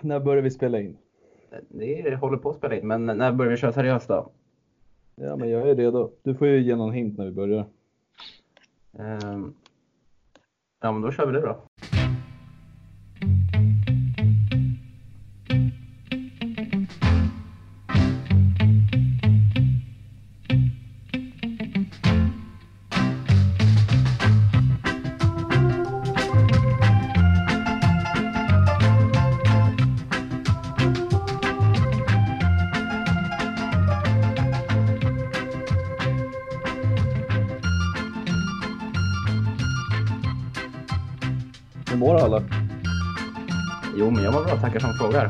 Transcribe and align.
när 0.00 0.20
börjar 0.20 0.42
vi 0.42 0.50
spela 0.50 0.80
in? 0.80 0.96
Det 1.68 2.16
håller 2.16 2.38
på 2.38 2.50
att 2.50 2.56
spela 2.56 2.76
in, 2.76 2.86
men 2.86 3.06
när 3.06 3.32
börjar 3.32 3.50
vi 3.50 3.56
köra 3.56 3.72
seriöst 3.72 4.08
då? 4.08 4.30
Ja, 5.14 5.36
men 5.36 5.50
jag 5.50 5.70
är 5.70 5.74
redo. 5.74 6.10
Du 6.22 6.34
får 6.34 6.46
ju 6.46 6.60
ge 6.62 6.76
någon 6.76 6.92
hint 6.92 7.18
när 7.18 7.24
vi 7.24 7.32
börjar. 7.32 7.66
Ehm, 8.98 9.54
ja, 10.80 10.92
men 10.92 11.02
då 11.02 11.12
kör 11.12 11.26
vi 11.26 11.32
det 11.32 11.40
då. 11.40 11.67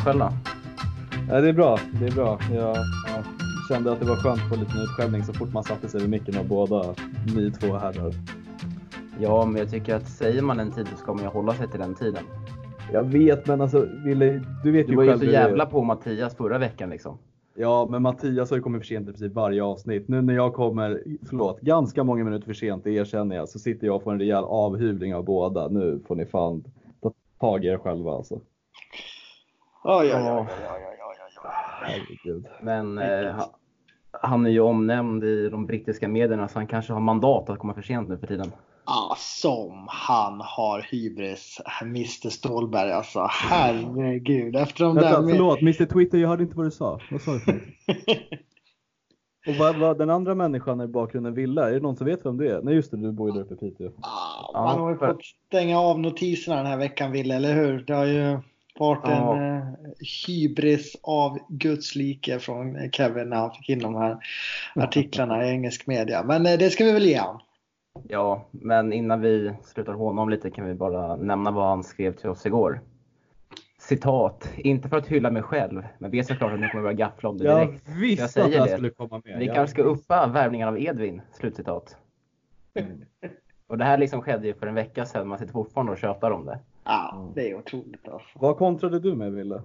Själv 0.04 0.18
då? 0.18 0.30
Ja, 1.30 1.40
det 1.40 1.48
är 1.48 1.52
bra. 1.52 1.78
Det 2.00 2.06
är 2.06 2.10
bra. 2.12 2.38
Jag 2.54 2.76
ja, 3.06 3.22
kände 3.68 3.92
att 3.92 4.00
det 4.00 4.06
var 4.06 4.16
skönt 4.16 4.40
att 4.42 4.48
få 4.48 4.54
lite 4.56 4.72
utskällning 4.78 5.24
så 5.24 5.32
fort 5.32 5.52
man 5.52 5.64
satte 5.64 5.88
sig 5.88 6.00
vid 6.00 6.10
micken 6.10 6.38
av 6.38 6.48
båda 6.48 6.94
ni 7.36 7.50
två 7.50 7.66
herrar. 7.76 8.12
Ja, 9.20 9.44
men 9.44 9.56
jag 9.56 9.70
tycker 9.70 9.94
att 9.94 10.08
säger 10.08 10.42
man 10.42 10.60
en 10.60 10.70
tid 10.72 10.86
så 10.88 10.96
ska 10.96 11.12
man 11.14 11.22
ju 11.22 11.28
hålla 11.28 11.54
sig 11.54 11.68
till 11.68 11.80
den 11.80 11.94
tiden. 11.94 12.22
Jag 12.92 13.04
vet, 13.04 13.46
men 13.46 13.60
alltså 13.60 13.86
Wille, 14.04 14.44
du 14.64 14.70
vet 14.72 14.86
Du 14.86 14.92
ju 14.92 14.96
var 14.96 15.02
ju 15.04 15.10
själv 15.10 15.18
så 15.18 15.24
hur 15.24 15.32
det 15.32 15.38
är. 15.38 15.48
jävla 15.48 15.66
på 15.66 15.82
Mattias 15.82 16.34
förra 16.36 16.58
veckan 16.58 16.90
liksom. 16.90 17.18
Ja, 17.54 17.86
men 17.90 18.02
Mattias 18.02 18.50
har 18.50 18.56
ju 18.56 18.62
kommit 18.62 18.80
för 18.82 18.86
sent 18.86 19.02
i 19.08 19.12
princip 19.12 19.32
varje 19.34 19.62
avsnitt. 19.62 20.08
Nu 20.08 20.22
när 20.22 20.34
jag 20.34 20.54
kommer, 20.54 21.02
förlåt, 21.28 21.60
ganska 21.60 22.04
många 22.04 22.24
minuter 22.24 22.46
för 22.46 22.54
sent, 22.54 22.84
det 22.84 22.90
erkänner 22.90 23.36
jag, 23.36 23.48
så 23.48 23.58
sitter 23.58 23.86
jag 23.86 23.96
och 23.96 24.02
får 24.02 24.12
en 24.12 24.18
rejäl 24.18 24.44
avhyvling 24.44 25.14
av 25.14 25.24
båda. 25.24 25.68
Nu 25.68 26.00
får 26.08 26.16
ni 26.16 26.26
fan 26.26 26.64
ta 27.02 27.12
tag 27.40 27.64
i 27.64 27.68
er 27.68 27.78
själva 27.78 28.12
alltså. 28.12 28.40
Oj, 29.84 29.94
oj, 30.06 30.12
oj, 30.14 30.24
Ja. 30.24 30.40
oj, 30.40 30.46
oj, 30.50 30.98
oj, 31.08 31.16
oj, 31.26 31.38
oj. 31.44 31.50
Herregud. 31.82 32.46
Men 32.62 32.98
eh, 32.98 33.34
ha- 33.34 33.50
han 34.12 34.46
är 34.46 34.50
ju 34.50 34.60
omnämnd 34.60 35.24
i 35.24 35.48
de 35.48 35.66
brittiska 35.66 36.08
medierna 36.08 36.48
så 36.48 36.58
han 36.58 36.66
kanske 36.66 36.92
har 36.92 37.00
mandat 37.00 37.50
att 37.50 37.58
komma 37.58 37.74
för 37.74 37.82
sent 37.82 38.08
nu 38.08 38.18
för 38.18 38.26
tiden. 38.26 38.52
Ja, 38.86 39.14
som 39.18 39.86
han 39.90 40.40
har 40.40 40.80
hybris, 40.90 41.60
Mr 41.82 42.28
Stålberg 42.30 42.92
alltså. 42.92 43.26
Herregud. 43.30 44.56
Efter 44.56 44.84
de 44.84 44.94
Vänta, 44.94 45.10
där 45.10 45.20
med... 45.22 45.30
förlåt, 45.30 45.60
Mr 45.60 45.84
Twitter, 45.86 46.18
jag 46.18 46.28
hörde 46.28 46.42
inte 46.42 46.56
vad 46.56 46.66
du 46.66 46.70
sa. 46.70 47.00
Vad 47.10 47.20
sa 47.20 47.32
du 47.32 47.38
för? 47.40 47.60
Och 49.48 49.54
vad, 49.58 49.76
vad 49.76 49.98
den 49.98 50.10
andra 50.10 50.34
människan 50.34 50.80
i 50.80 50.86
bakgrunden 50.86 51.34
ville, 51.34 51.62
är 51.68 51.72
det 51.72 51.80
någon 51.80 51.96
som 51.96 52.06
vet 52.06 52.26
vem 52.26 52.36
det 52.36 52.48
är? 52.50 52.62
Nej 52.62 52.74
just 52.74 52.90
det, 52.90 52.96
du 52.96 53.12
bor 53.12 53.28
ju 53.30 53.34
där 53.34 53.40
uppe 53.40 53.54
i 53.54 53.56
Piteå. 53.56 53.90
Ja, 54.02 54.50
Ja, 54.52 54.62
man 54.64 54.78
har 54.80 54.90
ju 54.90 54.96
fått 54.98 55.24
stänga 55.46 55.80
av 55.80 56.00
notiserna 56.00 56.56
den 56.56 56.66
här 56.66 56.76
veckan, 56.76 57.12
Ville, 57.12 57.34
eller 57.36 57.54
hur? 57.54 57.78
Det 57.86 57.92
har 57.94 58.04
ju 58.04 58.38
varit 58.78 59.00
Ja. 59.04 59.36
en 59.36 59.56
eh, 59.56 59.64
hybris 60.26 60.96
av 61.02 61.38
Guds 61.48 61.94
like 61.94 62.38
från 62.38 62.90
Kevin 62.92 63.28
när 63.28 63.36
han 63.36 63.50
fick 63.52 63.68
in 63.68 63.78
de 63.78 63.94
här 63.94 64.16
artiklarna 64.74 65.44
i 65.46 65.50
engelsk 65.50 65.86
media. 65.86 66.22
Men 66.22 66.46
eh, 66.46 66.58
det 66.58 66.70
ska 66.70 66.84
vi 66.84 66.92
väl 66.92 67.06
ge 67.06 67.16
han. 67.16 67.40
Ja, 68.08 68.44
men 68.50 68.92
innan 68.92 69.20
vi 69.20 69.52
slutar 69.64 69.92
håna 69.92 70.08
honom 70.10 70.28
lite 70.28 70.50
kan 70.50 70.66
vi 70.66 70.74
bara 70.74 71.16
nämna 71.16 71.50
vad 71.50 71.68
han 71.68 71.84
skrev 71.84 72.12
till 72.12 72.28
oss 72.30 72.46
igår. 72.46 72.80
Citat, 73.80 74.48
inte 74.56 74.88
för 74.88 74.96
att 74.96 75.06
hylla 75.06 75.30
mig 75.30 75.42
själv, 75.42 75.82
men 75.98 76.10
vet 76.10 76.26
såklart 76.26 76.52
att 76.52 76.60
ni 76.60 76.68
kommer 76.68 76.82
börja 76.82 76.94
gaffla 76.96 77.28
om 77.28 77.38
det 77.38 77.44
Jag 77.44 77.68
direkt. 77.68 77.88
visste 77.88 78.20
Jag 78.20 78.24
att 78.24 78.30
säger 78.30 78.58
här 78.58 78.66
det. 78.66 78.72
skulle 78.72 78.90
komma 78.90 79.22
med. 79.24 79.38
Vi 79.38 79.46
Jag 79.46 79.54
kanske 79.54 79.72
ska 79.74 79.82
uppa 79.82 80.26
värvningen 80.26 80.68
av 80.68 80.80
Edvin, 80.82 81.22
slutcitat. 81.32 81.96
Och 83.66 83.78
det 83.78 83.84
här 83.84 83.98
liksom 83.98 84.22
skedde 84.22 84.46
ju 84.46 84.54
för 84.54 84.66
en 84.66 84.74
vecka 84.74 85.06
sedan, 85.06 85.28
man 85.28 85.38
sitter 85.38 85.52
fortfarande 85.52 85.92
och 85.92 85.98
tjötar 85.98 86.30
om 86.30 86.46
det. 86.46 86.58
Ja, 86.88 87.32
det 87.34 87.50
är 87.50 87.54
otroligt 87.58 88.08
alltså. 88.08 88.28
Vad 88.38 88.56
kontrade 88.56 89.00
du 89.00 89.14
med 89.14 89.32
Wille? 89.32 89.62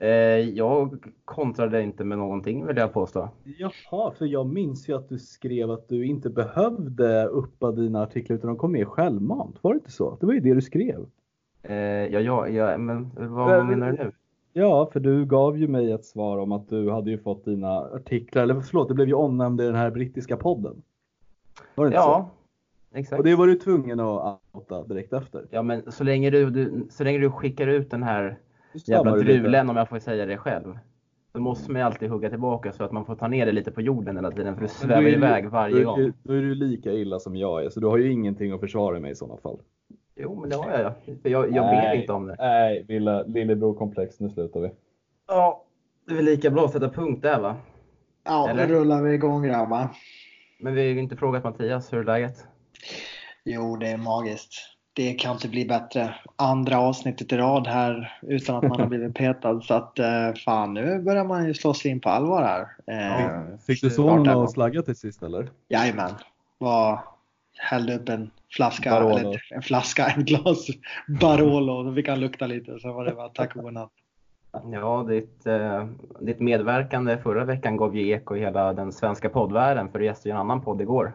Eh, 0.00 0.08
jag 0.38 1.04
kontrade 1.24 1.82
inte 1.82 2.04
med 2.04 2.18
någonting 2.18 2.66
vill 2.66 2.76
jag 2.76 2.92
påstå. 2.92 3.28
Jaha, 3.58 4.10
för 4.18 4.26
jag 4.26 4.46
minns 4.46 4.88
ju 4.88 4.96
att 4.96 5.08
du 5.08 5.18
skrev 5.18 5.70
att 5.70 5.88
du 5.88 6.06
inte 6.06 6.30
behövde 6.30 7.24
uppa 7.26 7.70
dina 7.72 8.02
artiklar 8.02 8.36
utan 8.36 8.48
de 8.48 8.56
kom 8.56 8.72
med 8.72 8.88
självmant. 8.88 9.56
Var 9.62 9.72
det 9.72 9.78
inte 9.78 9.90
så? 9.92 10.16
Det 10.20 10.26
var 10.26 10.32
ju 10.32 10.40
det 10.40 10.54
du 10.54 10.60
skrev. 10.60 11.06
Eh, 11.62 11.76
ja, 11.76 12.20
ja, 12.20 12.48
ja, 12.48 12.78
men 12.78 13.10
vad 13.16 13.48
Men- 13.48 13.66
menar 13.68 13.92
du 13.92 14.04
nu? 14.04 14.12
Ja, 14.52 14.90
för 14.92 15.00
du 15.00 15.26
gav 15.26 15.58
ju 15.58 15.68
mig 15.68 15.92
ett 15.92 16.04
svar 16.04 16.38
om 16.38 16.52
att 16.52 16.68
du 16.68 16.90
hade 16.90 17.10
ju 17.10 17.18
fått 17.18 17.44
dina 17.44 17.78
artiklar, 17.78 18.42
eller 18.42 18.60
förlåt, 18.60 18.88
det 18.88 18.94
blev 18.94 19.08
ju 19.08 19.14
omnämnd 19.14 19.60
i 19.60 19.64
den 19.64 19.74
här 19.74 19.90
brittiska 19.90 20.36
podden. 20.36 20.82
Var 21.74 21.84
det 21.84 21.88
inte 21.88 21.96
Ja, 21.96 22.30
så? 22.30 22.37
Exakt. 22.94 23.18
Och 23.18 23.24
det 23.24 23.34
var 23.34 23.46
du 23.46 23.54
tvungen 23.54 24.00
att 24.00 24.40
outa 24.52 24.82
direkt 24.84 25.12
efter. 25.12 25.46
Ja, 25.50 25.62
men 25.62 25.92
så 25.92 26.04
länge 26.04 26.30
du, 26.30 26.50
du, 26.50 26.86
så 26.90 27.04
länge 27.04 27.18
du 27.18 27.30
skickar 27.30 27.66
ut 27.66 27.90
den 27.90 28.02
här 28.02 28.38
Du 28.72 28.92
jävla 28.92 29.16
drulen 29.16 29.70
om 29.70 29.76
jag 29.76 29.88
får 29.88 29.98
säga 29.98 30.26
det 30.26 30.36
själv. 30.36 30.78
Då 31.32 31.40
måste 31.40 31.72
man 31.72 31.80
ju 31.80 31.86
alltid 31.86 32.10
hugga 32.10 32.30
tillbaka 32.30 32.72
så 32.72 32.84
att 32.84 32.92
man 32.92 33.04
får 33.04 33.14
ta 33.16 33.28
ner 33.28 33.46
det 33.46 33.52
lite 33.52 33.70
på 33.70 33.80
jorden 33.80 34.16
hela 34.16 34.30
tiden 34.30 34.54
för 34.54 34.62
då 34.62 34.68
svävar 34.68 34.96
är 35.02 35.02
du- 35.02 35.12
iväg 35.12 35.48
varje 35.50 35.84
gång. 35.84 35.98
du- 35.98 36.12
Då 36.22 36.32
är 36.32 36.40
du 36.40 36.54
lika 36.54 36.92
illa 36.92 37.18
som 37.18 37.36
jag 37.36 37.64
är, 37.64 37.68
så 37.70 37.80
du 37.80 37.86
har 37.86 37.98
ju 37.98 38.12
ingenting 38.12 38.52
att 38.52 38.60
försvara 38.60 39.00
mig 39.00 39.10
i 39.10 39.14
sådana 39.14 39.40
fall. 39.40 39.58
Jo, 40.16 40.40
men 40.40 40.50
det 40.50 40.56
har 40.56 40.70
jag. 40.70 40.92
För 41.22 41.28
jag, 41.28 41.44
jag 41.52 41.66
Nej. 41.66 41.90
vet 41.96 42.00
inte 42.02 42.12
om 42.12 42.26
det. 42.26 42.36
Nej, 42.38 42.84
lilla, 42.88 43.22
lillebror-komplex, 43.22 44.20
nu 44.20 44.30
slutar 44.30 44.60
vi. 44.60 44.70
Ja, 45.28 45.64
det 46.06 46.12
är 46.12 46.16
väl 46.16 46.24
lika 46.24 46.50
bra 46.50 46.64
att 46.64 46.70
sätta 46.72 46.88
punkt 46.88 47.22
där 47.22 47.40
va? 47.40 47.56
Ja, 48.24 48.44
nu 48.54 48.62
Eller? 48.62 48.74
rullar 48.74 49.02
vi 49.02 49.14
igång 49.14 49.42
grabbar. 49.42 49.88
Men 50.60 50.74
vi 50.74 50.80
har 50.80 50.88
ju 50.88 50.98
inte 51.00 51.16
frågat 51.16 51.44
Mattias, 51.44 51.92
hur 51.92 51.98
är 51.98 52.04
läget? 52.04 52.46
Jo, 53.44 53.76
det 53.76 53.88
är 53.88 53.96
magiskt. 53.96 54.52
Det 54.92 55.12
kan 55.12 55.32
inte 55.32 55.48
bli 55.48 55.64
bättre. 55.66 56.14
Andra 56.36 56.78
avsnittet 56.78 57.32
i 57.32 57.36
rad 57.36 57.66
här 57.66 58.18
utan 58.22 58.56
att 58.56 58.62
man 58.62 58.80
har 58.80 58.86
blivit 58.86 59.14
petad. 59.14 59.60
Så 59.60 59.74
att 59.74 59.98
eh, 59.98 60.34
fan, 60.44 60.74
nu 60.74 61.02
börjar 61.02 61.24
man 61.24 61.46
ju 61.46 61.54
slå 61.54 61.74
sig 61.74 61.90
in 61.90 62.00
på 62.00 62.08
allvar 62.08 62.42
här. 62.42 62.68
Eh, 62.86 63.58
Fick 63.66 63.82
du 63.82 63.90
sonen 63.90 64.38
att 64.38 64.50
slagga 64.50 64.82
till 64.82 64.96
sist 64.96 65.22
eller? 65.22 65.50
Jajamän. 65.68 66.10
Var, 66.58 67.00
hällde 67.58 67.94
upp 67.94 68.08
en 68.08 68.30
flaska, 68.50 68.90
Barolo. 68.90 69.18
eller 69.18 69.46
en 69.50 69.62
flaska, 69.62 70.06
en 70.06 70.24
glas 70.24 70.66
Barolo. 71.20 71.82
Då 71.82 71.94
fick 71.94 72.08
han 72.08 72.20
lukta 72.20 72.46
lite. 72.46 72.78
Så 72.78 72.92
var 72.92 73.04
det 73.04 73.12
bara 73.12 73.28
tack 73.28 73.56
och 73.56 73.62
godnatt. 73.62 73.92
Ja, 74.72 75.06
ditt, 75.08 75.46
eh, 75.46 75.86
ditt 76.20 76.40
medverkande 76.40 77.18
förra 77.18 77.44
veckan 77.44 77.76
gav 77.76 77.96
ju 77.96 78.08
eko 78.08 78.36
i 78.36 78.40
hela 78.40 78.72
den 78.72 78.92
svenska 78.92 79.28
poddvärlden 79.28 79.88
för 79.88 79.98
du 79.98 80.04
gästade 80.04 80.28
ju 80.28 80.32
en 80.32 80.40
annan 80.40 80.60
podd 80.60 80.80
igår. 80.80 81.12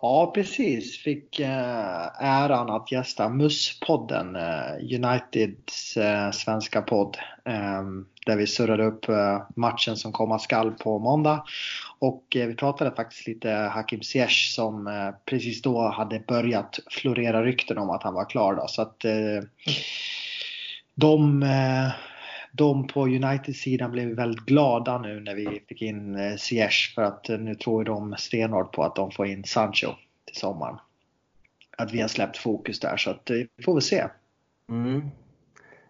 Ja, 0.00 0.30
precis. 0.34 1.02
Fick 1.02 1.40
eh, 1.40 2.22
äran 2.24 2.70
att 2.70 2.92
gästa 2.92 3.28
MUS-podden, 3.28 4.36
eh, 4.36 4.96
Uniteds 4.96 5.96
eh, 5.96 6.30
svenska 6.30 6.82
podd. 6.82 7.16
Ehm, 7.44 8.06
där 8.26 8.36
vi 8.36 8.46
surrade 8.46 8.84
upp 8.84 9.06
matchen 9.56 9.96
som 9.96 10.12
komma 10.12 10.38
skall 10.38 10.70
på 10.70 10.98
måndag. 10.98 11.44
Och 11.98 12.24
vi 12.30 12.54
pratade 12.54 12.96
faktiskt 12.96 13.26
lite 13.26 13.50
Hakim 13.50 14.02
Ziyech 14.02 14.52
som 14.54 14.90
precis 15.24 15.62
då 15.62 15.88
hade 15.88 16.20
börjat 16.20 16.78
florera 16.90 17.44
rykten 17.44 17.78
om 17.78 17.90
att 17.90 18.02
han 18.02 18.14
var 18.14 18.30
klar. 18.30 18.54
Då. 18.54 18.66
Så 18.68 18.82
att 18.82 19.04
de, 20.94 21.44
de 22.52 22.86
på 22.86 23.02
United-sidan 23.06 23.90
blev 23.90 24.08
väldigt 24.08 24.46
glada 24.46 24.98
nu 24.98 25.20
när 25.20 25.34
vi 25.34 25.62
fick 25.68 25.82
in 25.82 26.16
eh, 26.16 26.36
Ziyech 26.36 26.92
för 26.94 27.02
att 27.02 27.28
eh, 27.28 27.38
nu 27.38 27.54
tror 27.54 27.84
de 27.84 28.14
stenhårt 28.18 28.72
på 28.72 28.82
att 28.82 28.96
de 28.96 29.10
får 29.10 29.26
in 29.26 29.44
Sancho 29.44 29.88
till 30.24 30.36
sommaren. 30.36 30.76
Att 31.76 31.92
vi 31.92 32.00
har 32.00 32.08
släppt 32.08 32.36
fokus 32.36 32.80
där 32.80 32.96
så 32.96 33.10
att 33.10 33.30
eh, 33.30 33.36
vi 33.56 33.62
får 33.64 33.74
väl 33.74 33.82
se. 33.82 34.04
Mm. 34.68 35.02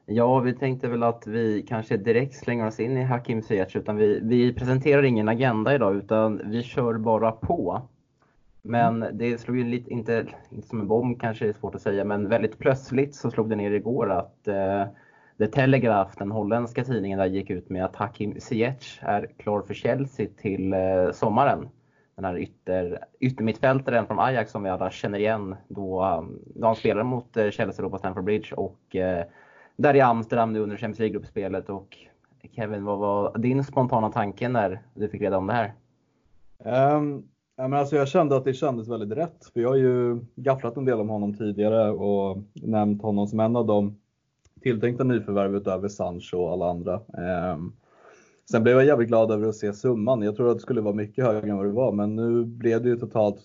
Ja, 0.07 0.39
vi 0.39 0.55
tänkte 0.55 0.89
väl 0.89 1.03
att 1.03 1.27
vi 1.27 1.65
kanske 1.69 1.97
direkt 1.97 2.35
slänger 2.35 2.67
oss 2.67 2.81
in 2.81 2.97
i 2.97 3.05
Hakim 3.05 3.43
Ziyech 3.43 3.77
utan 3.77 3.97
vi, 3.97 4.21
vi 4.23 4.53
presenterar 4.53 5.03
ingen 5.03 5.29
agenda 5.29 5.75
idag 5.75 5.97
utan 5.97 6.51
vi 6.51 6.63
kör 6.63 6.95
bara 6.95 7.33
på. 7.33 7.83
Men 8.63 9.07
det 9.13 9.39
slog 9.39 9.57
ju 9.57 9.65
lite, 9.65 9.91
inte, 9.91 10.27
inte 10.51 10.69
som 10.69 10.81
en 10.81 10.89
bomb 10.89 11.21
kanske 11.21 11.49
är 11.49 11.53
svårt 11.53 11.75
att 11.75 11.83
säga, 11.83 12.05
men 12.05 12.29
väldigt 12.29 12.59
plötsligt 12.59 13.15
så 13.15 13.31
slog 13.31 13.51
det 13.51 13.57
ner 13.57 13.71
igår 13.71 14.13
att 14.13 14.49
eh, 14.49 14.87
The 15.39 15.47
Telegraph, 15.47 16.19
den 16.19 16.31
holländska 16.31 16.85
tidningen, 16.85 17.19
där 17.19 17.27
gick 17.27 17.51
ut 17.51 17.69
med 17.69 17.85
att 17.85 17.97
Hakim 17.97 18.41
Ziyech 18.41 19.01
är 19.03 19.27
klar 19.37 19.63
för 19.63 19.75
Chelsea 19.75 20.27
till 20.37 20.73
eh, 20.73 21.11
sommaren. 21.13 21.69
Den 22.17 22.25
här 22.25 22.39
ytter, 22.39 22.99
yttermittfältaren 23.21 24.07
från 24.07 24.19
Ajax 24.19 24.51
som 24.51 24.63
vi 24.63 24.71
alla 24.71 24.91
känner 24.91 25.19
igen 25.19 25.57
då, 25.69 26.05
eh, 26.05 26.23
då 26.55 26.67
han 26.67 26.77
spelade 26.77 27.05
mot 27.05 27.37
eh, 27.37 27.51
Chelsea 27.51 27.83
då 27.83 27.91
på 27.91 27.99
Stamford 27.99 28.25
Bridge 28.25 28.55
och 28.55 28.97
eh, 28.97 29.25
där 29.77 29.97
i 29.97 30.01
Amsterdam 30.01 30.53
nu 30.53 30.61
under 30.61 30.77
Champions 30.77 30.99
League-gruppspelet. 30.99 31.69
Och 31.69 31.97
Kevin, 32.57 32.85
vad 32.85 32.99
var 32.99 33.39
din 33.39 33.65
spontana 33.65 34.13
tanke 34.13 34.49
när 34.49 34.83
du 34.95 35.09
fick 35.09 35.23
reda 35.23 35.39
om 35.39 35.47
det 35.47 35.53
här? 35.53 35.73
Um, 36.95 37.29
ja, 37.57 37.69
men 37.69 37.79
alltså 37.79 37.97
jag 37.97 38.09
kände 38.09 38.37
att 38.37 38.45
det 38.45 38.55
kändes 38.55 38.89
väldigt 38.89 39.19
rätt. 39.19 39.45
För 39.53 39.61
jag 39.61 39.69
har 39.69 39.77
ju 39.77 40.21
gafflat 40.37 40.77
en 40.77 40.85
del 40.85 41.01
om 41.01 41.09
honom 41.09 41.35
tidigare 41.35 41.91
och 41.91 42.39
nämnt 42.55 43.03
honom 43.03 43.27
som 43.27 43.41
en 43.41 43.57
av 43.57 43.67
de 43.67 43.97
tilltänkta 44.69 45.05
nyförvärv 45.05 45.57
utöver 45.57 45.89
Sancho 45.89 46.37
och 46.37 46.53
alla 46.53 46.71
andra. 46.71 46.95
Eh, 46.95 47.59
sen 48.51 48.63
blev 48.63 48.77
jag 48.77 48.85
jävligt 48.85 49.09
glad 49.09 49.31
över 49.31 49.49
att 49.49 49.57
se 49.57 49.73
summan. 49.73 50.23
Jag 50.23 50.37
trodde 50.37 50.51
att 50.51 50.57
det 50.57 50.63
skulle 50.63 50.81
vara 50.81 50.95
mycket 50.95 51.25
högre 51.25 51.51
än 51.51 51.57
vad 51.57 51.67
det 51.67 51.73
var, 51.73 51.93
men 51.93 52.17
nu 52.17 52.45
blev 52.45 52.83
det 52.83 52.89
ju 52.89 52.97
totalt 52.97 53.41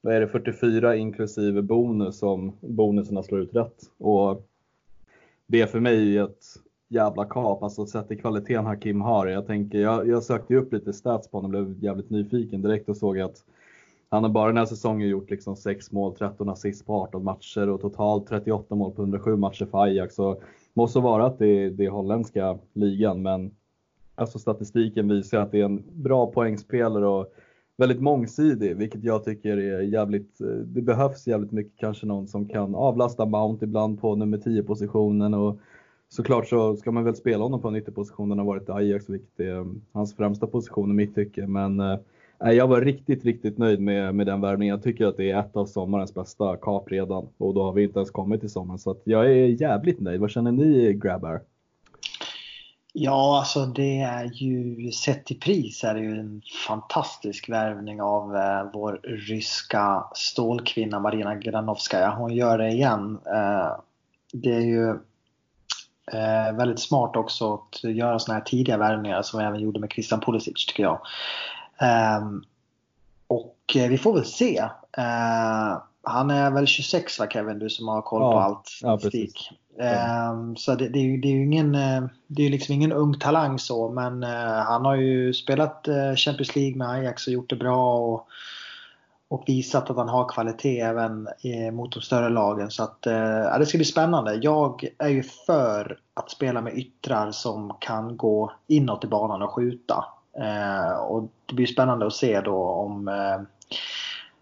vad 0.00 0.14
är 0.14 0.20
det, 0.20 0.28
44 0.28 0.96
inklusive 0.96 1.62
bonus 1.62 2.22
om 2.22 2.52
bonuserna 2.60 3.22
slår 3.22 3.40
ut 3.40 3.54
rätt. 3.54 3.82
Och 3.98 4.46
det 5.46 5.60
är 5.60 5.66
för 5.66 5.80
mig 5.80 6.18
ett 6.18 6.44
jävla 6.88 7.24
kap, 7.24 7.62
alltså 7.62 7.86
sett 7.86 8.08
till 8.08 8.20
kvaliteten 8.20 8.66
Hakim 8.66 9.00
har. 9.00 9.26
Jag, 9.26 9.46
tänker, 9.46 9.78
jag, 9.78 10.08
jag 10.08 10.22
sökte 10.22 10.54
upp 10.54 10.72
lite 10.72 10.92
stats 10.92 11.30
på 11.30 11.38
honom 11.38 11.54
och 11.54 11.66
blev 11.66 11.84
jävligt 11.84 12.10
nyfiken 12.10 12.62
direkt 12.62 12.88
och 12.88 12.96
såg 12.96 13.20
att 13.20 13.44
han 14.08 14.22
har 14.22 14.30
bara 14.30 14.46
den 14.46 14.56
här 14.56 14.66
säsongen 14.66 15.08
gjort 15.08 15.30
liksom 15.30 15.56
6 15.56 15.92
mål, 15.92 16.14
13 16.16 16.48
assist 16.48 16.86
på 16.86 16.94
18 16.94 17.24
matcher 17.24 17.68
och 17.68 17.80
totalt 17.80 18.26
38 18.26 18.74
mål 18.74 18.92
på 18.92 19.02
107 19.02 19.36
matcher 19.36 19.66
för 19.70 19.82
Ajax. 19.82 20.18
Må 20.74 20.86
Så 20.86 21.00
vara 21.00 21.26
att 21.26 21.38
det 21.38 21.46
är, 21.46 21.70
det 21.70 21.84
är 21.84 21.90
holländska 21.90 22.58
ligan, 22.72 23.22
men 23.22 23.50
alltså 24.14 24.38
statistiken 24.38 25.08
visar 25.08 25.40
att 25.40 25.52
det 25.52 25.60
är 25.60 25.64
en 25.64 25.82
bra 25.92 26.26
poängspelare 26.26 27.06
och 27.06 27.34
väldigt 27.76 28.00
mångsidig, 28.00 28.76
vilket 28.76 29.04
jag 29.04 29.24
tycker 29.24 29.56
är 29.56 29.80
jävligt, 29.80 30.38
det 30.64 30.82
behövs 30.82 31.26
jävligt 31.26 31.52
mycket 31.52 31.76
kanske 31.76 32.06
någon 32.06 32.28
som 32.28 32.48
kan 32.48 32.74
avlasta 32.74 33.26
Mount 33.26 33.64
ibland 33.64 34.00
på 34.00 34.16
nummer 34.16 34.38
10 34.38 34.62
positionen 34.62 35.34
och 35.34 35.58
såklart 36.08 36.48
så 36.48 36.76
ska 36.76 36.92
man 36.92 37.04
väl 37.04 37.16
spela 37.16 37.42
honom 37.42 37.60
på 37.60 37.68
en 37.68 37.76
ytterposition, 37.76 38.28
den 38.28 38.38
har 38.38 38.46
varit 38.46 38.68
i 38.68 38.72
Ajax, 38.72 39.08
vilket 39.08 39.40
är 39.40 39.66
hans 39.92 40.16
främsta 40.16 40.46
position 40.46 40.90
i 40.90 40.94
mitt 40.94 41.14
tycke. 41.14 41.46
Men 41.46 41.80
eh, 41.80 41.98
jag 42.52 42.66
var 42.66 42.80
riktigt, 42.80 43.24
riktigt 43.24 43.58
nöjd 43.58 43.80
med, 43.80 44.14
med 44.14 44.26
den 44.26 44.40
värvningen. 44.40 44.74
Jag 44.74 44.82
tycker 44.82 45.06
att 45.06 45.16
det 45.16 45.30
är 45.30 45.40
ett 45.40 45.56
av 45.56 45.66
sommarens 45.66 46.14
bästa 46.14 46.56
kap 46.56 46.90
redan 46.90 47.28
och 47.38 47.54
då 47.54 47.62
har 47.62 47.72
vi 47.72 47.82
inte 47.82 47.98
ens 47.98 48.10
kommit 48.10 48.40
till 48.40 48.50
sommaren. 48.50 48.78
Så 48.78 48.90
att 48.90 49.02
jag 49.04 49.26
är 49.26 49.46
jävligt 49.62 50.00
nöjd. 50.00 50.20
Vad 50.20 50.30
känner 50.30 50.52
ni 50.52 50.92
grabbar? 50.94 51.40
Ja, 52.96 53.38
alltså 53.38 53.66
det 53.66 54.00
är 54.00 54.24
ju 54.24 54.90
sett 54.92 55.30
i 55.30 55.34
pris 55.34 55.84
är 55.84 55.94
det 55.94 56.00
ju 56.00 56.20
en 56.20 56.42
fantastisk 56.66 57.48
värvning 57.48 58.02
av 58.02 58.36
eh, 58.36 58.70
vår 58.72 59.00
ryska 59.02 60.04
stålkvinna 60.14 61.00
Marina 61.00 61.34
Granovskaja. 61.34 62.10
Hon 62.10 62.34
gör 62.34 62.58
det 62.58 62.68
igen. 62.68 63.18
Eh, 63.26 63.76
det 64.32 64.54
är 64.54 64.60
ju 64.60 64.88
eh, 66.12 66.56
väldigt 66.56 66.80
smart 66.80 67.16
också 67.16 67.54
att 67.54 67.84
göra 67.84 68.18
sådana 68.18 68.38
här 68.38 68.46
tidiga 68.46 68.76
värvningar 68.76 69.22
som 69.22 69.38
vi 69.38 69.46
även 69.46 69.60
gjorde 69.60 69.80
med 69.80 69.92
Christian 69.92 70.20
Pulisic 70.20 70.66
tycker 70.66 70.82
jag. 70.82 71.00
Ehm, 71.78 72.42
och 73.26 73.76
eh, 73.76 73.88
vi 73.88 73.98
får 73.98 74.14
väl 74.14 74.24
se. 74.24 74.58
Eh, 74.98 75.82
han 76.02 76.30
är 76.30 76.50
väl 76.50 76.66
26 76.66 77.18
va 77.18 77.26
Kevin, 77.30 77.58
du 77.58 77.70
som 77.70 77.88
har 77.88 78.02
koll 78.02 78.20
på 78.20 78.38
allt 78.38 78.66
statistik. 78.66 79.50
Ja, 79.78 80.30
um, 80.30 80.56
så 80.56 80.74
det, 80.74 80.88
det, 80.88 80.98
är 80.98 81.02
ju, 81.02 81.16
det 81.16 81.28
är 81.28 81.32
ju 81.32 81.44
ingen, 81.44 81.74
eh, 81.74 82.04
det 82.26 82.42
är 82.42 82.50
liksom 82.50 82.74
ingen 82.74 82.92
ung 82.92 83.18
talang 83.18 83.58
så 83.58 83.88
men 83.88 84.22
uh, 84.22 84.64
han 84.66 84.84
har 84.84 84.94
ju 84.94 85.34
spelat 85.34 85.88
Champions 86.16 86.56
League 86.56 86.76
med 86.76 86.88
Ajax 86.88 87.26
och 87.26 87.32
gjort 87.32 87.50
det 87.50 87.56
bra 87.56 87.98
och, 87.98 88.26
och 89.28 89.44
visat 89.46 89.90
att 89.90 89.96
han 89.96 90.08
har 90.08 90.28
kvalitet 90.28 90.80
även 90.80 91.28
mot 91.72 91.92
de 91.92 92.02
större 92.02 92.28
lagen. 92.28 92.70
Så 92.70 92.82
att, 92.82 93.06
uh, 93.06 93.58
det 93.58 93.66
ska 93.66 93.78
bli 93.78 93.84
spännande. 93.84 94.34
Jag 94.34 94.88
är 94.98 95.08
ju 95.08 95.22
för 95.22 95.98
att 96.14 96.30
spela 96.30 96.60
med 96.60 96.78
yttrar 96.78 97.30
som 97.30 97.76
kan 97.80 98.16
gå 98.16 98.52
inåt 98.66 99.04
i 99.04 99.06
banan 99.06 99.42
och 99.42 99.50
skjuta. 99.50 100.04
Och 101.08 101.30
det 101.46 101.54
blir 101.54 101.66
spännande 101.66 102.06
att 102.06 102.12
se 102.12 102.40
då 102.40 102.56
om 102.56 103.08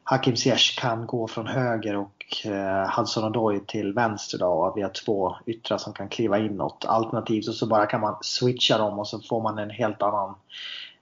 Hakim 0.05 0.37
Ziyech 0.37 0.79
kan 0.81 1.07
gå 1.07 1.29
från 1.29 1.47
höger 1.47 1.97
och 1.97 2.47
eh, 2.47 2.97
Hudson 2.97 3.25
Odoi 3.25 3.61
till 3.67 3.93
vänster 3.93 4.39
då 4.39 4.47
och 4.47 4.77
vi 4.77 4.83
har 4.83 4.91
två 5.05 5.37
yttrar 5.47 5.79
som 5.79 5.93
kan 5.93 6.09
kliva 6.09 6.39
inåt. 6.39 6.85
Alternativt 6.89 7.45
så, 7.45 7.53
så 7.53 7.67
bara 7.67 7.87
kan 7.87 8.01
man 8.01 8.17
switcha 8.21 8.79
dem 8.79 8.99
och 8.99 9.09
så 9.09 9.21
får 9.21 9.43
man 9.43 9.59
en 9.59 9.71
helt 9.71 10.03
annan 10.03 10.35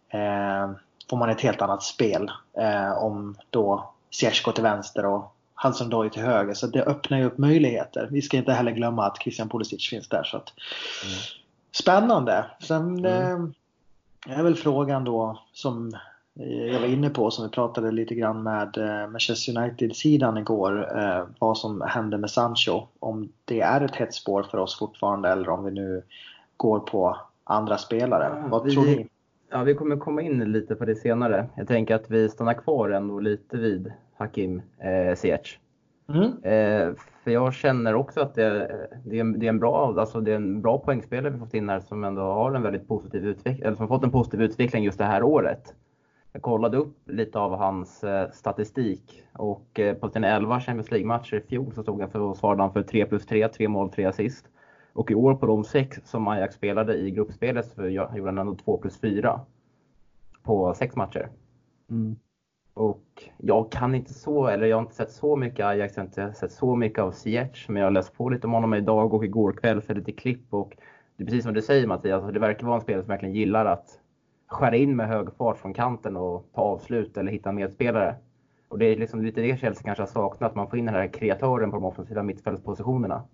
eh, 0.09 0.71
får 1.11 1.17
man 1.17 1.31
ett 1.31 1.41
helt 1.41 1.63
annat 1.63 1.83
spel 1.83 2.31
eh, 2.59 2.93
om 2.93 3.37
då 3.51 3.93
Ziyech 4.11 4.43
går 4.43 4.53
till 4.53 4.63
vänster 4.63 5.07
och 5.07 5.37
Hudson 5.55 5.87
Odoi 5.87 6.11
till 6.11 6.23
höger. 6.23 6.55
Så 6.55 6.67
det 6.67 6.83
öppnar 6.83 7.19
ju 7.19 7.25
upp 7.25 7.39
möjligheter. 7.39 8.09
Vi 8.11 8.23
ska 8.23 8.37
inte 8.37 8.53
heller 8.53 8.73
glömma 8.73 9.07
att 9.07 9.23
Christian 9.23 9.49
Pulisic 9.49 9.89
finns 9.89 10.09
där. 10.09 10.25
Så 10.25 10.37
att, 10.37 10.53
mm. 11.05 11.19
Spännande! 11.73 12.45
Sen 12.61 12.99
mm. 12.99 13.05
eh, 13.07 13.51
är 14.29 14.43
väl 14.43 14.55
frågan 14.55 15.05
då 15.05 15.43
som 15.53 15.93
jag 16.35 16.81
var 16.81 16.87
inne 16.87 17.11
på 17.11 17.31
som 17.31 17.45
vi 17.45 17.51
pratade 17.51 17.91
lite 17.91 18.15
grann 18.15 18.43
med 18.43 18.79
eh, 18.79 19.11
Manchester 19.11 19.59
United-sidan 19.59 20.39
igår. 20.39 20.99
Eh, 20.99 21.27
vad 21.39 21.59
som 21.59 21.81
hände 21.81 22.19
med 22.19 22.31
Sancho. 22.31 22.87
Om 22.99 23.33
det 23.45 23.61
är 23.61 23.81
ett 23.81 23.95
hett 23.95 24.15
spår 24.15 24.43
för 24.43 24.59
oss 24.59 24.79
fortfarande 24.79 25.29
eller 25.29 25.49
om 25.49 25.65
vi 25.65 25.71
nu 25.71 26.03
går 26.57 26.81
på 26.81 27.17
andra 27.45 27.79
spelare. 27.79 28.43
Ja, 28.43 28.49
vad 28.49 28.71
tror 28.71 28.85
ni? 28.85 29.09
Ja, 29.51 29.63
vi 29.63 29.75
kommer 29.75 29.97
komma 29.97 30.23
in 30.23 30.53
lite 30.53 30.75
på 30.75 30.85
det 30.85 30.95
senare. 30.95 31.49
Jag 31.55 31.69
tänker 31.69 31.95
att 31.95 32.11
vi 32.11 32.29
stannar 32.29 32.55
kvar 32.55 32.91
ändå 32.91 33.21
lite 33.21 33.57
vid 33.57 33.93
Hakim 34.17 34.63
eh, 34.79 35.17
Ziyech. 35.17 35.59
Mm. 36.15 36.25
Eh, 36.43 36.95
för 37.25 37.31
jag 37.31 37.55
känner 37.55 37.95
också 37.95 38.21
att 38.21 38.35
det, 38.35 38.51
det, 39.05 39.19
är, 39.19 39.25
det, 39.25 39.47
är 39.47 39.49
en 39.49 39.59
bra, 39.59 39.95
alltså 40.01 40.21
det 40.21 40.33
är 40.33 40.37
en 40.37 40.63
bra 40.63 40.79
poängspelare 40.79 41.33
vi 41.33 41.39
fått 41.39 41.55
in 41.55 41.69
här 41.69 41.81
som 41.81 42.05
ändå 42.05 42.23
har 42.23 42.55
en 42.55 42.63
väldigt 42.63 42.89
positiv 42.89 43.27
utveckling, 43.27 43.67
eller 43.67 43.77
som 43.77 43.89
fått 43.89 44.05
en 44.05 44.11
positiv 44.11 44.43
utveckling 44.43 44.85
just 44.85 44.99
det 44.99 45.05
här 45.05 45.23
året. 45.23 45.75
Jag 46.33 46.43
kollade 46.43 46.77
upp 46.77 46.97
lite 47.07 47.39
av 47.39 47.57
hans 47.57 48.05
eh, 48.05 48.31
statistik 48.31 49.23
och 49.33 49.81
eh, 49.81 49.95
på 49.95 50.09
sina 50.09 50.29
11 50.29 50.61
Champions 50.61 50.91
League-matcher 50.91 51.37
i 51.37 51.41
fjol 51.41 51.73
så 51.75 51.83
stod 51.83 52.01
han 52.01 52.11
för, 52.11 52.35
svarade 52.35 52.63
han 52.63 52.73
för 52.73 52.83
3 52.83 53.07
plus 53.07 53.27
3, 53.27 53.49
3 53.49 53.69
mål, 53.69 53.91
3 53.91 54.05
assist. 54.05 54.47
Och 54.93 55.11
i 55.11 55.15
år 55.15 55.35
på 55.35 55.47
de 55.47 55.65
sex 55.65 56.01
som 56.05 56.29
Ajax 56.29 56.55
spelade 56.55 56.95
i 56.95 57.11
gruppspelet 57.11 57.67
så 57.67 57.89
gjorde 57.89 58.29
han 58.31 58.39
ändå 58.39 58.55
2 58.55 58.79
plus 58.79 59.01
4 59.01 59.41
på 60.43 60.75
sex 60.75 60.97
matcher. 60.97 61.29
Mm. 61.91 62.17
Och 62.75 63.29
jag 63.39 63.73
kan 63.73 63.95
inte 63.95 64.15
så, 64.15 64.47
eller 64.47 64.67
jag 64.67 64.77
har 64.77 64.83
inte 64.83 64.95
sett 64.95 65.11
så 65.11 65.37
mycket 65.37 65.67
Ajax, 65.67 65.97
jag 65.97 66.03
har 66.03 66.07
inte 66.07 66.33
sett 66.33 66.53
så 66.53 66.77
mycket 66.77 66.99
av 66.99 67.11
Ziyech, 67.11 67.67
men 67.69 67.77
jag 67.77 67.87
har 67.87 67.91
läst 67.91 68.15
på 68.15 68.29
lite 68.29 68.47
om 68.47 68.53
honom 68.53 68.75
idag 68.75 69.15
och 69.15 69.25
igår 69.25 69.53
kväll 69.53 69.81
för 69.81 69.95
lite 69.95 70.13
klipp 70.13 70.55
och 70.55 70.77
det 71.17 71.23
är 71.23 71.27
precis 71.27 71.45
som 71.45 71.55
du 71.55 71.63
säger 71.63 71.87
Mattias, 71.87 72.15
alltså 72.15 72.33
det 72.33 72.41
verkar 72.41 72.67
vara 72.67 72.77
en 72.77 72.83
spelare 72.83 73.03
som 73.03 73.09
verkligen 73.09 73.35
gillar 73.35 73.67
att 73.67 74.01
skära 74.47 74.77
in 74.77 74.97
med 74.97 75.09
hög 75.09 75.33
fart 75.33 75.59
från 75.59 75.75
kanten 75.75 76.17
och 76.17 76.47
ta 76.55 76.63
avslut 76.63 77.17
eller 77.17 77.33
hitta 77.33 77.53
medspelare. 77.53 78.17
Och 78.69 78.79
det 78.79 78.85
är 78.85 78.97
liksom 78.97 79.23
lite 79.23 79.41
det 79.41 79.61
Chelsea 79.61 79.83
kanske 79.83 80.03
har 80.03 80.07
saknat, 80.07 80.51
att 80.51 80.57
man 80.57 80.71
får 80.71 80.79
in 80.79 80.87
den 80.87 80.95
här 80.95 81.09
kreatören 81.09 81.71
på 81.71 81.77
de 81.77 81.85
offensiva 81.85 82.23
mittfältspositionerna. 82.23 83.25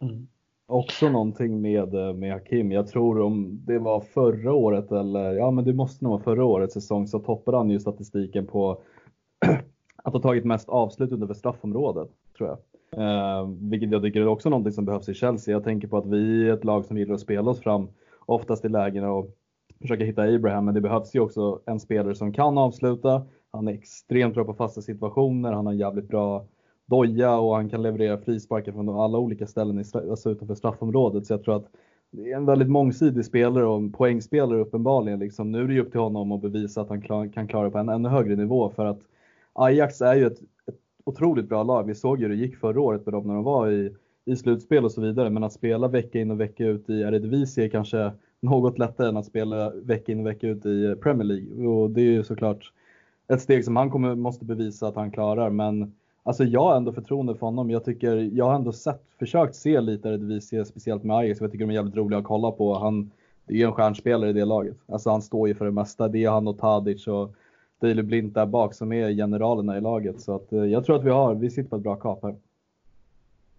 Mm. 0.00 0.28
Också 0.70 1.08
någonting 1.08 1.60
med, 1.60 1.94
eh, 1.94 2.14
med 2.14 2.32
Hakim. 2.32 2.72
Jag 2.72 2.86
tror 2.86 3.20
om 3.20 3.60
det 3.66 3.78
var 3.78 4.00
förra 4.00 4.52
året 4.52 4.92
eller 4.92 5.32
ja 5.32 5.50
men 5.50 5.64
det 5.64 5.72
måste 5.72 6.04
nog 6.04 6.12
vara 6.12 6.22
förra 6.22 6.44
årets 6.44 6.74
säsong 6.74 7.06
så 7.06 7.18
toppade 7.18 7.56
han 7.56 7.70
ju 7.70 7.80
statistiken 7.80 8.46
på 8.46 8.80
att 10.04 10.12
ha 10.12 10.20
tagit 10.20 10.44
mest 10.44 10.68
avslut 10.68 11.12
under 11.12 11.34
straffområdet 11.34 12.08
tror 12.38 12.48
jag. 12.48 12.58
Eh, 12.90 13.48
vilket 13.70 13.90
jag 13.90 14.02
tycker 14.02 14.20
är 14.20 14.26
också 14.26 14.50
någonting 14.50 14.72
som 14.72 14.84
behövs 14.84 15.08
i 15.08 15.14
Chelsea. 15.14 15.52
Jag 15.52 15.64
tänker 15.64 15.88
på 15.88 15.98
att 15.98 16.06
vi 16.06 16.48
är 16.48 16.52
ett 16.52 16.64
lag 16.64 16.84
som 16.84 16.98
gillar 16.98 17.14
att 17.14 17.20
spela 17.20 17.50
oss 17.50 17.60
fram 17.60 17.88
oftast 18.26 18.64
i 18.64 18.68
lägen 18.68 19.04
och 19.04 19.30
försöka 19.80 20.04
hitta 20.04 20.22
Abraham, 20.22 20.64
men 20.64 20.74
det 20.74 20.80
behövs 20.80 21.14
ju 21.14 21.20
också 21.20 21.60
en 21.66 21.80
spelare 21.80 22.14
som 22.14 22.32
kan 22.32 22.58
avsluta. 22.58 23.26
Han 23.50 23.68
är 23.68 23.72
extremt 23.72 24.34
bra 24.34 24.44
på 24.44 24.54
fasta 24.54 24.82
situationer, 24.82 25.52
han 25.52 25.66
har 25.66 25.72
jävligt 25.72 26.08
bra 26.08 26.46
doja 26.88 27.38
och 27.38 27.56
han 27.56 27.68
kan 27.68 27.82
leverera 27.82 28.18
frisparkar 28.18 28.72
från 28.72 28.88
alla 28.88 29.18
olika 29.18 29.46
ställen 29.46 29.84
alltså 29.94 30.30
utanför 30.30 30.54
straffområdet. 30.54 31.26
Så 31.26 31.32
jag 31.32 31.42
tror 31.42 31.56
att 31.56 31.70
det 32.10 32.32
är 32.32 32.36
en 32.36 32.46
väldigt 32.46 32.68
mångsidig 32.68 33.24
spelare 33.24 33.66
och 33.66 33.76
en 33.76 33.92
poängspelare 33.92 34.60
uppenbarligen. 34.60 35.18
Liksom, 35.18 35.52
nu 35.52 35.60
är 35.60 35.64
det 35.64 35.74
ju 35.74 35.80
upp 35.80 35.90
till 35.90 36.00
honom 36.00 36.32
att 36.32 36.40
bevisa 36.42 36.80
att 36.80 36.88
han 36.88 37.02
klar, 37.02 37.32
kan 37.32 37.48
klara 37.48 37.70
på 37.70 37.78
en 37.78 37.88
ännu 37.88 38.08
högre 38.08 38.36
nivå 38.36 38.70
för 38.70 38.84
att 38.84 39.00
Ajax 39.52 40.00
är 40.00 40.14
ju 40.14 40.26
ett, 40.26 40.38
ett 40.66 40.78
otroligt 41.04 41.48
bra 41.48 41.62
lag. 41.62 41.86
Vi 41.86 41.94
såg 41.94 42.18
ju 42.18 42.22
hur 42.22 42.36
det 42.36 42.40
gick 42.40 42.56
förra 42.56 42.80
året 42.80 43.06
med 43.06 43.14
dem 43.14 43.26
när 43.26 43.34
de 43.34 43.44
var 43.44 43.70
i, 43.70 43.94
i 44.24 44.36
slutspel 44.36 44.84
och 44.84 44.92
så 44.92 45.00
vidare. 45.00 45.30
Men 45.30 45.44
att 45.44 45.52
spela 45.52 45.88
vecka 45.88 46.20
in 46.20 46.30
och 46.30 46.40
vecka 46.40 46.64
ut 46.64 46.90
i 46.90 47.00
Eredivisie 47.00 47.64
är 47.64 47.68
kanske 47.68 48.12
något 48.40 48.78
lättare 48.78 49.08
än 49.08 49.16
att 49.16 49.26
spela 49.26 49.70
vecka 49.70 50.12
in 50.12 50.20
och 50.20 50.26
vecka 50.26 50.46
ut 50.46 50.66
i 50.66 50.94
Premier 51.02 51.24
League. 51.24 51.66
Och 51.68 51.90
det 51.90 52.00
är 52.00 52.12
ju 52.12 52.24
såklart 52.24 52.72
ett 53.28 53.40
steg 53.40 53.64
som 53.64 53.76
han 53.76 53.90
kommer, 53.90 54.14
måste 54.14 54.44
bevisa 54.44 54.88
att 54.88 54.96
han 54.96 55.10
klarar. 55.10 55.50
Men 55.50 55.92
alltså 56.22 56.44
jag 56.44 56.60
har 56.60 56.76
ändå 56.76 56.92
förtroende 56.92 57.34
för 57.34 57.46
honom. 57.46 57.70
Jag, 57.70 57.84
tycker, 57.84 58.16
jag 58.16 58.44
har 58.44 58.54
ändå 58.54 58.72
sett, 58.72 59.02
försökt 59.18 59.54
se 59.54 59.80
lite 59.80 60.08
Eredivisie, 60.08 60.64
speciellt 60.64 61.04
med 61.04 61.16
Ajax. 61.16 61.40
Jag 61.40 61.52
tycker 61.52 61.64
de 61.64 61.70
är 61.70 61.74
jävligt 61.74 61.96
roliga 61.96 62.18
att 62.18 62.24
kolla 62.24 62.50
på. 62.50 62.78
Han 62.78 63.10
det 63.48 63.54
är 63.54 63.58
ju 63.58 63.64
en 63.64 63.72
stjärnspelare 63.72 64.30
i 64.30 64.32
det 64.32 64.44
laget. 64.44 64.76
Alltså 64.86 65.10
han 65.10 65.22
står 65.22 65.48
ju 65.48 65.54
för 65.54 65.64
det 65.64 65.70
mesta. 65.70 66.08
Det 66.08 66.24
är 66.24 66.30
han 66.30 66.48
och 66.48 66.58
Tadic 66.58 67.06
och 67.06 67.34
Daley 67.80 68.02
Blint 68.02 68.34
där 68.34 68.46
bak 68.46 68.74
som 68.74 68.92
är 68.92 69.10
generalerna 69.10 69.78
i 69.78 69.80
laget. 69.80 70.20
Så 70.20 70.34
att, 70.34 70.52
eh, 70.52 70.64
jag 70.64 70.84
tror 70.84 70.96
att 70.96 71.04
vi 71.04 71.10
har, 71.10 71.34
vi 71.34 71.50
sitter 71.50 71.70
på 71.70 71.76
ett 71.76 71.82
bra 71.82 71.96
kap 71.96 72.22
här. 72.22 72.36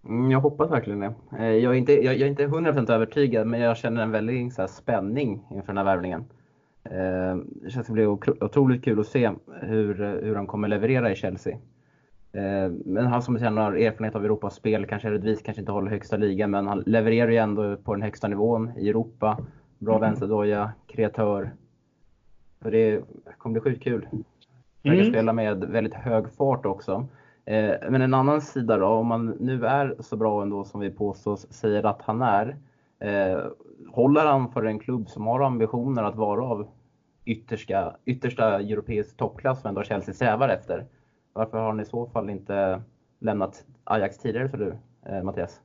Mm, 0.06 0.32
jag 0.32 0.40
hoppas 0.40 0.72
verkligen 0.72 1.00
det. 1.00 1.14
Eh, 1.40 1.46
jag 1.46 1.74
är 1.74 1.78
inte, 1.78 1.94
jag, 1.94 2.14
jag 2.14 2.22
är 2.22 2.28
inte 2.28 2.48
100% 2.48 2.92
övertygad, 2.92 3.48
men 3.48 3.60
jag 3.60 3.78
känner 3.78 4.02
en 4.02 4.12
väldig 4.12 4.54
så 4.54 4.62
här, 4.62 4.68
spänning 4.68 5.46
inför 5.52 5.68
den 5.68 5.78
här 5.78 5.86
värvningen. 5.86 6.24
Eh, 6.84 7.36
det 7.64 7.70
känns 7.70 7.88
som 7.88 7.96
det 7.96 8.02
blir 8.02 8.44
otroligt 8.44 8.84
kul 8.84 9.00
att 9.00 9.08
se 9.08 9.32
hur, 9.62 10.22
hur 10.24 10.36
han 10.36 10.48
kommer 10.48 10.68
leverera 10.68 11.12
i 11.12 11.16
Chelsea. 11.16 11.58
Eh, 12.34 12.72
men 12.86 13.08
han 13.08 13.22
som 13.22 13.40
sen 13.40 13.58
har 13.58 13.74
erfarenhet 13.74 14.16
av 14.16 14.26
Europaspel, 14.26 14.86
kanske 14.86 15.12
rättvis 15.12 15.42
kanske 15.42 15.62
inte 15.62 15.72
håller 15.72 15.92
högsta 15.92 16.18
ligan, 16.18 16.52
men 16.52 16.68
han 16.68 16.84
levererar 16.86 17.32
ju 17.32 17.38
ändå 17.38 17.78
på 17.78 17.94
den 17.94 18.02
högsta 18.02 18.28
nivån 18.28 18.72
i 18.78 18.90
Europa. 18.90 19.38
Bra 19.78 19.96
mm. 19.96 20.10
vänsterdoja, 20.10 20.72
kreatör. 20.88 21.52
Så 22.62 22.70
det 22.70 23.04
kommer 23.38 23.54
bli 23.54 23.72
sjukt 23.72 23.84
kul. 23.84 24.08
Verkar 24.84 25.00
mm. 25.00 25.12
spela 25.12 25.34
med 25.34 25.64
väldigt 25.64 25.94
hög 25.94 26.30
fart 26.32 26.66
också. 26.66 27.08
Eh, 27.46 27.76
men 27.90 28.02
en 28.02 28.14
annan 28.14 28.42
sida 28.42 28.78
då, 28.78 28.88
om 28.88 29.08
man 29.08 29.26
nu 29.40 29.66
är 29.66 29.96
så 30.00 30.18
bra 30.18 30.42
ändå 30.42 30.64
som 30.64 30.80
vi 30.80 30.92
påstås 30.92 31.54
säger 31.54 31.86
att 31.86 32.02
han 32.02 32.22
är. 32.22 32.58
Eh, 33.00 33.40
håller 33.92 34.26
han 34.26 34.52
för 34.52 34.64
en 34.64 34.80
klubb 34.80 35.10
som 35.10 35.28
har 35.28 35.42
ambitioner 35.42 36.04
att 36.04 36.16
vara 36.16 36.44
av 36.44 36.68
yttersta, 37.26 37.96
yttersta 38.06 38.60
europeisk 38.60 39.18
toppklass 39.18 39.62
som 39.62 39.70
ändå 39.70 39.84
Chelsea 39.84 40.14
strävar 40.14 40.50
efter? 40.50 40.86
Varför 41.34 41.58
har 41.58 41.66
han 41.66 41.80
i 41.80 41.86
så 41.86 42.06
fall 42.06 42.30
inte 42.30 42.82
lämnat 43.20 43.64
Ajax 43.84 44.18
tidigare 44.18 44.50
för 44.50 44.58
du, 44.58 44.78
eh, 45.06 45.24
Mattias? 45.24 45.62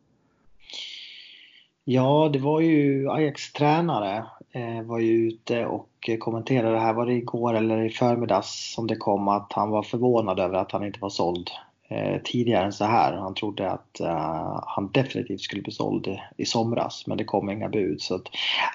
Ja, 1.84 2.30
det 2.32 2.38
var 2.38 2.60
ju 2.60 3.10
Ajax 3.10 3.52
tränare 3.52 4.26
eh, 4.50 4.82
var 4.82 4.98
ju 4.98 5.28
ute 5.28 5.66
och 5.66 6.10
kommenterade 6.20 6.74
det 6.74 6.80
här, 6.80 6.94
var 6.94 7.06
det 7.06 7.12
igår 7.12 7.54
eller 7.54 7.84
i 7.84 7.90
förmiddags 7.90 8.74
som 8.74 8.86
det 8.86 8.96
kom 8.96 9.28
att 9.28 9.52
han 9.52 9.70
var 9.70 9.82
förvånad 9.82 10.40
över 10.40 10.58
att 10.58 10.72
han 10.72 10.84
inte 10.84 11.00
var 11.00 11.10
såld 11.10 11.50
Eh, 11.94 12.20
tidigare 12.24 12.64
än 12.64 12.72
så 12.72 12.84
här. 12.84 13.12
Han 13.12 13.34
trodde 13.34 13.70
att 13.70 14.00
uh, 14.00 14.62
han 14.66 14.90
definitivt 14.92 15.40
skulle 15.40 15.62
bli 15.62 15.72
såld 15.72 16.18
i 16.36 16.44
somras 16.44 17.06
men 17.06 17.18
det 17.18 17.24
kom 17.24 17.50
inga 17.50 17.68
bud. 17.68 18.02
Så 18.02 18.14
att, 18.14 18.22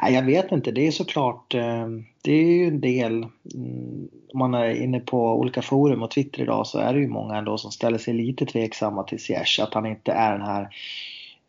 nej, 0.02 0.14
jag 0.14 0.24
vet 0.24 0.52
inte, 0.52 0.72
det 0.72 0.88
är 0.88 0.92
såklart, 0.92 1.56
uh, 1.56 1.88
det 2.22 2.32
är 2.32 2.46
ju 2.46 2.68
en 2.68 2.82
del, 2.82 3.24
um, 3.56 4.10
om 4.34 4.40
man 4.40 4.54
är 4.54 4.84
inne 4.84 5.00
på 5.00 5.34
olika 5.34 5.62
forum 5.62 6.04
och 6.04 6.12
Twitter 6.12 6.42
idag 6.42 6.68
så 6.68 6.80
är 6.80 6.94
det 6.94 7.00
ju 7.00 7.08
många 7.08 7.36
ändå 7.36 7.58
som 7.58 7.72
ställer 7.72 7.98
sig 7.98 8.14
lite 8.14 8.46
tveksamma 8.46 9.04
till 9.04 9.20
Ziyech, 9.20 9.60
att 9.64 9.74
han 9.74 9.86
inte 9.86 10.12
är 10.12 10.32
den 10.32 10.48
här 10.48 10.70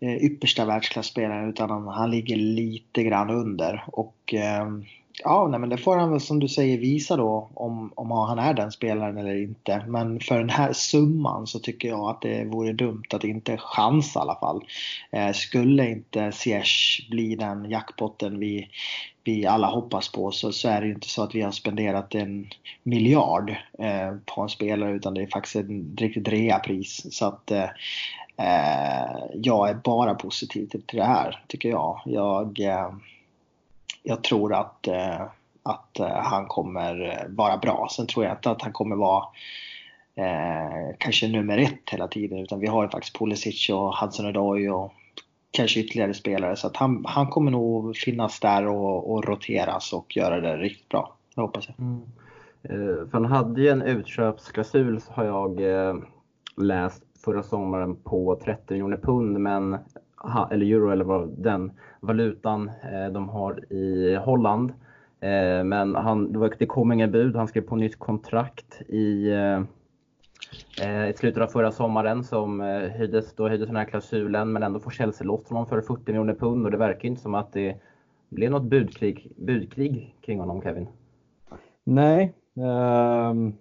uh, 0.03 0.25
yppersta 0.25 0.65
världsklasspelaren 0.65 1.51
utan 1.51 1.71
han, 1.71 1.89
han 1.89 2.11
ligger 2.11 2.37
lite 2.37 3.03
grann 3.03 3.31
under. 3.31 3.85
Och 3.87 4.35
ja, 5.25 5.49
nej, 5.49 5.61
men 5.61 5.69
det 5.69 5.77
får 5.77 5.97
han 5.97 6.11
väl 6.11 6.21
som 6.21 6.41
du 6.41 6.49
säger 6.49 6.79
visa 6.79 7.17
då 7.17 7.51
om, 7.55 7.93
om 7.97 8.11
han 8.11 8.39
är 8.39 8.55
den 8.55 8.73
spelaren 8.73 9.17
eller 9.17 9.43
inte. 9.43 9.85
Men 9.89 10.21
för 10.21 10.39
den 10.39 10.51
här 10.51 10.73
summan 10.73 11.47
så 11.47 11.59
tycker 11.59 11.89
jag 11.89 12.11
att 12.11 12.21
det 12.21 12.45
vore 12.45 12.73
dumt 12.73 13.05
att 13.15 13.25
inte 13.25 13.57
chansa 13.57 14.21
i 14.21 14.23
alla 14.23 14.35
fall. 14.35 14.65
Eh, 15.11 15.33
skulle 15.33 15.91
inte 15.91 16.33
Ziyech 16.33 17.07
bli 17.11 17.37
den 17.37 17.71
jackpotten 17.71 18.39
vi, 18.39 18.69
vi 19.25 19.47
alla 19.47 19.67
hoppas 19.67 20.13
på 20.13 20.31
så, 20.31 20.53
så 20.53 20.69
är 20.69 20.81
det 20.81 20.87
ju 20.87 20.95
inte 20.95 21.09
så 21.09 21.23
att 21.23 21.35
vi 21.35 21.43
har 21.43 21.53
spenderat 21.53 22.15
en 22.15 22.47
miljard 22.83 23.51
eh, 23.79 24.13
på 24.25 24.43
en 24.43 24.49
spelare 24.49 24.93
utan 24.93 25.15
det 25.15 25.23
är 25.23 25.27
faktiskt 25.27 25.57
ett 25.57 26.01
riktigt 26.01 26.29
reapris. 26.29 27.07
Så 27.11 27.27
att 27.27 27.51
eh, 27.51 27.69
Eh, 28.41 29.17
jag 29.35 29.69
är 29.71 29.75
bara 29.75 30.15
positiv 30.15 30.67
till, 30.67 30.83
det 30.87 31.05
här, 31.05 31.45
tycker 31.47 31.69
jag. 31.69 32.01
Jag, 32.05 32.61
eh, 32.61 32.91
jag 34.03 34.25
tror 34.25 34.55
att, 34.55 34.89
eh, 34.89 35.23
att 35.63 35.99
eh, 35.99 36.09
han 36.09 36.47
kommer 36.47 37.25
vara 37.29 37.57
bra. 37.57 37.89
Sen 37.91 38.07
tror 38.07 38.25
jag 38.25 38.35
inte 38.35 38.51
att 38.51 38.63
han 38.63 38.73
kommer 38.73 38.97
vara 38.97 39.25
eh, 40.15 40.95
kanske 40.99 41.29
nummer 41.29 41.59
ett 41.59 41.91
hela 41.91 42.09
tiden 42.09 42.39
utan 42.39 42.61
vi 42.61 42.67
har 42.67 42.83
ju 42.83 42.89
faktiskt 42.89 43.19
Pulisic 43.19 43.71
och 43.71 43.97
Hudson 43.97 44.27
Odoi 44.27 44.69
och 44.69 44.93
kanske 45.51 45.81
ytterligare 45.81 46.15
spelare 46.15 46.57
så 46.57 46.67
att 46.67 46.77
han, 46.77 47.05
han 47.09 47.27
kommer 47.27 47.51
nog 47.51 47.97
finnas 47.97 48.41
där 48.41 48.67
och, 48.67 49.13
och 49.13 49.25
roteras 49.25 49.93
och 49.93 50.17
göra 50.17 50.41
det 50.41 50.57
riktigt 50.57 50.89
bra. 50.89 51.15
Det 51.35 51.41
hoppas 51.41 51.69
jag. 51.69 51.79
Mm. 51.79 52.03
Eh, 52.63 53.09
för 53.09 53.13
han 53.13 53.25
hade 53.25 53.61
ju 53.63 53.69
en 53.69 53.83
utköpsklausul 53.83 55.01
har 55.09 55.25
jag 55.25 55.61
eh, 55.61 55.95
läst 56.57 57.03
förra 57.25 57.43
sommaren 57.43 57.97
på 57.97 58.41
30 58.45 58.73
miljoner 58.73 58.97
pund, 58.97 59.41
men, 59.41 59.79
eller 60.51 60.67
euro 60.67 60.91
eller 60.91 61.05
vad 61.05 61.29
den 61.29 61.73
valutan 62.01 62.69
eh, 62.69 63.13
de 63.13 63.29
har 63.29 63.73
i 63.73 64.17
Holland. 64.17 64.71
Eh, 65.21 65.65
men 65.65 65.95
han, 65.95 66.33
det 66.59 66.67
kom 66.67 66.93
inga 66.93 67.09
bud, 67.09 67.37
han 67.37 67.49
skrev 67.49 67.63
på 67.63 67.77
nytt 67.77 67.99
kontrakt 67.99 68.83
i 68.89 69.31
eh, 69.31 69.63
i 71.09 71.13
slutet 71.17 71.43
av 71.43 71.47
förra 71.47 71.73
sommaren 71.73 72.25
som 72.25 72.61
höjdes, 72.97 73.35
då 73.35 73.49
höjdes 73.49 73.67
den 73.67 73.77
här 73.77 73.85
klausulen 73.85 74.53
men 74.53 74.63
ändå 74.63 74.81
får 74.81 74.91
Chelsea 74.91 75.27
loss 75.27 75.49
honom 75.49 75.67
för 75.67 75.81
40 75.81 76.03
miljoner 76.07 76.35
pund 76.35 76.65
och 76.65 76.71
det 76.71 76.77
verkar 76.77 77.09
inte 77.09 77.23
som 77.23 77.35
att 77.35 77.53
det 77.53 77.77
blev 78.29 78.51
något 78.51 78.63
budkrig, 78.63 79.33
budkrig 79.37 80.17
kring 80.21 80.41
honom 80.41 80.63
Kevin. 80.63 80.89
Nej, 81.85 82.35
um, 82.55 83.55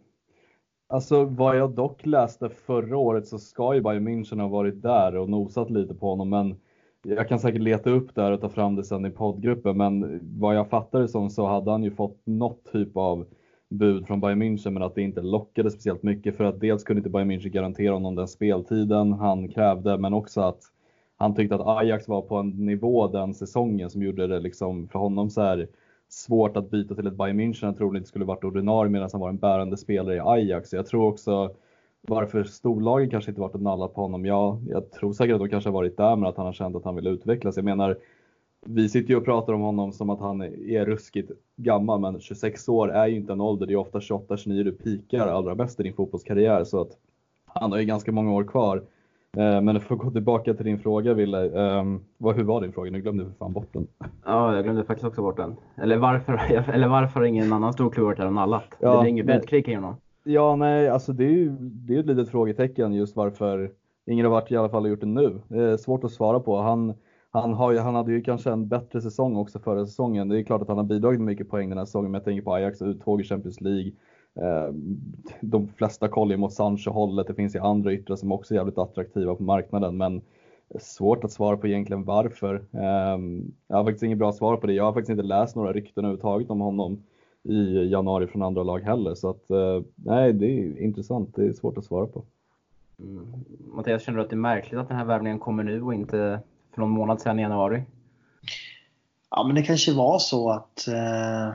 Alltså 0.91 1.25
vad 1.25 1.57
jag 1.57 1.71
dock 1.71 2.05
läste 2.05 2.49
förra 2.49 2.97
året 2.97 3.27
så 3.27 3.39
ska 3.39 3.75
ju 3.75 3.81
Bayern 3.81 4.07
München 4.07 4.41
ha 4.41 4.47
varit 4.47 4.81
där 4.81 5.17
och 5.17 5.29
nosat 5.29 5.69
lite 5.69 5.93
på 5.93 6.09
honom 6.09 6.29
men 6.29 6.55
jag 7.03 7.27
kan 7.27 7.39
säkert 7.39 7.61
leta 7.61 7.89
upp 7.89 8.15
det 8.15 8.21
här 8.21 8.31
och 8.31 8.41
ta 8.41 8.49
fram 8.49 8.75
det 8.75 8.83
sen 8.83 9.05
i 9.05 9.09
poddgruppen 9.09 9.77
men 9.77 10.19
vad 10.39 10.55
jag 10.55 10.69
fattar 10.69 10.99
det 10.99 11.07
som 11.07 11.29
så 11.29 11.45
hade 11.45 11.71
han 11.71 11.83
ju 11.83 11.91
fått 11.91 12.21
något 12.25 12.71
typ 12.71 12.97
av 12.97 13.25
bud 13.69 14.07
från 14.07 14.21
Bayern 14.21 14.41
München 14.43 14.69
men 14.69 14.83
att 14.83 14.95
det 14.95 15.01
inte 15.01 15.21
lockade 15.21 15.71
speciellt 15.71 16.03
mycket 16.03 16.37
för 16.37 16.43
att 16.43 16.59
dels 16.59 16.83
kunde 16.83 16.99
inte 16.99 17.09
Bayern 17.09 17.31
München 17.31 17.49
garantera 17.49 17.93
honom 17.93 18.15
den 18.15 18.27
speltiden 18.27 19.13
han 19.13 19.49
krävde 19.49 19.97
men 19.97 20.13
också 20.13 20.41
att 20.41 20.61
han 21.17 21.35
tyckte 21.35 21.55
att 21.55 21.67
Ajax 21.67 22.07
var 22.07 22.21
på 22.21 22.35
en 22.35 22.65
nivå 22.65 23.07
den 23.07 23.33
säsongen 23.33 23.89
som 23.89 24.03
gjorde 24.03 24.27
det 24.27 24.39
liksom 24.39 24.87
för 24.87 24.99
honom 24.99 25.29
så 25.29 25.41
här 25.41 25.67
svårt 26.09 26.57
att 26.57 26.69
byta 26.69 26.95
till 26.95 27.07
ett 27.07 27.13
Bayern 27.13 27.39
München. 27.39 27.65
Han 27.65 27.75
troligen 27.75 28.01
inte 28.01 28.09
skulle 28.09 28.25
varit 28.25 28.43
ordinarie 28.43 28.91
medan 28.91 29.09
han 29.11 29.21
var 29.21 29.29
en 29.29 29.37
bärande 29.37 29.77
spelare 29.77 30.15
i 30.15 30.19
Ajax. 30.19 30.73
Jag 30.73 30.85
tror 30.85 31.07
också 31.07 31.55
varför 32.01 32.43
storlagen 32.43 33.09
kanske 33.09 33.31
inte 33.31 33.41
varit 33.41 33.55
och 33.55 33.61
nallat 33.61 33.93
på 33.93 34.01
honom. 34.01 34.25
Ja, 34.25 34.59
jag 34.67 34.91
tror 34.91 35.13
säkert 35.13 35.33
att 35.33 35.41
de 35.41 35.49
kanske 35.49 35.69
har 35.69 35.73
varit 35.73 35.97
där 35.97 36.15
men 36.15 36.29
att 36.29 36.37
han 36.37 36.45
har 36.45 36.53
känt 36.53 36.75
att 36.75 36.85
han 36.85 36.95
vill 36.95 37.07
utvecklas. 37.07 37.55
Jag 37.55 37.65
menar, 37.65 37.97
vi 38.65 38.89
sitter 38.89 39.09
ju 39.09 39.17
och 39.17 39.25
pratar 39.25 39.53
om 39.53 39.61
honom 39.61 39.91
som 39.91 40.09
att 40.09 40.19
han 40.19 40.41
är 40.41 40.85
ruskigt 40.85 41.31
gammal 41.55 41.99
men 41.99 42.19
26 42.19 42.69
år 42.69 42.91
är 42.91 43.07
ju 43.07 43.15
inte 43.15 43.33
en 43.33 43.41
ålder. 43.41 43.65
Det 43.65 43.73
är 43.73 43.77
ofta 43.77 43.99
28-29 43.99 44.63
du 44.63 44.71
pikar 44.71 45.27
allra 45.27 45.55
bäst 45.55 45.79
i 45.79 45.83
din 45.83 45.93
fotbollskarriär 45.93 46.63
så 46.63 46.81
att 46.81 46.97
han 47.45 47.71
har 47.71 47.79
ju 47.79 47.85
ganska 47.85 48.11
många 48.11 48.33
år 48.33 48.43
kvar. 48.43 48.83
Eh, 49.37 49.61
men 49.61 49.81
för 49.81 49.95
att 49.95 50.01
gå 50.01 50.11
tillbaka 50.11 50.53
till 50.53 50.65
din 50.65 50.79
fråga 50.79 51.13
Wille, 51.13 51.49
um, 51.49 52.03
hur 52.35 52.43
var 52.43 52.61
din 52.61 52.71
fråga? 52.71 52.91
Nu 52.91 53.01
glömde 53.01 53.23
jag 53.23 53.31
för 53.31 53.37
fan 53.37 53.53
bort 53.53 53.73
den. 53.73 53.87
Ja, 54.25 54.55
jag 54.55 54.63
glömde 54.63 54.83
faktiskt 54.83 55.07
också 55.07 55.21
bort 55.21 55.37
den. 55.37 55.55
Eller 55.75 55.97
varför, 55.97 56.33
eller 56.73 56.87
varför 56.87 57.19
har 57.19 57.27
ingen 57.27 57.53
annan 57.53 57.73
storklubb 57.73 58.05
varit 58.05 58.17
där 58.17 58.25
och 58.25 58.33
nallat? 58.33 58.77
Ja, 58.79 59.01
det 59.01 59.07
är 59.07 59.09
inget 59.09 59.25
budkrig 59.25 59.65
kring 59.65 59.75
honom. 59.75 59.95
Ja, 60.23 60.55
nej, 60.55 60.89
alltså 60.89 61.13
det 61.13 61.23
är 61.23 61.31
ju 61.31 61.49
det 61.59 61.95
är 61.95 61.99
ett 61.99 62.05
litet 62.05 62.29
frågetecken 62.29 62.93
just 62.93 63.15
varför 63.15 63.71
ingen 64.05 64.25
har 64.25 64.31
varit 64.31 64.51
i 64.51 64.57
alla 64.57 64.69
fall 64.69 64.83
och 64.83 64.89
gjort 64.89 64.99
det 64.99 65.05
nu. 65.05 65.41
Det 65.47 65.63
är 65.63 65.77
svårt 65.77 66.03
att 66.03 66.11
svara 66.11 66.39
på. 66.39 66.57
Han, 66.57 66.93
han, 67.31 67.53
har 67.53 67.75
han 67.75 67.95
hade 67.95 68.11
ju 68.11 68.21
kanske 68.21 68.51
en 68.51 68.67
bättre 68.67 69.01
säsong 69.01 69.35
också 69.35 69.59
förra 69.59 69.85
säsongen. 69.85 70.29
Det 70.29 70.39
är 70.39 70.43
klart 70.43 70.61
att 70.61 70.67
han 70.67 70.77
har 70.77 70.83
bidragit 70.83 71.19
med 71.19 71.25
mycket 71.25 71.49
poäng 71.49 71.69
den 71.69 71.77
här 71.77 71.85
säsongen, 71.85 72.11
men 72.11 72.19
jag 72.19 72.25
tänker 72.25 72.43
på 72.43 72.53
Ajax 72.53 72.81
uttåg 72.81 73.21
i 73.21 73.23
Champions 73.23 73.61
League. 73.61 73.91
Eh, 74.35 74.73
de 75.41 75.67
flesta 75.67 76.07
kollar 76.07 76.31
ju 76.31 76.37
mot 76.37 76.53
Sancho-hållet. 76.53 77.27
Det 77.27 77.33
finns 77.33 77.55
ju 77.55 77.59
andra 77.59 77.93
yttrar 77.93 78.15
som 78.15 78.31
också 78.31 78.53
är 78.53 78.55
jävligt 78.55 78.77
attraktiva 78.77 79.35
på 79.35 79.43
marknaden, 79.43 79.97
men 79.97 80.21
svårt 80.79 81.23
att 81.23 81.31
svara 81.31 81.57
på 81.57 81.67
egentligen 81.67 82.03
varför. 82.03 82.55
Ehm, 82.71 83.51
jag 83.67 83.77
har 83.77 83.83
faktiskt 83.83 84.03
inget 84.03 84.17
bra 84.17 84.31
svar 84.31 84.57
på 84.57 84.67
det. 84.67 84.73
Jag 84.73 84.83
har 84.83 84.93
faktiskt 84.93 85.09
inte 85.09 85.23
läst 85.23 85.55
några 85.55 85.73
rykten 85.73 86.05
överhuvudtaget 86.05 86.49
om 86.49 86.59
honom 86.59 87.03
i 87.43 87.89
januari 87.91 88.27
från 88.27 88.41
andra 88.41 88.63
lag 88.63 88.79
heller. 88.79 89.15
Så 89.15 89.29
att 89.29 89.49
eh, 89.49 89.81
nej, 89.95 90.33
det 90.33 90.45
är 90.45 90.81
intressant. 90.81 91.35
Det 91.35 91.45
är 91.45 91.53
svårt 91.53 91.77
att 91.77 91.85
svara 91.85 92.05
på. 92.05 92.23
Mm. 92.99 93.27
Mattias, 93.73 94.03
känner 94.03 94.17
du 94.17 94.23
att 94.23 94.29
det 94.29 94.35
är 94.35 94.37
märkligt 94.37 94.79
att 94.79 94.87
den 94.87 94.97
här 94.97 95.05
värvningen 95.05 95.39
kommer 95.39 95.63
nu 95.63 95.81
och 95.81 95.93
inte 95.93 96.39
för 96.73 96.81
någon 96.81 96.89
månad 96.89 97.21
sedan 97.21 97.39
i 97.39 97.41
januari? 97.41 97.83
Ja, 99.31 99.43
men 99.47 99.55
det 99.55 99.63
kanske 99.63 99.93
var 99.93 100.19
så 100.19 100.49
att 100.49 100.87
eh 100.87 101.53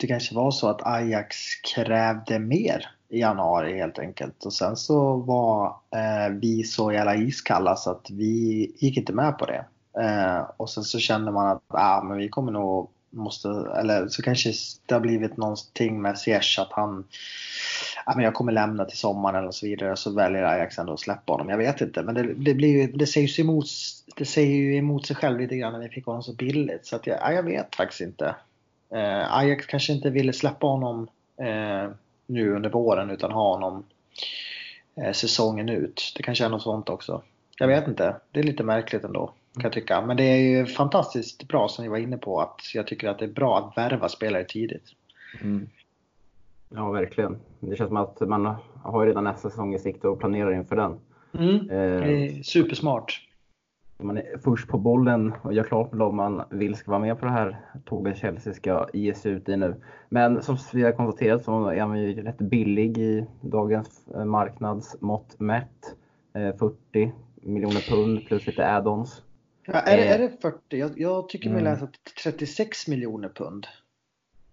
det 0.00 0.06
kanske 0.06 0.34
var 0.34 0.50
så 0.50 0.68
att 0.68 0.86
Ajax 0.86 1.36
krävde 1.74 2.38
mer 2.38 2.90
i 3.08 3.20
januari 3.20 3.78
helt 3.78 3.98
enkelt. 3.98 4.44
Och 4.44 4.52
sen 4.52 4.76
så 4.76 5.16
var 5.16 5.66
eh, 5.96 6.34
vi 6.40 6.62
så 6.64 6.92
jävla 6.92 7.16
iskalla 7.16 7.76
så 7.76 7.90
att 7.90 8.10
vi 8.10 8.72
gick 8.78 8.96
inte 8.96 9.12
med 9.12 9.38
på 9.38 9.46
det. 9.46 9.64
Eh, 10.02 10.50
och 10.56 10.70
sen 10.70 10.84
så 10.84 10.98
kände 10.98 11.32
man 11.32 11.46
att 11.46 11.62
ah, 11.68 12.02
men 12.02 12.18
vi 12.18 12.28
kommer 12.28 12.52
nog 12.52 12.90
måste, 13.10 13.48
eller 13.48 14.08
så 14.08 14.22
kanske 14.22 14.52
det 14.86 14.94
har 14.94 15.00
blivit 15.00 15.36
någonting 15.36 16.02
med 16.02 16.18
Ziyech 16.18 16.58
att 16.58 16.72
han 16.72 17.04
ja, 18.06 18.12
men 18.16 18.24
jag 18.24 18.34
kommer 18.34 18.52
lämna 18.52 18.84
till 18.84 18.98
sommaren 18.98 19.46
och 19.46 19.54
så 19.54 19.66
vidare 19.66 19.96
så 19.96 20.10
väljer 20.10 20.42
Ajax 20.42 20.78
ändå 20.78 20.92
att 20.92 21.00
släppa 21.00 21.32
honom. 21.32 21.48
Jag 21.48 21.58
vet 21.58 21.80
inte 21.80 22.02
men 22.02 22.14
det, 22.14 22.34
det, 22.34 22.54
blir, 22.54 22.92
det, 22.94 23.06
säger, 23.06 23.28
ju 23.28 23.44
emot, 23.44 23.66
det 24.16 24.24
säger 24.24 24.56
ju 24.56 24.76
emot 24.76 25.06
sig 25.06 25.16
själv 25.16 25.40
lite 25.40 25.56
grann 25.56 25.72
när 25.72 25.80
vi 25.80 25.88
fick 25.88 26.06
honom 26.06 26.22
så 26.22 26.32
billigt. 26.32 26.86
Så 26.86 26.96
att 26.96 27.06
jag, 27.06 27.18
ja, 27.20 27.32
jag 27.32 27.42
vet 27.42 27.76
faktiskt 27.76 28.00
inte. 28.00 28.34
Eh, 28.94 29.36
Ajax 29.36 29.66
kanske 29.66 29.92
inte 29.92 30.10
ville 30.10 30.32
släppa 30.32 30.66
honom 30.66 31.08
eh, 31.36 31.90
nu 32.26 32.54
under 32.56 32.70
våren 32.70 33.10
utan 33.10 33.32
ha 33.32 33.54
honom 33.54 33.84
eh, 34.96 35.12
säsongen 35.12 35.68
ut. 35.68 36.12
Det 36.16 36.22
kanske 36.22 36.44
är 36.44 36.48
något 36.48 36.62
sånt 36.62 36.88
också. 36.88 37.22
Jag 37.58 37.68
vet 37.68 37.88
inte. 37.88 38.16
Det 38.30 38.40
är 38.40 38.44
lite 38.44 38.62
märkligt 38.62 39.04
ändå 39.04 39.34
kan 39.54 39.62
jag 39.62 39.72
tycka. 39.72 40.00
Men 40.00 40.16
det 40.16 40.22
är 40.22 40.36
ju 40.36 40.66
fantastiskt 40.66 41.48
bra 41.48 41.68
som 41.68 41.82
vi 41.82 41.88
var 41.88 41.98
inne 41.98 42.16
på 42.16 42.40
att 42.40 42.74
jag 42.74 42.86
tycker 42.86 43.08
att 43.08 43.18
det 43.18 43.24
är 43.24 43.32
bra 43.32 43.58
att 43.58 43.76
värva 43.76 44.08
spelare 44.08 44.44
tidigt. 44.44 44.84
Mm. 45.40 45.68
Ja, 46.68 46.90
verkligen. 46.90 47.38
Det 47.60 47.76
känns 47.76 47.88
som 47.88 47.96
att 47.96 48.20
man 48.20 48.54
har 48.82 49.06
redan 49.06 49.24
nästa 49.24 49.50
säsong 49.50 49.74
i 49.74 49.78
sikte 49.78 50.08
och 50.08 50.18
planerar 50.18 50.52
inför 50.52 50.76
den. 50.76 50.98
Mm. 51.38 51.70
Eh, 51.70 52.42
supersmart. 52.42 53.26
Man 54.02 54.16
är 54.16 54.38
först 54.44 54.68
på 54.68 54.78
bollen 54.78 55.32
och 55.42 55.52
gör 55.52 55.64
klart 55.64 55.92
med 55.92 56.06
om 56.06 56.16
man 56.16 56.42
vill 56.50 56.74
ska 56.74 56.90
vara 56.90 57.00
med 57.00 57.18
på 57.18 57.26
det 57.26 57.32
här 57.32 57.60
tåget 57.84 58.16
Chelsea 58.16 58.52
ska 58.52 58.88
ge 58.92 59.14
sig 59.14 59.32
ut 59.32 59.48
i 59.48 59.56
nu. 59.56 59.74
Men 60.08 60.42
som 60.42 60.56
vi 60.72 60.82
har 60.82 60.92
konstaterat 60.92 61.44
så 61.44 61.66
är 61.66 61.86
man 61.86 62.00
ju 62.00 62.22
rätt 62.22 62.38
billig 62.38 62.98
i 62.98 63.26
dagens 63.40 64.08
eh, 64.14 64.24
marknadsmått 64.24 65.40
mätt. 65.40 65.96
40 66.32 66.76
eh, 66.92 67.08
miljoner 67.42 67.90
pund 67.90 68.26
plus 68.26 68.46
lite 68.46 68.66
add-ons. 68.66 69.22
Ja, 69.66 69.80
är, 69.80 69.96
det, 69.96 70.04
är 70.04 70.18
det 70.18 70.30
40? 70.42 70.58
Jag, 70.68 70.90
jag 70.96 71.28
tycker 71.28 71.50
mig 71.50 71.60
mm. 71.60 71.72
läsa 71.72 71.88
36 72.22 72.88
miljoner 72.88 73.28
pund. 73.28 73.66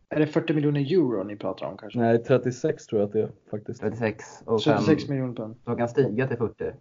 Är 0.10 0.20
det 0.20 0.28
40 0.28 0.54
miljoner 0.54 0.94
euro 0.94 1.24
ni 1.24 1.36
pratar 1.36 1.66
om 1.66 1.78
kanske? 1.78 2.00
Nej, 2.00 2.24
36 2.24 2.86
tror 2.86 3.02
jag 3.02 3.08
att 3.08 3.14
det 3.14 3.22
är 3.22 3.32
faktiskt. 3.52 3.82
36 3.82 4.26
och 4.46 4.62
36 4.62 5.10
miljoner 5.10 5.34
pund. 5.34 5.56
Så 5.66 5.76
kan 5.76 5.90
stiga 5.90 6.28
till 6.28 6.38
40? 6.38 6.72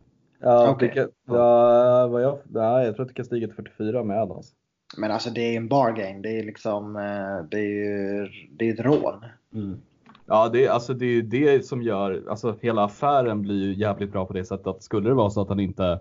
Ja, 0.41 0.71
okay. 0.71 0.89
kan, 0.89 1.09
ja 1.27 2.07
vad 2.07 2.23
jag, 2.23 2.39
nej, 2.45 2.87
jag 2.87 2.97
tror 2.97 3.05
att 3.05 3.09
det 3.09 3.15
kan 3.15 3.25
stiga 3.25 3.47
till 3.47 3.57
44 3.57 4.05
med 4.05 4.23
addons. 4.23 4.53
Men 4.97 5.11
alltså 5.11 5.31
det 5.31 5.41
är 5.41 5.57
en 5.57 5.69
bargain. 5.69 6.23
Det 6.23 6.39
är 6.39 6.43
liksom, 6.43 6.97
eh, 6.97 7.49
det 7.51 7.59
är 7.59 7.69
ju 7.69 8.29
det 8.59 8.69
är 8.69 8.73
ett 8.75 8.81
rån. 8.81 9.25
Mm. 9.55 9.81
Ja, 10.27 10.49
det, 10.49 10.69
alltså 10.69 10.95
det 10.95 11.07
är 11.07 11.11
ju 11.11 11.23
det 11.23 11.67
som 11.67 11.83
gör, 11.83 12.25
alltså 12.29 12.57
hela 12.61 12.85
affären 12.85 13.43
blir 13.43 13.65
ju 13.65 13.75
jävligt 13.75 14.13
bra 14.13 14.27
på 14.27 14.33
det 14.33 14.45
sättet 14.45 14.67
att 14.67 14.83
skulle 14.83 15.09
det 15.09 15.15
vara 15.15 15.31
så 15.31 15.41
att 15.41 15.49
han 15.49 15.61
inte 15.61 16.01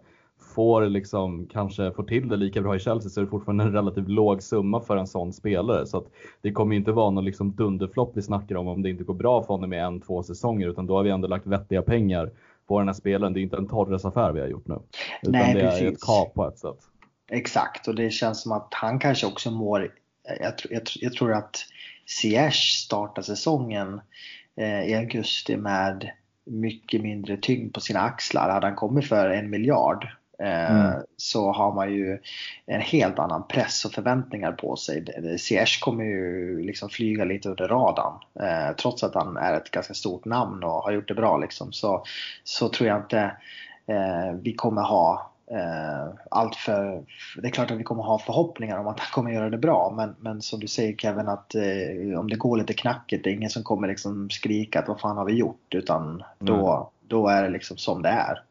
får 0.56 0.86
liksom 0.86 1.48
kanske 1.51 1.92
får 1.92 2.04
till 2.04 2.30
det 2.30 2.36
lika 2.36 2.62
bra 2.62 2.75
i 2.75 2.80
Chelsea 2.80 3.10
så 3.10 3.20
är 3.20 3.24
det 3.24 3.30
fortfarande 3.30 3.63
en 3.63 3.74
relativt 3.74 4.10
låg 4.10 4.44
summa 4.44 4.82
för 4.82 4.98
en 4.98 5.08
sån 5.08 5.34
spelare. 5.34 5.86
Så 5.86 5.98
att 5.98 6.06
det 6.42 6.51
kommer 6.51 6.74
ju 6.74 6.80
inte 6.80 6.92
vara 6.92 7.10
någon 7.10 7.25
liksom 7.25 7.56
dunderflopp 7.56 8.12
vi 8.18 8.22
snackar 8.22 8.56
om 8.56 8.68
om 8.68 8.82
det 8.82 8.89
inte 8.89 9.04
går 9.04 9.13
bra 9.13 9.42
för 9.42 9.54
honom 9.54 9.74
i 9.74 9.77
en, 9.77 10.01
två 10.01 10.24
säsonger 10.24 10.68
utan 10.68 10.88
då 10.88 10.96
har 10.96 11.04
vi 11.04 11.10
ändå 11.10 11.27
lagt 11.27 11.48
vettiga 11.48 11.82
pengar 11.82 12.32
på 12.67 12.79
den 12.79 12.88
här 12.88 12.93
spelaren. 12.93 13.34
Det 13.34 13.39
är 13.39 13.41
inte 13.41 13.57
en 13.57 13.67
torresaffär 13.67 14.31
vi 14.31 14.39
har 14.39 14.48
gjort 14.48 14.67
nu. 14.67 14.79
Utan 15.22 15.31
Nej, 15.31 15.53
det 15.53 15.60
precis. 15.60 15.81
är 15.81 15.91
ett 15.91 16.01
kap 16.01 16.34
på 16.34 16.48
ett 16.48 16.60
sätt. 16.60 16.79
Exakt 17.31 17.88
och 17.88 17.95
det 17.95 18.10
känns 18.10 18.41
som 18.41 18.51
att 18.51 18.67
han 18.72 19.00
kanske 19.00 19.27
också 19.27 19.51
mår, 19.51 19.93
jag, 20.39 20.53
jag, 20.69 20.81
jag 20.95 21.13
tror 21.13 21.34
att 21.34 21.65
Ziyech 22.05 22.84
startar 22.86 23.22
säsongen 23.22 24.01
eh, 24.57 24.84
i 24.84 24.95
augusti 24.95 25.57
med 25.57 26.12
mycket 26.45 27.01
mindre 27.01 27.38
tyngd 27.38 27.74
på 27.74 27.79
sina 27.79 28.00
axlar. 28.00 28.50
Hade 28.50 28.67
han 28.67 28.75
kommit 28.75 29.07
för 29.07 29.29
en 29.29 29.50
miljard 29.50 30.07
mm. 30.39 30.94
så 31.18 31.51
har 31.51 31.74
man 31.74 31.94
ju 31.94 32.20
en 32.65 32.82
helt 32.82 33.20
annan 33.20 33.48
press 33.48 33.86
och 33.86 33.92
förväntningar 33.92 34.51
på 34.51 34.75
sig. 34.75 35.06
Ziyech 35.39 35.80
kommer 35.80 36.04
ju 36.04 36.62
liksom 36.62 36.89
flyga 36.89 37.25
lite 37.25 37.50
under 37.50 37.68
radarn. 37.68 38.13
Eh, 38.39 38.75
trots 38.75 39.04
att 39.04 39.15
han 39.15 39.38
är 39.38 39.58
ett 39.58 39.72
ganska 39.72 39.94
stort 39.94 40.25
namn 40.25 40.63
och 40.63 40.72
har 40.72 40.92
gjort 40.92 41.08
det 41.08 41.13
bra 41.13 41.38
liksom, 41.38 41.74
så, 41.74 42.04
så 42.44 42.70
tror 42.70 42.89
jag 42.89 42.98
inte 42.98 43.20
eh, 43.88 44.34
vi 44.42 44.54
kommer 44.54 44.82
ha 44.82 45.32
eh, 45.51 46.13
allt 46.32 46.56
för, 46.56 47.04
det 47.42 47.48
är 47.48 47.51
klart 47.51 47.72
att 47.72 47.77
vi 47.77 47.84
kommer 47.84 48.04
ha 48.04 48.20
förhoppningar 48.20 48.77
om 48.77 48.88
att 48.88 49.00
han 49.00 49.10
kommer 49.12 49.32
göra 49.32 49.50
det 49.50 49.58
bra 49.58 49.94
men, 49.98 50.15
men 50.20 50.42
som 50.42 50.60
du 50.60 50.68
säger 50.68 50.96
Kevin 50.96 51.27
att 51.27 51.56
eh, 51.56 52.20
om 52.20 52.30
det 52.30 52.36
går 52.36 52.58
lite 52.58 52.74
knackigt 52.74 53.24
det 53.24 53.30
är 53.30 53.34
ingen 53.34 53.50
som 53.50 53.63
kommer 53.63 53.88
liksom 53.88 54.30
skrika 54.30 54.80
att 54.80 54.88
vad 54.88 55.00
fan 55.00 55.18
har 55.18 55.25
vi 55.25 55.34
gjort 55.34 55.75
utan 55.75 56.24
då, 56.39 56.72
mm. 56.72 56.86
då 57.08 57.27
är 57.27 57.44
det 57.44 57.50
liksom 57.50 57.77
som 57.77 58.01
det 58.01 58.10
är. 58.10 58.42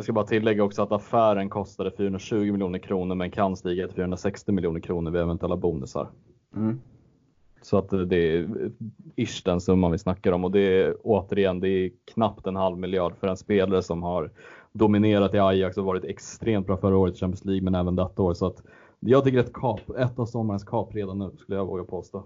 Jag 0.00 0.04
ska 0.04 0.12
bara 0.12 0.26
tillägga 0.26 0.64
också 0.64 0.82
att 0.82 0.92
affären 0.92 1.48
kostade 1.48 1.90
420 1.90 2.52
miljoner 2.52 2.78
kronor 2.78 3.14
men 3.14 3.30
kan 3.30 3.56
stiga 3.56 3.86
till 3.86 3.96
460 3.96 4.52
miljoner 4.52 4.80
kronor 4.80 5.10
vid 5.10 5.20
eventuella 5.20 5.56
bonusar. 5.56 6.08
Mm. 6.56 6.80
Så 7.62 7.78
att 7.78 7.90
det 7.90 8.16
är 8.16 8.48
ish 9.16 9.42
den 9.44 9.60
summan 9.60 9.92
vi 9.92 9.98
snackar 9.98 10.32
om 10.32 10.44
och 10.44 10.50
det 10.50 10.82
är 10.82 10.96
återigen, 11.02 11.60
det 11.60 11.68
är 11.68 11.90
knappt 12.14 12.46
en 12.46 12.56
halv 12.56 12.78
miljard 12.78 13.12
för 13.20 13.28
en 13.28 13.36
spelare 13.36 13.82
som 13.82 14.02
har 14.02 14.30
dominerat 14.72 15.34
i 15.34 15.38
Ajax 15.38 15.76
och 15.76 15.84
varit 15.84 16.04
extremt 16.04 16.66
bra 16.66 16.76
förra 16.76 16.96
året 16.96 17.14
i 17.14 17.18
Champions 17.18 17.44
League 17.44 17.62
men 17.62 17.74
även 17.74 17.96
detta 17.96 18.22
år. 18.22 18.34
Så 18.34 18.46
att 18.46 18.62
jag 19.00 19.24
tycker 19.24 19.38
ett 19.38 19.52
kap, 19.52 19.90
ett 19.98 20.18
av 20.18 20.26
sommarens 20.26 20.64
kap 20.64 20.94
redan 20.94 21.18
nu 21.18 21.30
skulle 21.38 21.58
jag 21.58 21.66
våga 21.66 21.84
påstå. 21.84 22.22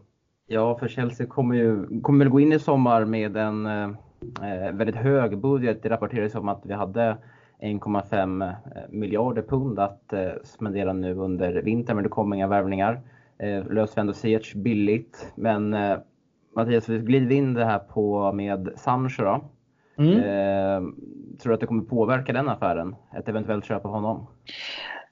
Ja, 0.46 0.78
för 0.78 0.88
Chelsea 0.88 1.26
kommer 1.26 1.54
ju 1.54 2.00
kommer 2.00 2.26
gå 2.26 2.40
in 2.40 2.52
i 2.52 2.58
sommar 2.58 3.04
med 3.04 3.36
en 3.36 3.66
eh, 3.66 3.88
väldigt 4.72 4.96
hög 4.96 5.38
budget. 5.38 5.82
Det 5.82 5.88
rapporterades 5.88 6.34
om 6.34 6.48
att 6.48 6.62
vi 6.64 6.72
hade 6.74 7.16
1,5 7.60 8.48
eh, 8.48 8.54
miljarder 8.90 9.42
pund 9.42 9.78
att 9.78 10.12
eh, 10.12 10.32
spendera 10.44 10.92
nu 10.92 11.14
under 11.14 11.62
vintern, 11.62 11.96
men 11.96 12.02
det 12.02 12.08
kommer 12.08 12.36
inga 12.36 12.48
värvningar. 12.48 13.00
Eh, 13.38 13.72
löser 13.72 13.94
vi 13.94 14.00
ändå 14.00 14.12
Ziyech 14.12 14.54
billigt, 14.54 15.32
men 15.34 15.76
Mattias, 16.56 16.88
vi 16.88 16.98
glider 16.98 17.36
in 17.36 17.54
det 17.54 17.64
här 17.64 17.78
på 17.78 18.32
med 18.32 18.68
Sancho 18.76 19.22
då. 19.22 19.44
Mm. 19.96 20.18
Eh, 20.18 20.88
tror 21.38 21.50
du 21.50 21.54
att 21.54 21.60
det 21.60 21.66
kommer 21.66 21.84
påverka 21.84 22.32
den 22.32 22.48
affären? 22.48 22.96
Ett 23.18 23.28
eventuellt 23.28 23.64
köp 23.64 23.84
av 23.84 23.90
honom? 23.90 24.26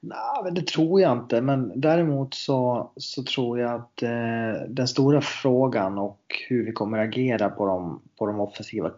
Nej, 0.01 0.45
men 0.45 0.55
det 0.55 0.67
tror 0.67 1.01
jag 1.01 1.13
inte. 1.13 1.41
Men 1.41 1.73
däremot 1.81 2.35
så, 2.35 2.91
så 2.97 3.23
tror 3.23 3.61
jag 3.61 3.75
att 3.75 4.03
eh, 4.03 4.63
den 4.69 4.89
stora 4.89 5.21
frågan 5.21 5.99
och 5.99 6.21
hur 6.49 6.65
vi 6.67 6.73
kommer 6.73 6.99
agera 6.99 7.49
på 7.49 7.67
de, 7.67 8.03
på 8.19 8.27
de 8.27 8.41
offensiva 8.41 8.91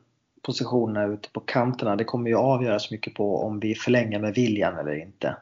positionerna 0.44 1.06
ute 1.06 1.28
på 1.30 1.40
kanterna, 1.40 1.96
det 1.96 2.04
kommer 2.04 2.30
ju 2.30 2.36
avgöras 2.36 2.90
mycket 2.90 3.14
på 3.14 3.42
om 3.42 3.60
vi 3.60 3.74
förlänger 3.74 4.18
med 4.18 4.34
William 4.34 4.78
eller 4.78 5.02
inte. 5.02 5.36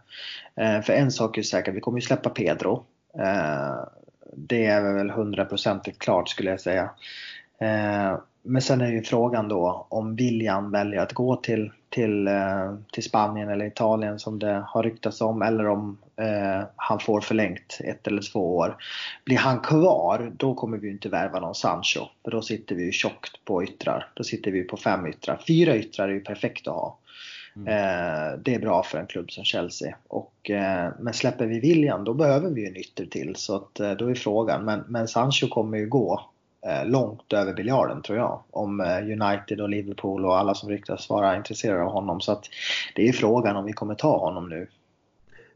Eh, 0.56 0.80
för 0.80 0.92
en 0.92 1.10
sak 1.10 1.38
är 1.38 1.42
säker, 1.42 1.72
vi 1.72 1.80
kommer 1.80 1.98
ju 1.98 2.02
släppa 2.02 2.30
Pedro. 2.30 2.84
Eh, 3.18 3.74
det 4.36 4.66
är 4.66 4.94
väl 4.94 5.10
hundraprocentigt 5.10 5.98
klart 5.98 6.28
skulle 6.28 6.50
jag 6.50 6.60
säga. 6.60 6.90
Eh, 7.58 8.18
men 8.42 8.62
sen 8.62 8.80
är 8.80 8.88
ju 8.88 9.02
frågan 9.02 9.48
då 9.48 9.86
om 9.88 10.16
William 10.16 10.70
väljer 10.70 11.00
att 11.00 11.12
gå 11.12 11.36
till, 11.36 11.70
till, 11.92 12.28
till 12.92 13.02
Spanien 13.02 13.48
eller 13.48 13.64
Italien 13.64 14.18
som 14.18 14.38
det 14.38 14.64
har 14.66 14.82
ryktats 14.82 15.20
om 15.20 15.42
eller 15.42 15.68
om 15.68 15.98
eh, 16.16 16.66
han 16.76 17.00
får 17.00 17.20
förlängt 17.20 17.78
ett 17.84 18.06
eller 18.06 18.22
två 18.32 18.56
år. 18.56 18.76
Blir 19.24 19.36
han 19.36 19.60
kvar, 19.60 20.32
då 20.36 20.54
kommer 20.54 20.78
vi 20.78 20.90
inte 20.90 21.08
värva 21.08 21.40
någon 21.40 21.54
Sancho. 21.54 22.00
För 22.24 22.30
då 22.30 22.42
sitter 22.42 22.74
vi 22.74 22.84
ju 22.84 22.92
tjockt 22.92 23.44
på 23.44 23.64
yttrar. 23.64 24.08
Då 24.14 24.24
sitter 24.24 24.50
vi 24.50 24.62
på 24.62 24.76
fem 24.76 25.06
yttrar. 25.06 25.40
Fyra 25.46 25.76
yttrar 25.76 26.08
är 26.08 26.12
ju 26.12 26.20
perfekt 26.20 26.68
att 26.68 26.74
ha. 26.74 26.98
Mm. 27.56 27.68
Eh, 27.68 28.38
det 28.38 28.54
är 28.54 28.58
bra 28.58 28.82
för 28.82 28.98
en 28.98 29.06
klubb 29.06 29.30
som 29.30 29.44
Chelsea. 29.44 29.96
Och, 30.08 30.50
eh, 30.50 30.90
men 31.00 31.14
släpper 31.14 31.46
vi 31.46 31.60
William 31.60 32.04
då 32.04 32.14
behöver 32.14 32.50
vi 32.50 32.60
ju 32.60 32.66
en 32.66 32.76
ytter 32.76 33.06
till. 33.06 33.36
Så 33.36 33.56
att, 33.56 33.80
eh, 33.80 33.90
då 33.90 34.10
är 34.10 34.14
frågan. 34.14 34.64
Men, 34.64 34.84
men 34.88 35.08
Sancho 35.08 35.48
kommer 35.48 35.78
ju 35.78 35.88
gå 35.88 36.12
eh, 36.12 36.31
långt 36.86 37.32
över 37.32 37.54
biljarden 37.54 38.02
tror 38.02 38.18
jag. 38.18 38.42
Om 38.50 38.80
eh, 38.80 38.96
United 38.96 39.60
och 39.60 39.68
Liverpool 39.68 40.24
och 40.24 40.38
alla 40.38 40.54
som 40.54 40.68
ryktas 40.68 41.10
vara 41.10 41.36
intresserade 41.36 41.82
av 41.82 41.92
honom. 41.92 42.20
Så 42.20 42.32
att 42.32 42.44
det 42.94 43.08
är 43.08 43.12
frågan 43.12 43.56
om 43.56 43.64
vi 43.64 43.72
kommer 43.72 43.94
ta 43.94 44.18
honom 44.18 44.48
nu. 44.48 44.68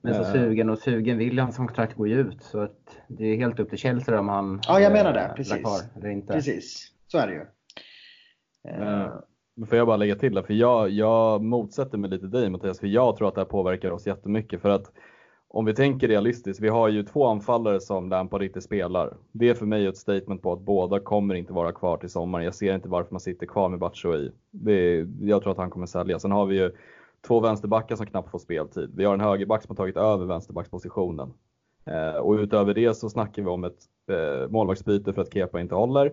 Men 0.00 0.14
så 0.14 0.20
eh. 0.20 0.32
sugen 0.32 0.70
och 0.70 0.78
sugen 0.78 1.18
vill 1.18 1.38
hans 1.38 1.56
kontrakt 1.56 1.96
gå 1.96 2.08
ut. 2.08 2.42
Så 2.42 2.60
att 2.60 2.96
det 3.08 3.24
är 3.24 3.36
helt 3.36 3.60
upp 3.60 3.68
till 3.68 3.78
Chelsea 3.78 4.20
om 4.20 4.28
han 4.28 4.60
Ja, 4.68 4.80
jag 4.80 4.92
menar 4.92 5.12
det. 5.12 5.32
Precis. 5.36 5.62
Kvar, 5.62 5.80
eller 5.96 6.08
inte. 6.08 6.32
Precis, 6.32 6.92
så 7.06 7.18
är 7.18 7.26
det 7.26 7.32
ju. 7.32 7.44
Men 9.56 9.66
får 9.66 9.78
jag 9.78 9.86
bara 9.86 9.96
lägga 9.96 10.16
till 10.16 10.34
det, 10.34 10.42
för 10.42 10.54
jag, 10.54 10.90
jag 10.90 11.42
motsätter 11.42 11.98
mig 11.98 12.10
lite 12.10 12.26
dig 12.26 12.50
Mattias, 12.50 12.80
för 12.80 12.86
jag 12.86 13.16
tror 13.16 13.28
att 13.28 13.34
det 13.34 13.40
här 13.40 13.46
påverkar 13.46 13.90
oss 13.90 14.06
jättemycket. 14.06 14.62
För 14.62 14.68
att 14.68 14.92
om 15.48 15.64
vi 15.64 15.74
tänker 15.74 16.08
realistiskt, 16.08 16.62
vi 16.62 16.68
har 16.68 16.88
ju 16.88 17.02
två 17.02 17.26
anfallare 17.26 17.80
som 17.80 18.08
Lampard 18.08 18.42
inte 18.42 18.60
spelar. 18.60 19.16
Det 19.32 19.48
är 19.48 19.54
för 19.54 19.66
mig 19.66 19.86
ett 19.86 19.96
statement 19.96 20.42
på 20.42 20.52
att 20.52 20.60
båda 20.60 21.00
kommer 21.00 21.34
inte 21.34 21.52
vara 21.52 21.72
kvar 21.72 21.96
till 21.96 22.10
sommaren. 22.10 22.44
Jag 22.44 22.54
ser 22.54 22.74
inte 22.74 22.88
varför 22.88 23.12
man 23.12 23.20
sitter 23.20 23.46
kvar 23.46 23.68
med 23.68 23.78
Batshuayi. 23.78 24.32
Jag 25.20 25.42
tror 25.42 25.52
att 25.52 25.58
han 25.58 25.70
kommer 25.70 25.86
sälja. 25.86 26.18
Sen 26.18 26.32
har 26.32 26.46
vi 26.46 26.56
ju 26.56 26.72
två 27.26 27.40
vänsterbackar 27.40 27.96
som 27.96 28.06
knappt 28.06 28.30
får 28.30 28.38
speltid. 28.38 28.90
Vi 28.94 29.04
har 29.04 29.14
en 29.14 29.20
högerback 29.20 29.62
som 29.62 29.70
har 29.70 29.76
tagit 29.76 29.96
över 29.96 30.24
vänsterbackspositionen. 30.26 31.32
Eh, 31.84 32.16
och 32.16 32.32
utöver 32.32 32.74
det 32.74 32.94
så 32.94 33.08
snackar 33.10 33.42
vi 33.42 33.48
om 33.48 33.64
ett 33.64 33.78
eh, 34.10 34.50
målvaktsbyte 34.50 35.12
för 35.12 35.22
att 35.22 35.32
Kepa 35.32 35.60
inte 35.60 35.74
håller. 35.74 36.06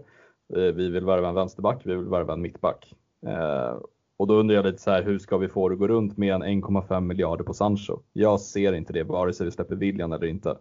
Eh, 0.55 0.73
vi 0.73 0.89
vill 0.89 1.05
värva 1.05 1.29
en 1.29 1.35
vänsterback, 1.35 1.81
vi 1.83 1.95
vill 1.95 2.05
värva 2.05 2.33
en 2.33 2.41
mittback. 2.41 2.95
Eh, 3.27 3.77
och 4.17 4.27
då 4.27 4.33
undrar 4.33 4.55
jag 4.55 4.65
lite 4.65 4.81
så 4.81 4.91
här, 4.91 5.03
hur 5.03 5.19
ska 5.19 5.37
vi 5.37 5.47
få 5.47 5.69
det 5.69 5.73
att 5.73 5.79
gå 5.79 5.87
runt 5.87 6.17
med 6.17 6.33
en 6.33 6.43
1,5 6.43 7.01
miljarder 7.01 7.43
på 7.43 7.53
Sancho? 7.53 7.99
Jag 8.13 8.39
ser 8.39 8.73
inte 8.73 8.93
det, 8.93 9.03
vare 9.03 9.33
sig 9.33 9.45
vi 9.45 9.51
släpper 9.51 9.75
William 9.75 10.11
eller 10.13 10.27
inte. 10.27 10.57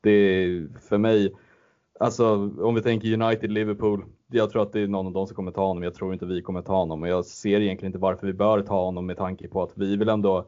Det 0.00 0.10
är 0.10 0.68
för 0.88 0.98
mig, 0.98 1.34
alltså 2.00 2.50
om 2.60 2.74
vi 2.74 2.82
tänker 2.82 3.22
United, 3.22 3.52
Liverpool, 3.52 4.04
jag 4.30 4.50
tror 4.50 4.62
att 4.62 4.72
det 4.72 4.80
är 4.80 4.88
någon 4.88 5.06
av 5.06 5.12
dem 5.12 5.26
som 5.26 5.36
kommer 5.36 5.50
ta 5.50 5.66
honom. 5.66 5.82
Jag 5.82 5.94
tror 5.94 6.12
inte 6.12 6.26
vi 6.26 6.42
kommer 6.42 6.62
ta 6.62 6.76
honom 6.76 7.02
och 7.02 7.08
jag 7.08 7.24
ser 7.24 7.60
egentligen 7.60 7.88
inte 7.88 7.98
varför 7.98 8.26
vi 8.26 8.32
bör 8.32 8.62
ta 8.62 8.84
honom 8.84 9.06
med 9.06 9.16
tanke 9.16 9.48
på 9.48 9.62
att 9.62 9.72
vi 9.74 9.96
vill 9.96 10.08
ändå 10.08 10.46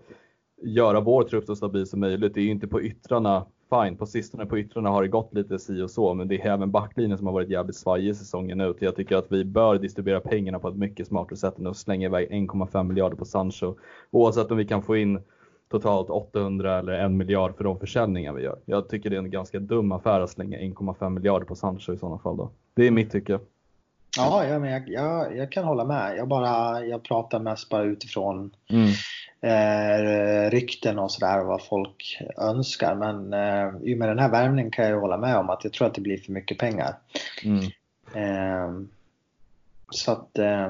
göra 0.62 1.01
vår 1.01 1.23
trupp 1.23 1.45
så 1.45 1.57
stabil 1.57 1.87
som 1.87 2.01
möjligt. 2.01 2.35
Det 2.35 2.41
är 2.41 2.45
ju 2.45 2.51
inte 2.51 2.69
på 2.69 2.83
yttrarna, 2.83 3.47
fine, 3.71 3.97
på 3.97 4.07
sistone 4.07 4.47
på 4.47 4.59
yttrarna 4.59 4.91
har 4.91 5.03
det 5.03 5.09
gått 5.09 5.35
lite 5.35 5.59
si 5.59 5.83
och 5.83 5.91
så, 5.91 6.15
men 6.15 6.29
det 6.29 6.41
är 6.41 6.53
även 6.53 6.71
backlinjen 6.71 7.19
som 7.19 7.27
har 7.27 7.35
varit 7.35 7.49
jävligt 7.49 7.77
svajig 7.77 8.17
säsongen 8.17 8.61
ut. 8.61 8.77
Jag 8.81 8.97
tycker 8.97 9.17
att 9.17 9.33
vi 9.33 9.45
bör 9.45 9.79
distribuera 9.79 10.21
pengarna 10.21 10.59
på 10.59 10.69
ett 10.69 10.77
mycket 10.77 11.07
smartare 11.07 11.37
sätt 11.37 11.59
än 11.59 11.67
att 11.67 11.77
slänga 11.77 12.07
iväg 12.07 12.31
1,5 12.31 12.85
miljarder 12.85 13.17
på 13.17 13.25
Sancho. 13.25 13.75
Oavsett 14.11 14.51
om 14.51 14.57
vi 14.57 14.65
kan 14.67 14.83
få 14.83 14.97
in 14.97 15.21
totalt 15.71 16.11
800 16.11 16.79
eller 16.79 16.93
1 16.93 17.11
miljard 17.11 17.57
för 17.57 17.65
de 17.65 17.79
försäljningar 17.79 18.33
vi 18.33 18.43
gör. 18.43 18.59
Jag 18.65 18.89
tycker 18.89 19.11
det 19.11 19.17
är 19.17 19.21
en 19.21 19.31
ganska 19.31 19.59
dum 19.59 19.93
affär 19.93 20.21
att 20.21 20.31
slänga 20.31 20.59
1,5 20.59 21.11
miljarder 21.11 21.47
på 21.47 21.55
Sancho 21.55 21.93
i 21.93 21.97
sådana 21.97 22.19
fall 22.19 22.37
då. 22.37 22.51
Det 22.75 22.87
är 22.87 22.91
mitt 22.91 23.13
tycke. 23.13 23.39
Ja, 24.17 24.45
jag, 24.45 24.89
jag, 24.89 25.37
jag 25.37 25.53
kan 25.53 25.65
hålla 25.65 25.85
med. 25.85 26.17
Jag, 26.17 26.29
bara, 26.29 26.85
jag 26.85 27.03
pratar 27.03 27.41
mest 27.41 27.69
bara 27.69 27.83
utifrån 27.83 28.51
Mm. 28.71 28.89
Eh, 29.40 30.51
rykten 30.51 30.98
och 30.98 31.11
sådär 31.11 31.40
och 31.40 31.46
vad 31.46 31.62
folk 31.62 32.22
önskar. 32.37 32.94
Men 32.94 33.33
eh, 33.33 33.74
i 33.83 33.94
och 33.94 33.98
med 33.98 34.09
den 34.09 34.18
här 34.18 34.31
värmningen 34.31 34.70
kan 34.70 34.85
jag 34.88 35.01
hålla 35.01 35.16
med 35.16 35.37
om 35.37 35.51
att 35.51 35.64
jag 35.64 35.72
tror 35.72 35.87
att 35.88 35.94
det 35.94 36.01
blir 36.01 36.16
för 36.18 36.33
mycket 36.33 36.59
pengar. 36.59 36.94
Mm. 37.44 37.61
Eh, 38.14 38.70
så 39.90 40.12
att... 40.12 40.38
Eh, 40.38 40.64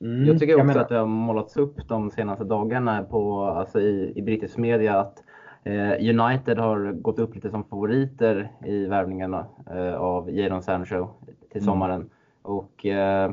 mm, 0.00 0.26
Jag 0.26 0.38
tycker 0.38 0.54
också 0.54 0.64
menar- 0.64 0.80
att 0.80 0.88
det 0.88 0.98
har 0.98 1.06
målats 1.06 1.56
upp 1.56 1.88
de 1.88 2.10
senaste 2.10 2.44
dagarna 2.44 3.02
på, 3.02 3.44
alltså 3.44 3.80
i, 3.80 4.12
i 4.16 4.22
brittisk 4.22 4.56
media 4.56 5.00
att 5.00 5.22
eh, 5.64 5.92
United 5.92 6.58
har 6.58 6.92
gått 6.92 7.18
upp 7.18 7.34
lite 7.34 7.50
som 7.50 7.64
favoriter 7.64 8.50
i 8.66 8.84
värvningarna 8.86 9.46
eh, 9.70 9.94
av 9.94 10.30
Jadon 10.30 10.62
Sancho 10.62 11.06
till 11.52 11.62
Mm. 11.62 11.64
sommaren. 11.64 12.10
Och 12.42 12.86
eh, 12.86 13.32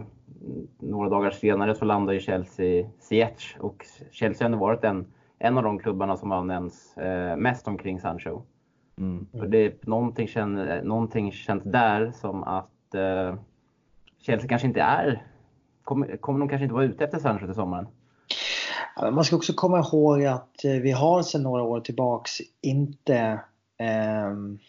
några 0.80 1.10
dagar 1.10 1.32
senare 1.32 1.76
så 1.76 1.86
landar 1.86 2.14
ju 2.14 2.20
Chelsea 2.20 2.90
Ziyech 3.00 3.58
och 3.60 3.86
Chelsea 4.12 4.46
har 4.46 4.46
ändå 4.46 4.58
varit 4.58 4.84
en, 4.84 5.06
en 5.40 5.58
av 5.58 5.64
de 5.64 5.80
klubbarna 5.80 6.18
som 6.18 6.32
har 6.32 6.44
nämnts 6.44 6.98
eh, 6.98 7.38
mest 7.38 7.68
omkring 7.68 8.00
Sancho. 8.00 8.42
Mm. 8.98 9.28
Och 9.32 9.50
det 9.50 9.58
är 9.58 9.74
någonting, 9.82 10.28
känn, 10.28 10.54
någonting 10.84 11.32
känns 11.32 11.64
där 11.64 12.12
som 12.12 12.44
att 12.44 12.96
eh, 12.96 13.36
Chelsea 14.20 14.50
kanske 14.50 14.68
inte 14.68 14.82
är, 14.82 15.24
kommer, 15.84 16.18
kommer 16.18 16.40
de 16.40 16.50
kanske 16.50 16.64
inte 16.64 16.76
vara 16.76 16.86
ute 16.86 17.04
efter 17.04 17.20
Sancho 17.20 17.46
till 17.46 17.56
sommaren? 17.56 17.88
Man 19.02 19.24
ska 19.24 19.36
också 19.36 19.54
komma 19.54 19.80
ihåg 19.80 20.26
att 20.26 20.66
eh, 20.66 20.72
vi 20.72 20.92
har 20.92 21.24
sedan 21.24 21.44
några 21.44 21.64
år 21.64 21.80
tillbaks 21.80 22.32
inte 22.62 23.40
ehm, 23.78 24.60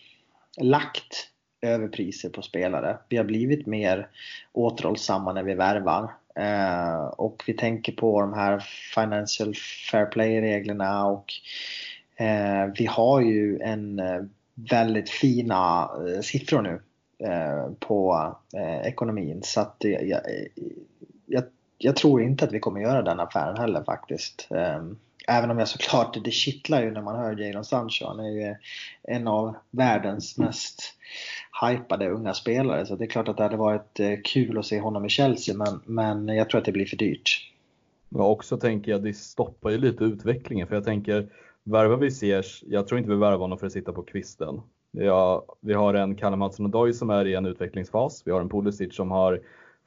lagt 0.61 1.30
överpriser 1.63 2.29
på 2.29 2.43
spelare. 2.43 2.99
Vi 3.09 3.17
har 3.17 3.25
blivit 3.25 3.67
mer 3.67 4.09
återhållsamma 4.53 5.33
när 5.33 5.43
vi 5.43 5.55
värvar. 5.55 6.13
Eh, 6.35 7.05
och 7.05 7.43
vi 7.47 7.53
tänker 7.53 7.93
på 7.93 8.21
de 8.21 8.35
här 8.35 8.59
Financial 8.95 9.55
Fair 9.91 10.07
Play-reglerna 10.07 11.07
och 11.07 11.33
eh, 12.17 12.67
vi 12.79 12.87
har 12.87 13.21
ju 13.21 13.59
en 13.61 13.99
eh, 13.99 14.23
väldigt 14.55 15.11
fina 15.11 15.91
eh, 16.09 16.21
siffror 16.21 16.63
nu 16.63 16.81
eh, 17.29 17.73
på 17.79 18.37
eh, 18.55 18.87
ekonomin. 18.87 19.41
Så 19.43 19.61
att 19.61 19.77
jag, 19.79 20.25
jag, 21.27 21.45
jag 21.79 21.97
tror 21.97 22.23
inte 22.23 22.45
att 22.45 22.53
vi 22.53 22.61
kommer 22.61 22.81
göra 22.81 23.03
den 23.03 23.21
affären 23.21 23.57
heller 23.57 23.85
faktiskt. 23.85 24.49
Ehm, 24.51 24.99
även 25.29 25.51
om 25.51 25.59
jag 25.59 25.69
såklart, 25.69 26.25
det 26.25 26.31
kittlar 26.31 26.83
ju 26.83 26.91
när 26.91 27.03
man 27.03 27.17
hör 27.17 27.37
Jadon 27.37 27.65
Sancho. 27.65 28.07
Han 28.07 28.21
är 28.21 28.31
ju 28.31 28.55
en 29.03 29.29
av 29.29 29.57
världens 29.71 30.39
mest 30.39 30.95
hypade 31.63 32.11
unga 32.11 32.35
spelare. 32.35 32.87
Så 32.87 32.97
det 32.97 33.05
är 33.05 33.09
klart 33.09 33.29
att 33.29 33.37
det 33.37 33.43
hade 33.43 33.57
varit 33.57 34.01
eh, 34.01 34.13
kul 34.25 34.59
att 34.59 34.67
se 34.67 34.81
honom 34.81 35.05
i 35.05 35.09
Chelsea 35.09 35.57
men, 35.57 35.81
men 35.87 36.37
jag 36.37 36.51
tror 36.51 36.59
att 36.59 36.65
det 36.65 36.73
blir 36.73 36.87
för 36.87 36.97
dyrt. 36.97 37.53
Men 38.09 38.23
också 38.23 38.57
tänker 38.57 38.93
jag, 38.93 39.03
det 39.03 39.15
stoppar 39.15 39.71
ju 39.71 39.79
lite 39.79 40.05
utvecklingen. 40.05 40.67
För 40.67 40.75
jag 40.75 40.85
tänker, 40.85 41.29
värvar 41.65 41.97
vi 41.97 42.11
Ziyech, 42.11 42.65
jag 42.67 42.87
tror 42.87 42.99
inte 42.99 43.11
vi 43.11 43.17
värvar 43.17 43.39
honom 43.39 43.59
för 43.59 43.67
att 43.67 43.73
sitta 43.73 43.93
på 43.93 44.03
kvisten. 44.03 44.61
Ja, 44.91 45.45
vi 45.61 45.75
har 45.75 45.95
en 45.95 46.17
Kalle 46.17 46.37
Mattsson 46.37 46.67
Odoi 46.67 46.93
som 46.93 47.11
är 47.11 47.27
i 47.27 47.35
en 47.35 47.47
utvecklingsfas. 47.47 48.23
Vi 48.25 48.33
har 48.33 48.41
en 48.41 48.49
Pulisic 48.49 48.95
som 48.95 49.11
har 49.11 49.41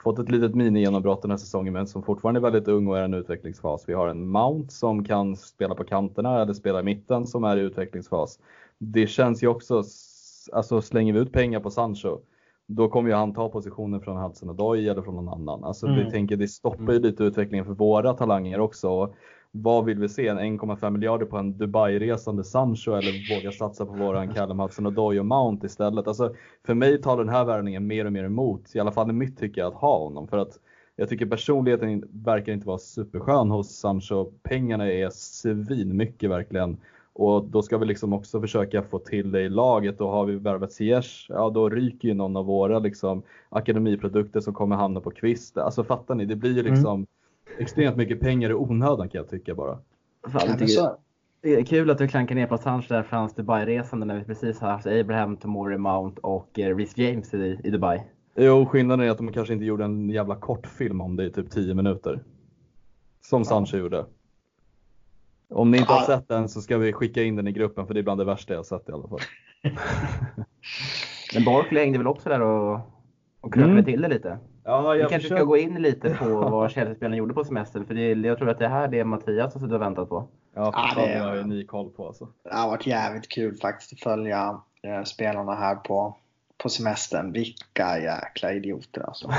fått 0.03 0.19
ett 0.19 0.31
litet 0.31 0.55
mini-genombrott 0.55 1.21
den 1.21 1.31
här 1.31 1.37
säsongen 1.37 1.73
men 1.73 1.87
som 1.87 2.03
fortfarande 2.03 2.39
är 2.39 2.41
väldigt 2.41 2.67
ung 2.67 2.87
och 2.87 2.97
är 2.97 3.01
i 3.01 3.05
en 3.05 3.13
utvecklingsfas. 3.13 3.83
Vi 3.87 3.93
har 3.93 4.07
en 4.07 4.27
Mount 4.27 4.71
som 4.71 5.05
kan 5.05 5.35
spela 5.35 5.75
på 5.75 5.83
kanterna 5.83 6.41
eller 6.41 6.53
spela 6.53 6.79
i 6.79 6.83
mitten 6.83 7.27
som 7.27 7.43
är 7.43 7.57
i 7.57 7.61
utvecklingsfas. 7.61 8.39
Det 8.77 9.07
känns 9.07 9.43
ju 9.43 9.47
också, 9.47 9.83
alltså 10.53 10.81
slänger 10.81 11.13
vi 11.13 11.19
ut 11.19 11.31
pengar 11.31 11.59
på 11.59 11.69
Sancho, 11.69 12.19
då 12.67 12.89
kommer 12.89 13.09
ju 13.09 13.15
han 13.15 13.33
ta 13.33 13.49
positionen 13.49 14.01
från 14.01 14.17
Hudson 14.17 14.49
Odoi 14.49 14.89
eller 14.89 15.01
från 15.01 15.15
någon 15.15 15.29
annan. 15.29 15.63
Alltså 15.63 15.87
vi 15.87 15.99
Mm. 15.99 16.11
tänker 16.11 16.37
det 16.37 16.47
stoppar 16.47 16.93
ju 16.93 16.99
lite 16.99 17.23
utvecklingen 17.23 17.65
för 17.65 17.73
våra 17.73 18.13
talanger 18.13 18.59
också. 18.59 19.13
Vad 19.51 19.85
vill 19.85 19.99
vi 19.99 20.09
se? 20.09 20.27
En 20.27 20.39
1,5 20.39 20.89
miljarder 20.93 21.25
på 21.25 21.37
en 21.37 21.57
Dubai-resande 21.57 22.43
Sancho 22.43 22.91
eller 22.91 23.35
våga 23.35 23.51
satsa 23.51 23.85
på 23.85 23.91
våran 23.93 24.27
Callum 24.33 24.59
Hudson 24.59 24.87
Odoi 24.87 25.19
och 25.19 25.25
Mount 25.25 25.65
istället? 25.67 26.07
Alltså 26.07 26.35
för 26.65 26.73
mig 26.73 27.01
tar 27.01 27.17
den 27.17 27.29
här 27.29 27.45
värvningen 27.45 27.87
mer 27.87 28.05
och 28.05 28.13
mer 28.13 28.23
emot, 28.23 28.75
i 28.75 28.79
alla 28.79 28.91
fall 28.91 29.09
i 29.09 29.13
mitt 29.13 29.39
tycke, 29.39 29.65
att 29.65 29.73
ha 29.73 29.97
honom. 29.99 30.27
För 30.27 30.37
att 30.37 30.59
jag 30.95 31.09
tycker 31.09 31.25
personligheten 31.25 32.03
verkar 32.11 32.53
inte 32.53 32.67
vara 32.67 32.77
superskön 32.77 33.51
hos 33.51 33.69
Sancho. 33.79 34.31
Pengarna 34.43 34.91
är 34.91 35.09
svin 35.09 35.97
mycket 35.97 36.29
verkligen. 36.29 36.77
Och 37.13 37.43
då 37.45 37.61
ska 37.61 37.77
vi 37.77 37.85
liksom 37.85 38.13
också 38.13 38.41
försöka 38.41 38.83
få 38.83 38.99
till 38.99 39.31
det 39.31 39.41
i 39.41 39.49
laget 39.49 40.01
och 40.01 40.09
har 40.09 40.25
vi 40.25 40.35
värvat 40.35 40.71
Ziyech, 40.71 41.25
ja 41.29 41.49
då 41.49 41.69
ryker 41.69 42.07
ju 42.07 42.13
någon 42.13 42.37
av 42.37 42.45
våra 42.45 42.79
liksom 42.79 43.23
akademiprodukter 43.49 44.39
som 44.39 44.53
kommer 44.53 44.75
hamna 44.75 45.01
på 45.01 45.11
kvist. 45.11 45.57
Alltså 45.57 45.83
fattar 45.83 46.15
ni? 46.15 46.25
Det 46.25 46.35
blir 46.35 46.55
ju 46.57 46.63
liksom 46.63 47.05
extremt 47.57 47.97
mycket 47.97 48.19
pengar 48.19 48.49
i 48.49 48.53
onödan 48.53 49.09
kan 49.09 49.19
jag 49.19 49.29
tycka 49.29 49.55
bara. 49.55 49.79
Fan, 50.27 50.57
Ja, 50.59 50.97
det 51.41 51.55
är 51.55 51.63
kul 51.65 51.89
att 51.89 51.97
du 51.97 52.07
klankar 52.07 52.35
ner 52.35 52.47
på 52.47 52.57
Sancho 52.57 52.93
där 52.93 53.03
för 53.03 53.17
hans 53.17 53.35
Dubai-resande 53.35 54.05
när 54.05 54.19
vi 54.19 54.23
precis 54.23 54.59
har 54.59 54.69
haft 54.69 54.87
Abraham, 54.87 55.37
Tomori 55.37 55.77
Mount 55.77 56.21
och 56.21 56.59
eh, 56.59 56.75
Reece 56.75 56.97
James 56.97 57.33
i, 57.33 57.59
i 57.63 57.69
Dubai. 57.69 58.01
Jo, 58.35 58.65
skillnaden 58.65 59.05
är 59.05 59.11
att 59.11 59.17
de 59.17 59.31
kanske 59.31 59.53
inte 59.53 59.65
gjorde 59.65 59.83
en 59.83 60.09
jävla 60.09 60.35
kortfilm 60.35 61.01
om 61.01 61.15
det 61.15 61.25
i 61.25 61.31
typ 61.31 61.51
10 61.51 61.73
minuter. 61.73 62.23
Som 63.21 63.45
Sancho 63.45 63.77
gjorde. 63.77 64.05
Om 65.53 65.71
ni 65.71 65.77
inte 65.77 65.93
har 65.93 66.01
sett 66.01 66.27
den 66.27 66.49
så 66.49 66.61
ska 66.61 66.77
vi 66.77 66.93
skicka 66.93 67.23
in 67.23 67.35
den 67.35 67.47
i 67.47 67.51
gruppen 67.51 67.87
för 67.87 67.93
det 67.93 67.99
är 67.99 68.03
bland 68.03 68.19
det 68.21 68.25
värsta 68.25 68.53
jag 68.53 68.59
har 68.59 68.63
sett 68.63 68.89
i 68.89 68.91
alla 68.91 69.07
fall. 69.07 69.19
Men 71.33 71.45
Barkley 71.45 71.83
hängde 71.83 71.97
väl 71.97 72.07
också 72.07 72.29
där 72.29 72.41
och, 72.41 72.79
och 73.41 73.53
krökade 73.53 73.71
Mm. 73.73 73.85
till 73.85 74.01
det 74.01 74.07
lite. 74.07 74.37
Ja, 74.63 74.91
Vi 74.91 75.05
kanske 75.09 75.29
ska 75.29 75.43
gå 75.43 75.57
in 75.57 75.81
lite 75.81 76.09
på 76.09 76.25
vad 76.49 76.71
Chelsea-spelarna 76.71 77.15
gjorde 77.15 77.33
på 77.33 77.43
semestern. 77.43 77.85
För 77.85 77.93
det, 77.93 78.01
är- 78.01 78.15
jag 78.15 78.37
tror 78.37 78.49
att 78.49 78.59
det 78.59 78.67
här 78.67 78.83
är 78.83 78.87
det 78.87 79.03
Mattias 79.05 79.53
har 79.53 79.59
suttit 79.61 79.73
och 79.73 79.81
väntat 79.81 80.09
på. 80.09 80.27
Ja, 80.55 80.71
för 80.95 81.01
Ja, 81.01 81.07
det 81.07 81.19
har 81.19 81.35
ju 81.35 81.43
ni 81.43 81.65
koll 81.65 81.89
på 81.89 82.07
alltså. 82.07 82.27
det 82.43 82.55
har 82.55 82.67
varit 82.69 82.87
jävligt 82.87 83.29
kul 83.31 83.55
faktiskt 83.57 83.93
att 83.93 83.99
följa 83.99 84.59
eh, 84.87 85.03
spelarna 85.03 85.55
här 85.55 85.75
på, 85.75 86.17
på 86.63 86.69
semestern. 86.69 87.31
Vilka 87.31 87.99
jäkla 87.99 88.53
idioter 88.53 89.01
alltså. 89.01 89.29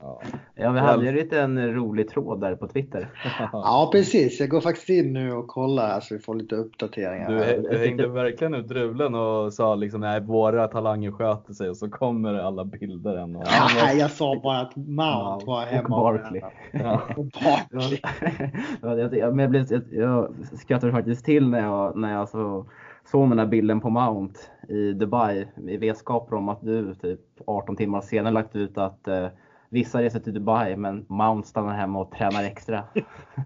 Ja. 0.00 0.20
Ja, 0.54 0.70
vi 0.70 0.80
hade 0.80 1.02
ju 1.02 1.08
en 1.08 1.14
liten 1.14 1.74
rolig 1.74 2.08
tråd 2.08 2.40
där 2.40 2.56
på 2.56 2.68
Twitter. 2.68 3.08
Ja 3.52 3.88
precis, 3.92 4.40
jag 4.40 4.48
går 4.48 4.60
faktiskt 4.60 4.88
in 4.88 5.12
nu 5.12 5.32
och 5.32 5.48
kollar 5.48 6.00
så 6.00 6.14
vi 6.14 6.20
får 6.20 6.34
lite 6.34 6.56
uppdateringar. 6.56 7.30
Du, 7.30 7.38
här. 7.38 7.66
du 7.70 7.78
hängde 7.78 8.08
verkligen 8.08 8.54
ut 8.54 8.68
drulen 8.68 9.14
och 9.14 9.52
sa 9.52 9.74
liksom 9.74 10.00
nej, 10.00 10.20
våra 10.20 10.68
talanger 10.68 11.10
sköter 11.10 11.52
sig 11.52 11.70
och 11.70 11.76
så 11.76 11.90
kommer 11.90 12.34
alla 12.34 12.64
bilder 12.64 13.16
än. 13.16 13.36
Och, 13.36 13.44
Nej, 13.82 13.98
jag 13.98 14.10
sa 14.10 14.40
bara 14.42 14.60
att 14.60 14.76
Mount 14.76 15.46
var 15.46 15.62
och 15.62 15.68
hemma 15.68 15.88
Barkley. 15.88 16.42
ja. 16.72 17.02
Och 17.16 17.24
Barkley. 17.24 18.00
Ja, 18.82 18.96
jag, 18.98 19.16
jag, 19.16 19.36
men 19.36 19.42
jag, 19.42 19.50
blev, 19.50 19.66
jag, 19.70 19.82
jag 19.90 20.34
skrattade 20.58 20.92
faktiskt 20.92 21.24
till 21.24 21.48
när 21.48 21.60
jag, 21.60 21.96
när 21.96 22.12
jag 22.12 22.28
så, 22.28 22.66
såg 23.12 23.28
den 23.28 23.36
där 23.36 23.46
bilden 23.46 23.80
på 23.80 23.90
Mount 23.90 24.40
i 24.68 24.92
Dubai 24.92 25.48
i 25.68 25.76
vetskap 25.76 26.32
om 26.32 26.48
att 26.48 26.60
du 26.60 26.94
typ 26.94 27.20
18 27.46 27.76
timmar 27.76 28.00
senare 28.00 28.32
lagt 28.32 28.56
ut 28.56 28.78
att 28.78 29.08
eh, 29.08 29.28
vissa 29.68 30.02
reser 30.02 30.20
till 30.20 30.34
Dubai 30.34 30.76
men 30.76 31.06
Mount 31.08 31.48
stannar 31.48 31.74
hemma 31.74 32.00
och 32.00 32.10
tränar 32.10 32.44
extra. 32.44 32.84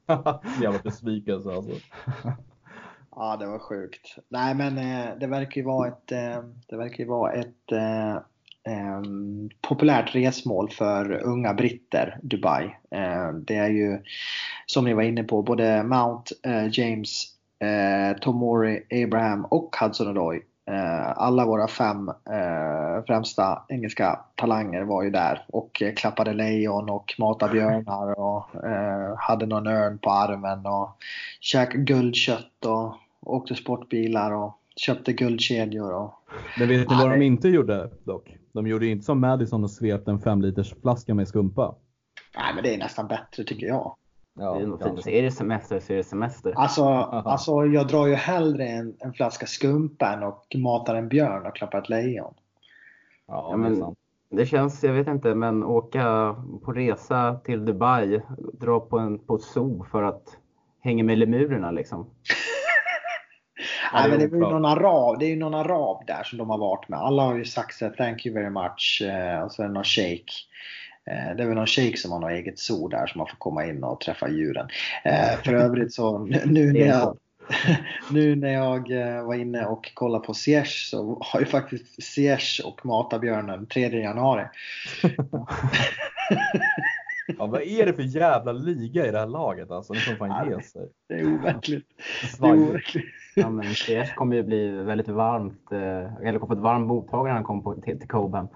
Jävla 0.62 0.79
besvikelse 0.85 1.50
alltså. 1.50 1.72
Ja, 3.18 3.37
det 3.37 3.46
var 3.46 3.59
sjukt. 3.59 4.16
Nej, 4.29 4.55
men 4.55 4.79
eh, 4.79 5.18
det 5.20 5.26
verkar 5.26 5.61
ju 5.61 5.66
vara 5.66 5.88
ett, 5.88 6.12
eh, 6.12 6.42
det 6.68 6.76
verkar 6.76 7.05
ju 7.05 7.11
vara 7.11 7.33
ett 7.33 7.72
eh, 7.72 8.16
em, 8.74 9.50
populärt 9.61 10.14
resmål 10.14 10.70
för 10.70 11.22
unga 11.22 11.55
britter, 11.55 12.18
Dubai. 12.22 12.64
Eh, 12.90 13.33
det 13.33 13.57
är 13.57 13.70
ju, 13.70 14.02
som 14.66 14.85
ni 14.85 14.94
var 14.94 15.02
inne 15.02 15.24
på, 15.24 15.42
både 15.42 15.83
Mount, 15.83 16.35
eh, 16.42 16.79
James, 16.79 17.36
eh, 17.59 18.19
Tomori, 18.21 19.05
Abraham 19.05 19.45
och 19.45 19.77
Hudson-Odoi. 19.81 20.40
Eh, 20.71 21.19
alla 21.19 21.47
våra 21.47 21.69
fem 21.69 22.09
eh, 22.09 23.05
främsta 23.07 23.62
engelska 23.69 24.21
talanger 24.35 24.83
var 24.83 25.03
ju 25.03 25.11
där 25.11 25.45
och 25.49 25.83
klappade 25.97 26.33
lejon 26.33 26.90
och 26.90 27.14
matade 27.19 27.53
björnar 27.53 28.21
och 28.21 28.64
eh, 28.64 29.14
hade 29.19 29.47
någon 29.47 29.66
örn 29.66 29.99
på 29.99 30.11
armen 30.11 30.66
och 30.66 30.97
käkade 31.40 31.85
guldkött 31.85 32.64
och 32.66 32.95
åkte 33.21 33.55
sportbilar 33.55 34.33
och 34.33 34.55
köpte 34.77 35.12
guldkedjor. 35.12 35.92
Och... 35.92 36.14
Men 36.59 36.69
vet 36.69 36.90
ni 36.90 36.97
vad 36.97 37.11
de 37.11 37.23
inte 37.23 37.49
gjorde 37.49 37.90
dock? 38.05 38.37
De 38.53 38.66
gjorde 38.66 38.87
inte 38.87 39.05
som 39.05 39.21
Madison 39.21 39.64
och 39.64 39.71
svepte 39.71 40.11
en 40.11 40.21
5 40.21 40.42
liters 40.42 40.75
flaska 40.83 41.14
med 41.14 41.29
skumpa. 41.29 41.75
Nej, 42.37 42.55
men 42.55 42.64
det 42.64 42.75
är 42.75 42.79
nästan 42.79 43.09
bättre 43.09 43.45
tycker 43.45 43.66
jag. 43.66 43.97
Ja, 44.38 44.55
det 44.55 44.62
är 44.62 44.66
nog 44.66 44.81
kanske. 44.81 45.03
fint. 45.03 45.16
Är 45.16 45.22
det 45.22 45.31
semester 45.31 45.81
så 45.81 45.92
är 45.92 45.96
det 45.96 46.05
semester. 46.05 46.53
Alltså, 46.57 46.85
alltså 46.85 47.66
jag 47.66 47.88
drar 47.88 48.07
ju 48.07 48.14
hellre 48.14 48.66
en, 48.66 48.96
en 48.99 49.12
flaska 49.12 49.46
skumpa 49.46 50.12
än 50.12 50.22
och 50.22 50.57
matar 50.57 50.94
en 50.94 51.09
björn 51.09 51.46
och 51.46 51.57
klappar 51.57 51.79
ett 51.79 51.88
lejon. 51.88 52.35
Ja, 53.27 53.49
Ja, 53.51 53.57
men... 53.57 53.94
Det 54.31 54.46
känns, 54.46 54.85
jag 54.85 54.92
vet 54.92 55.07
inte, 55.07 55.35
men 55.35 55.64
åka 55.64 56.37
på 56.64 56.72
resa 56.72 57.40
till 57.44 57.64
Dubai, 57.64 58.20
dra 58.53 58.81
på, 58.81 58.99
en, 58.99 59.18
på 59.18 59.35
ett 59.37 59.42
zoo 59.42 59.87
för 59.90 60.03
att 60.03 60.37
hänga 60.81 61.05
med 61.05 61.18
lemurerna 61.18 61.70
liksom. 61.70 62.11
Nej, 63.92 64.03
det 64.03 64.09
men 64.09 64.20
är 64.20 64.29
det 64.29 64.37
är 64.37 64.38
ju 64.38 64.53
någon 64.53 64.64
arab, 64.64 65.18
det 65.18 65.27
är 65.27 65.31
ju 65.31 65.37
någon 65.37 65.55
arab 65.55 66.07
där 66.07 66.22
som 66.25 66.38
de 66.38 66.51
har 66.51 66.59
varit 66.59 66.88
med. 66.88 66.99
Alla 66.99 67.22
har 67.22 67.35
ju 67.35 67.44
sagt 67.44 67.75
så 67.75 67.85
här, 67.85 67.92
thank 67.92 68.27
you 68.27 68.35
very 68.35 68.51
much 68.51 69.03
eh, 69.03 69.42
och 69.42 69.53
så 69.53 69.62
är 69.62 69.66
det 69.66 69.72
någon 69.72 69.85
shake. 69.85 70.33
Eh, 71.11 71.37
det 71.37 71.42
är 71.42 71.47
väl 71.47 71.55
någon 71.55 71.66
shejk 71.66 71.99
som 71.99 72.12
har 72.12 72.21
något 72.21 72.31
eget 72.31 72.59
zoo 72.59 72.88
där 72.88 73.07
som 73.07 73.19
man 73.19 73.27
får 73.27 73.37
komma 73.37 73.66
in 73.66 73.85
och 73.85 74.01
träffa 74.01 74.29
djuren. 74.29 74.69
Eh, 75.05 75.38
för 75.45 75.55
övrigt 75.55 75.92
så 75.92 76.19
nu 76.47 76.73
när 76.73 76.87
jag, 76.87 77.19
nu 78.11 78.37
när 78.37 78.53
jag 78.53 78.88
var 79.25 79.35
inne 79.35 79.66
och 79.66 79.95
kollade 79.95 80.27
på 80.27 80.35
Siege 80.35 80.88
så 80.90 81.19
har 81.21 81.40
ju 81.40 81.47
faktiskt 81.47 82.03
Siege 82.03 82.62
och 82.64 82.87
Matabjörnen 82.87 83.66
3 83.66 84.01
januari. 84.01 84.45
Ja, 87.38 87.47
vad 87.47 87.62
är 87.62 87.87
det 87.87 87.92
för 87.92 88.03
jävla 88.03 88.53
liga 88.53 89.07
i 89.07 89.11
det 89.11 89.19
här 89.19 89.27
laget 89.27 89.71
alltså? 89.71 89.92
Ni 89.92 89.99
får 89.99 90.14
fan 90.14 90.51
ge 90.51 90.62
sig. 90.62 90.88
Det 91.09 91.14
är 91.14 91.35
overkligt. 91.35 91.87
Det 92.38 92.47
är 92.47 92.53
overkligt. 92.53 93.05
Ja, 93.35 93.51
men 93.51 93.75
CS 93.75 94.14
kommer 94.14 94.37
ju 94.37 94.42
bli 94.42 94.71
väldigt 94.71 95.09
varmt, 95.09 95.73
eh, 95.73 96.29
eller 96.29 96.38
kommer 96.38 96.47
få 96.47 96.53
ett 96.53 96.59
varmt 96.59 96.87
mottagande 96.87 97.29
när 97.29 97.35
han 97.35 97.45
kommer 97.45 97.81
till, 97.81 97.99
till 97.99 98.09
Cobham. 98.09 98.49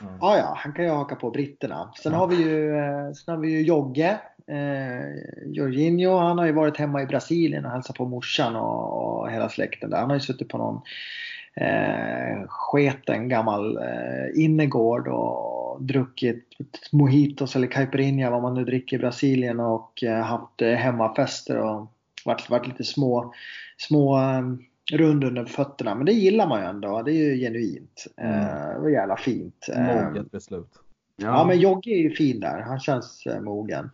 Mm. 0.00 0.14
Ja, 0.20 0.38
ja, 0.38 0.54
han 0.56 0.72
kan 0.72 0.84
ju 0.84 0.90
haka 0.90 1.14
på 1.14 1.30
britterna. 1.30 1.92
Sen 2.02 2.14
har 2.14 2.26
vi 2.26 2.36
ju, 2.36 2.76
eh, 2.76 3.12
sen 3.12 3.34
har 3.34 3.42
vi 3.42 3.50
ju 3.50 3.62
Jogge, 3.62 4.20
eh, 4.46 5.46
Jorginho. 5.46 6.18
Han 6.18 6.38
har 6.38 6.46
ju 6.46 6.52
varit 6.52 6.76
hemma 6.76 7.02
i 7.02 7.06
Brasilien 7.06 7.64
och 7.64 7.70
hälsat 7.70 7.96
på 7.96 8.04
morsan 8.04 8.56
och, 8.56 9.20
och 9.20 9.30
hela 9.30 9.48
släkten 9.48 9.90
där. 9.90 9.98
Han 9.98 10.10
har 10.10 10.16
ju 10.16 10.20
suttit 10.20 10.48
på 10.48 10.58
någon 10.58 10.80
eh, 11.54 12.46
sketen 12.48 13.28
gammal 13.28 13.76
eh, 13.76 14.44
innergård 14.44 15.08
och 15.08 15.82
druckit 15.82 16.44
mojitos 16.92 17.56
eller 17.56 17.66
caipirinha 17.66 18.30
vad 18.30 18.42
man 18.42 18.54
nu 18.54 18.64
dricker 18.64 18.96
i 18.96 18.98
Brasilien 18.98 19.60
och 19.60 20.02
eh, 20.02 20.22
haft 20.22 20.62
eh, 20.62 20.72
hemmafester 20.72 21.58
och 21.58 21.92
varit, 22.24 22.50
varit 22.50 22.66
lite 22.66 22.84
små, 22.84 23.34
små 23.76 24.18
eh, 24.18 24.42
rund 24.92 25.24
under 25.24 25.44
fötterna. 25.44 25.94
Men 25.94 26.06
det 26.06 26.12
gillar 26.12 26.46
man 26.48 26.60
ju 26.60 26.66
ändå. 26.66 27.02
Det 27.02 27.12
är 27.12 27.14
ju 27.14 27.36
genuint. 27.40 28.06
Mm. 28.16 28.74
Det 28.74 28.80
var 28.80 28.88
jävla 28.88 29.16
fint. 29.16 29.68
Moget 29.76 30.30
beslut. 30.30 30.70
Ja. 31.16 31.26
ja. 31.26 31.44
men 31.44 31.60
Jogge 31.60 31.90
är 31.90 31.98
ju 31.98 32.10
fin 32.10 32.40
där. 32.40 32.60
Han 32.60 32.80
känns 32.80 33.26
uh, 33.26 33.40
mogen. 33.40 33.84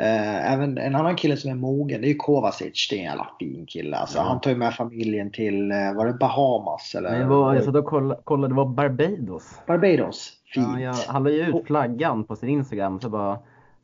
Uh, 0.00 0.52
även 0.52 0.78
en 0.78 0.94
annan 0.94 1.16
kille 1.16 1.36
som 1.36 1.50
är 1.50 1.54
mogen 1.54 2.00
det 2.00 2.06
är 2.06 2.08
ju 2.08 2.14
Kovacic. 2.14 2.88
Det 2.90 2.96
är 2.96 2.98
en 2.98 3.04
jävla 3.04 3.30
fin 3.38 3.66
kille. 3.66 3.96
Alltså, 3.96 4.18
ja. 4.18 4.22
Han 4.22 4.40
tar 4.40 4.50
ju 4.50 4.56
med 4.56 4.74
familjen 4.74 5.30
till, 5.30 5.72
var 5.96 6.06
det 6.06 6.12
Bahamas? 6.12 6.94
Eller? 6.94 7.10
Nej, 7.10 7.26
var, 7.26 7.54
jag 7.54 7.64
satt 7.64 7.74
och 7.74 7.84
kollade, 7.84 8.20
kollade, 8.24 8.54
det 8.54 8.56
var 8.56 8.66
Barbados. 8.66 9.60
Barbados, 9.66 10.32
fint. 10.54 10.66
Ja, 10.72 10.80
jag, 10.80 10.94
han 10.94 11.24
la 11.24 11.30
ju 11.30 11.42
ut 11.42 11.66
flaggan 11.66 12.24
på 12.24 12.36
sin 12.36 12.48
Instagram 12.48 13.00
så 13.00 13.08
bara 13.08 13.38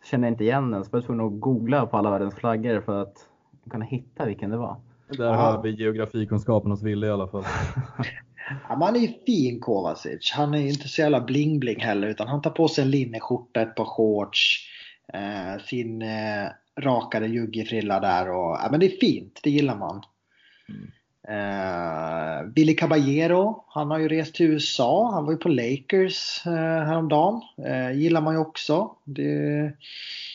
känner 0.05 0.29
jag 0.29 0.33
inte 0.33 0.45
igen 0.45 0.71
den. 0.71 0.85
Så 0.85 0.89
jag 0.93 1.01
var 1.01 1.07
tvungen 1.07 1.27
att 1.27 1.41
googla 1.41 1.87
på 1.87 1.97
alla 1.97 2.11
världens 2.11 2.35
flaggor 2.35 2.81
för 2.81 3.03
att 3.03 3.15
kunna 3.71 3.85
hitta 3.85 4.25
vilken 4.25 4.51
det 4.51 4.57
var. 4.57 4.77
Där 5.09 5.25
ja. 5.25 5.35
har 5.35 5.63
vi 5.63 5.71
geografikunskapen 5.71 6.71
hos 6.71 6.83
Wille 6.83 7.07
i 7.07 7.11
alla 7.11 7.29
fall. 7.29 7.45
Ja, 8.69 8.77
man 8.77 8.97
är 8.97 9.01
ju 9.01 9.09
fin 9.27 9.61
Kovacic. 9.61 10.33
Han 10.33 10.55
är 10.55 10.59
inte 10.59 10.89
så 10.89 11.01
jävla 11.01 11.21
bling-bling 11.21 11.81
heller 11.81 12.09
utan 12.09 12.29
han 12.29 12.43
tar 12.43 12.51
på 12.51 12.69
sig 12.69 12.85
en 12.85 12.91
linneskjorta, 12.91 13.63
ett 13.63 13.75
par 13.75 13.85
shorts, 13.85 14.69
eh, 15.13 15.65
sin 15.65 16.03
eh, 16.03 16.49
rakade 16.81 17.27
juggefrilla 17.27 18.01
där 18.01 18.31
och 18.31 18.59
ja, 18.63 18.69
men 18.71 18.81
det 18.81 18.87
är 18.87 19.01
fint, 19.01 19.41
det 19.43 19.51
gillar 19.51 19.77
man. 19.77 20.03
Mm. 20.69 20.91
Eh, 21.29 22.47
Billy 22.47 22.77
Caballero, 22.77 23.65
han 23.69 23.91
har 23.91 23.99
ju 23.99 24.09
rest 24.09 24.35
till 24.35 24.47
USA. 24.47 25.11
Han 25.15 25.25
var 25.25 25.33
ju 25.33 25.39
på 25.39 25.49
Lakers 25.49 26.47
eh, 26.47 26.53
häromdagen. 26.87 27.41
Eh, 27.67 27.93
gillar 27.93 28.21
man 28.21 28.35
ju 28.35 28.41
också. 28.41 28.97
Det 29.05 29.73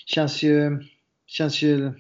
känns 0.05 0.43
ju, 0.43 0.84
känns 1.27 1.62
ju 1.62 1.93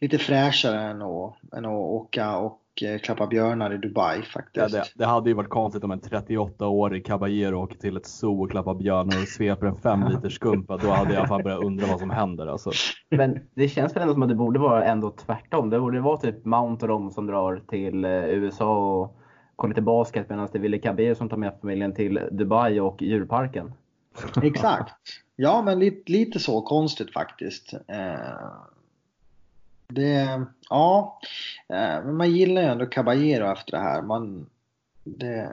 lite 0.00 0.18
fräschare 0.18 0.80
än 0.80 1.02
att, 1.02 1.54
än 1.56 1.64
att 1.64 1.72
åka 1.72 2.36
och 2.36 2.62
eh, 2.82 2.98
klappa 2.98 3.26
björnar 3.26 3.74
i 3.74 3.78
Dubai 3.78 4.22
faktiskt. 4.22 4.74
Ja, 4.74 4.78
det, 4.78 4.84
det, 4.94 5.04
hade 5.04 5.30
ju 5.30 5.34
varit 5.34 5.48
konstigt 5.48 5.84
om 5.84 5.90
en 5.90 6.00
38-årig 6.00 7.06
Caballero 7.06 7.62
åker 7.62 7.78
till 7.78 7.96
ett 7.96 8.06
zoo 8.06 8.42
och 8.42 8.50
klappar 8.50 8.74
björnar 8.74 9.22
och 9.22 9.28
sveper 9.28 9.66
en 9.66 9.76
5 9.76 10.04
liters 10.08 10.34
skumpa. 10.34 10.76
Då 10.76 10.90
hade 10.90 11.14
jag 11.14 11.28
fan 11.28 11.42
börjat 11.42 11.64
undra 11.64 11.86
vad 11.86 11.98
som 11.98 12.10
händer. 12.10 12.46
Alltså. 12.46 12.70
Men 13.10 13.40
det 13.54 13.68
känns 13.68 13.96
väl 13.96 14.02
ändå 14.02 14.14
som 14.14 14.22
att 14.22 14.28
det 14.28 14.34
borde 14.34 14.58
vara 14.58 14.84
ändå 14.84 15.10
tvärtom. 15.10 15.70
Det 15.70 15.80
borde 15.80 16.00
vara 16.00 16.16
typ 16.16 16.44
Mount 16.44 16.84
och 16.84 16.88
de 16.88 17.10
som 17.10 17.26
drar 17.26 17.62
till 17.68 18.04
eh, 18.04 18.10
USA 18.10 18.98
och 19.00 19.16
kollar 19.56 19.70
lite 19.70 19.82
basket 19.82 20.28
medan 20.28 20.48
det 20.52 20.58
är 20.58 20.62
Wille 20.62 20.78
Caballero 20.78 21.14
som 21.14 21.28
tar 21.28 21.36
med 21.36 21.58
familjen 21.60 21.94
till 21.94 22.20
Dubai 22.30 22.80
och 22.80 23.02
djurparken. 23.02 23.72
Exakt. 24.42 24.94
Ja, 25.36 25.62
men 25.62 25.78
lite, 25.78 26.12
lite 26.12 26.38
så 26.38 26.62
konstigt 26.62 27.12
faktiskt. 27.12 27.72
Eh, 27.88 28.14
det, 29.88 30.44
ja, 30.70 31.20
eh, 31.68 32.04
men 32.04 32.16
man 32.16 32.30
gillar 32.30 32.62
ju 32.62 32.68
ändå 32.68 32.86
Caballero 32.86 33.52
efter 33.52 33.72
det 33.72 33.82
här. 33.82 34.02
Man, 34.02 34.46
det, 35.04 35.52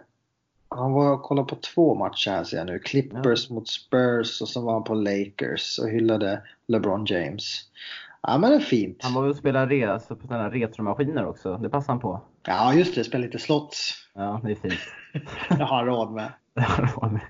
han 0.69 0.93
var 0.93 1.13
och 1.13 1.23
kollade 1.23 1.47
på 1.47 1.55
två 1.55 1.95
matcher 1.95 2.31
här 2.31 2.43
ser 2.43 2.57
jag 2.57 2.65
nu. 2.65 2.79
Clippers 2.79 3.49
ja. 3.49 3.55
mot 3.55 3.67
Spurs 3.67 4.41
och 4.41 4.47
så 4.47 4.61
var 4.61 4.73
han 4.73 4.83
på 4.83 4.93
Lakers 4.93 5.79
och 5.79 5.89
hyllade 5.89 6.41
LeBron 6.67 7.05
James. 7.05 7.61
Ja 8.21 8.37
men 8.37 8.49
det 8.49 8.55
är 8.55 8.59
fint. 8.59 9.03
Han 9.03 9.13
var 9.13 9.21
väl 9.21 9.31
och 9.31 9.37
spelade 9.37 9.75
re, 9.75 9.93
alltså 9.93 10.15
på 10.15 10.27
sådana 10.27 10.49
retromaskiner 10.49 11.25
också. 11.25 11.57
Det 11.57 11.69
passar 11.69 11.93
han 11.93 11.99
på. 11.99 12.21
Ja 12.47 12.73
just 12.73 12.95
det, 12.95 13.03
spela 13.03 13.25
lite 13.25 13.39
slots. 13.39 13.93
Ja, 14.13 14.41
det 14.43 14.51
är 14.51 14.55
fint. 14.55 14.79
det 15.49 15.63
har 15.63 15.77
han 15.77 15.85
råd 15.85 16.11
med. 16.11 16.31
Det 16.53 16.61
har 16.61 16.75
han 16.75 16.87
råd 16.87 17.11
med. 17.11 17.21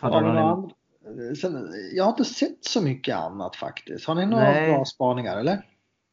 Har 0.00 0.22
du 0.22 0.32
någon, 0.32 0.70
Sen, 1.40 1.68
jag 1.94 2.04
har 2.04 2.10
inte 2.10 2.24
sett 2.24 2.64
så 2.64 2.82
mycket 2.82 3.16
annat 3.16 3.56
faktiskt. 3.56 4.06
Har 4.06 4.14
ni 4.14 4.26
några 4.26 4.44
Nej. 4.44 4.72
bra 4.72 4.84
spaningar 4.84 5.38
eller? 5.38 5.62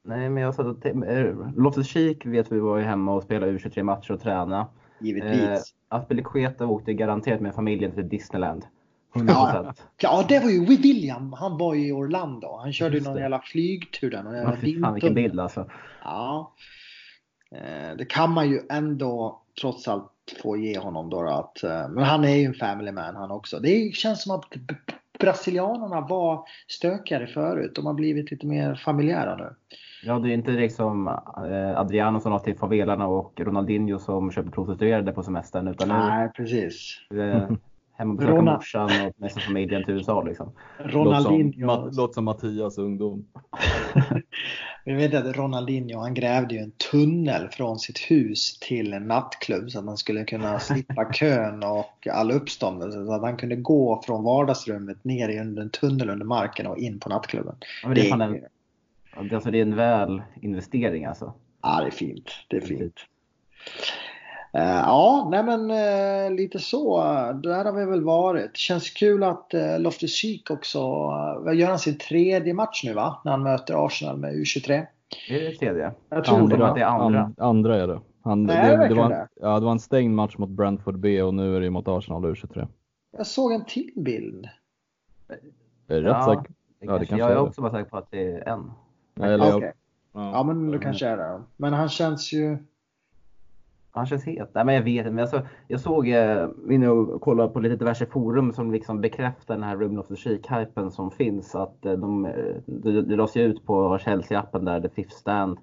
Nej, 0.04 0.30
men 0.30 0.44
jag 0.44 0.56
satt 0.56 0.66
och 0.66 0.86
eh, 0.86 1.36
Loftus 1.58 1.88
Cheek 1.88 2.26
vet 2.26 2.52
vi 2.52 2.60
var 2.60 2.78
ju 2.78 2.84
hemma 2.84 3.14
och 3.14 3.24
spelade 3.24 3.52
U23 3.52 3.84
matcher 3.84 4.12
och 4.12 4.22
träna. 4.22 4.68
Givetvis. 5.00 5.42
Eh, 5.42 5.60
Aspelekueta 5.90 6.66
åkte 6.66 6.94
garanterat 6.94 7.42
med 7.42 7.56
familjen 7.56 7.92
till 7.92 8.10
Disneyland. 8.10 8.66
100%. 9.14 9.26
Ja, 9.28 9.74
ja, 9.98 10.26
det 10.28 10.40
var 10.40 10.50
ju 10.50 10.66
William. 10.66 11.34
Han 11.34 11.58
var 11.58 11.74
ju 11.74 11.88
i 11.88 11.92
Orlando. 11.92 12.58
Han 12.58 12.74
körde 12.74 12.96
Just 12.96 13.08
någon 13.08 13.16
det. 13.16 13.22
jävla 13.22 13.42
flygtur 13.42 14.12
där. 14.12 14.24
Någon 14.24 14.36
jävla 14.36 14.58
ja, 14.62 14.82
fan 14.82 14.94
vilken 14.94 15.14
bild 15.14 15.40
alltså. 15.40 15.70
Ja. 16.04 16.54
Eh, 17.52 17.98
det 17.98 18.06
kan 18.06 18.32
man 18.32 18.50
ju 18.50 18.62
ändå 18.70 19.42
trots 19.62 19.88
allt 19.88 20.12
få 20.42 20.58
ge 20.58 20.80
honom 20.80 21.10
då. 21.10 21.28
Att, 21.28 21.64
eh, 21.64 21.90
men 21.90 22.04
han 22.04 22.24
är 22.24 22.36
ju 22.36 22.46
en 22.46 22.54
family 22.54 22.92
man 22.92 23.16
han 23.16 23.32
också. 23.32 23.60
Det 23.60 23.96
känns 23.96 24.24
som 24.24 24.36
att 24.36 24.46
brasilianerna 25.20 26.02
var 26.02 26.44
stökigare 26.68 27.28
förut. 27.28 27.72
De 27.76 27.86
har 27.86 27.94
blivit 27.94 28.32
lite 28.32 28.48
mer 28.48 28.76
familjära 28.76 29.36
nu. 29.36 29.56
Ja, 30.04 30.20
det 30.20 30.30
är 30.30 30.34
inte 30.34 30.52
liksom 30.52 31.08
eh, 31.08 31.80
Adriano 31.80 32.20
som 32.20 32.32
har 32.32 32.40
till 32.40 32.58
favelarna 32.58 33.08
och 33.08 33.34
Ronaldinho 33.40 34.00
som 34.00 34.32
köper 34.32 34.52
prostituerade 34.52 35.12
på 35.12 35.24
semestern. 35.24 35.68
Utan 35.68 35.88
Nej, 35.88 36.32
precis. 36.36 37.00
Eh, 37.12 37.50
Hemma 37.98 38.12
och 38.12 38.18
besöka 38.18 38.38
Ronald... 38.38 38.58
morsan 38.58 38.90
och 39.08 39.22
med 39.22 39.32
familjen 39.32 39.86
till 39.86 39.94
USA 39.94 40.24
liksom. 40.24 40.52
Ronaldinho. 40.78 41.68
Låt 41.68 41.82
som, 41.82 41.92
låt 41.94 42.14
som 42.14 42.26
Mattias 42.26 42.78
ungdom. 42.78 43.26
Vi 44.88 44.94
vet 44.94 45.14
att 45.14 45.38
Ronaldinho 45.38 46.00
han 46.00 46.14
grävde 46.14 46.56
ju 46.56 46.62
en 46.62 46.72
tunnel 46.72 47.50
från 47.50 47.80
sitt 47.80 47.98
hus 48.00 48.60
till 48.60 48.94
en 48.94 49.08
nattklubb 49.08 49.72
så 49.72 49.80
att 49.80 49.86
man 49.86 49.98
skulle 49.98 50.26
kunna 50.26 50.60
slippa 50.60 51.06
kön 51.14 51.64
och 51.64 52.08
all 52.12 52.32
uppståndelse. 52.32 53.06
Så 53.06 53.14
att 53.14 53.22
han 53.22 53.38
kunde 53.38 53.56
gå 53.56 54.02
från 54.06 54.24
vardagsrummet 54.24 55.04
ner 55.04 55.30
i 55.30 55.38
en 55.38 55.70
tunnel 55.70 56.10
under 56.10 56.26
marken 56.26 56.68
och 56.68 56.78
in 56.78 57.00
på 57.00 57.10
nattklubben. 57.10 57.56
Ja, 57.84 57.90
det, 57.90 58.10
är 58.10 58.22
en, 58.22 58.42
alltså 59.34 59.52
det 59.52 59.58
är 59.58 59.62
en 59.62 59.76
väl 59.76 60.22
investering 60.42 61.06
alltså. 61.06 61.34
Ja, 61.62 61.82
det 61.82 61.88
är 61.88 61.92
fint. 61.92 62.32
Det 62.48 62.58
är 62.58 62.62
fint. 62.62 62.96
Eh, 64.56 64.64
ja, 64.64 65.28
nej 65.32 65.44
men 65.44 65.72
eh, 65.72 66.32
lite 66.32 66.60
så. 66.60 67.04
Där 67.44 67.66
har 67.66 67.72
vi 67.72 67.86
väl 67.86 68.04
varit. 68.04 68.58
Känns 68.58 68.90
kul 68.90 69.24
att 69.24 69.52
uh, 69.54 69.80
Loftus 69.80 70.16
Cheek 70.16 70.52
också 70.52 70.80
uh, 71.48 71.56
gör 71.56 71.68
han 71.68 71.80
sin 71.80 71.98
tredje 71.98 72.54
match 72.54 72.84
nu 72.84 72.94
va? 72.94 73.22
När 73.26 73.32
han 73.32 73.44
möter 73.44 73.86
Arsenal 73.86 74.18
med 74.18 74.34
U23. 74.34 74.86
Är 75.30 75.40
det 75.40 75.52
tredje? 75.52 75.92
Jag 76.10 76.24
tror 76.24 76.38
andra, 76.38 76.74
det. 76.74 76.82
är 76.82 76.86
andra. 76.86 77.22
And, 77.22 77.40
andra 77.40 77.82
är 77.82 77.88
det. 77.88 78.02
Han, 78.24 78.44
nej, 78.44 78.78
det, 78.78 78.88
det, 78.88 78.96
var, 78.96 79.10
det. 79.10 79.28
Ja, 79.36 79.60
det 79.60 79.66
var 79.66 79.72
en 79.72 79.80
stängd 79.80 80.16
match 80.16 80.38
mot 80.38 80.50
Brentford 80.50 81.00
B 81.00 81.22
och 81.22 81.34
nu 81.34 81.56
är 81.56 81.62
det 81.62 81.70
mot 81.70 81.88
Arsenal 81.88 82.26
U23. 82.26 82.68
Jag 83.18 83.28
såg 83.28 83.52
en 83.52 83.66
till 83.66 83.92
bild. 83.96 84.50
Jag 85.88 85.98
är 85.98 86.02
rätt 86.02 86.12
ja, 86.12 86.26
säker. 86.26 86.54
Det 86.80 86.86
ja, 86.86 86.98
det 86.98 87.06
kanske 87.06 87.28
jag 87.28 87.32
är 87.32 87.38
också 87.38 87.62
bara 87.62 87.72
säker 87.72 87.90
på 87.90 87.98
att 87.98 88.12
det 88.12 88.32
är 88.32 88.48
en. 88.48 88.72
Eller 89.22 89.56
okay. 89.56 89.72
ja. 90.14 90.32
ja, 90.32 90.44
men 90.44 90.72
det 90.72 90.80
kanske 90.80 91.08
är 91.08 91.18
det. 91.18 91.42
Men 91.58 91.74
han 91.74 91.90
känns 91.90 92.34
ju 92.34 92.58
han 93.96 94.06
känns 94.06 94.24
het. 94.24 94.50
Nej, 94.54 94.66
men 94.66 94.76
jag 94.76 94.82
vet 94.82 95.08
inte. 95.08 95.22
Alltså, 95.22 95.42
jag 95.68 95.80
såg, 95.80 96.10
eh, 96.10 96.48
inne 96.70 96.90
och 96.90 97.22
kollade 97.22 97.50
på 97.50 97.60
lite 97.60 97.76
diverse 97.76 98.06
forum 98.06 98.54
som 98.54 98.72
liksom 98.72 99.02
bekräftar 99.02 99.54
den 99.54 99.64
här 99.64 99.78
Room 99.78 100.00
of 100.00 100.08
the 100.08 100.16
Chic-hypen 100.16 100.90
som 100.90 101.12
finns. 101.12 101.56
Att 101.56 101.86
eh, 101.86 101.94
de, 101.94 102.26
eh, 102.26 102.56
det, 102.66 103.02
det 103.02 103.16
lades 103.16 103.36
ju 103.36 103.42
ut 103.42 103.66
på 103.66 103.98
Chelsea-appen 103.98 104.66
där, 104.66 104.82
The 104.82 104.90
Fifth 104.90 105.16
Stand. 105.16 105.58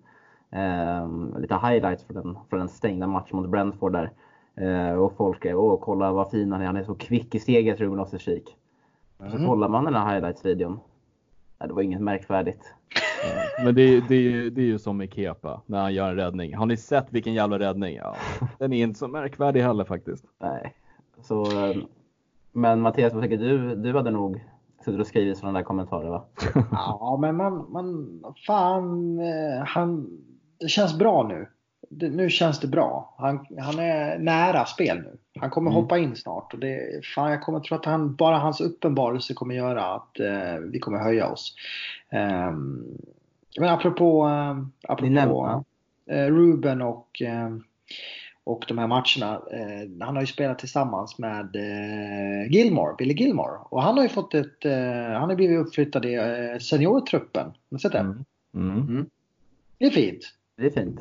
Eh, 0.50 1.08
lite 1.38 1.54
highlights 1.54 2.04
från 2.04 2.16
den, 2.16 2.38
från 2.50 2.58
den 2.58 2.68
stängda 2.68 3.06
matchen 3.06 3.36
mot 3.36 3.50
Brentford 3.50 3.92
där. 3.92 4.12
Eh, 4.54 4.94
och 4.94 5.16
folk 5.16 5.44
är, 5.44 5.54
åh 5.54 5.80
kolla 5.80 6.12
vad 6.12 6.30
fin 6.30 6.52
han 6.52 6.60
är, 6.62 6.66
han 6.66 6.76
är 6.76 6.84
så 6.84 6.94
kvick 6.94 7.34
i 7.34 7.38
steget 7.38 7.80
Ruben 7.80 8.00
of 8.00 8.10
the 8.10 8.18
Chic. 8.18 8.42
Mm. 9.20 9.32
Så 9.32 9.46
kollar 9.46 9.68
man 9.68 9.84
den 9.84 9.94
här 9.94 10.14
highlights-videon. 10.14 10.80
Nej, 11.58 11.68
det 11.68 11.74
var 11.74 11.82
inget 11.82 12.00
märkvärdigt. 12.00 12.74
Men 13.56 13.74
det, 13.74 14.00
det, 14.00 14.50
det 14.50 14.60
är 14.60 14.66
ju 14.66 14.78
som 14.78 14.96
med 14.96 15.12
Kepa 15.14 15.62
när 15.66 15.80
han 15.80 15.94
gör 15.94 16.08
en 16.10 16.16
räddning. 16.16 16.54
Har 16.56 16.66
ni 16.66 16.76
sett 16.76 17.06
vilken 17.10 17.34
jävla 17.34 17.58
räddning? 17.58 17.96
Ja, 17.96 18.16
den 18.58 18.72
är 18.72 18.82
inte 18.82 18.98
så 18.98 19.08
märkvärdig 19.08 19.62
heller 19.62 19.84
faktiskt. 19.84 20.24
Nej, 20.40 20.74
så. 21.22 21.42
Eh, 21.44 21.76
Men 22.52 22.80
Mattias, 22.80 23.12
vad 23.12 23.22
tycker 23.22 23.36
du? 23.38 23.74
Du 23.74 23.92
hade 23.94 24.10
nog 24.10 24.44
suttit 24.84 25.00
och 25.00 25.06
skrivit 25.06 25.38
sådana 25.38 25.58
där 25.58 25.64
kommentarer 25.64 26.08
va? 26.08 26.24
Ja, 26.70 27.18
men 27.20 27.36
man, 27.36 27.66
man 27.72 28.20
fan, 28.46 29.18
eh, 29.18 29.64
han, 29.66 30.08
det 30.60 30.68
känns 30.68 30.98
bra 30.98 31.22
nu. 31.28 31.46
Det, 31.90 32.08
nu 32.10 32.30
känns 32.30 32.60
det 32.60 32.66
bra. 32.68 33.14
Han, 33.18 33.46
han 33.60 33.78
är 33.78 34.18
nära 34.18 34.64
spel 34.64 34.96
nu. 34.96 35.16
Han 35.40 35.50
kommer 35.50 35.70
Mm. 35.70 35.82
hoppa 35.82 35.98
in 35.98 36.16
snart 36.16 36.54
och 36.54 36.60
det, 36.60 37.04
fan, 37.14 37.30
jag 37.30 37.42
kommer 37.42 37.60
tro 37.60 37.76
att 37.76 37.84
han, 37.84 38.14
bara 38.14 38.38
hans 38.38 38.60
uppenbarelse 38.60 39.34
kommer 39.34 39.54
göra 39.54 39.84
att 39.94 40.20
eh, 40.20 40.58
vi 40.72 40.78
kommer 40.78 40.98
höja 40.98 41.28
oss. 41.28 41.54
Um, 42.12 42.98
men 43.58 43.68
apropå, 43.68 44.26
eh, 44.26 44.90
apropå 44.92 45.64
eh, 46.06 46.26
Ruben 46.26 46.82
och, 46.82 47.22
eh, 47.22 47.56
och 48.44 48.64
de 48.68 48.78
här 48.78 48.86
matcherna. 48.86 49.42
Eh, 49.52 50.06
han 50.06 50.14
har 50.14 50.20
ju 50.20 50.26
spelat 50.26 50.58
tillsammans 50.58 51.18
med 51.18 51.56
Gilmore, 52.50 52.94
Billy 52.98 53.14
Gilmore. 53.14 53.58
Och 53.64 53.82
han 53.82 53.96
har 53.96 54.02
ju 54.02 54.08
fått 54.08 54.34
ett, 54.34 54.64
han 55.14 55.28
har 55.28 55.34
blivit 55.34 55.66
uppflyttad 55.66 56.04
i 56.04 56.18
seniortruppen. 56.60 57.46
Har 57.46 57.54
ni 57.68 57.78
sett 57.78 57.92
det? 57.92 57.98
Mm. 57.98 58.24
Mm. 58.54 59.06
Det 59.78 59.86
är 59.86 59.90
fint. 59.90 60.24
Det 60.56 60.66
är 60.66 60.70
fint. 60.70 61.00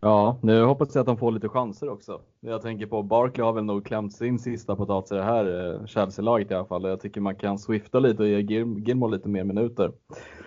Ja, 0.00 0.38
nu 0.42 0.64
hoppas 0.64 0.94
jag 0.94 1.00
att 1.00 1.06
de 1.06 1.16
får 1.16 1.32
lite 1.32 1.48
chanser 1.48 1.88
också. 1.88 2.20
Jag 2.40 2.62
tänker 2.62 2.86
på 2.86 3.02
Barkley 3.02 3.44
har 3.44 3.52
väl 3.52 3.64
nog 3.64 3.84
klämt 3.86 4.12
sin 4.12 4.38
sista 4.38 4.76
potatis 4.76 5.12
i 5.12 5.14
det 5.14 5.22
här 5.22 5.74
eh, 5.74 5.86
Chelsea-laget 5.86 6.50
i 6.50 6.54
alla 6.54 6.64
fall. 6.64 6.84
Jag 6.84 7.00
tycker 7.00 7.20
man 7.20 7.34
kan 7.36 7.58
swifta 7.58 7.98
lite 8.00 8.22
och 8.22 8.28
ge 8.28 8.40
Gil- 8.42 8.78
Gilmore 8.86 9.10
lite 9.16 9.28
mer 9.28 9.44
minuter. 9.44 9.92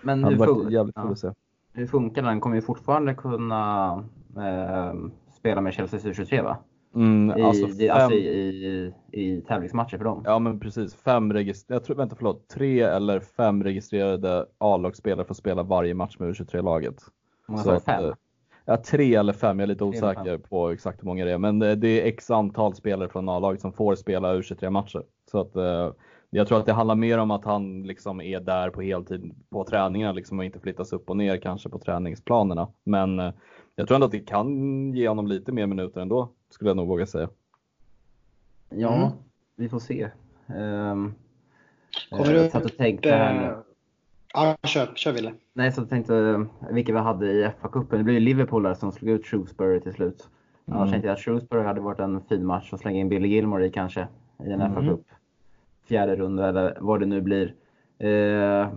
Men 0.02 0.24
hur, 0.24 0.38
fun- 0.38 0.72
jävligt 0.72 0.96
ja, 0.96 1.16
se. 1.16 1.32
hur 1.74 1.88
funkar 1.88 2.22
det? 2.22 2.28
Han 2.28 2.40
kommer 2.42 2.56
ju 2.56 2.62
fortfarande 2.62 3.14
kunna 3.14 3.92
eh, 4.38 4.94
spela 5.32 5.62
med 5.62 5.74
Chelsea 5.74 6.00
U23 6.00 6.44
va? 6.44 6.58
Mm, 6.96 7.40
I, 7.40 7.42
alltså 7.44 7.66
i, 7.68 7.88
fem, 7.88 7.96
alltså 7.98 8.14
i, 8.14 8.94
i, 9.12 9.22
i 9.22 9.42
tävlingsmatcher 9.42 9.98
för 9.98 10.06
dem. 10.06 10.22
Ja 10.26 10.40
men 10.40 10.60
precis, 10.60 10.96
fem 10.96 11.34
registrerade, 11.34 11.76
jag 11.76 11.84
tror, 11.86 11.96
vänta 11.96 12.16
förlåt, 12.16 12.48
tre 12.48 12.82
eller 12.82 13.20
fem 13.20 13.64
registrerade 13.64 14.46
A-lagsspelare 14.58 15.26
får 15.26 15.34
spela 15.36 15.64
varje 15.64 15.94
match 15.94 16.16
med 16.20 16.30
U23-laget. 16.30 16.96
Hur 17.48 17.52
många 17.52 17.64
Så 17.64 17.64
sa 17.64 17.72
du? 17.72 17.78
att, 17.78 17.84
Fem? 17.84 18.06
eh, 18.06 18.14
Ja, 18.66 18.78
tre 18.78 19.16
eller 19.16 19.34
fem, 19.34 19.60
jag 19.60 19.64
är 19.64 19.68
lite 19.68 19.84
osäker 19.84 20.38
på 20.38 20.70
exakt 20.70 21.02
hur 21.02 21.06
många 21.06 21.26
det 21.26 21.32
är. 21.32 21.38
Men 21.38 21.62
eh, 21.62 21.72
det 21.72 21.88
är 22.02 22.06
x 22.08 22.32
antal 22.32 22.76
spelare 22.76 23.10
från 23.10 23.30
A-laget 23.30 23.62
som 23.62 23.74
får 23.74 23.96
spela 23.96 24.36
U23-matcher. 24.36 25.04
Så 25.32 25.40
att 25.42 25.56
eh, 25.56 25.92
jag 26.30 26.48
tror 26.48 26.60
att 26.60 26.66
det 26.66 26.74
handlar 26.74 26.96
mer 26.96 27.18
om 27.18 27.32
att 27.32 27.46
han 27.46 27.84
liksom 27.84 28.22
är 28.22 28.40
där 28.40 28.70
på 28.70 28.82
heltid 28.82 29.36
på 29.50 29.64
träningarna 29.64 30.14
liksom 30.14 30.40
och 30.40 30.46
inte 30.46 30.60
flyttas 30.60 30.94
upp 30.94 31.10
och 31.10 31.18
ner 31.18 31.38
kanske 31.38 31.70
på 31.70 31.80
träningsplanerna. 31.80 32.68
Men 32.84 33.20
eh, 33.20 33.32
jag 33.76 33.88
tror 33.88 33.96
ändå 33.96 34.06
att 34.06 34.12
det 34.12 34.20
kan 34.20 34.94
ge 34.94 35.08
honom 35.08 35.28
lite 35.28 35.52
mer 35.52 35.66
minuter 35.68 36.02
ändå, 36.02 36.30
skulle 36.50 36.70
jag 36.70 36.78
nog 36.78 36.88
våga 36.88 37.06
säga. 37.06 37.30
Ja, 38.70 38.96
Mm. 38.96 39.10
vi 39.56 39.70
får 39.70 39.80
se. 39.80 40.10
Um, 40.48 41.14
Kommer 42.10 42.34
jag 42.34 42.46
du 42.46 42.50
satt 42.50 42.66
och 42.66 42.78
tänkte 42.78 43.10
här 43.10 43.34
nu. 43.34 43.64
Ja, 44.34 44.58
kör, 44.64 44.86
kör 44.96 45.12
Wille. 45.12 45.34
Nej, 45.54 45.72
så 45.72 45.82
jag 45.82 45.90
tänkte 45.90 46.16
eh, 46.18 46.74
vilka 46.74 46.94
vi 46.94 47.00
hade 47.00 47.32
i 47.32 47.44
FA-cupen. 47.62 47.98
Det 47.98 48.04
blev 48.04 48.14
ju 48.14 48.20
Liverpool 48.20 48.64
där 48.64 48.74
som 48.74 48.92
slog 48.92 49.12
ut 49.12 49.26
Shrewsbury 49.26 49.80
till 49.80 49.94
slut. 49.94 50.30
Mm. 50.66 50.80
Annars 50.80 50.92
tänkte 50.92 51.08
jag 51.08 51.14
att 51.14 51.20
Shrewsbury 51.20 51.64
hade 51.64 51.82
varit 51.82 52.00
en 52.00 52.22
fin 52.22 52.46
match 52.46 52.74
att 52.74 52.80
slänga 52.80 53.00
in 53.00 53.10
Billy 53.10 53.28
Gilmore 53.28 53.66
i 53.66 53.70
kanske. 53.70 54.08
I 54.46 54.52
en 54.52 54.62
Mm. 54.62 54.74
FA-cup. 54.74 55.04
Fjärde 55.88 56.16
runda 56.16 56.50
eller 56.50 56.78
vad 56.80 57.00
det 57.00 57.06
nu 57.06 57.22
blir. 57.22 57.54
Eh, 58.00 58.70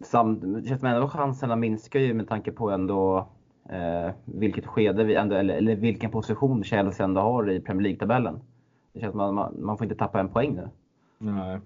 samt, 0.00 0.42
det 0.42 0.68
känns 0.68 0.80
som 0.80 0.88
ändå 0.88 1.08
chanserna 1.08 1.56
minskar 1.56 2.00
ju 2.00 2.14
med 2.14 2.28
tanke 2.28 2.52
på 2.52 2.70
ändå 2.70 3.28
eh, 3.70 4.10
vilket 4.24 4.66
skede 4.66 5.04
vi 5.04 5.14
ändå, 5.14 5.36
eller, 5.36 5.54
eller 5.54 5.76
vilken 5.76 6.10
position 6.10 6.64
Chelsea 6.64 7.04
ändå 7.04 7.20
har 7.20 7.50
i 7.50 7.60
Premier 7.60 7.82
League-tabellen. 7.82 8.40
Det 8.92 9.00
känns 9.00 9.12
som 9.12 9.20
att 9.20 9.34
man, 9.34 9.54
man 9.58 9.78
får 9.78 9.84
inte 9.84 9.96
tappa 9.96 10.20
en 10.20 10.28
poäng 10.28 10.54
nu. 10.54 10.68
Nej. 11.18 11.60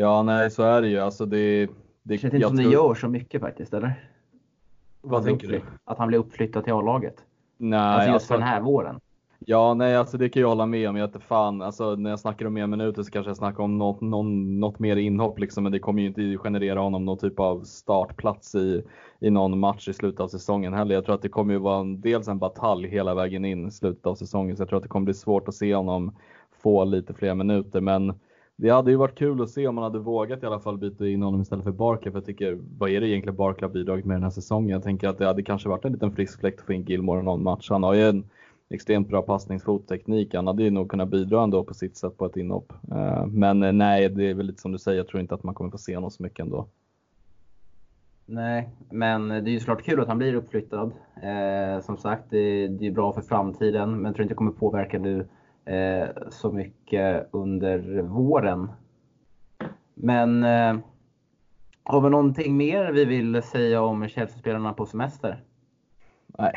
Ja, 0.00 0.22
nej 0.22 0.50
så 0.50 0.62
är 0.62 0.82
det 0.82 0.88
ju. 0.88 0.98
Alltså 0.98 1.26
det, 1.26 1.66
det, 1.66 1.72
Det 2.02 2.18
känns 2.18 2.34
inte 2.34 2.46
som 2.46 2.56
det 2.56 2.62
tror- 2.62 2.72
gör 2.72 2.94
så 2.94 3.08
mycket 3.08 3.40
faktiskt, 3.40 3.74
eller? 3.74 3.94
Vad 5.00 5.24
tänker 5.24 5.48
du? 5.48 5.60
Att 5.84 5.98
han 5.98 6.08
blir 6.08 6.18
uppflyttad 6.18 6.64
till 6.64 6.72
A-laget. 6.72 7.14
Nej, 7.56 7.78
Alltså 7.78 8.06
just 8.06 8.14
alltså- 8.14 8.28
för 8.28 8.34
den 8.34 8.48
här 8.48 8.60
våren. 8.60 9.00
Ja, 9.38 9.74
nej, 9.74 9.96
alltså 9.96 10.18
det 10.18 10.28
kan 10.28 10.42
jag 10.42 10.48
hålla 10.48 10.66
med 10.66 10.88
om. 10.88 10.96
Jag 10.96 11.12
vet 11.12 11.22
fan, 11.22 11.62
alltså 11.62 11.94
när 11.94 12.10
jag 12.10 12.20
snackar 12.20 12.46
om 12.46 12.54
mer 12.54 12.66
minuter 12.66 13.02
så 13.02 13.10
kanske 13.10 13.30
jag 13.30 13.36
snackar 13.36 13.62
om 13.62 13.78
något, 13.78 14.00
någon, 14.00 14.60
något 14.60 14.78
mer 14.78 14.96
inhopp 14.96 15.38
liksom, 15.38 15.62
men 15.62 15.72
det 15.72 15.78
kommer 15.78 16.02
ju 16.02 16.08
inte 16.08 16.36
generera 16.38 16.80
honom 16.80 17.04
någon 17.04 17.18
typ 17.18 17.40
av 17.40 17.60
startplats 17.64 18.54
i, 18.54 18.82
i 19.20 19.30
någon 19.30 19.58
match 19.58 19.88
i 19.88 19.92
slutet 19.92 20.20
av 20.20 20.28
säsongen 20.28 20.72
heller. 20.74 20.94
Jag 20.94 21.04
tror 21.04 21.14
att 21.14 21.22
det 21.22 21.28
kommer 21.28 21.52
ju 21.52 21.58
vara 21.58 21.80
en, 21.80 22.00
dels 22.00 22.28
en 22.28 22.38
batalj 22.38 22.88
hela 22.88 23.14
vägen 23.14 23.44
in 23.44 23.68
i 23.68 23.70
slutet 23.70 24.06
av 24.06 24.14
säsongen, 24.14 24.56
så 24.56 24.60
jag 24.62 24.68
tror 24.68 24.76
att 24.76 24.82
det 24.82 24.88
kommer 24.88 25.04
bli 25.04 25.14
svårt 25.14 25.48
att 25.48 25.54
se 25.54 25.74
honom 25.74 26.16
få 26.62 26.84
lite 26.84 27.14
fler 27.14 27.34
minuter, 27.34 27.80
men 27.80 28.14
det 28.60 28.70
hade 28.70 28.90
ju 28.90 28.96
varit 28.96 29.18
kul 29.18 29.42
att 29.42 29.50
se 29.50 29.66
om 29.66 29.74
man 29.74 29.84
hade 29.84 29.98
vågat 29.98 30.42
i 30.42 30.46
alla 30.46 30.60
fall 30.60 30.78
byta 30.78 31.08
in 31.08 31.22
honom 31.22 31.40
istället 31.40 31.64
för 31.64 31.72
Barkley, 31.72 32.12
för 32.12 32.18
jag 32.18 32.26
tycker, 32.26 32.58
vad 32.78 32.90
är 32.90 33.00
det 33.00 33.08
egentligen 33.08 33.36
Barkley 33.36 33.68
har 33.68 33.74
bidragit 33.74 34.04
med 34.04 34.14
den 34.14 34.22
här 34.22 34.30
säsongen? 34.30 34.68
Jag 34.68 34.82
tänker 34.82 35.08
att 35.08 35.18
det 35.18 35.26
hade 35.26 35.42
kanske 35.42 35.68
varit 35.68 35.84
en 35.84 35.92
liten 35.92 36.12
frisk 36.12 36.40
fläkt 36.40 36.60
att 36.60 36.66
få 36.66 36.72
in 36.72 36.82
Gilmore 36.82 37.20
i 37.20 37.22
någon 37.22 37.42
match. 37.42 37.70
Han 37.70 37.82
har 37.82 37.94
ju 37.94 38.08
en 38.08 38.24
extremt 38.68 39.08
bra 39.08 39.22
passningsfotteknik. 39.22 40.34
Han 40.34 40.46
hade 40.46 40.62
ju 40.62 40.70
nog 40.70 40.90
kunnat 40.90 41.08
bidra 41.08 41.42
ändå 41.42 41.64
på 41.64 41.74
sitt 41.74 41.96
sätt 41.96 42.16
på 42.16 42.26
ett 42.26 42.36
inhopp. 42.36 42.72
Eh, 42.92 43.26
men 43.26 43.62
eh, 43.62 43.72
nej, 43.72 44.08
det 44.08 44.30
är 44.30 44.34
väl 44.34 44.46
lite 44.46 44.60
som 44.60 44.72
du 44.72 44.78
säger. 44.78 44.98
Jag 44.98 45.08
tror 45.08 45.20
inte 45.20 45.34
att 45.34 45.42
man 45.42 45.54
kommer 45.54 45.70
få 45.70 45.78
se 45.78 45.94
honom 45.94 46.10
så 46.10 46.22
mycket 46.22 46.40
ändå. 46.40 46.66
Nej, 48.26 48.68
men 48.90 49.28
det 49.28 49.34
är 49.34 49.52
ju 49.52 49.60
såklart 49.60 49.82
kul 49.82 50.00
att 50.00 50.08
han 50.08 50.18
blir 50.18 50.34
uppflyttad. 50.34 50.92
Eh, 51.22 51.82
som 51.82 51.96
sagt, 51.96 52.24
det, 52.30 52.68
det 52.68 52.86
är 52.86 52.90
bra 52.90 53.12
för 53.12 53.22
framtiden, 53.22 53.90
men 53.90 54.04
jag 54.04 54.14
tror 54.14 54.22
inte 54.22 54.34
det 54.34 54.36
kommer 54.36 54.52
påverka 54.52 54.98
nu 54.98 55.26
så 56.30 56.52
mycket 56.52 57.28
under 57.32 58.02
våren. 58.02 58.72
Men 59.94 60.44
eh, 60.44 60.76
har 61.84 62.00
vi 62.00 62.10
någonting 62.10 62.56
mer 62.56 62.92
vi 62.92 63.04
vill 63.04 63.42
säga 63.42 63.82
om 63.82 64.08
Chelsea-spelarna 64.08 64.72
på 64.72 64.86
semester? 64.86 65.42
Nej. 66.38 66.52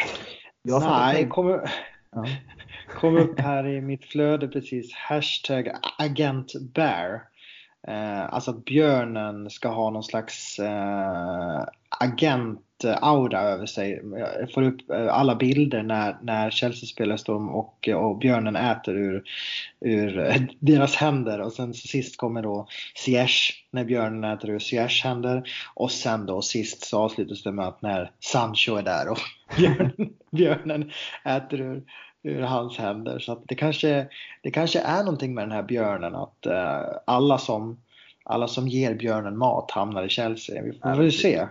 Jag 0.63 0.81
Nej, 0.81 1.15
tänkte- 1.15 1.29
kom, 1.33 1.59
Ja. 2.11 2.25
kom 2.99 3.17
upp 3.17 3.39
här 3.39 3.67
i 3.67 3.81
mitt 3.81 4.05
flöde 4.05 4.47
precis. 4.47 4.93
Hashtag 4.95 5.69
agentbear. 5.97 7.21
Eh, 7.87 8.33
alltså 8.33 8.51
att 8.51 8.65
björnen 8.65 9.49
ska 9.49 9.69
ha 9.69 9.89
någon 9.89 10.03
slags 10.03 10.59
eh, 10.59 11.63
agent-aura 12.01 13.41
över 13.41 13.65
sig. 13.65 14.01
Jag 14.39 14.51
får 14.51 14.61
upp 14.61 14.89
eh, 14.89 15.13
alla 15.13 15.35
bilder 15.35 15.83
när, 15.83 16.17
när 16.21 16.49
Chelsea-spelare 16.49 17.17
står 17.17 17.55
och, 17.55 17.89
och 17.89 18.17
björnen 18.17 18.55
äter 18.55 18.95
ur, 18.95 19.23
ur 19.79 20.19
eh, 20.19 20.41
deras 20.59 20.95
händer. 20.95 21.41
Och 21.41 21.53
sen 21.53 21.73
så 21.73 21.87
sist 21.87 22.17
kommer 22.17 22.41
då 22.41 22.67
Ziyech 22.95 23.65
när 23.71 23.85
björnen 23.85 24.23
äter 24.23 24.49
ur 24.49 24.59
Ziyechs 24.59 25.03
händer. 25.03 25.43
Och 25.73 25.91
sen 25.91 26.25
då 26.25 26.41
sist 26.41 26.85
så 26.85 26.99
avslutas 26.99 27.43
det 27.43 27.51
med 27.51 27.67
att 27.67 27.81
när 27.81 28.11
Sancho 28.19 28.75
är 28.75 28.83
där 28.83 29.09
och 29.09 29.19
björnen, 29.57 30.13
björnen 30.31 30.91
äter 31.25 31.61
ur, 31.61 31.83
ur 32.23 32.41
hans 32.41 32.77
händer. 32.77 33.19
Så 33.19 33.43
det, 33.47 33.55
kanske, 33.55 34.07
det 34.43 34.51
kanske 34.51 34.79
är 34.79 35.03
någonting 35.03 35.33
med 35.33 35.43
den 35.43 35.51
här 35.51 35.63
björnen 35.63 36.15
att 36.15 36.45
eh, 36.45 36.81
alla, 37.05 37.37
som, 37.37 37.79
alla 38.23 38.47
som 38.47 38.67
ger 38.67 38.95
björnen 38.95 39.37
mat 39.37 39.71
hamnar 39.71 40.03
i 40.03 40.09
Chelsea. 40.09 40.63
Vi 40.63 40.71
får 40.71 40.95
väl 40.95 41.11
se. 41.11 41.47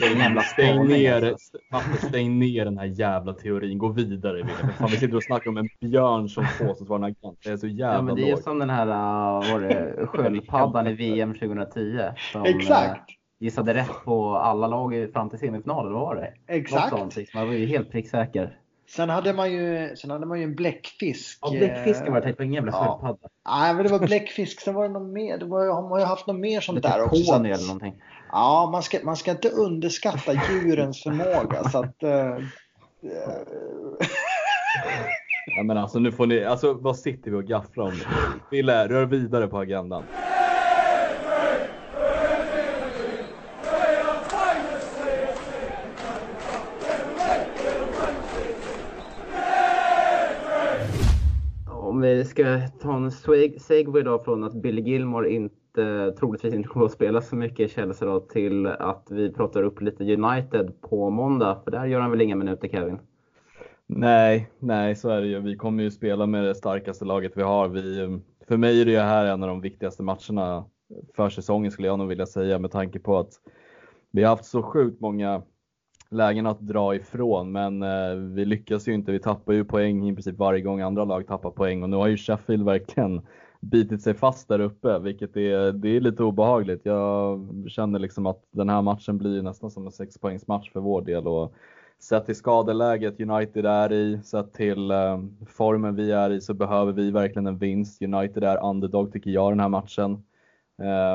Det 0.00 0.06
jävla 0.06 0.40
Stäng 0.42 0.86
ner. 0.86 1.34
Matte, 1.72 2.06
stäng 2.06 2.38
ner 2.38 2.64
den 2.64 2.78
här 2.78 2.84
jävla 2.86 3.32
teorin. 3.32 3.78
Gå 3.78 3.88
vidare. 3.88 4.46
Fan, 4.78 4.88
vi 4.90 4.96
sitter 4.96 5.16
och 5.16 5.22
snackar 5.22 5.50
om 5.50 5.56
en 5.56 5.68
björn 5.80 6.28
som 6.28 6.46
påstås 6.60 6.88
vara 6.88 6.98
en 6.98 7.04
agent. 7.04 7.38
Det 7.44 7.50
är 7.50 7.56
så 7.56 7.66
jävla 7.66 7.94
Ja, 7.94 8.02
men 8.02 8.14
det 8.14 8.30
är 8.30 8.36
som 8.36 8.58
den 8.58 8.70
här 8.70 8.86
uh, 8.86 9.52
var 9.52 9.60
det, 9.60 10.06
sköldpaddan 10.06 10.86
i 10.86 10.92
VM 10.92 11.34
2010. 11.34 12.00
Som, 12.32 12.44
Exakt. 12.44 13.10
eh, 13.10 13.14
gissade 13.40 13.74
rätt 13.74 14.04
på 14.04 14.36
alla 14.36 14.66
lag 14.66 15.10
fram 15.12 15.30
till 15.30 15.38
semifinalen. 15.38 15.92
Var 15.92 16.14
det? 16.14 16.54
Exakt. 16.54 16.88
Sånt, 16.90 17.16
liksom. 17.16 17.40
Man 17.40 17.48
var 17.48 17.54
ju 17.54 17.66
helt 17.66 17.90
pricksäker. 17.90 18.58
Sen 18.88 19.08
hade 19.08 19.32
man 19.32 19.52
ju, 19.52 19.96
sen 19.96 20.10
hade 20.10 20.26
man 20.26 20.38
ju 20.38 20.44
en 20.44 20.54
bläckfisk. 20.54 21.38
Ja, 21.42 21.50
bläckfisken 21.50 22.12
var 22.12 22.12
det. 22.12 22.18
eh, 22.18 22.24
Tänk 22.24 22.36
på 22.36 22.42
en 22.42 22.52
jävla 22.54 22.72
ja. 22.72 22.78
sköldpadda. 23.02 23.28
Nej, 23.48 23.74
men 23.74 23.84
det 23.86 23.92
var 23.92 23.98
bläckfisk. 24.06 24.60
Sen 24.60 24.74
var 24.74 24.82
det 24.82 24.92
något 24.92 25.12
mer. 25.12 25.38
Det 25.38 25.44
var, 25.44 25.74
har 25.74 25.88
man 25.88 26.00
ju 26.00 26.06
haft 26.06 26.26
något 26.26 26.36
mer 26.36 26.60
sånt 26.60 26.76
Lite 26.76 26.88
där 26.88 27.02
också. 27.04 27.16
så 27.16 27.32
pony 27.32 27.48
eller 27.50 27.66
någonting. 27.66 27.94
Ja, 28.32 28.68
man 28.72 28.82
ska, 28.82 28.98
man 29.04 29.16
ska 29.16 29.30
inte 29.30 29.48
underskatta 29.48 30.32
djurens 30.32 31.02
förmåga. 31.02 31.64
Så 31.68 31.78
att, 31.78 32.02
eh, 32.02 32.10
eh, 32.10 32.38
Ja, 35.56 35.62
men 35.62 35.78
alltså, 35.78 35.98
nu 35.98 36.12
får 36.12 36.26
ni, 36.26 36.44
alltså, 36.44 36.72
vad 36.72 36.98
sitter 36.98 37.30
vi 37.30 37.36
och 37.36 37.44
gafflar 37.44 37.84
om? 37.84 37.92
Wille, 38.50 38.88
rör 38.88 39.06
vidare 39.06 39.46
på 39.46 39.58
agendan. 39.58 40.02
Om 51.66 52.00
vi 52.00 52.24
ska 52.24 52.60
ta 52.82 52.96
en 52.96 53.10
swag- 53.10 53.58
segway 53.58 54.02
då 54.02 54.18
från 54.24 54.44
att 54.44 54.62
Billy 54.62 54.82
Gilmore 54.82 55.32
inte, 55.32 55.54
troligtvis 56.18 56.54
inte 56.54 56.68
kommer 56.68 56.86
att 56.86 56.92
spela 56.92 57.20
så 57.20 57.36
mycket 57.36 57.60
i 57.60 57.74
Chelsea 57.74 58.08
då, 58.08 58.20
till 58.20 58.66
att 58.66 59.06
vi 59.10 59.32
pratar 59.32 59.62
upp 59.62 59.80
lite 59.80 60.14
United 60.14 60.80
på 60.80 61.10
måndag. 61.10 61.60
För 61.64 61.70
där 61.70 61.86
gör 61.86 62.00
han 62.00 62.10
väl 62.10 62.20
inga 62.20 62.36
minuter 62.36 62.68
Kevin? 62.68 62.98
Nej, 63.86 64.50
nej, 64.58 64.96
så 64.96 65.08
är 65.08 65.20
det 65.20 65.26
ju. 65.26 65.40
Vi 65.40 65.56
kommer 65.56 65.82
ju 65.82 65.90
spela 65.90 66.26
med 66.26 66.44
det 66.44 66.54
starkaste 66.54 67.04
laget 67.04 67.32
vi 67.36 67.42
har. 67.42 67.68
Vi, 67.68 68.00
eh, 68.00 68.10
för 68.48 68.56
mig 68.56 68.80
är 68.80 68.84
det 68.84 69.00
här 69.00 69.26
en 69.26 69.42
av 69.42 69.48
de 69.48 69.60
viktigaste 69.60 70.02
matcherna 70.02 70.64
för 71.16 71.28
säsongen 71.28 71.70
skulle 71.70 71.88
jag 71.88 71.98
nog 71.98 72.08
vilja 72.08 72.26
säga 72.26 72.58
med 72.58 72.70
tanke 72.70 72.98
på 72.98 73.18
att 73.18 73.32
vi 74.10 74.22
har 74.22 74.30
haft 74.30 74.44
så 74.44 74.62
sjukt 74.62 75.00
många 75.00 75.42
lägen 76.10 76.46
att 76.46 76.60
dra 76.60 76.94
ifrån 76.94 77.52
men 77.52 77.82
eh, 77.82 78.14
vi 78.14 78.44
lyckas 78.44 78.88
ju 78.88 78.94
inte. 78.94 79.12
Vi 79.12 79.18
tappar 79.18 79.52
ju 79.52 79.64
poäng 79.64 80.08
i 80.08 80.14
princip 80.14 80.38
varje 80.38 80.60
gång 80.60 80.80
andra 80.80 81.04
lag 81.04 81.26
tappar 81.26 81.50
poäng 81.50 81.82
och 81.82 81.90
nu 81.90 81.96
har 81.96 82.06
ju 82.06 82.16
Sheffield 82.16 82.64
verkligen 82.64 83.22
bitit 83.62 84.02
sig 84.02 84.14
fast 84.14 84.48
där 84.48 84.60
uppe 84.60 84.98
vilket 84.98 85.36
är, 85.36 85.72
det 85.72 85.88
är 85.88 86.00
lite 86.00 86.22
obehagligt. 86.22 86.80
Jag 86.84 87.40
känner 87.68 87.98
liksom 87.98 88.26
att 88.26 88.42
den 88.50 88.68
här 88.68 88.82
matchen 88.82 89.18
blir 89.18 89.42
nästan 89.42 89.70
som 89.70 89.86
en 89.86 89.92
sexpoängsmatch 89.92 90.72
för 90.72 90.80
vår 90.80 91.02
del 91.02 91.26
och 91.26 91.54
sett 91.98 92.26
till 92.26 92.36
skadeläget 92.36 93.20
United 93.20 93.66
är 93.66 93.92
i, 93.92 94.20
sett 94.24 94.52
till 94.52 94.90
eh, 94.90 95.18
formen 95.46 95.96
vi 95.96 96.12
är 96.12 96.30
i 96.30 96.40
så 96.40 96.54
behöver 96.54 96.92
vi 96.92 97.10
verkligen 97.10 97.46
en 97.46 97.58
vinst. 97.58 98.02
United 98.02 98.44
är 98.44 98.64
underdog 98.64 99.12
tycker 99.12 99.30
jag 99.30 99.52
den 99.52 99.60
här 99.60 99.68
matchen. 99.68 100.24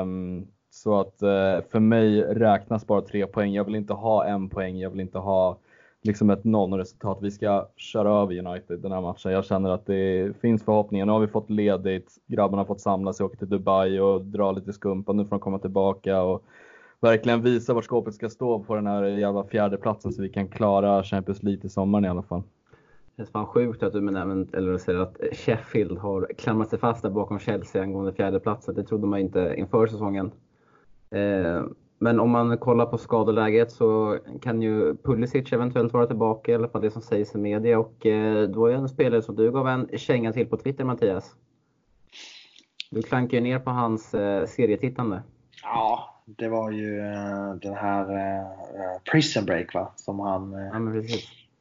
Um, 0.02 0.46
så 0.70 1.00
att 1.00 1.22
eh, 1.22 1.60
för 1.70 1.80
mig 1.80 2.22
räknas 2.22 2.86
bara 2.86 3.02
tre 3.02 3.26
poäng. 3.26 3.52
Jag 3.54 3.64
vill 3.64 3.74
inte 3.74 3.92
ha 3.92 4.24
en 4.24 4.48
poäng, 4.48 4.78
jag 4.78 4.90
vill 4.90 5.00
inte 5.00 5.18
ha 5.18 5.58
liksom 6.02 6.30
ett 6.30 6.44
nollresultat. 6.44 7.18
Vi 7.20 7.30
ska 7.30 7.68
köra 7.76 8.10
över 8.22 8.46
United 8.46 8.80
den 8.80 8.92
här 8.92 9.00
matchen. 9.00 9.32
Jag 9.32 9.44
känner 9.44 9.70
att 9.70 9.86
det 9.86 10.36
finns 10.40 10.64
förhoppningar. 10.64 11.06
Nu 11.06 11.12
har 11.12 11.20
vi 11.20 11.26
fått 11.26 11.50
ledigt, 11.50 12.16
grabbarna 12.26 12.60
har 12.60 12.66
fått 12.66 12.80
samla 12.80 13.12
sig, 13.12 13.26
åka 13.26 13.36
till 13.36 13.48
Dubai 13.48 14.00
och 14.00 14.24
dra 14.24 14.52
lite 14.52 14.72
skumpa. 14.72 15.12
Nu 15.12 15.24
får 15.24 15.30
de 15.30 15.40
komma 15.40 15.58
tillbaka 15.58 16.22
och 16.22 16.44
verkligen 17.00 17.42
visa 17.42 17.74
var 17.74 17.82
skåpet 17.82 18.14
ska 18.14 18.28
stå 18.28 18.58
på 18.58 18.74
den 18.74 18.86
här 18.86 19.02
jävla 19.04 19.44
fjärdeplatsen 19.44 20.12
så 20.12 20.22
vi 20.22 20.28
kan 20.28 20.48
klara 20.48 21.02
Champions 21.02 21.42
League 21.42 21.64
i 21.64 21.68
sommaren 21.68 22.04
i 22.04 22.08
alla 22.08 22.22
fall. 22.22 22.42
Det 23.16 23.22
är 23.22 23.26
fan 23.26 23.46
sjukt 23.46 23.82
att 23.82 23.92
du 23.92 24.00
menar, 24.00 24.46
eller 24.56 24.78
säger 24.78 24.98
att 24.98 25.16
Sheffield 25.32 25.98
har 25.98 26.30
klamrat 26.38 26.68
sig 26.70 26.78
fast 26.78 27.02
där 27.02 27.10
bakom 27.10 27.38
Chelsea 27.38 27.82
angående 27.82 28.12
fjärdeplatsen. 28.12 28.74
Det 28.74 28.82
trodde 28.82 29.06
man 29.06 29.20
inte 29.20 29.54
inför 29.56 29.86
säsongen. 29.86 30.30
Eh, 31.10 31.62
men 31.98 32.20
om 32.20 32.30
man 32.30 32.58
kollar 32.58 32.86
på 32.86 32.98
skadeläget 32.98 33.72
så 33.72 34.18
kan 34.42 34.62
ju 34.62 34.96
Pulisic 34.96 35.52
eventuellt 35.52 35.92
vara 35.92 36.06
tillbaka, 36.06 36.52
i 36.52 36.54
alla 36.54 36.68
fall 36.68 36.82
det 36.82 36.90
som 36.90 37.02
sägs 37.02 37.34
i 37.34 37.38
media. 37.38 37.78
Och 37.78 38.06
eh, 38.06 38.48
då 38.48 38.66
är 38.66 38.74
en 38.74 38.88
spelare 38.88 39.22
som 39.22 39.36
du 39.36 39.52
gav 39.52 39.68
en 39.68 39.88
känga 39.98 40.32
till 40.32 40.46
på 40.46 40.56
Twitter 40.56 40.84
Mattias. 40.84 41.34
Du 42.90 43.02
klankar 43.02 43.36
ju 43.36 43.40
ner 43.40 43.58
på 43.58 43.70
hans 43.70 44.14
eh, 44.14 44.46
serietittande. 44.46 45.22
Ja, 45.62 46.14
det 46.24 46.48
var 46.48 46.70
ju 46.70 46.96
den 47.62 47.74
här 47.74 48.06
Prison 49.12 49.44
Break 49.44 49.74
va? 49.74 49.92
Som 49.96 50.20
han... 50.20 50.52
Ja. 50.52 51.02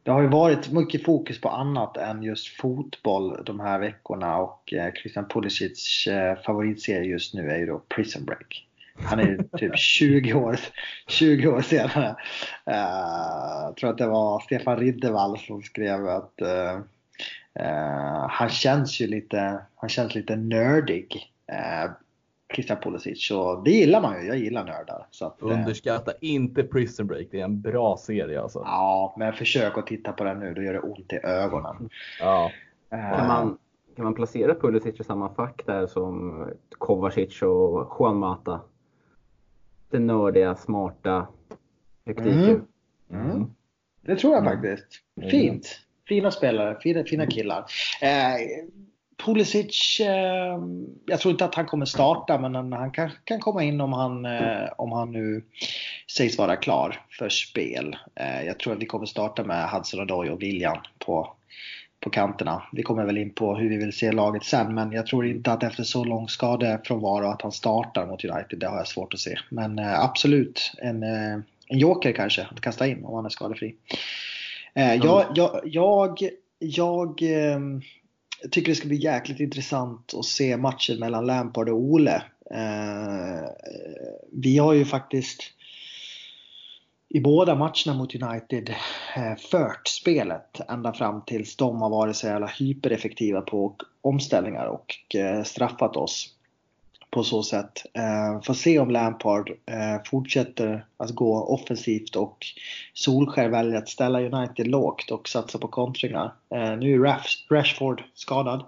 Det 0.03 0.11
har 0.11 0.21
ju 0.21 0.27
varit 0.27 0.71
mycket 0.71 1.05
fokus 1.05 1.41
på 1.41 1.49
annat 1.49 1.97
än 1.97 2.23
just 2.23 2.47
fotboll 2.47 3.43
de 3.45 3.59
här 3.59 3.79
veckorna 3.79 4.37
och 4.37 4.73
Christian 5.01 5.27
Pulisics 5.27 6.07
favoritserie 6.45 7.03
just 7.03 7.33
nu 7.33 7.49
är 7.49 7.57
ju 7.57 7.65
då 7.65 7.81
Prison 7.89 8.25
Break. 8.25 8.67
Han 8.99 9.19
är 9.19 9.57
typ 9.57 9.77
20 9.77 10.33
år, 10.33 10.59
20 11.07 11.47
år 11.47 11.61
senare. 11.61 12.15
Uh, 12.69 13.63
jag 13.63 13.75
tror 13.75 13.89
att 13.89 13.97
det 13.97 14.07
var 14.07 14.39
Stefan 14.39 14.77
Riddervall 14.77 15.39
som 15.39 15.63
skrev 15.63 16.07
att 16.07 16.33
uh, 16.41 16.79
uh, 17.59 18.27
han 18.29 18.49
känns 18.49 19.01
ju 19.01 19.07
lite, 19.07 19.59
han 19.75 19.89
känns 19.89 20.15
lite 20.15 20.35
nördig. 20.35 21.33
Uh, 21.51 21.91
Christian 22.53 22.77
Pulisic 22.81 23.31
och 23.31 23.63
det 23.63 23.71
gillar 23.71 24.01
man 24.01 24.21
ju. 24.21 24.27
Jag 24.27 24.37
gillar 24.37 24.63
nördar. 24.63 25.07
Så 25.11 25.25
att, 25.25 25.41
Underskatta 25.41 26.11
inte 26.21 26.63
Prison 26.63 27.07
Break. 27.07 27.27
Det 27.31 27.39
är 27.39 27.43
en 27.43 27.61
bra 27.61 27.97
serie 27.97 28.41
alltså. 28.41 28.61
Ja, 28.65 29.15
men 29.17 29.33
försök 29.33 29.77
att 29.77 29.87
titta 29.87 30.11
på 30.11 30.23
den 30.23 30.39
nu. 30.39 30.53
Då 30.53 30.61
gör 30.61 30.73
det 30.73 30.79
ont 30.79 31.13
i 31.13 31.19
ögonen. 31.23 31.89
Ja. 32.19 32.51
Kan 32.89 33.27
man, 33.27 33.57
kan 33.95 34.05
man 34.05 34.13
placera 34.13 34.55
Pulisic 34.55 34.99
i 34.99 35.03
samma 35.03 35.29
fack 35.29 35.61
där 35.65 35.87
som 35.87 36.45
Kovacic 36.77 37.41
och 37.41 37.97
Juan 37.99 38.17
Mata? 38.17 38.59
Den 39.89 40.07
nördiga, 40.07 40.55
smarta 40.55 41.27
repliker. 42.05 42.61
Mm. 43.11 43.31
Mm. 43.31 43.51
Det 44.01 44.15
tror 44.15 44.33
jag 44.33 44.43
faktiskt. 44.43 45.01
Fint. 45.31 45.79
Fina 46.07 46.31
spelare, 46.31 46.77
fina, 46.81 47.03
fina 47.03 47.27
killar. 47.27 47.65
Eh, 48.01 48.35
Pulisic, 49.25 49.99
eh, 49.99 50.59
jag 51.05 51.19
tror 51.19 51.31
inte 51.31 51.45
att 51.45 51.55
han 51.55 51.65
kommer 51.65 51.85
starta 51.85 52.37
men 52.37 52.73
han 52.73 52.91
kan, 52.91 53.09
kan 53.23 53.39
komma 53.39 53.63
in 53.63 53.81
om 53.81 53.93
han, 53.93 54.25
eh, 54.25 54.69
om 54.77 54.91
han 54.91 55.11
nu 55.11 55.43
sägs 56.17 56.37
vara 56.37 56.55
klar 56.55 57.01
för 57.09 57.29
spel. 57.29 57.97
Eh, 58.15 58.43
jag 58.43 58.59
tror 58.59 58.73
att 58.73 58.81
vi 58.81 58.85
kommer 58.85 59.05
starta 59.05 59.43
med 59.43 59.69
Hudson 59.69 59.99
Odoi 59.99 60.29
och 60.29 60.41
William 60.41 60.77
på, 61.05 61.33
på 61.99 62.09
kanterna. 62.09 62.63
Vi 62.71 62.83
kommer 62.83 63.05
väl 63.05 63.17
in 63.17 63.33
på 63.33 63.55
hur 63.55 63.69
vi 63.69 63.77
vill 63.77 63.93
se 63.93 64.11
laget 64.11 64.43
sen 64.43 64.73
men 64.73 64.91
jag 64.91 65.07
tror 65.07 65.25
inte 65.25 65.51
att 65.51 65.63
efter 65.63 65.83
så 65.83 66.03
lång 66.03 66.29
skadefrånvaro 66.29 67.27
att 67.27 67.41
han 67.41 67.51
startar 67.51 68.05
mot 68.05 68.25
United. 68.25 68.59
Det 68.59 68.67
har 68.67 68.77
jag 68.77 68.87
svårt 68.87 69.13
att 69.13 69.19
se. 69.19 69.35
Men 69.49 69.79
eh, 69.79 69.99
absolut 69.99 70.73
en, 70.77 71.03
eh, 71.03 71.33
en 71.67 71.79
joker 71.79 72.11
kanske 72.11 72.47
att 72.51 72.61
kasta 72.61 72.87
in 72.87 73.05
om 73.05 73.15
han 73.15 73.25
är 73.25 73.29
skadefri. 73.29 73.75
Eh, 74.73 74.95
jag, 74.95 75.25
jag, 75.35 75.61
jag, 75.63 76.29
jag 76.59 77.21
eh, 77.21 77.59
tycker 78.51 78.71
det 78.71 78.75
ska 78.75 78.87
bli 78.87 79.03
jäkligt 79.03 79.39
intressant 79.39 80.13
att 80.13 80.25
se 80.25 80.57
matchen 80.57 80.99
mellan 80.99 81.25
Lampard 81.25 81.69
och 81.69 81.77
Ole. 81.77 82.23
Eh, 82.51 83.49
vi 84.31 84.57
har 84.57 84.73
ju 84.73 84.85
faktiskt 84.85 85.53
i 87.09 87.19
båda 87.19 87.55
matcherna 87.55 87.93
mot 87.93 88.15
United 88.15 88.69
eh, 89.15 89.35
fört 89.51 89.87
spelet 89.87 90.61
ända 90.69 90.93
fram 90.93 91.21
tills 91.21 91.55
de 91.55 91.81
har 91.81 91.89
varit 91.89 92.15
så 92.15 92.27
jävla 92.27 92.47
hypereffektiva 92.47 93.41
på 93.41 93.75
omställningar 94.01 94.65
och 94.65 95.15
eh, 95.15 95.43
straffat 95.43 95.95
oss 95.95 96.33
på 97.09 97.23
så 97.23 97.43
sätt. 97.43 97.85
Eh, 97.93 98.41
får 98.41 98.53
se 98.53 98.79
om 98.79 98.89
Lampard 98.89 99.51
fortsätter 100.05 100.85
att 100.97 101.11
gå 101.11 101.43
offensivt 101.43 102.15
och 102.15 102.37
Solskär 102.93 103.49
väljer 103.49 103.77
att 103.77 103.89
ställa 103.89 104.21
United 104.21 104.67
lågt 104.67 105.11
och 105.11 105.29
satsa 105.29 105.57
på 105.59 105.67
kontringar. 105.67 106.33
Nu 106.79 106.93
är 106.93 107.19
Rashford 107.49 108.03
skadad. 108.13 108.63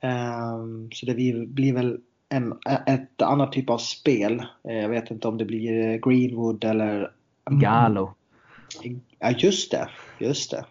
Ehm, 0.00 0.90
så 0.92 1.06
det 1.06 1.14
blir 1.46 1.72
väl 1.72 1.98
en, 2.28 2.54
ett 2.86 3.22
annat 3.22 3.52
typ 3.52 3.70
av 3.70 3.78
spel. 3.78 4.42
Jag 4.62 4.88
vet 4.88 5.10
inte 5.10 5.28
om 5.28 5.38
det 5.38 5.44
blir 5.44 5.98
Greenwood 5.98 6.64
eller 6.64 7.10
Galo. 7.50 8.14
Ja 9.18 9.30
just 9.30 9.70
det, 9.70 9.88
just 10.18 10.50
det. 10.50 10.64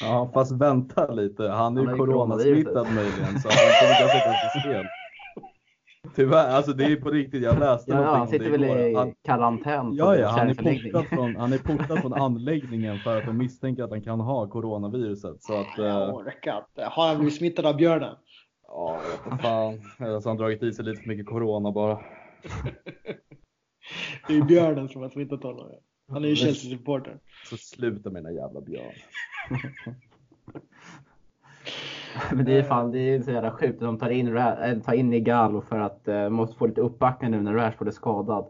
Ja 0.00 0.30
fast 0.34 0.52
vänta 0.52 1.12
lite, 1.12 1.48
han 1.48 1.78
är 1.78 1.82
ju 1.82 1.96
coronasmittad 1.96 2.86
möjligen 2.94 3.40
så 3.40 3.48
han 3.48 3.72
kommer 3.80 3.98
kanske 3.98 4.16
inte 4.16 4.50
till 4.52 4.60
spel. 4.60 4.86
Tyvärr, 6.14 6.48
alltså 6.48 6.72
det 6.72 6.84
är 6.84 6.96
på 6.96 7.10
riktigt, 7.10 7.42
jag 7.42 7.58
läste 7.58 7.90
ja, 7.90 7.96
någonting 7.96 8.18
Han 8.18 8.28
sitter 8.28 8.50
väl 8.50 8.64
i 8.64 8.94
han, 8.94 9.14
karantän 9.24 9.94
Ja, 9.94 10.16
ja 10.16 10.28
han, 10.28 10.48
är 10.48 10.54
portad 10.54 11.06
från, 11.06 11.36
han 11.36 11.52
är 11.52 11.58
portad 11.58 12.00
från 12.00 12.12
anläggningen 12.12 12.98
för 12.98 13.18
att 13.18 13.26
de 13.26 13.38
misstänker 13.38 13.82
att 13.82 13.90
han 13.90 14.02
kan 14.02 14.20
ha 14.20 14.48
coronaviruset. 14.48 15.42
Så 15.42 15.60
att, 15.60 15.66
jag 15.76 16.14
orkar 16.14 16.58
inte. 16.58 16.90
Har 16.90 17.08
han 17.08 17.16
blivit 17.16 17.36
smittad 17.36 17.66
av 17.66 17.76
björnen? 17.76 18.16
Ja, 18.66 19.00
jag 19.02 19.30
vet 19.30 19.42
fan. 19.42 19.80
Eller 19.98 20.20
så 20.20 20.28
har 20.28 20.30
han 20.30 20.36
dragit 20.36 20.62
i 20.62 20.72
sig 20.72 20.84
lite 20.84 21.02
för 21.02 21.08
mycket 21.08 21.26
corona 21.26 21.72
bara. 21.72 21.94
det 24.28 24.36
är 24.36 24.42
björnen 24.42 24.88
som 24.88 25.02
har 25.02 25.08
smittat 25.08 25.42
honom. 25.42 25.70
Han 26.10 26.24
är 26.24 26.28
ju 26.28 26.36
Chelsea-supporter. 26.36 27.18
Så 27.44 27.56
sluta 27.56 28.10
med 28.10 28.24
den 28.24 28.34
jävla 28.34 28.60
björn. 28.60 28.94
Men 32.32 32.44
det 32.44 32.52
är 32.52 32.62
fan, 32.62 32.90
det 32.90 32.98
är 32.98 33.22
så 33.22 33.30
jävla 33.30 33.50
sjukt. 33.50 33.80
De 33.80 33.98
tar 33.98 34.10
in, 34.10 34.36
äh, 34.36 34.78
tar 34.78 34.92
in 34.92 35.12
Igalo 35.12 35.60
för 35.60 35.78
att 35.78 36.08
uh, 36.08 36.28
måste 36.28 36.56
få 36.56 36.66
lite 36.66 36.80
uppbackning 36.80 37.30
nu 37.30 37.40
när 37.40 37.54
Rashford 37.54 37.88
är 37.88 37.92
skadad. 37.92 38.46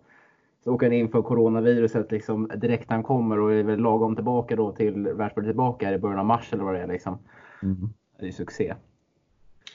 Så 0.64 0.72
åker 0.72 0.86
han 0.86 0.92
in 0.92 1.08
för 1.08 1.22
coronaviruset 1.22 2.12
liksom 2.12 2.50
direkt 2.56 2.90
han 2.90 3.02
kommer 3.02 3.38
och 3.38 3.52
är 3.52 3.62
väl 3.62 3.80
lagom 3.80 4.14
tillbaka 4.14 4.56
då 4.56 4.72
till 4.72 5.06
Rashford 5.06 5.44
tillbaka 5.44 5.92
i 5.92 5.98
början 5.98 6.18
av 6.18 6.26
mars 6.26 6.52
eller 6.52 6.64
vad 6.64 6.74
det 6.74 6.80
är 6.80 6.86
liksom. 6.86 7.18
Mm. 7.62 7.92
Det 8.20 8.28
är 8.28 8.32
succé. 8.32 8.74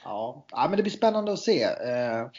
Ja. 0.04 0.44
ja, 0.50 0.66
men 0.68 0.76
det 0.76 0.82
blir 0.82 0.92
spännande 0.92 1.32
att 1.32 1.38
se. 1.38 1.64
Uh, 1.64 2.30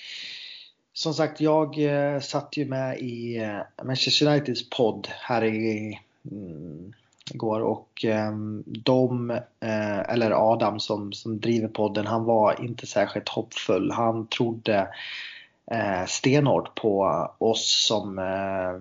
som 0.97 1.13
sagt, 1.13 1.41
jag 1.41 1.79
eh, 1.79 2.19
satt 2.19 2.57
ju 2.57 2.65
med 2.65 2.99
i 2.99 3.37
eh, 3.37 3.59
Manchester 3.83 4.27
Uniteds 4.27 4.69
podd 4.69 5.07
här 5.11 5.43
i, 5.43 5.99
mm, 6.31 6.93
igår 7.33 7.61
och 7.61 8.05
eh, 8.05 8.31
de, 8.65 9.31
eh, 9.59 9.99
eller 9.99 10.51
Adam 10.51 10.79
som, 10.79 11.13
som 11.13 11.39
driver 11.39 11.67
podden, 11.67 12.07
han 12.07 12.23
var 12.23 12.63
inte 12.63 12.87
särskilt 12.87 13.29
hoppfull. 13.29 13.91
Han 13.91 14.27
trodde 14.27 14.87
eh, 15.71 16.05
stenhårt 16.05 16.75
på 16.75 17.27
oss 17.37 17.85
som 17.87 18.19
eh, 18.19 18.73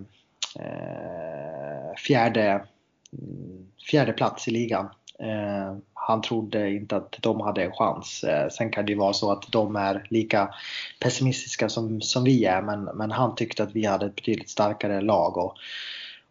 eh 0.64 1.95
fjärde, 2.07 2.64
mm, 3.12 3.67
fjärde 3.91 4.12
plats 4.12 4.49
i 4.49 4.51
ligan. 4.51 4.89
Eh, 5.19 5.77
Eh, 6.07 6.12
han 6.12 6.22
trodde 6.22 6.70
inte 6.70 6.96
att 6.96 7.16
de 7.20 7.40
hade 7.40 7.64
en 7.64 7.72
chans. 7.72 8.24
Eh, 8.24 8.48
sen 8.48 8.70
kan 8.70 8.86
det 8.86 8.92
ju 8.92 8.98
vara 8.98 9.12
så 9.12 9.32
att 9.32 9.52
de 9.52 9.76
är 9.76 10.07
lika 10.11 10.54
pessimistiska 11.00 11.68
som, 11.68 12.00
som 12.00 12.24
vi 12.24 12.44
är 12.44 12.62
men, 12.62 12.84
men 12.84 13.11
han 13.11 13.34
tyckte 13.34 13.62
att 13.62 13.72
vi 13.76 13.86
hade 13.86 14.07
ett 14.07 14.16
betydligt 14.16 14.50
starkare 14.50 15.00
lag 15.00 15.36
och, 15.36 15.54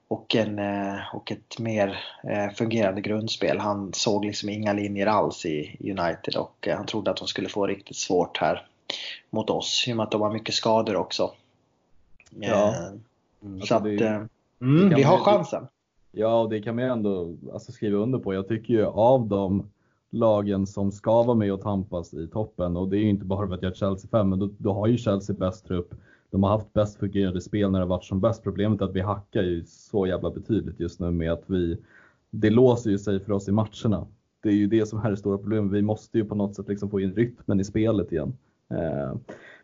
och, 0.08 0.36
en, 0.36 0.60
eh, 0.60 0.96
och 1.14 1.32
ett 1.32 1.60
mer 1.60 2.00
fungerande 2.56 3.02
grundspel. 3.02 3.60
Han 3.60 3.94
såg 3.94 4.26
liksom 4.26 4.50
inga 4.50 4.74
linjer 4.74 5.08
alls 5.08 5.46
i 5.46 5.78
United 5.80 6.36
och 6.36 6.68
han 6.76 6.86
trodde 6.86 7.12
att 7.12 7.18
de 7.18 7.28
skulle 7.28 7.50
få 7.50 7.68
riktigt 7.68 7.98
svårt 7.98 8.38
här 8.38 8.66
mot 9.30 9.50
oss 9.50 9.86
i 9.88 9.94
och 9.94 9.98
med 9.98 10.04
att 10.04 10.12
de 10.12 10.22
har 10.22 10.34
mycket 10.34 10.56
skador 10.56 10.96
också. 10.96 11.32
Ja. 12.40 12.70
Eh, 12.70 12.76
Mm. 13.44 13.58
så 13.58 13.62
Alltså, 13.62 13.76
att 13.76 13.84
det- 13.84 14.06
eh, 14.06 14.22
mm, 14.62 14.96
vi 14.96 15.04
har 15.04 15.18
chansen. 15.18 15.68
Ja, 16.18 16.42
och 16.42 16.50
det 16.50 16.62
kan 16.62 16.76
man 16.76 16.84
ju 16.84 16.90
ändå 16.90 17.36
alltså, 17.54 17.72
skriva 17.72 17.98
under 17.98 18.20
på. 18.20 18.34
Jag 18.34 18.48
tycker 18.48 18.74
ju 18.74 18.86
av 18.86 19.28
de 19.28 19.70
lagen 20.10 20.68
som 20.68 20.92
ska 20.92 21.24
vara 21.24 21.38
med 21.38 21.54
och 21.54 21.62
tampas 21.62 22.14
i 22.14 22.28
toppen 22.28 22.78
och 22.78 22.90
det 22.90 22.98
är 22.98 23.02
ju 23.02 23.10
inte 23.10 23.26
bara 23.26 23.48
för 23.48 23.56
att 23.56 23.62
jag 23.62 23.72
är 23.72 23.76
Chelsea 23.76 24.10
5, 24.10 24.30
men 24.30 24.40
då, 24.40 24.50
då 24.58 24.74
har 24.74 24.88
ju 24.88 24.98
Chelsea 24.98 25.36
bäst 25.36 25.66
trupp. 25.66 25.94
De 26.32 26.44
har 26.44 26.50
haft 26.50 26.74
bäst 26.74 27.00
fungerande 27.00 27.42
spel 27.42 27.72
när 27.72 27.80
det 27.80 27.86
varit 27.86 28.04
som 28.04 28.22
bäst. 28.22 28.44
Problemet 28.44 28.82
är 28.82 28.86
att 28.86 28.96
vi 28.96 29.02
hackar 29.02 29.44
ju 29.44 29.64
så 29.66 30.08
jävla 30.08 30.30
betydligt 30.30 30.80
just 30.80 31.00
nu 31.00 31.12
med 31.12 31.32
att 31.32 31.44
vi, 31.46 31.78
det 32.30 32.50
låser 32.50 32.90
ju 32.90 32.98
sig 32.98 33.20
för 33.20 33.32
oss 33.32 33.48
i 33.48 33.52
matcherna. 33.52 34.08
Det 34.44 34.50
är 34.50 34.54
ju 34.54 34.68
det 34.68 34.86
som 34.86 35.00
är 35.00 35.12
det 35.12 35.18
stora 35.18 35.38
problemet. 35.38 35.72
Vi 35.72 35.82
måste 35.82 36.18
ju 36.18 36.26
på 36.26 36.36
något 36.36 36.56
sätt 36.56 36.68
liksom 36.68 36.90
få 36.90 37.00
in 37.00 37.14
rytmen 37.14 37.60
i 37.60 37.64
spelet 37.64 38.12
igen. 38.12 38.38
Eh, 38.70 39.16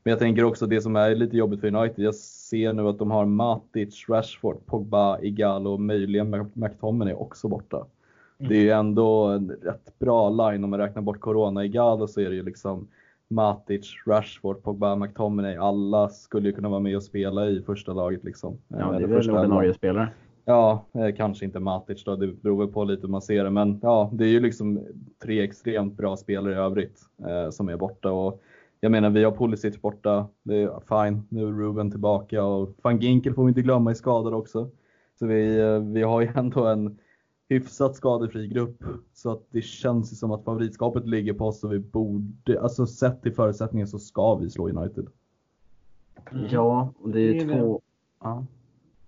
men 0.03 0.11
jag 0.11 0.19
tänker 0.19 0.43
också 0.43 0.67
det 0.67 0.81
som 0.81 0.95
är 0.95 1.15
lite 1.15 1.37
jobbigt 1.37 1.59
för 1.59 1.75
United. 1.75 2.05
Jag 2.05 2.15
ser 2.15 2.73
nu 2.73 2.87
att 2.87 2.99
de 2.99 3.11
har 3.11 3.25
Matic, 3.25 4.09
Rashford, 4.09 4.65
Pogba, 4.65 5.19
Igalo 5.21 5.71
och 5.71 5.81
möjligen 5.81 6.51
McTominay 6.53 7.13
också 7.13 7.47
borta. 7.47 7.85
Det 8.37 8.55
är 8.55 8.61
ju 8.61 8.69
ändå 8.69 9.25
en 9.25 9.49
rätt 9.49 9.99
bra 9.99 10.29
line 10.29 10.63
om 10.63 10.69
man 10.69 10.79
räknar 10.79 11.01
bort 11.01 11.19
Corona. 11.19 11.65
Igalo 11.65 12.07
så 12.07 12.21
är 12.21 12.29
det 12.29 12.35
ju 12.35 12.43
liksom 12.43 12.87
Matic, 13.27 13.93
Rashford, 14.07 14.63
Pogba, 14.63 14.95
McTominay. 14.95 15.55
Alla 15.55 16.09
skulle 16.09 16.49
ju 16.49 16.53
kunna 16.55 16.69
vara 16.69 16.79
med 16.79 16.95
och 16.95 17.03
spela 17.03 17.47
i 17.47 17.61
första 17.61 17.93
laget 17.93 18.23
liksom. 18.23 18.57
Ja, 18.67 18.77
Eh, 18.77 18.89
det 18.91 18.95
är 18.95 18.97
eller 18.97 19.07
väl 19.07 19.31
ordinarie 19.31 19.73
spelare. 19.73 20.09
Ja, 20.45 20.85
eh, 20.93 21.15
kanske 21.15 21.45
inte 21.45 21.59
Matic 21.59 22.03
då, 22.03 22.15
det 22.15 22.27
beror 22.27 22.57
väl 22.57 22.73
på 22.73 22.83
lite 22.83 23.01
hur 23.01 23.11
man 23.11 23.21
ser 23.21 23.43
det. 23.43 23.49
Men 23.49 23.79
ja, 23.81 24.09
det 24.13 24.23
är 24.23 24.29
ju 24.29 24.39
liksom 24.39 24.79
tre 25.23 25.41
extremt 25.41 25.97
bra 25.97 26.17
spelare 26.17 26.53
i 26.53 26.57
övrigt 26.57 26.99
eh, 27.27 27.49
som 27.49 27.69
är 27.69 27.77
borta. 27.77 28.11
Och 28.11 28.41
jag 28.83 28.91
menar, 28.91 29.09
vi 29.09 29.23
har 29.23 29.31
Pulisic 29.31 29.81
borta, 29.81 30.27
det 30.43 30.55
är 30.61 31.05
fine. 31.05 31.23
Nu 31.29 31.47
är 31.47 31.51
Ruben 31.51 31.91
tillbaka 31.91 32.43
och 32.43 32.69
van 32.81 32.99
Ginkel 32.99 33.33
får 33.33 33.43
vi 33.43 33.49
inte 33.49 33.61
glömma 33.61 33.89
är 33.89 33.93
skadad 33.95 34.33
också. 34.33 34.69
Så 35.19 35.25
vi, 35.25 35.59
eh, 35.59 35.79
vi 35.79 36.01
har 36.03 36.21
ju 36.21 36.27
ändå 36.35 36.65
en 36.67 36.97
hyfsat 37.49 37.95
skadefri 37.95 38.47
grupp. 38.47 38.83
Så 39.13 39.31
att 39.31 39.41
det 39.49 39.61
känns 39.61 40.11
ju 40.11 40.15
som 40.15 40.31
att 40.31 40.43
favoritskapet 40.43 41.07
ligger 41.07 41.33
på 41.33 41.45
oss 41.45 41.63
och 41.63 41.73
vi 41.73 41.79
borde, 41.79 42.61
alltså 42.61 42.85
sett 42.87 43.21
till 43.21 43.33
förutsättningen 43.33 43.87
så 43.87 43.99
ska 43.99 44.35
vi 44.35 44.49
slå 44.49 44.69
United. 44.69 45.07
Ja, 46.49 46.93
och 47.01 47.09
det 47.09 47.19
är 47.21 47.33
Det 47.33 47.39
ju 47.39 47.51
är 47.51 47.59
två, 47.59 47.81
ja. 48.23 48.45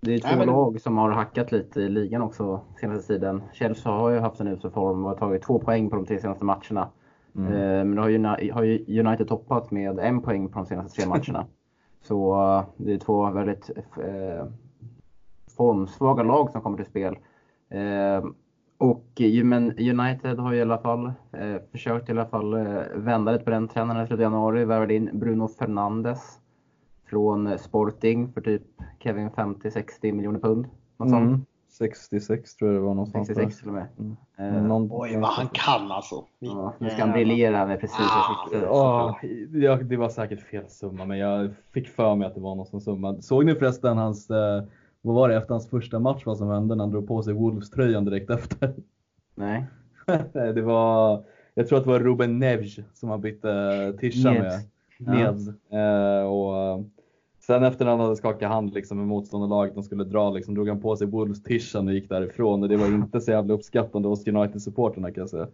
det 0.02 0.14
är 0.14 0.20
två 0.20 0.28
Nej, 0.28 0.38
men- 0.38 0.48
lag 0.48 0.82
som 0.82 0.98
har 0.98 1.12
hackat 1.12 1.52
lite 1.52 1.82
i 1.82 1.90
ligan 1.90 2.22
också 2.22 2.62
senaste 2.82 3.14
tiden. 3.14 3.42
Chelsea 3.54 3.92
har 3.92 4.10
ju 4.10 4.20
haft 4.20 4.40
en 4.40 4.48
usel 4.48 4.72
form 4.72 5.04
och 5.04 5.10
har 5.10 5.18
tagit 5.18 5.42
två 5.42 5.60
poäng 5.60 5.90
på 5.90 5.96
de 5.96 6.06
tre 6.06 6.20
senaste 6.20 6.46
matcherna. 6.46 6.90
Mm. 7.36 7.54
Eh, 7.54 7.86
Men 7.86 7.96
då 7.96 8.02
har 8.54 8.64
United 9.00 9.28
toppat 9.28 9.72
med 9.72 10.00
en 10.00 10.22
poäng 10.22 10.50
på 10.50 10.60
de 10.60 10.66
senaste 10.66 11.02
tre 11.02 11.10
matcherna. 11.10 11.46
Så 12.02 12.34
eh, 12.34 12.66
det 12.78 12.94
är 12.94 12.98
två 12.98 13.30
väldigt 13.30 13.70
eh, 13.98 14.46
formsvaga 15.58 16.24
lag 16.24 16.52
som 16.52 16.62
kommer 16.62 16.78
till 16.78 16.86
spel. 16.86 17.18
Eh, 17.70 18.26
och 18.78 19.22
men 19.44 19.64
United 19.80 20.40
har 20.40 20.52
ju 20.54 20.60
i 20.60 20.62
alla 20.62 20.78
fall 20.78 21.06
eh, 21.32 21.56
försökt 21.72 22.10
i 22.10 22.12
alla 22.12 22.26
fall 22.26 22.54
eh, 22.54 22.82
vända 22.96 23.32
lite 23.32 23.44
på 23.44 23.50
den 23.50 23.68
trenden 23.68 23.98
i 23.98 24.08
slutet 24.08 24.26
av 24.26 24.34
januari. 24.34 24.66
Värvade 24.66 24.94
in 24.94 25.10
Bruno 25.14 25.48
Fernandes 25.48 26.40
från 27.10 27.58
Sporting 27.58 28.32
för 28.34 28.42
typ 28.42 28.64
Kevin 29.00 29.30
50-60 29.30 30.12
miljoner 30.12 30.40
pund. 30.40 30.68
Något 30.98 31.10
sånt. 31.10 31.48
Mm. 31.82 31.92
66 31.92 32.56
tror 32.56 32.72
jag 32.72 32.82
det 32.82 32.86
var 32.86 32.94
någonstans. 32.94 33.28
där. 33.28 33.34
66 33.36 33.60
till 33.60 33.68
och 33.68 33.74
med. 33.74 33.88
Mm. 34.00 34.56
Eh, 34.56 34.64
Någon- 34.64 34.90
Oj, 34.92 35.18
vad 35.18 35.30
han 35.30 35.48
kan 35.54 35.92
alltså. 35.92 36.24
ja, 36.40 36.74
nu 36.80 36.90
ska 36.90 37.02
han 37.02 37.12
briljera 37.12 37.66
med 37.66 37.80
precis 37.80 38.00
Ah. 38.00 38.48
Ja, 38.62 39.20
ja, 39.54 39.76
det 39.76 39.98
var 39.98 40.10
säkert 40.10 40.42
fel 40.42 40.70
summa, 40.70 41.06
men 41.06 41.18
jag 41.18 41.50
fick 41.74 41.88
för 41.90 42.16
mig 42.16 42.28
att 42.28 42.36
det 42.36 42.42
var 42.42 42.56
någon 42.56 42.66
sån 42.66 42.82
summa. 42.82 43.22
Såg 43.22 43.46
ni 43.46 43.56
förresten 43.56 43.98
hans, 43.98 44.30
eh, 44.30 44.64
vad 45.02 45.16
var 45.16 45.30
det 45.30 45.36
efter 45.38 45.54
hans 45.54 45.70
första 45.70 46.00
match 46.00 46.26
vad 46.26 46.38
som 46.38 46.50
hände 46.50 46.76
när 46.76 46.84
han 46.84 46.92
drog 46.92 47.08
på 47.08 47.24
sig 47.24 47.34
Wolves-tröjan 47.34 48.06
direkt 48.06 48.30
efter? 48.30 48.74
Nej. 49.36 49.66
det 50.34 50.62
var, 50.62 51.24
jag 51.54 51.68
tror 51.68 51.78
att 51.78 51.84
det 51.84 51.90
var 51.90 52.00
Ruben 52.00 52.40
Neves 52.40 52.76
som 52.94 53.10
han 53.10 53.22
bytte 53.22 53.94
tischa 54.00 54.32
med. 54.32 54.52
Neves. 55.00 55.42
Ja. 55.70 55.78
Eh, 56.20 56.26
och, 56.26 56.86
sen 57.48 57.64
efter 57.64 57.86
han 57.86 58.00
hade 58.00 58.16
skakat 58.16 58.52
hand 58.52 58.74
liksom, 58.74 58.98
med 58.98 59.08
motståndarlaget 59.08 59.78
och 59.78 59.86
skulle 59.86 60.04
dra 60.04 60.30
liksom, 60.30 60.56
drog 60.56 60.68
han 60.68 60.82
på 60.82 60.96
sig 60.96 61.08
Wolves-tishan 61.08 61.88
och 61.88 61.94
gick 61.94 62.10
därifrån. 62.10 62.64
Och 62.64 62.70
det 62.70 62.78
var 62.78 62.88
inte 62.88 63.22
så 63.22 63.32
jävla 63.32 63.54
uppskattande 63.54 64.08
hos 64.08 64.28
United-supporterna 64.28 65.12
kan 65.12 65.22
jag 65.22 65.30
säga. 65.30 65.48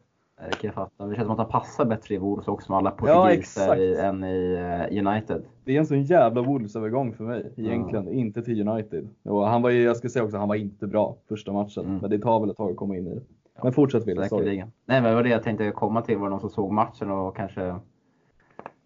Det 0.50 0.56
kan 0.56 0.68
jag 0.68 0.74
fatta. 0.74 1.06
Det 1.06 1.16
känns 1.16 1.26
som 1.26 1.32
att 1.32 1.38
han 1.38 1.62
passar 1.62 1.86
bättre 1.86 2.16
i 2.16 2.18
Wolves 2.18 2.48
också 2.48 2.72
med 2.72 2.78
alla 2.78 2.94
Ja, 3.02 3.24
portugiser 3.26 3.76
i, 3.76 3.96
än 3.96 4.24
i 4.24 4.54
eh, 4.54 5.08
United. 5.08 5.44
Det 5.64 5.76
är 5.76 5.80
en 5.80 5.86
sån 5.86 6.04
jävla 6.04 6.42
Wolves-övergång 6.42 7.14
för 7.14 7.24
mig 7.24 7.54
egentligen, 7.58 8.08
inte 8.08 8.42
till 8.42 8.70
United. 8.70 9.08
Och 9.24 9.48
han 9.48 9.62
var 9.62 9.70
ju, 9.70 9.84
jag 9.84 9.98
ska 9.98 10.10
säga 10.10 10.26
också, 10.26 10.38
han 10.38 10.48
var 10.48 10.56
inte 10.56 10.88
bra 10.88 11.18
första 11.30 11.54
matchen. 11.54 11.86
Mm. 11.86 11.98
Men 11.98 12.10
det 12.10 12.20
tar 12.20 12.40
väl 12.40 12.50
ett 12.50 12.58
tag 12.58 12.72
att 12.72 12.78
komma 12.78 12.98
in 12.98 13.08
i 13.08 13.16
det. 13.16 13.22
Men 13.64 13.74
fortsätt 13.74 14.08
Wille, 14.08 14.30
sorry. 14.30 14.58
Nej, 14.58 14.72
men 14.86 15.04
det 15.04 15.16
var 15.16 15.24
det 15.24 15.30
jag 15.30 15.44
tänkte 15.44 15.72
komma 15.72 16.02
till. 16.02 16.18
Var 16.18 16.26
det 16.26 16.30
någon 16.30 16.40
som 16.40 16.50
såg 16.50 16.72
matchen 16.72 17.12
och 17.12 17.36
kanske 17.36 17.76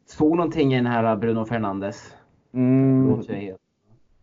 såg 0.05 0.35
någonting 0.35 0.73
i 0.73 0.75
den 0.75 0.85
här 0.85 1.15
Bruno 1.15 1.45
Fernandes? 1.45 2.15
Mm. 2.53 3.07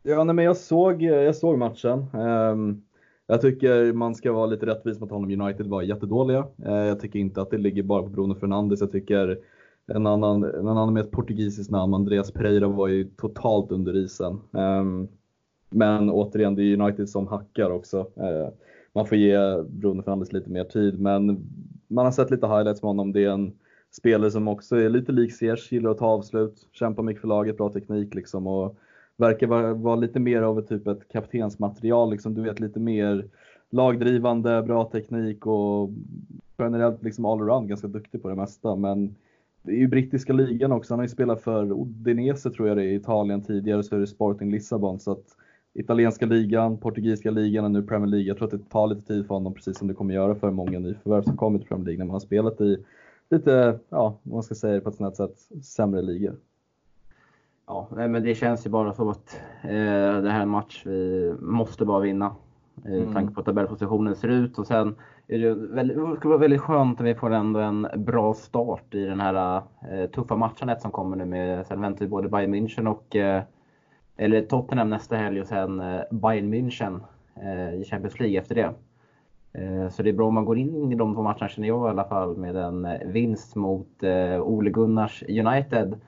Ja, 0.02 0.24
nej, 0.24 0.34
men 0.34 0.44
jag 0.44 0.56
såg, 0.56 1.02
jag 1.02 1.36
såg 1.36 1.58
matchen. 1.58 2.06
Ehm, 2.14 2.82
jag 3.26 3.40
tycker 3.40 3.92
man 3.92 4.14
ska 4.14 4.32
vara 4.32 4.46
lite 4.46 4.66
rättvis 4.66 5.00
mot 5.00 5.10
honom. 5.10 5.40
United 5.40 5.66
var 5.66 5.82
jättedåliga. 5.82 6.46
Eh, 6.66 6.74
jag 6.74 7.00
tycker 7.00 7.18
inte 7.18 7.42
att 7.42 7.50
det 7.50 7.58
ligger 7.58 7.82
bara 7.82 8.02
på 8.02 8.08
Bruno 8.08 8.34
Fernandes. 8.34 8.80
Jag 8.80 8.92
tycker 8.92 9.38
en 9.86 10.06
annan, 10.06 10.44
en 10.44 10.68
annan 10.68 10.92
med 10.92 11.04
ett 11.04 11.10
portugisiskt 11.10 11.70
namn, 11.70 11.94
Andreas 11.94 12.32
Pereira, 12.32 12.68
var 12.68 12.88
ju 12.88 13.04
totalt 13.04 13.72
under 13.72 13.96
isen. 13.96 14.40
Ehm, 14.52 15.08
men 15.70 16.10
återigen, 16.10 16.54
det 16.54 16.62
är 16.62 16.80
United 16.80 17.08
som 17.08 17.26
hackar 17.26 17.70
också. 17.70 17.98
Eh, 17.98 18.48
man 18.92 19.06
får 19.06 19.18
ge 19.18 19.62
Bruno 19.62 20.02
Fernandes 20.02 20.32
lite 20.32 20.50
mer 20.50 20.64
tid, 20.64 21.00
men 21.00 21.46
man 21.88 22.04
har 22.04 22.12
sett 22.12 22.30
lite 22.30 22.46
highlights 22.46 22.82
med 22.82 22.88
honom. 22.88 23.12
Det 23.12 23.24
är 23.24 23.30
en 23.30 23.52
spelare 23.90 24.30
som 24.30 24.48
också 24.48 24.76
är 24.76 24.88
lite 24.88 25.12
lik 25.12 25.32
Ziyech, 25.32 25.72
gillar 25.72 25.90
att 25.90 25.98
ta 25.98 26.06
avslut, 26.06 26.68
kämpar 26.72 27.02
mycket 27.02 27.20
för 27.20 27.28
laget, 27.28 27.56
bra 27.56 27.68
teknik 27.68 28.14
liksom. 28.14 28.46
Och, 28.46 28.76
verkar 29.20 29.46
vara, 29.46 29.74
vara 29.74 29.96
lite 29.96 30.20
mer 30.20 30.42
av 30.42 30.58
ett 30.58 30.68
typ 30.68 30.86
ett 30.86 31.08
kaptensmaterial, 31.08 32.10
liksom, 32.10 32.34
du 32.34 32.42
vet 32.42 32.60
lite 32.60 32.80
mer 32.80 33.24
lagdrivande, 33.70 34.62
bra 34.62 34.84
teknik 34.84 35.46
och 35.46 35.90
generellt 36.58 37.02
liksom 37.02 37.24
allround 37.24 37.68
ganska 37.68 37.88
duktig 37.88 38.22
på 38.22 38.28
det 38.28 38.34
mesta. 38.34 38.76
Men 38.76 39.14
det 39.62 39.72
är 39.72 39.76
ju 39.76 39.88
brittiska 39.88 40.32
ligan 40.32 40.72
också, 40.72 40.92
han 40.92 40.98
har 40.98 41.04
ju 41.04 41.08
spelat 41.08 41.42
för 41.42 41.72
Odinese 41.72 42.50
tror 42.50 42.68
jag 42.68 42.76
det 42.76 42.82
är 42.82 42.86
i 42.86 42.94
Italien 42.94 43.42
tidigare, 43.42 43.82
så 43.82 43.96
är 43.96 44.00
det 44.00 44.06
Sporting 44.06 44.50
Lissabon. 44.50 45.00
Så 45.00 45.12
att 45.12 45.24
italienska 45.74 46.26
ligan, 46.26 46.78
portugisiska 46.78 47.30
ligan 47.30 47.64
och 47.64 47.70
nu 47.70 47.82
Premier 47.82 48.06
League. 48.06 48.28
Jag 48.28 48.36
tror 48.36 48.46
att 48.46 48.60
det 48.60 48.70
tar 48.70 48.86
lite 48.86 49.02
tid 49.02 49.26
för 49.26 49.34
honom, 49.34 49.54
precis 49.54 49.78
som 49.78 49.88
det 49.88 49.94
kommer 49.94 50.14
göra 50.14 50.34
för 50.34 50.50
många 50.50 50.78
nyförvärv 50.78 51.22
som 51.22 51.36
kommer 51.36 51.58
till 51.58 51.68
Premier 51.68 51.86
League 51.86 51.98
när 51.98 52.06
man 52.06 52.12
har 52.12 52.20
spelat 52.20 52.60
i 52.60 52.84
lite, 53.30 53.78
ja, 53.88 54.18
man 54.22 54.42
ska 54.42 54.54
säga 54.54 54.74
det 54.74 54.80
på 54.80 54.88
ett 54.88 54.94
snällt 54.96 55.16
sätt, 55.16 55.38
sämre 55.64 56.02
ligor. 56.02 56.36
Ja, 57.66 57.88
men 57.90 58.22
det 58.22 58.34
känns 58.34 58.66
ju 58.66 58.70
bara 58.70 58.92
som 58.92 59.08
att 59.08 59.40
eh, 59.62 59.70
det 60.22 60.30
här 60.30 60.38
är 60.38 60.42
en 60.42 60.48
match 60.48 60.82
vi 60.86 61.34
måste 61.40 61.84
bara 61.84 62.00
vinna. 62.00 62.34
I 62.86 63.00
Mm. 63.00 63.12
tanke 63.14 63.34
på 63.34 63.40
hur 63.40 63.44
tabellpositionen 63.44 64.16
ser 64.16 64.28
ut. 64.28 64.58
Och 64.58 64.66
sen 64.66 64.94
är 65.26 65.38
det, 65.38 65.54
väldigt, 65.54 65.96
det 65.96 66.16
skulle 66.16 66.28
vara 66.28 66.38
väldigt 66.40 66.60
skönt 66.60 67.00
om 67.00 67.06
vi 67.06 67.14
får 67.14 67.30
ändå 67.30 67.60
en 67.60 67.86
bra 67.96 68.34
start 68.34 68.94
i 68.94 69.04
den 69.04 69.20
här 69.20 69.62
eh, 69.90 70.10
tuffa 70.10 70.36
matchandet 70.36 70.80
som 70.82 70.90
kommer 70.90 71.16
nu. 71.16 71.24
Med, 71.24 71.66
sen 71.66 71.80
väntar 71.80 72.04
vi 72.04 72.08
både 72.08 72.28
Bayern 72.28 72.54
München 72.54 72.86
och 72.86 73.16
eh, 73.16 73.42
eller 74.16 74.42
Tottenham 74.42 74.90
nästa 74.90 75.16
helg 75.16 75.40
och 75.40 75.46
sen 75.46 75.80
eh, 75.80 76.00
Bayern 76.10 76.54
München 76.54 77.00
eh, 77.34 77.74
i 77.74 77.84
Champions 77.84 78.20
League 78.20 78.38
efter 78.38 78.54
det. 78.54 78.70
Eh, 79.52 79.88
Så 79.88 80.02
det 80.02 80.10
är 80.10 80.14
bra 80.14 80.26
om 80.28 80.34
man 80.34 80.44
går 80.44 80.58
in 80.58 80.92
i 80.92 80.94
de 80.94 81.14
två 81.14 81.22
matcherna 81.22 81.48
känner 81.48 81.68
jag 81.68 81.86
i 81.86 81.90
alla 81.90 82.04
fall 82.04 82.36
med 82.36 82.56
en 82.56 82.84
eh, 82.84 83.06
vinst 83.06 83.56
mot 83.56 84.02
eh, 84.02 84.40
Ole 84.42 84.70
Gunnars 84.70 85.22
United. 85.28 86.00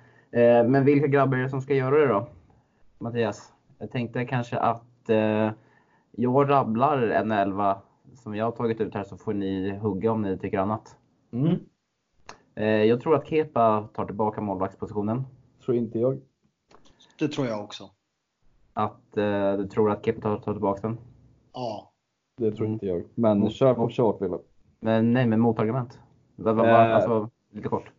Men 0.67 0.85
vilka 0.85 1.07
grabbar 1.07 1.37
är 1.37 1.43
det 1.43 1.49
som 1.49 1.61
ska 1.61 1.75
göra 1.75 1.99
det 1.99 2.07
då? 2.07 2.27
Mattias? 2.99 3.53
Jag 3.79 3.91
tänkte 3.91 4.25
kanske 4.25 4.59
att 4.59 5.11
jag 6.11 6.51
rabblar 6.51 7.03
en 7.03 7.31
elva 7.33 7.83
som 8.15 8.37
jag 8.37 8.45
har 8.45 8.53
tagit 8.53 8.81
ut 8.81 8.95
här 8.95 9.05
så 9.05 9.17
får 9.17 9.33
ni 9.33 9.79
hugga 9.79 10.13
om 10.13 10.23
ni 10.23 10.39
tycker 10.39 10.59
annat. 10.59 10.97
Mm. 11.33 11.59
Jag 12.89 13.01
tror 13.01 13.15
att 13.15 13.27
Kepa 13.27 13.89
tar 13.93 14.07
tillbaka 14.07 14.41
målvaktspositionen. 14.41 15.25
Tror 15.65 15.77
inte 15.77 15.99
jag. 15.99 16.21
Det 17.19 17.29
tror 17.29 17.47
jag 17.47 17.65
också. 17.65 17.91
Att 18.73 19.13
du 19.59 19.69
tror 19.69 19.91
att 19.91 20.05
Kepa 20.05 20.21
tar, 20.21 20.39
tar 20.39 20.53
tillbaka 20.53 20.81
den. 20.89 20.99
Ja. 21.53 21.92
Det 22.37 22.51
tror 22.53 22.65
Mm. 22.67 22.73
inte 22.73 22.87
jag. 22.87 23.03
Men 23.15 23.37
Mm. 23.39 23.51
kör 23.51 23.75
på 23.75 23.89
kört 23.91 24.23
Wille. 24.23 24.39
Men 24.81 25.13
nej, 25.13 25.27
men 25.27 25.41
motargument. 25.41 25.99
Va, 26.37 26.53
va, 26.53 26.63
va, 26.63 26.89
Eh. 26.89 26.95
alltså, 26.95 27.31
lite 27.51 27.69
kort. 27.69 27.91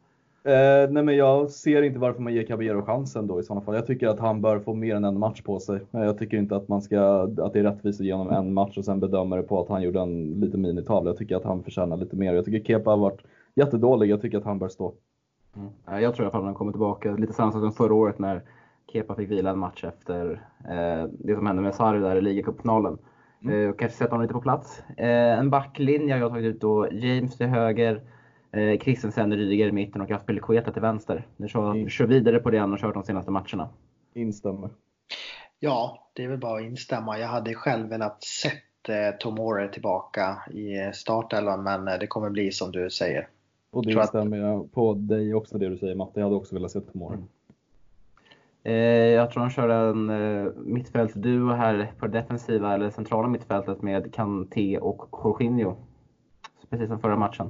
Eh, 0.46 0.92
nej 0.92 1.04
men 1.04 1.16
jag 1.18 1.50
ser 1.52 1.82
inte 1.82 2.00
varför 2.00 2.22
man 2.22 2.34
ger 2.34 2.44
Caballero 2.44 2.82
chansen 2.82 3.28
då 3.28 3.40
i 3.40 3.44
sådana 3.44 3.62
fall. 3.62 3.76
Jag 3.76 3.88
tycker 3.88 4.08
att 4.08 4.20
han 4.20 4.42
bör 4.42 4.60
få 4.60 4.74
mer 4.74 4.96
än 4.96 5.04
en 5.04 5.20
match 5.20 5.42
på 5.42 5.60
sig. 5.60 5.80
Eh, 5.92 6.04
Jag 6.04 6.18
tycker 6.18 6.38
inte 6.38 6.56
att 6.56 6.68
man 6.68 6.82
ska, 6.82 7.22
att 7.22 7.54
det 7.54 7.60
är 7.60 7.64
rättvist 7.64 8.00
att 8.02 8.06
ge 8.06 8.14
honom 8.14 8.34
en 8.34 8.54
match 8.54 8.78
och 8.78 8.86
sen 8.86 9.00
bedöma 9.00 9.36
det 9.36 9.44
på 9.44 9.62
att 9.62 9.70
han 9.70 9.82
gjorde 9.82 10.00
en 10.02 10.40
liten 10.40 10.62
minitavla. 10.62 11.10
Jag 11.10 11.18
tycker 11.18 11.36
att 11.36 11.44
han 11.44 11.64
förtjänar 11.64 11.98
lite 11.98 12.16
mer. 12.16 12.34
Jag 12.34 12.46
tycker 12.46 12.66
Kepa 12.66 12.90
har 12.90 12.98
varit 12.98 13.22
jättedålig. 13.56 14.10
Jag 14.10 14.22
tycker 14.22 14.38
att 14.38 14.44
han 14.44 14.60
bör 14.60 14.68
stå. 14.68 14.94
Mm. 15.56 16.02
Jag 16.02 16.16
tror 16.16 16.24
i 16.24 16.26
alla 16.26 16.32
fall 16.32 16.40
att 16.42 16.46
han 16.46 16.54
kommer 16.56 16.72
tillbaka. 16.72 17.12
Lite 17.12 17.34
samma 17.34 17.52
sak 17.52 17.62
som 17.62 17.72
förra 17.72 17.94
året 17.94 18.20
när 18.20 18.42
Kepa 18.92 19.16
fick 19.16 19.32
vila 19.32 19.50
en 19.50 19.60
match 19.60 19.84
efter 19.84 20.42
eh, 20.70 21.10
det 21.20 21.36
som 21.36 21.46
hände 21.48 21.62
med 21.62 21.76
Sarri 21.76 22.00
där 22.00 22.16
i 22.16 22.22
ligacupfinalen. 22.22 22.98
Mm. 23.44 23.70
Eh, 23.70 23.76
kanske 23.76 23.98
sätta 23.98 24.12
honom 24.12 24.22
lite 24.22 24.34
på 24.34 24.42
plats. 24.42 24.84
Eh, 24.98 25.40
en 25.40 25.50
backlinje 25.50 26.14
har 26.14 26.22
jag 26.22 26.32
tagit 26.32 26.56
ut 26.56 26.62
då. 26.62 26.88
James 26.92 27.38
till 27.38 27.48
höger, 27.48 28.02
eh, 28.52 28.80
Christensen, 28.80 29.34
Rydiger 29.34 29.68
i 29.68 29.72
mitten 29.72 30.02
och 30.02 30.12
Aspelekueta 30.12 30.72
till 30.72 30.82
vänster. 30.82 31.28
Nu 31.38 31.48
kör, 31.48 31.72
mm. 31.72 31.90
kör 31.90 32.06
vidare 32.06 32.40
på 32.40 32.50
det 32.50 32.58
han 32.58 32.72
har 32.72 32.78
kört 32.78 32.94
de 32.94 33.04
senaste 33.04 33.32
matcherna. 33.32 33.70
Instämmer. 34.14 34.70
Ja, 35.60 36.10
det 36.14 36.24
är 36.24 36.28
väl 36.28 36.40
bara 36.40 36.60
att 36.60 36.66
instämma. 36.66 37.20
Jag 37.20 37.28
hade 37.28 37.54
själv 37.54 37.90
velat 37.90 38.24
sett 38.24 38.90
eh, 38.90 39.18
Tomore 39.20 39.68
tillbaka 39.68 40.38
i 40.52 40.92
startelvan 40.94 41.64
men 41.64 41.88
eh, 41.88 42.00
det 42.00 42.08
kommer 42.08 42.30
bli 42.30 42.52
som 42.52 42.72
du 42.72 42.90
säger. 42.90 43.28
Och 43.72 43.86
det 43.86 43.92
instämmer 43.92 44.38
jag 44.38 44.72
på 44.72 44.94
dig 44.94 45.34
också 45.34 45.58
det 45.58 45.70
du 45.70 45.78
säger 45.78 45.96
Matte. 45.96 46.20
Jag 46.20 46.26
hade 46.26 46.36
också 46.36 46.56
velat 46.56 46.72
se 46.72 46.82
Tomore. 46.82 47.16
Mm. 47.16 47.28
Eh, 48.64 48.74
jag 49.14 49.32
tror 49.32 49.42
han 49.42 49.50
kör 49.50 49.70
en 49.70 50.10
eh, 50.10 50.52
mittfältsduo 50.56 51.52
här 51.52 51.92
på 52.00 52.08
det 52.08 52.20
defensiva 52.20 52.74
eller 52.74 52.90
centrala 52.90 53.28
mittfältet 53.28 53.82
med 53.82 54.14
Kanté 54.14 54.78
och 54.78 55.10
Jorginho. 55.24 55.76
Precis 56.70 56.88
som 56.88 57.00
förra 57.00 57.18
matchen. 57.18 57.50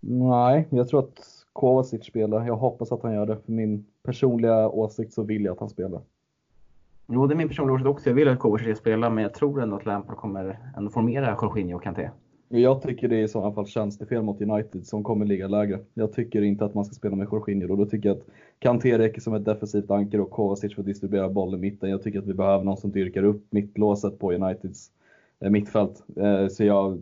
Nej, 0.00 0.68
jag 0.70 0.88
tror 0.88 1.00
att 1.00 1.20
Kovacic 1.52 2.04
spelar. 2.04 2.46
Jag 2.46 2.56
hoppas 2.56 2.92
att 2.92 3.02
han 3.02 3.14
gör 3.14 3.26
det. 3.26 3.36
För 3.36 3.52
min 3.52 3.86
personliga 4.02 4.68
åsikt 4.68 5.12
så 5.12 5.22
vill 5.22 5.44
jag 5.44 5.52
att 5.52 5.60
han 5.60 5.68
spelar. 5.68 6.02
Jo, 7.06 7.26
det 7.26 7.34
är 7.34 7.36
min 7.36 7.48
personliga 7.48 7.74
åsikt 7.74 7.88
också. 7.88 8.10
Jag 8.10 8.14
vill 8.14 8.28
att 8.28 8.38
Kovacic 8.38 8.66
ska 8.66 8.74
spela, 8.74 9.10
men 9.10 9.22
jag 9.22 9.34
tror 9.34 9.62
ändå 9.62 9.76
att 9.76 9.86
Lampard 9.86 10.16
kommer 10.16 10.58
ändå 10.76 10.90
formera 10.90 11.36
Jorginho 11.42 11.76
och 11.76 11.82
Kanté. 11.82 12.10
Jag 12.60 12.82
tycker 12.82 13.08
det 13.08 13.16
är 13.16 13.22
i 13.22 13.28
sådana 13.28 13.54
fall 13.54 13.66
tjänstefel 13.66 14.22
mot 14.22 14.40
United 14.40 14.86
som 14.86 15.02
kommer 15.02 15.26
ligga 15.26 15.48
lägre. 15.48 15.78
Jag 15.94 16.12
tycker 16.12 16.42
inte 16.42 16.64
att 16.64 16.74
man 16.74 16.84
ska 16.84 16.94
spela 16.94 17.16
med 17.16 17.28
Jorginho 17.32 17.70
och 17.70 17.78
då 17.78 17.86
tycker 17.86 18.08
jag 18.08 18.18
att 18.18 18.26
Kanté 18.58 18.98
räcker 18.98 19.20
som 19.20 19.34
ett 19.34 19.44
defensivt 19.44 19.90
anker 19.90 20.20
och 20.20 20.30
Kovacic 20.30 20.74
för 20.74 20.82
att 20.82 20.86
distribuera 20.86 21.28
boll 21.28 21.54
i 21.54 21.58
mitten. 21.58 21.90
Jag 21.90 22.02
tycker 22.02 22.18
att 22.18 22.26
vi 22.26 22.34
behöver 22.34 22.64
någon 22.64 22.76
som 22.76 22.90
dyrkar 22.90 23.22
upp 23.22 23.46
mittlåset 23.50 24.18
på 24.18 24.32
Uniteds 24.32 24.90
eh, 25.40 25.50
mittfält. 25.50 26.04
Eh, 26.16 26.48
så 26.48 26.64
jag, 26.64 26.98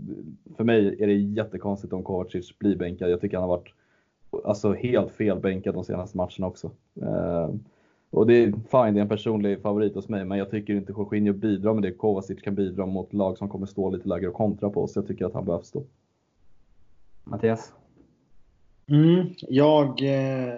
för 0.57 0.65
mig 0.65 1.03
är 1.03 1.07
det 1.07 1.15
jättekonstigt 1.15 1.93
om 1.93 2.03
Kovacic 2.03 2.59
blir 2.59 2.77
bänkad. 2.77 3.11
Jag 3.11 3.21
tycker 3.21 3.37
han 3.37 3.49
har 3.49 3.57
varit 3.57 3.75
alltså, 4.45 4.73
helt 4.73 5.13
fel 5.13 5.41
bänkad 5.41 5.75
de 5.75 5.85
senaste 5.85 6.17
matcherna 6.17 6.47
också. 6.47 6.71
Eh, 7.03 7.51
Eh, 8.13 8.19
och 8.19 8.27
det 8.27 8.35
är 8.35 8.47
fine, 8.47 8.95
det 8.95 9.01
är 9.01 9.03
en 9.03 9.09
personlig 9.09 9.63
favorit 9.63 9.95
hos 9.95 10.09
mig, 10.09 10.25
men 10.25 10.39
jag 10.39 10.51
tycker 10.51 10.75
inte 10.75 10.93
Jorginho 10.93 11.33
bidrar 11.33 11.75
med 11.75 11.83
det 11.83 11.93
Kovacic 11.93 12.43
kan 12.43 12.55
bidra 12.55 12.87
mot 12.87 13.13
lag 13.13 13.39
som 13.39 13.49
kommer 13.49 13.67
stå 13.67 13.91
lite 13.91 14.09
lägre 14.09 14.29
och 14.29 14.35
kontra 14.35 14.71
på 14.71 14.85
oss. 14.85 14.97
Jag 14.97 15.07
tycker 15.07 15.27
att 15.27 15.35
han 15.35 15.45
behövs 15.45 15.67
stå. 15.67 15.83
Mattias? 17.25 17.73
Mm, 18.87 19.27
jag 19.49 19.89
eh, 20.03 20.55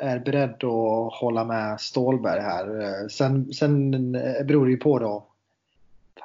är 0.00 0.18
beredd 0.18 0.64
att 0.64 1.14
hålla 1.20 1.44
med 1.44 1.80
Stålberg 1.80 2.40
här. 2.40 2.80
Eh, 2.80 3.08
sen, 3.08 3.52
sen 3.52 3.90
beror 4.46 4.64
det 4.64 4.70
ju 4.70 4.76
på 4.76 4.98
då 4.98 5.28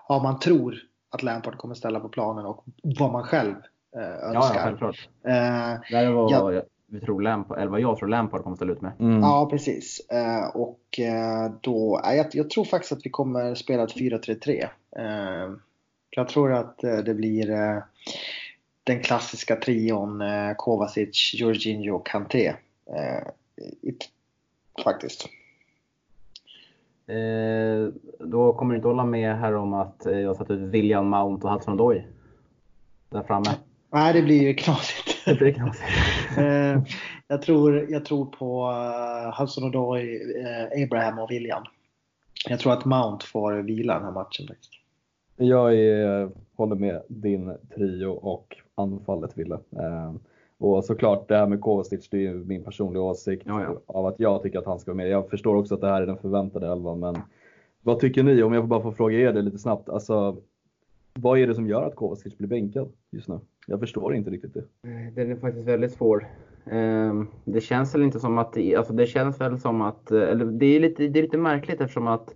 vad 0.09 0.23
man 0.23 0.39
tror 0.39 0.75
att 1.09 1.23
Lampard 1.23 1.57
kommer 1.57 1.75
ställa 1.75 1.99
på 1.99 2.09
planen 2.09 2.45
och 2.45 2.63
vad 2.81 3.11
man 3.11 3.23
själv 3.23 3.55
eh, 3.95 4.01
önskar. 4.01 4.33
Ja, 4.33 4.51
ja 4.53 4.59
självklart. 4.63 5.09
Eh, 5.23 6.01
det 6.01 6.11
var, 6.11 6.31
jag, 6.31 6.63
vi 6.93 6.99
tror 6.99 7.21
Lampard, 7.21 7.57
eller 7.57 7.71
vad 7.71 7.81
jag 7.81 7.97
tror 7.97 8.09
Lampard 8.09 8.43
kommer 8.43 8.55
ställa 8.55 8.73
ut 8.73 8.81
med. 8.81 8.91
Mm. 8.99 9.21
Ja, 9.21 9.47
precis. 9.51 9.99
Eh, 10.09 10.45
och 10.55 10.99
eh, 10.99 11.51
då, 11.61 12.01
jag, 12.03 12.25
jag 12.33 12.49
tror 12.49 12.65
faktiskt 12.65 12.91
att 12.91 13.05
vi 13.05 13.09
kommer 13.09 13.55
spela 13.55 13.83
ett 13.83 13.95
4-3-3. 13.95 14.67
Eh, 14.97 15.51
jag 16.09 16.27
tror 16.27 16.53
att 16.53 16.77
det 16.77 17.13
blir 17.13 17.81
den 18.83 18.99
klassiska 18.99 19.55
trion 19.55 20.23
Kovacic, 20.57 21.31
Jorginho 21.33 21.95
och 21.95 22.05
Kanté. 22.05 22.53
Faktiskt. 24.83 25.29
Eh, 27.07 27.93
då 28.19 28.53
kommer 28.53 28.73
du 28.73 28.75
inte 28.75 28.87
hålla 28.87 29.05
med 29.05 29.39
här 29.39 29.55
om 29.55 29.73
att 29.73 30.01
jag 30.05 30.35
satt 30.35 30.51
ut 30.51 30.59
William 30.59 31.07
Mount 31.07 31.47
och 31.47 31.53
Hudson 31.53 31.73
Odoi 31.73 32.03
där 33.09 33.23
framme? 33.23 33.49
Nej, 33.91 34.13
det 34.13 34.21
blir 34.21 34.41
ju 34.41 34.53
knasigt. 34.53 35.02
Det 35.25 35.35
blir 35.35 35.51
knasigt. 35.51 35.83
Eh, 36.37 36.83
jag, 37.27 37.41
tror, 37.41 37.87
jag 37.89 38.05
tror 38.05 38.25
på 38.25 38.69
uh, 38.69 39.39
Hudson 39.39 39.63
Odoi, 39.63 40.19
uh, 40.19 40.83
Abraham 40.83 41.19
och 41.19 41.31
William. 41.31 41.63
Jag 42.49 42.59
tror 42.59 42.73
att 42.73 42.85
Mount 42.85 43.25
får 43.25 43.53
vila 43.53 43.93
den 43.93 44.03
här 44.03 44.11
matchen. 44.11 44.47
Faktiskt. 44.47 44.73
Jag 45.37 45.75
är, 45.75 46.29
håller 46.55 46.75
med 46.75 47.01
din 47.07 47.53
trio 47.75 48.07
och 48.07 48.55
anfallet 48.75 49.37
Ville. 49.37 49.55
Uh, 49.55 50.13
och 50.57 50.85
såklart 50.85 51.27
det 51.27 51.37
här 51.37 51.47
med 51.47 51.61
Kovacic, 51.61 52.09
det 52.09 52.17
är 52.17 52.21
ju 52.21 52.33
min 52.33 52.63
personliga 52.63 53.03
åsikt 53.03 53.43
ja, 53.45 53.63
ja. 53.63 53.81
av 53.85 54.05
att 54.05 54.19
jag 54.19 54.43
tycker 54.43 54.59
att 54.59 54.65
han 54.65 54.79
ska 54.79 54.91
vara 54.91 54.97
med. 54.97 55.09
Jag 55.09 55.29
förstår 55.29 55.55
också 55.55 55.75
att 55.75 55.81
det 55.81 55.87
här 55.87 56.01
är 56.01 56.05
den 56.05 56.17
förväntade 56.17 56.71
elvan, 56.71 56.99
men 56.99 57.15
vad 57.81 57.99
tycker 57.99 58.23
ni? 58.23 58.43
Om 58.43 58.53
jag 58.53 58.67
bara 58.67 58.81
får 58.81 58.91
fråga 58.91 59.17
er 59.17 59.33
det 59.33 59.41
lite 59.41 59.57
snabbt. 59.57 59.89
Alltså, 59.89 60.37
vad 61.13 61.39
är 61.39 61.47
det 61.47 61.55
som 61.55 61.67
gör 61.67 61.87
att 61.87 61.95
Kovacic 61.95 62.37
blir 62.37 62.47
bänkad 62.47 62.91
just 63.11 63.27
nu? 63.27 63.39
Jag 63.67 63.79
förstår 63.79 64.15
inte 64.15 64.29
riktigt 64.29 64.53
det. 64.53 64.63
Den 65.15 65.31
är 65.31 65.35
faktiskt 65.35 65.67
väldigt 65.67 65.91
svår. 65.91 66.27
Ehm, 66.71 67.27
det 67.45 67.61
känns 67.61 67.95
väl 67.95 68.03
inte 68.03 68.19
som 68.19 68.37
att, 68.37 68.57
alltså 68.77 68.93
det 68.93 69.05
känns 69.05 69.41
väl 69.41 69.59
som 69.59 69.81
att, 69.81 70.11
eller 70.11 70.45
det 70.45 70.65
är 70.65 70.79
lite, 70.79 71.07
det 71.07 71.19
är 71.19 71.23
lite 71.23 71.37
märkligt 71.37 71.81
eftersom 71.81 72.07
att 72.07 72.35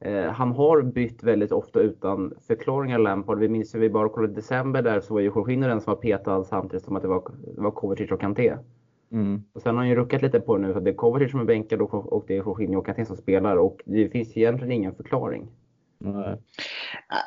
eh, 0.00 0.30
han 0.30 0.52
har 0.52 0.82
bytt 0.82 1.22
väldigt 1.22 1.52
ofta 1.52 1.80
utan 1.80 2.34
förklaringar 2.46 2.98
Lampard. 2.98 3.38
Vi 3.38 3.48
minns 3.48 3.74
ju 3.74 3.78
vi 3.78 3.90
bara 3.90 4.08
kollade 4.08 4.34
december 4.34 4.82
där 4.82 5.00
så 5.00 5.14
var 5.14 5.20
ju 5.20 5.26
Jorginho 5.26 5.68
den 5.68 5.80
som 5.80 5.90
var 5.90 6.00
petad 6.00 6.44
samtidigt 6.44 6.84
som 6.84 6.96
att 6.96 7.02
det 7.02 7.08
var, 7.08 7.32
det 7.54 7.60
var 7.60 7.70
Kovacic 7.70 8.10
och 8.10 8.20
Kanté. 8.20 8.54
Mm. 9.12 9.42
Och 9.52 9.62
sen 9.62 9.74
har 9.74 9.82
han 9.82 9.88
ju 9.88 9.96
ruckat 9.96 10.22
lite 10.22 10.40
på 10.40 10.56
det 10.56 10.62
nu 10.66 10.72
så 10.72 10.80
det 10.80 10.90
är 10.90 10.94
Kovacic 10.94 11.30
som 11.30 11.40
är 11.40 11.44
bänkad 11.44 11.82
och, 11.82 12.12
och 12.12 12.24
det 12.26 12.36
är 12.36 12.38
Jorginho 12.38 12.78
och 12.78 12.86
Kanté 12.86 13.04
som 13.04 13.16
spelar 13.16 13.56
och 13.56 13.80
det 13.84 14.08
finns 14.08 14.36
egentligen 14.36 14.72
ingen 14.72 14.94
förklaring. 14.94 15.48
Nej. 15.98 16.36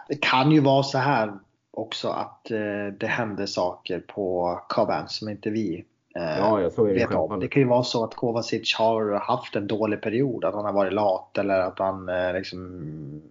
Det 0.07 0.21
kan 0.21 0.51
ju 0.51 0.59
vara 0.59 0.83
så 0.83 0.97
här 0.97 1.33
också 1.71 2.09
att 2.09 2.51
eh, 2.51 2.87
det 2.99 3.07
händer 3.07 3.45
saker 3.45 3.99
på 3.99 4.59
Caban 4.69 5.09
som 5.09 5.29
inte 5.29 5.49
vi 5.49 5.85
eh, 6.15 6.37
ja, 6.37 6.69
så 6.69 6.85
är 6.85 6.87
det 6.87 6.93
vet 6.93 7.15
om. 7.15 7.39
Det 7.39 7.47
kan 7.47 7.61
ju 7.61 7.67
vara 7.67 7.83
så 7.83 8.03
att 8.03 8.15
Kovacic 8.15 8.75
har 8.75 9.19
haft 9.19 9.55
en 9.55 9.67
dålig 9.67 10.01
period, 10.01 10.45
att 10.45 10.53
han 10.53 10.65
har 10.65 10.73
varit 10.73 10.93
lat 10.93 11.37
eller 11.37 11.59
att 11.59 11.79
han 11.79 12.09
eh, 12.09 12.33
liksom 12.33 13.21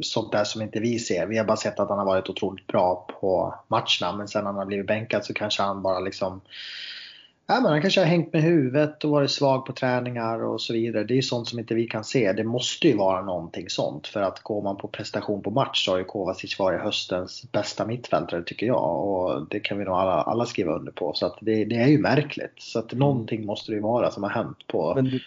sånt 0.00 0.32
där 0.32 0.44
som 0.44 0.62
inte 0.62 0.80
vi 0.80 0.98
ser. 0.98 1.26
Vi 1.26 1.38
har 1.38 1.44
bara 1.44 1.56
sett 1.56 1.80
att 1.80 1.88
han 1.88 1.98
har 1.98 2.06
varit 2.06 2.28
otroligt 2.28 2.66
bra 2.66 3.06
på 3.20 3.54
matcherna 3.68 4.16
men 4.16 4.28
sen 4.28 4.44
när 4.44 4.50
han 4.50 4.58
har 4.58 4.66
blivit 4.66 4.86
bänkad 4.86 5.24
så 5.24 5.34
kanske 5.34 5.62
han 5.62 5.82
bara 5.82 6.00
liksom 6.00 6.40
Ja, 7.50 7.60
men 7.60 7.72
han 7.72 7.80
kanske 7.80 8.00
har 8.00 8.06
hängt 8.06 8.32
med 8.32 8.42
huvudet 8.42 9.04
och 9.04 9.10
varit 9.10 9.30
svag 9.30 9.66
på 9.66 9.72
träningar 9.72 10.44
och 10.44 10.60
så 10.60 10.72
vidare. 10.72 11.04
Det 11.04 11.18
är 11.18 11.22
sånt 11.22 11.48
som 11.48 11.58
inte 11.58 11.74
vi 11.74 11.86
kan 11.86 12.04
se. 12.04 12.32
Det 12.32 12.44
måste 12.44 12.88
ju 12.88 12.96
vara 12.96 13.22
någonting 13.22 13.70
sånt. 13.70 14.06
För 14.06 14.22
att 14.22 14.40
går 14.42 14.62
man 14.62 14.76
på 14.76 14.88
prestation 14.88 15.42
på 15.42 15.50
match 15.50 15.84
så 15.84 15.90
har 15.90 15.98
ju 15.98 16.04
Kovacic 16.04 16.58
varit 16.58 16.80
höstens 16.80 17.52
bästa 17.52 17.86
mittfältare 17.86 18.42
tycker 18.42 18.66
jag. 18.66 19.06
Och 19.06 19.46
det 19.50 19.60
kan 19.60 19.78
vi 19.78 19.84
nog 19.84 19.94
alla, 19.94 20.12
alla 20.12 20.46
skriva 20.46 20.74
under 20.74 20.92
på. 20.92 21.12
Så 21.14 21.26
att 21.26 21.38
det, 21.40 21.64
det 21.64 21.76
är 21.76 21.88
ju 21.88 21.98
märkligt. 21.98 22.54
Så 22.58 22.78
att 22.78 22.92
mm. 22.92 23.00
någonting 23.00 23.46
måste 23.46 23.72
det 23.72 23.76
ju 23.76 23.82
vara 23.82 24.10
som 24.10 24.22
har 24.22 24.30
hänt 24.30 24.66
på... 24.66 24.92
Men, 24.94 25.04
det, 25.04 25.20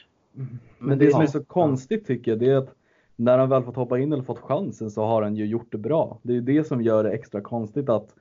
men 0.78 1.00
det 1.00 1.12
som 1.12 1.22
är 1.22 1.28
så 1.28 1.44
konstigt 1.44 2.08
tycker 2.08 2.32
jag 2.32 2.40
det 2.40 2.50
är 2.50 2.58
att 2.58 2.74
när 3.16 3.38
han 3.38 3.50
väl 3.50 3.64
fått 3.64 3.76
hoppa 3.76 4.00
in 4.00 4.14
eller 4.14 4.24
fått 4.24 4.40
chansen 4.40 4.92
så 4.92 5.06
har 5.06 5.22
han 5.22 5.36
ju 5.36 5.46
gjort 5.46 5.72
det 5.72 5.78
bra. 5.78 6.20
Det 6.22 6.38
är 6.38 6.42
det 6.42 6.68
som 6.68 6.82
gör 6.82 7.04
det 7.04 7.12
extra 7.12 7.42
konstigt 7.42 7.90
att 7.90 8.16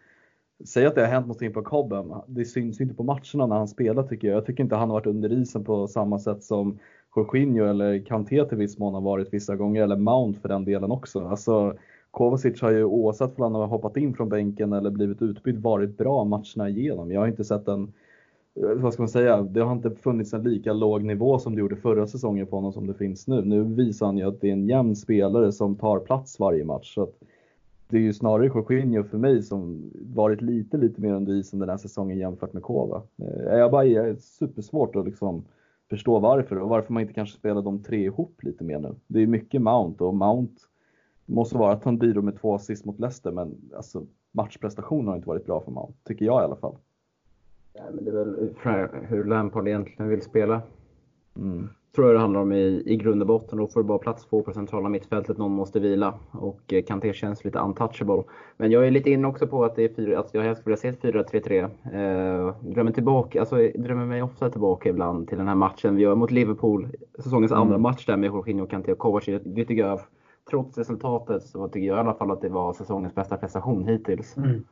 Säg 0.65 0.87
att 0.87 0.95
det 0.95 1.01
har 1.01 1.09
hänt 1.09 1.27
någonting 1.27 1.53
på 1.53 1.63
Cobham. 1.63 2.15
Det 2.27 2.45
syns 2.45 2.81
inte 2.81 2.95
på 2.95 3.03
matcherna 3.03 3.47
när 3.47 3.57
han 3.57 3.69
spelar 3.69 4.03
tycker 4.03 4.29
jag. 4.29 4.37
Jag 4.37 4.47
tycker 4.47 4.63
inte 4.63 4.77
han 4.77 4.91
har 4.91 4.97
varit 4.97 5.07
under 5.07 5.33
isen 5.33 5.65
på 5.65 5.89
samma 5.89 6.19
sätt 6.19 6.45
som 6.45 6.79
Jorginho 7.17 7.65
eller 7.65 8.05
Kanté 8.05 8.45
till 8.45 8.59
viss 8.59 8.79
mån 8.79 8.95
har 8.95 9.01
varit 9.01 9.35
vissa 9.35 9.57
gånger, 9.57 9.83
eller 9.83 9.97
Mount 9.97 10.41
för 10.41 10.49
den 10.49 10.65
delen 10.65 10.91
också. 10.91 11.21
Alltså, 11.27 11.75
Kovacic 12.11 12.61
har 12.61 12.71
ju 12.71 12.85
oavsett 12.85 13.39
om 13.39 13.43
han 13.43 13.55
har 13.55 13.67
hoppat 13.67 13.97
in 13.97 14.15
från 14.15 14.29
bänken 14.29 14.73
eller 14.73 14.91
blivit 14.91 15.23
utbytt 15.23 15.59
varit 15.59 15.99
bra 15.99 16.25
matcherna 16.25 16.69
igenom. 16.69 17.11
Jag 17.11 17.21
har 17.21 17.29
inte 17.29 17.45
sett 17.45 17.69
en, 17.69 17.93
eh, 18.55 18.69
vad 18.77 18.93
ska 18.93 19.03
man 19.03 19.09
säga, 19.09 19.43
det 19.43 19.61
har 19.61 19.73
inte 19.73 19.91
funnits 19.91 20.33
en 20.33 20.43
lika 20.43 20.73
låg 20.73 21.03
nivå 21.03 21.39
som 21.39 21.55
det 21.55 21.61
gjorde 21.61 21.77
förra 21.77 22.07
säsongen 22.07 22.47
på 22.47 22.57
honom 22.57 22.73
som 22.73 22.87
det 22.87 22.95
finns 22.95 23.27
nu. 23.27 23.43
Nu 23.45 23.63
visar 23.63 24.07
han 24.07 24.19
ju 24.19 24.29
att 24.29 24.41
det 24.41 24.49
är 24.49 24.53
en 24.53 24.69
jämn 24.69 24.97
spelare 24.97 25.53
som 25.53 25.77
tar 25.77 25.99
plats 25.99 26.39
varje 26.41 26.65
match. 26.65 26.95
Så 26.95 27.03
att 27.03 27.15
det 27.93 27.99
är 27.99 28.03
ju 28.03 28.13
snarare 28.13 28.47
Jorginho 28.47 29.05
för 29.05 29.19
mig 29.19 29.43
som 29.43 29.91
varit 29.95 30.41
lite, 30.41 30.77
lite 30.77 31.01
mer 31.01 31.15
under 31.15 31.33
isen 31.33 31.59
den 31.59 31.69
här 31.69 31.77
säsongen 31.77 32.19
jämfört 32.19 32.53
med 32.53 32.63
Kova. 32.63 33.03
Eh, 33.19 33.59
jag 33.59 33.71
bara 33.71 33.85
är 33.85 34.15
supersvårt 34.17 34.97
att 34.97 35.05
liksom 35.05 35.45
förstå 35.91 36.19
varför 36.19 36.59
och 36.59 36.69
varför 36.69 36.93
man 36.93 37.01
inte 37.01 37.15
kanske 37.15 37.39
spelar 37.39 37.63
de 37.63 37.83
tre 37.83 38.05
ihop 38.05 38.43
lite 38.43 38.65
mer 38.65 38.79
nu. 38.79 38.95
Det 39.07 39.21
är 39.21 39.27
mycket 39.27 39.63
Mount 39.63 40.05
och 40.05 40.15
Mount 40.15 40.55
måste 41.27 41.59
vara 41.59 41.73
att 41.73 41.85
han 41.85 41.99
bidrar 41.99 42.23
med 42.23 42.41
två 42.41 42.55
assist 42.55 42.85
mot 42.85 43.01
Leicester 43.01 43.31
men 43.33 43.71
alltså 43.77 44.07
matchprestationen 44.31 45.09
har 45.09 45.17
inte 45.17 45.29
varit 45.29 45.47
bra 45.47 45.61
för 45.61 45.71
Mount, 45.71 45.99
tycker 46.05 46.25
jag 46.25 46.43
i 46.43 46.45
alla 46.45 46.57
fall. 46.57 46.77
Ja, 47.73 47.83
men 47.95 48.05
det 48.05 48.11
är 48.11 48.25
väl 48.25 48.55
hur 49.09 49.25
Lampard 49.25 49.69
egentligen 49.69 50.09
vill 50.09 50.23
spela. 50.23 50.63
Mm. 51.37 51.69
Tror 51.95 52.07
jag 52.07 52.17
det 52.17 52.21
handlar 52.21 52.41
om 52.41 52.53
i, 52.53 52.83
i 52.87 52.97
grund 52.97 53.21
och 53.23 53.27
botten. 53.27 53.59
Då 53.59 53.67
får 53.67 53.81
du 53.83 53.87
bara 53.87 53.99
plats 53.99 54.25
två 54.25 54.43
på 54.43 54.53
centrala 54.53 54.89
mittfältet, 54.89 55.39
någon 55.39 55.53
måste 55.53 55.81
vila. 55.81 56.15
Och 56.31 56.73
eh, 56.73 56.83
Kanté 56.83 57.13
känns 57.13 57.45
lite 57.45 57.59
untouchable. 57.59 58.23
Men 58.57 58.71
jag 58.71 58.87
är 58.87 58.91
lite 58.91 59.11
inne 59.11 59.29
också 59.29 59.47
på 59.47 59.65
att, 59.65 59.77
det 59.77 59.85
är 59.85 59.95
fyra, 59.95 60.19
att 60.19 60.35
jag 60.35 60.43
helst 60.43 60.61
skulle 60.61 60.77
vilja 60.77 60.93
se 60.93 61.09
ett 61.09 61.15
4-3-3. 61.33 61.63
Eh, 61.85 62.55
drömmer, 62.61 62.93
tillbaka, 62.93 63.41
alltså, 63.41 63.57
drömmer 63.75 64.07
mig 64.07 64.23
ofta 64.23 64.51
tillbaka 64.51 64.89
ibland 64.89 65.29
till 65.29 65.39
den 65.39 65.49
här 65.49 65.55
matchen 65.55 65.97
vi 65.97 66.03
gör 66.03 66.15
mot 66.15 66.31
Liverpool. 66.31 66.89
Säsongens 67.19 67.53
Mm. 67.53 67.63
andra 67.63 67.79
match 67.79 68.07
där 68.07 68.17
med 68.17 68.27
Jorginho, 68.27 68.67
Kanté 68.67 68.93
och 68.93 68.99
Kovacic. 68.99 69.43
Det 69.45 69.65
tycker 69.65 69.87
jag, 69.87 70.01
trots 70.51 70.79
resultatet, 70.79 71.43
så 71.43 71.69
tycker 71.69 71.87
jag 71.87 71.97
i 71.97 72.01
alla 72.01 72.15
fall 72.15 72.31
att 72.31 72.41
det 72.41 72.49
var 72.49 72.73
säsongens 72.73 73.15
bästa 73.15 73.37
prestation 73.37 73.85
hittills. 73.89 74.37
Mm. 74.37 74.65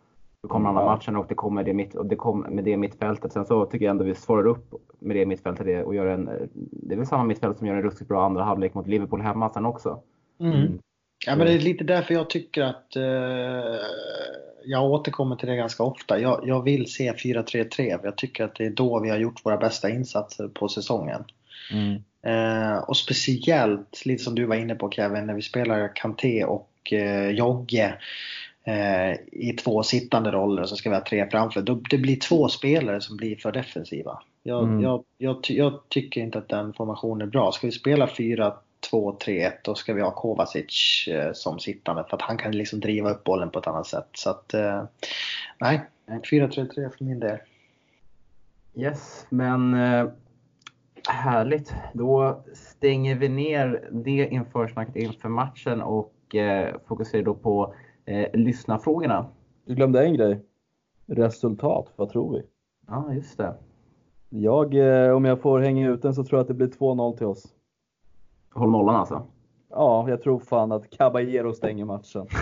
Då 0.42 0.48
kommer 0.48 0.68
andra 0.68 0.82
Ja. 0.82 0.94
matchen 0.94 1.16
och 1.16 1.26
det 1.28 1.34
kommer 1.34 1.64
det, 1.64 1.74
mitt, 1.74 1.94
och 1.94 2.06
det 2.06 2.16
kom 2.16 2.40
med 2.40 2.64
det 2.64 2.76
mittfältet. 2.76 3.32
Sen 3.32 3.46
så 3.46 3.66
tycker 3.66 3.84
jag 3.84 3.90
ändå 3.90 4.04
vi 4.04 4.14
svarar 4.14 4.46
upp 4.46 4.74
med 4.98 5.16
det 5.16 5.26
mittfältet 5.26 5.66
det 5.66 5.82
och 5.82 5.94
gör 5.94 6.06
en, 6.06 6.50
det 6.54 6.94
är 6.94 6.98
väl 6.98 7.06
samma 7.06 7.24
mittfält 7.24 7.58
som 7.58 7.66
gör 7.66 7.74
en 7.74 7.82
ruskigt 7.82 8.08
bra 8.08 8.24
andra 8.24 8.44
halvlek 8.44 8.74
mot 8.74 8.86
Liverpool 8.86 9.20
hemma 9.20 9.52
sen 9.52 9.66
också. 9.66 10.02
Mm. 10.40 10.78
Ja, 11.26 11.36
men 11.36 11.46
det 11.46 11.52
är 11.52 11.58
lite 11.58 11.84
därför 11.84 12.14
jag 12.14 12.30
tycker 12.30 12.62
att 12.62 12.96
eh, 12.96 13.80
jag 14.64 14.84
återkommer 14.84 15.36
till 15.36 15.48
det 15.48 15.56
ganska 15.56 15.82
ofta. 15.82 16.20
Jag, 16.20 16.40
jag 16.44 16.62
vill 16.62 16.92
se 16.92 17.12
4-3-3. 17.12 17.70
för 17.70 18.00
Jag 18.04 18.16
tycker 18.16 18.44
att 18.44 18.54
det 18.54 18.66
är 18.66 18.70
då 18.70 19.00
vi 19.00 19.10
har 19.10 19.18
gjort 19.18 19.46
våra 19.46 19.56
bästa 19.56 19.90
insatser 19.90 20.48
på 20.48 20.68
säsongen. 20.68 21.24
Mm. 21.72 22.02
Eh, 22.22 22.78
och 22.78 22.96
speciellt, 22.96 24.06
lite 24.06 24.24
som 24.24 24.34
du 24.34 24.44
var 24.44 24.56
inne 24.56 24.74
på 24.74 24.90
Kevin, 24.90 25.26
när 25.26 25.34
vi 25.34 25.42
spelar 25.42 25.96
Kanté 25.96 26.44
och 26.44 26.92
eh, 26.92 27.30
Jogge 27.30 27.84
eh, 27.84 27.92
i 29.32 29.52
två 29.52 29.82
sittande 29.82 30.30
roller 30.30 30.64
så 30.64 30.76
ska 30.76 30.90
vi 30.90 30.96
ha 30.96 31.04
tre 31.04 31.30
framför. 31.30 31.62
Då, 31.62 31.74
det 31.74 31.98
blir 31.98 32.16
två 32.16 32.48
spelare 32.48 33.00
som 33.00 33.16
blir 33.16 33.36
för 33.36 33.52
defensiva. 33.52 34.22
Jag, 34.42 34.62
Mm. 34.62 34.80
jag, 34.80 35.04
jag, 35.18 35.36
jag 35.48 35.88
tycker 35.88 36.20
inte 36.20 36.38
att 36.38 36.48
den 36.48 36.72
formationen 36.72 37.28
är 37.28 37.30
bra. 37.30 37.52
Ska 37.52 37.66
vi 37.66 37.72
spela 37.72 38.06
4 38.06 38.52
2, 38.90 39.12
3, 39.12 39.42
1 39.42 39.64
då 39.64 39.74
ska 39.74 39.94
vi 39.94 40.02
ha 40.02 40.10
Kovacic 40.10 41.08
eh, 41.08 41.32
som 41.32 41.58
sittande 41.58 42.04
för 42.10 42.16
att 42.16 42.22
han 42.22 42.36
kan 42.36 42.52
liksom 42.52 42.80
driva 42.80 43.10
upp 43.10 43.24
bollen 43.24 43.50
på 43.50 43.58
ett 43.58 43.66
annat 43.66 43.86
sätt. 43.86 44.08
Så 44.12 44.30
att, 44.30 44.54
eh, 44.54 44.84
nej, 45.58 45.80
4-3-3 46.30 46.74
för 46.74 47.04
min 47.04 47.20
del. 47.20 47.38
Yes, 48.74 49.26
men 49.28 49.74
eh, 49.74 50.06
härligt. 51.08 51.74
Då 51.92 52.42
stänger 52.54 53.14
vi 53.14 53.28
ner 53.28 53.88
det 53.90 54.28
införsnacket 54.30 54.96
inför 54.96 55.28
matchen 55.28 55.82
och 55.82 56.34
eh, 56.34 56.74
fokuserar 56.88 57.22
då 57.22 57.34
på 57.34 57.74
eh, 58.10 58.26
lyssnarfrågorna. 58.34 59.26
Du 59.64 59.74
glömde 59.74 60.04
en 60.04 60.14
grej. 60.14 60.40
Resultat, 61.06 61.92
vad 61.96 62.08
tror 62.08 62.32
vi? 62.32 62.42
Ja, 62.86 63.12
just 63.14 63.38
det. 63.38 63.54
Jag, 64.28 64.74
eh, 65.06 65.16
om 65.16 65.24
jag 65.24 65.40
får 65.40 65.60
hänga 65.60 65.88
ut 65.88 66.02
den 66.02 66.14
så 66.14 66.24
tror 66.24 66.38
jag 66.38 66.42
att 66.42 66.48
det 66.48 66.54
blir 66.54 66.68
2-0 66.68 67.16
till 67.16 67.26
oss. 67.26 67.54
Håll 68.54 68.70
nollan 68.70 68.96
alltså. 68.96 69.22
Ja, 69.70 70.08
jag 70.08 70.22
tror 70.22 70.38
fan 70.38 70.72
att 70.72 70.90
Caballero 70.90 71.52
stänger 71.52 71.84
matchen. 71.84 72.26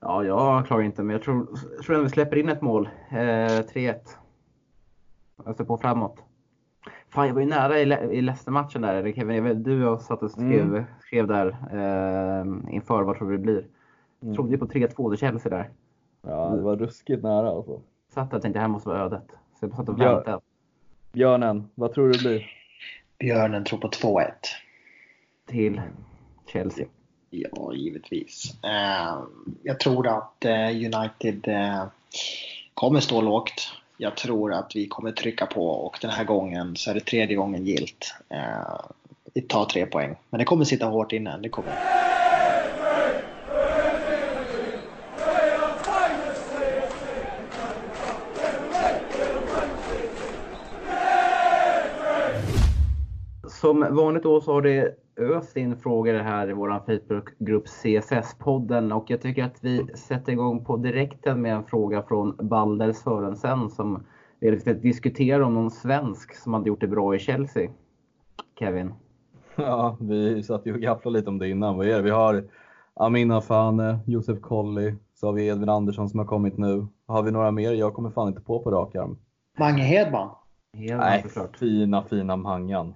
Ja, 0.00 0.24
jag 0.24 0.66
klarar 0.66 0.82
inte, 0.82 1.02
men 1.02 1.12
jag 1.14 1.22
tror, 1.22 1.46
jag 1.76 1.84
tror 1.84 1.96
att 1.98 2.04
vi 2.04 2.08
släpper 2.08 2.36
in 2.36 2.48
ett 2.48 2.62
mål. 2.62 2.88
Eh, 3.10 3.16
3-1. 3.16 3.94
Jag 5.44 5.56
ser 5.56 5.64
på 5.64 5.76
framåt. 5.78 6.16
Fan, 7.08 7.26
jag 7.26 7.34
var 7.34 7.40
ju 7.40 7.46
nära 7.46 7.78
i, 7.78 7.84
Le- 7.86 8.10
i 8.12 8.20
Leicester-matchen 8.20 8.82
där. 8.82 9.12
Kevin, 9.12 9.36
jag 9.36 9.42
vet, 9.42 9.64
du 9.64 9.88
och 9.88 10.00
satt 10.00 10.22
och 10.22 10.30
skrev, 10.30 10.60
Mm. 10.60 10.84
skrev 11.00 11.26
där 11.26 11.46
eh, 11.72 12.74
inför. 12.74 13.02
Vad 13.02 13.16
tror 13.18 13.30
du 13.30 13.36
det 13.36 13.42
blir? 13.42 13.66
Mm. 14.22 14.34
Trodde 14.34 14.50
ju 14.52 14.58
på 14.58 14.66
3-2 14.66 15.10
till 15.10 15.18
Chelsea 15.18 15.50
där. 15.50 15.70
Ja, 16.22 16.48
det 16.56 16.62
var 16.62 16.76
ruskigt 16.76 17.22
nära 17.22 17.48
alltså. 17.50 17.80
Satt 18.14 18.30
där 18.30 18.36
och 18.36 18.42
tänkte, 18.42 18.58
det 18.58 18.60
här 18.60 18.68
måste 18.68 18.88
vara 18.88 19.00
ödet. 19.00 19.26
Så 19.60 19.66
jag 19.66 19.74
satt 19.76 19.88
och 19.88 19.98
Ja. 19.98 20.14
väntade. 20.14 20.40
Björnen, 21.12 21.68
vad 21.74 21.92
tror 21.94 22.06
du 22.06 22.12
det 22.12 22.18
blir? 22.18 22.46
Björnen 23.18 23.64
tror 23.64 23.78
på 23.78 23.88
2-1. 23.88 24.30
Till 25.46 25.80
Chelsea. 26.46 26.86
Ja, 27.30 27.72
givetvis. 27.74 28.64
Eh, 28.64 29.18
jag 29.62 29.80
tror 29.80 30.06
att 30.08 30.44
eh, 30.44 30.68
United 30.68 31.48
eh, 31.48 31.84
kommer 32.74 33.00
stå 33.00 33.20
lågt. 33.20 33.72
Jag 33.96 34.16
tror 34.16 34.52
att 34.52 34.72
vi 34.76 34.88
kommer 34.88 35.12
trycka 35.12 35.46
på 35.46 35.68
och 35.68 35.98
den 36.02 36.10
här 36.10 36.24
gången 36.24 36.76
så 36.76 36.90
är 36.90 36.94
det 36.94 37.00
tredje 37.00 37.36
gången 37.36 37.66
gilt. 37.66 38.14
Eh, 38.28 38.80
vi 39.34 39.40
tar 39.42 39.64
tre 39.64 39.86
poäng. 39.86 40.16
Men 40.30 40.38
det 40.38 40.44
kommer 40.44 40.64
sitta 40.64 40.86
hårt 40.86 41.12
inne. 41.12 41.38
Det 41.38 41.48
kommer. 41.48 41.72
Som 53.68 53.86
vanligt 53.90 54.22
då 54.22 54.40
så 54.40 54.52
har 54.52 54.62
det 54.62 54.94
öst 55.16 55.56
in 55.56 55.76
frågor 55.76 56.14
här 56.14 56.50
i 56.50 56.52
vår 56.52 56.80
Facebookgrupp 56.86 57.66
CSS-podden 57.66 58.92
och 58.92 59.10
jag 59.10 59.20
tycker 59.20 59.44
att 59.44 59.58
vi 59.60 59.86
sätter 59.96 60.32
igång 60.32 60.64
på 60.64 60.76
direkten 60.76 61.42
med 61.42 61.54
en 61.54 61.64
fråga 61.64 62.02
från 62.02 62.36
Balder 62.40 62.92
Sörensen 62.92 63.70
som 63.70 64.06
vill 64.40 64.80
diskutera 64.80 65.46
om 65.46 65.54
någon 65.54 65.70
svensk 65.70 66.34
som 66.34 66.54
hade 66.54 66.68
gjort 66.68 66.80
det 66.80 66.86
bra 66.86 67.14
i 67.14 67.18
Chelsea. 67.18 67.70
Kevin? 68.58 68.94
Ja, 69.56 69.96
vi 70.00 70.42
satt 70.42 70.66
ju 70.66 70.74
och 70.74 70.80
gafflade 70.80 71.18
lite 71.18 71.30
om 71.30 71.38
det 71.38 71.48
innan. 71.48 71.76
Vad 71.76 71.86
är 71.88 71.96
det? 71.96 72.02
Vi 72.02 72.10
har 72.10 72.44
Amin 72.94 73.30
Afane, 73.30 73.98
Josef 74.06 74.40
Colley, 74.40 74.94
så 75.14 75.26
har 75.26 75.32
vi 75.32 75.46
Edvin 75.46 75.68
Andersson 75.68 76.08
som 76.08 76.18
har 76.18 76.26
kommit 76.26 76.58
nu. 76.58 76.86
Har 77.06 77.22
vi 77.22 77.30
några 77.30 77.50
mer? 77.50 77.72
Jag 77.72 77.94
kommer 77.94 78.10
fan 78.10 78.28
inte 78.28 78.40
på 78.40 78.62
på 78.62 78.70
rak 78.70 78.94
arm. 78.94 79.18
Mange 79.58 79.82
Hedman. 79.82 80.28
Helt 80.76 81.00
Nej, 81.00 81.22
såklart. 81.22 81.56
fina 81.56 82.02
fina 82.02 82.36
Mangan. 82.36 82.94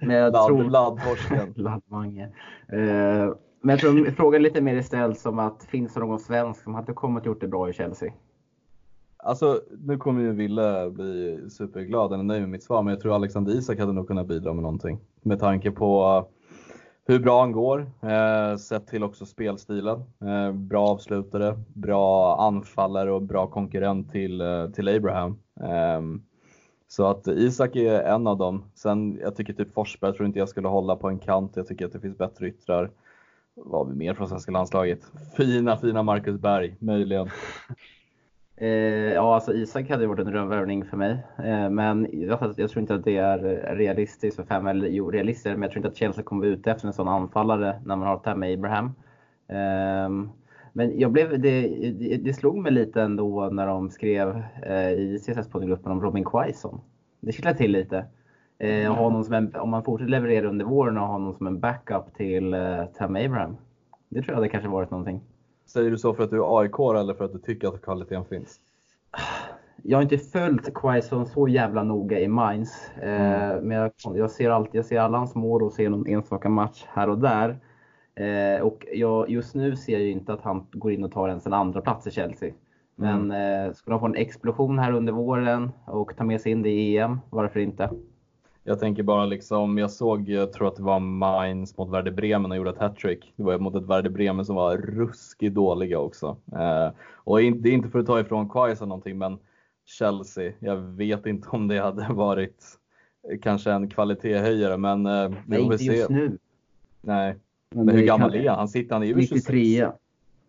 Men 0.00 0.16
jag 0.16 0.46
tror... 0.46 0.64
Laddtorsken. 0.64 1.54
Eh, 2.68 3.34
men 3.60 3.70
jag 3.70 3.78
tror 3.78 4.10
frågan 4.10 4.40
är 4.40 4.42
lite 4.42 4.60
mer 4.60 4.76
istället 4.76 5.18
som 5.18 5.38
att 5.38 5.64
finns 5.64 5.94
det 5.94 6.00
någon 6.00 6.18
svensk 6.18 6.62
som 6.62 6.74
hade 6.74 6.92
kommit 6.92 7.20
och 7.20 7.26
gjort 7.26 7.40
det 7.40 7.48
bra 7.48 7.70
i 7.70 7.72
Chelsea? 7.72 8.12
Alltså, 9.16 9.60
nu 9.78 9.96
kommer 9.96 10.22
ju 10.22 10.32
Ville 10.32 10.90
bli 10.90 11.40
superglad 11.50 12.12
eller 12.12 12.24
nöjd 12.24 12.40
med 12.40 12.50
mitt 12.50 12.62
svar, 12.62 12.82
men 12.82 12.90
jag 12.90 13.00
tror 13.00 13.14
Alexander 13.14 13.52
Isak 13.52 13.78
hade 13.78 13.92
nog 13.92 14.08
kunnat 14.08 14.26
bidra 14.26 14.52
med 14.52 14.62
någonting. 14.62 14.98
Med 15.22 15.40
tanke 15.40 15.70
på 15.70 16.24
hur 17.06 17.18
bra 17.18 17.40
han 17.40 17.52
går, 17.52 17.90
eh, 18.02 18.56
sett 18.56 18.86
till 18.86 19.04
också 19.04 19.26
spelstilen. 19.26 19.98
Eh, 20.24 20.52
bra 20.52 20.88
avslutare, 20.88 21.58
bra 21.74 22.36
anfallare 22.40 23.12
och 23.12 23.22
bra 23.22 23.46
konkurrent 23.46 24.12
till, 24.12 24.40
eh, 24.40 24.66
till 24.70 24.88
Abraham. 24.88 25.38
Eh, 25.60 26.00
så 26.88 27.06
att 27.06 27.28
Isak 27.28 27.76
är 27.76 28.02
en 28.02 28.26
av 28.26 28.38
dem. 28.38 28.64
Sen, 28.74 29.18
jag 29.22 29.36
tycker 29.36 29.52
typ 29.52 29.74
Forsberg 29.74 30.12
tror 30.14 30.26
inte 30.26 30.38
jag 30.38 30.48
skulle 30.48 30.68
hålla 30.68 30.96
på 30.96 31.08
en 31.08 31.18
kant. 31.18 31.52
Jag 31.54 31.66
tycker 31.66 31.86
att 31.86 31.92
det 31.92 32.00
finns 32.00 32.18
bättre 32.18 32.48
yttrar. 32.48 32.90
Vad 33.54 33.86
har 33.86 33.92
vi 33.92 33.98
mer 33.98 34.14
från 34.14 34.28
svenska 34.28 34.52
landslaget? 34.52 35.00
Fina, 35.36 35.76
fina 35.76 36.02
Marcus 36.02 36.40
Berg, 36.40 36.76
möjligen. 36.78 37.30
Eh, 38.58 38.68
ja, 39.12 39.34
alltså 39.34 39.54
Isak 39.54 39.90
hade 39.90 40.02
ju 40.02 40.08
varit 40.08 40.26
en 40.26 40.32
drömvärvning 40.32 40.84
för 40.84 40.96
mig. 40.96 41.26
Eh, 41.38 41.70
men 41.70 42.08
jag, 42.12 42.54
jag 42.56 42.70
tror 42.70 42.80
inte 42.80 42.94
att 42.94 43.04
det 43.04 43.16
är 43.16 43.38
realistiskt 43.76 44.36
för 44.36 44.44
fem, 44.44 44.66
eller 44.66 44.88
jo 44.88 45.10
realistiskt, 45.10 45.46
men 45.46 45.62
jag 45.62 45.70
tror 45.70 45.78
inte 45.78 45.88
att 45.88 45.96
Chelsea 45.96 46.24
kommer 46.24 46.46
vara 46.46 46.54
ute 46.54 46.70
efter 46.70 46.86
en 46.86 46.92
sån 46.92 47.08
anfallare 47.08 47.80
när 47.84 47.96
man 47.96 48.08
har 48.08 48.18
Tammy 48.18 48.54
Abraham. 48.54 48.94
Eh, 49.48 50.08
men 50.76 50.98
jag 50.98 51.12
blev, 51.12 51.40
det, 51.40 51.68
det, 51.90 52.16
det 52.16 52.32
slog 52.32 52.58
mig 52.58 52.72
lite 52.72 53.02
ändå 53.02 53.48
när 53.52 53.66
de 53.66 53.90
skrev 53.90 54.42
eh, 54.62 54.90
i 54.90 55.18
CSS-poddgruppen 55.18 55.92
om 55.92 56.00
Robin 56.02 56.24
Quaison. 56.24 56.80
Det 57.20 57.32
kittlade 57.32 57.58
till 57.58 57.72
lite. 57.72 58.04
Eh, 58.58 58.90
och 58.90 58.96
honom 58.96 59.24
som 59.24 59.34
en, 59.34 59.54
om 59.54 59.70
man 59.70 59.84
fortsätter 59.84 60.10
leverera 60.10 60.48
under 60.48 60.64
våren 60.64 60.96
och 60.96 61.06
ha 61.06 61.12
honom 61.12 61.34
som 61.34 61.46
en 61.46 61.60
backup 61.60 62.14
till 62.16 62.54
eh, 62.54 62.84
Tam 62.84 63.16
Abraham. 63.16 63.56
Det 64.08 64.22
tror 64.22 64.30
jag 64.30 64.34
hade 64.34 64.48
kanske 64.48 64.68
varit 64.68 64.90
någonting. 64.90 65.20
Säger 65.66 65.90
du 65.90 65.98
så 65.98 66.14
för 66.14 66.24
att 66.24 66.30
du 66.30 66.36
är 66.36 66.60
AIK 66.60 66.78
eller 67.00 67.14
för 67.14 67.24
att 67.24 67.32
du 67.32 67.38
tycker 67.38 67.68
att 67.68 67.82
kvaliteten 67.82 68.24
finns? 68.24 68.60
Jag 69.82 69.98
har 69.98 70.02
inte 70.02 70.18
följt 70.18 70.74
Quaison 70.74 71.26
så 71.26 71.48
jävla 71.48 71.82
noga 71.82 72.20
i 72.20 72.28
Mainz. 72.28 72.90
Eh, 72.96 73.62
men 73.62 73.70
jag, 73.70 73.90
jag, 74.14 74.30
ser 74.30 74.50
alltid, 74.50 74.74
jag 74.74 74.84
ser 74.84 75.00
alla 75.00 75.18
hans 75.18 75.34
mål 75.34 75.62
och 75.62 75.72
ser 75.72 75.90
någon 75.90 76.06
enstaka 76.06 76.48
match 76.48 76.84
här 76.88 77.08
och 77.08 77.18
där. 77.18 77.58
Eh, 78.20 78.60
och 78.60 78.86
jag, 78.92 79.30
just 79.30 79.54
nu 79.54 79.76
ser 79.76 79.92
jag 79.92 80.02
ju 80.02 80.10
inte 80.10 80.32
att 80.32 80.42
han 80.42 80.66
går 80.72 80.92
in 80.92 81.04
och 81.04 81.12
tar 81.12 81.28
ens 81.28 81.46
en 81.46 81.52
andra 81.52 81.80
plats 81.80 82.06
i 82.06 82.10
Chelsea. 82.10 82.52
Men 82.94 83.30
eh, 83.30 83.72
skulle 83.72 83.94
han 83.94 84.00
få 84.00 84.06
en 84.06 84.14
explosion 84.14 84.78
här 84.78 84.92
under 84.92 85.12
våren 85.12 85.70
och 85.84 86.16
ta 86.16 86.24
med 86.24 86.40
sig 86.40 86.52
in 86.52 86.62
det 86.62 86.70
i 86.70 86.98
EM, 86.98 87.20
varför 87.30 87.60
inte? 87.60 87.90
Jag 88.64 88.80
tänker 88.80 89.02
bara 89.02 89.26
liksom, 89.26 89.78
jag 89.78 89.90
såg, 89.90 90.28
jag 90.28 90.52
tror 90.52 90.68
att 90.68 90.76
det 90.76 90.82
var 90.82 91.00
Mainz 91.00 91.76
mot 91.76 91.90
Werder 91.90 92.10
Bremen 92.10 92.50
och 92.50 92.56
gjorde 92.56 92.70
ett 92.70 92.78
hattrick. 92.78 93.32
Det 93.36 93.42
var 93.42 93.58
mot 93.58 93.74
ett 93.74 93.86
Werder 93.86 94.10
Bremen 94.10 94.44
som 94.44 94.56
var 94.56 94.76
ruskigt 94.76 95.54
dåliga 95.54 95.98
också. 95.98 96.36
Eh, 96.52 96.90
och 97.14 97.38
det 97.38 97.68
är 97.68 97.72
inte 97.72 97.88
för 97.88 97.98
att 97.98 98.06
ta 98.06 98.20
ifrån 98.20 98.48
Quaison 98.48 98.88
någonting, 98.88 99.18
men 99.18 99.38
Chelsea, 99.84 100.52
jag 100.58 100.76
vet 100.76 101.26
inte 101.26 101.48
om 101.48 101.68
det 101.68 101.78
hade 101.78 102.06
varit 102.12 102.64
kanske 103.42 103.72
en 103.72 103.90
kvalitetshöjare, 103.90 104.76
men 104.76 105.06
eh, 105.06 105.28
vi 105.28 105.36
Nej, 105.46 105.64
får 105.64 105.72
inte 105.72 105.84
just 105.84 106.10
nu. 106.10 106.38
Nej, 107.00 107.36
Men 107.74 107.86
men 107.86 107.96
hur 107.96 108.06
gammal 108.06 108.30
kan- 108.32 108.40
är 108.40 108.48
han? 108.48 108.58
Han 108.58 108.68
sitter, 108.68 108.94
han 108.94 109.06
ju 109.06 109.14
26. 109.14 109.30
93. 109.48 109.90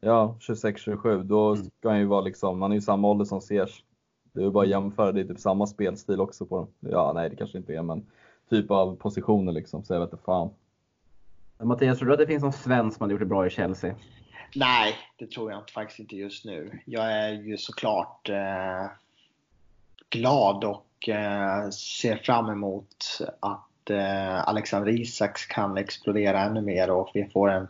Ja, 0.01 0.35
26-27. 0.39 1.23
Då 1.23 1.53
Mm. 1.53 1.65
ska 1.79 1.89
han 1.89 1.99
ju 1.99 2.05
vara 2.05 2.21
liksom, 2.21 2.61
han 2.61 2.71
är 2.71 2.75
ju 2.75 2.81
samma 2.81 3.07
ålder 3.07 3.25
som 3.25 3.41
Ziyech. 3.41 3.83
Det 4.33 4.43
är 4.43 4.49
bara 4.49 4.63
att 4.63 4.69
jämföra, 4.69 5.11
det 5.11 5.19
är 5.21 5.25
typ 5.25 5.39
samma 5.39 5.67
spelstil 5.67 6.19
också 6.21 6.45
på 6.45 6.55
dem. 6.57 6.67
Ja, 6.79 7.11
nej 7.15 7.29
det 7.29 7.35
kanske 7.35 7.57
inte 7.57 7.73
är, 7.75 7.81
men 7.81 8.05
typ 8.49 8.71
av 8.71 8.95
positioner 8.95 9.51
liksom. 9.51 9.83
Så 9.83 9.93
jag 9.93 9.99
vet 9.99 10.11
inte 10.13 10.23
fan. 10.23 10.49
Mattias, 11.59 11.97
tror 11.97 12.07
du 12.07 12.13
att 12.13 12.19
det 12.19 12.27
finns 12.27 12.43
någon 12.43 12.53
svensk 12.53 12.97
som 12.97 13.03
hade 13.03 13.11
gjort 13.13 13.19
det 13.19 13.25
bra 13.25 13.47
i 13.47 13.49
Chelsea? 13.49 13.95
Nej, 14.55 14.93
det 15.17 15.31
tror 15.31 15.51
jag 15.51 15.69
faktiskt 15.69 15.99
inte 15.99 16.15
just 16.15 16.45
nu. 16.45 16.79
Jag 16.85 17.11
är 17.13 17.31
ju 17.31 17.57
såklart 17.57 18.29
eh, 18.29 18.85
glad 20.09 20.63
och 20.63 21.09
eh, 21.09 21.69
ser 21.69 22.15
fram 22.15 22.49
emot 22.49 22.95
att 23.39 23.63
eh, 23.89 24.47
Alexander 24.47 24.91
Isaks 24.91 25.45
kan 25.45 25.77
explodera 25.77 26.41
ännu 26.41 26.61
mer 26.61 26.91
och 26.91 27.11
vi 27.13 27.29
får 27.33 27.49
en, 27.49 27.67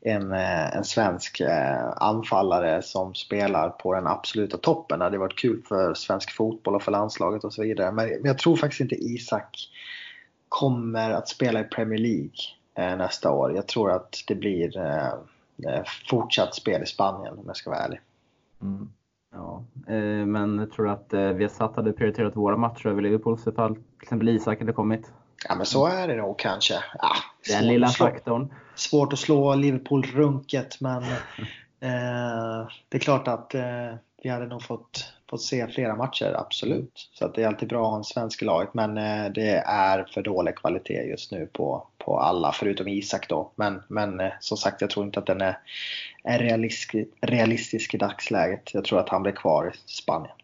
en, 0.00 0.32
eh, 0.32 0.76
en 0.76 0.84
svensk 0.84 1.40
eh, 1.40 1.92
anfallare 1.96 2.82
som 2.82 3.14
spelar 3.14 3.70
på 3.70 3.94
den 3.94 4.06
absoluta 4.06 4.56
toppen. 4.56 4.98
Det 4.98 5.04
hade 5.04 5.18
varit 5.18 5.38
kul 5.38 5.62
för 5.68 5.94
svensk 5.94 6.36
fotboll 6.36 6.74
och 6.74 6.82
för 6.82 6.92
landslaget 6.92 7.44
och 7.44 7.52
så 7.52 7.62
vidare. 7.62 7.92
Men, 7.92 8.08
men 8.08 8.24
jag 8.24 8.38
tror 8.38 8.56
faktiskt 8.56 8.80
inte 8.80 8.94
Isak 8.94 9.56
kommer 10.48 11.10
att 11.10 11.28
spela 11.28 11.60
i 11.60 11.64
Premier 11.64 11.98
League 11.98 12.36
eh, 12.74 12.96
nästa 12.96 13.30
år. 13.30 13.54
Jag 13.54 13.68
tror 13.68 13.90
att 13.90 14.24
det 14.26 14.34
blir 14.34 14.78
eh, 14.78 15.12
eh 15.66 15.82
fortsatt 16.10 16.54
spel 16.54 16.82
i 16.82 16.86
Spanien 16.86 17.38
om 17.38 17.44
jag 17.46 17.56
ska 17.56 17.70
vara 17.70 17.80
ärlig. 17.80 18.00
Mm. 18.62 18.88
Ja, 19.32 19.64
eh, 19.86 20.26
men 20.26 20.70
tror 20.70 20.84
du 20.84 20.90
att 20.90 21.12
eh, 21.12 21.28
Viasat 21.28 21.76
hade 21.76 21.92
prioriterat 21.92 22.36
våra 22.36 22.56
matcher 22.56 22.86
över 22.86 23.02
Liverpools 23.02 23.46
ifall 23.46 23.74
till 23.74 23.84
exempel 24.02 24.28
Isak 24.28 24.58
hade 24.58 24.72
kommit? 24.72 25.12
Ja 25.48 25.54
men 25.54 25.66
så 25.66 25.86
är 25.86 26.08
det 26.08 26.16
nog 26.16 26.38
kanske. 26.38 26.74
Ja, 26.98 27.14
Den 27.48 27.66
lilla 27.66 27.88
faktorn. 27.88 28.54
Svårt 28.74 29.12
att 29.12 29.18
slå 29.18 29.54
Liverpool 29.54 30.02
runket 30.02 30.80
men 30.80 31.02
eh, 31.80 32.68
det 32.88 32.96
är 32.96 32.98
klart 32.98 33.28
att 33.28 33.54
eh, 33.54 33.94
vi 34.22 34.28
hade 34.28 34.46
nog 34.46 34.62
fått, 34.62 35.12
fått 35.30 35.42
se 35.42 35.66
flera 35.66 35.96
matcher, 35.96 36.34
absolut. 36.38 37.10
Så 37.12 37.24
att 37.24 37.34
det 37.34 37.42
är 37.42 37.46
alltid 37.46 37.68
bra 37.68 37.84
att 37.84 37.90
ha 37.90 37.96
en 37.96 38.04
svensk 38.04 38.42
i 38.42 38.44
laget 38.44 38.74
men 38.74 38.98
eh, 38.98 39.32
det 39.32 39.56
är 39.66 40.04
för 40.14 40.22
dålig 40.22 40.56
kvalitet 40.56 41.02
just 41.02 41.32
nu 41.32 41.48
på, 41.52 41.86
på 41.98 42.18
alla 42.18 42.52
förutom 42.52 42.88
Isak 42.88 43.28
då. 43.28 43.52
Men, 43.54 43.82
men 43.88 44.20
eh, 44.20 44.32
som 44.40 44.56
sagt 44.56 44.80
jag 44.80 44.90
tror 44.90 45.06
inte 45.06 45.18
att 45.18 45.26
den 45.26 45.40
är, 45.40 45.58
är 46.24 46.38
realistisk, 46.38 46.94
realistisk 47.20 47.94
i 47.94 47.98
dagsläget. 47.98 48.74
Jag 48.74 48.84
tror 48.84 48.98
att 48.98 49.08
han 49.08 49.22
blir 49.22 49.32
kvar 49.32 49.72
i 49.74 49.78
Spanien. 49.86 50.36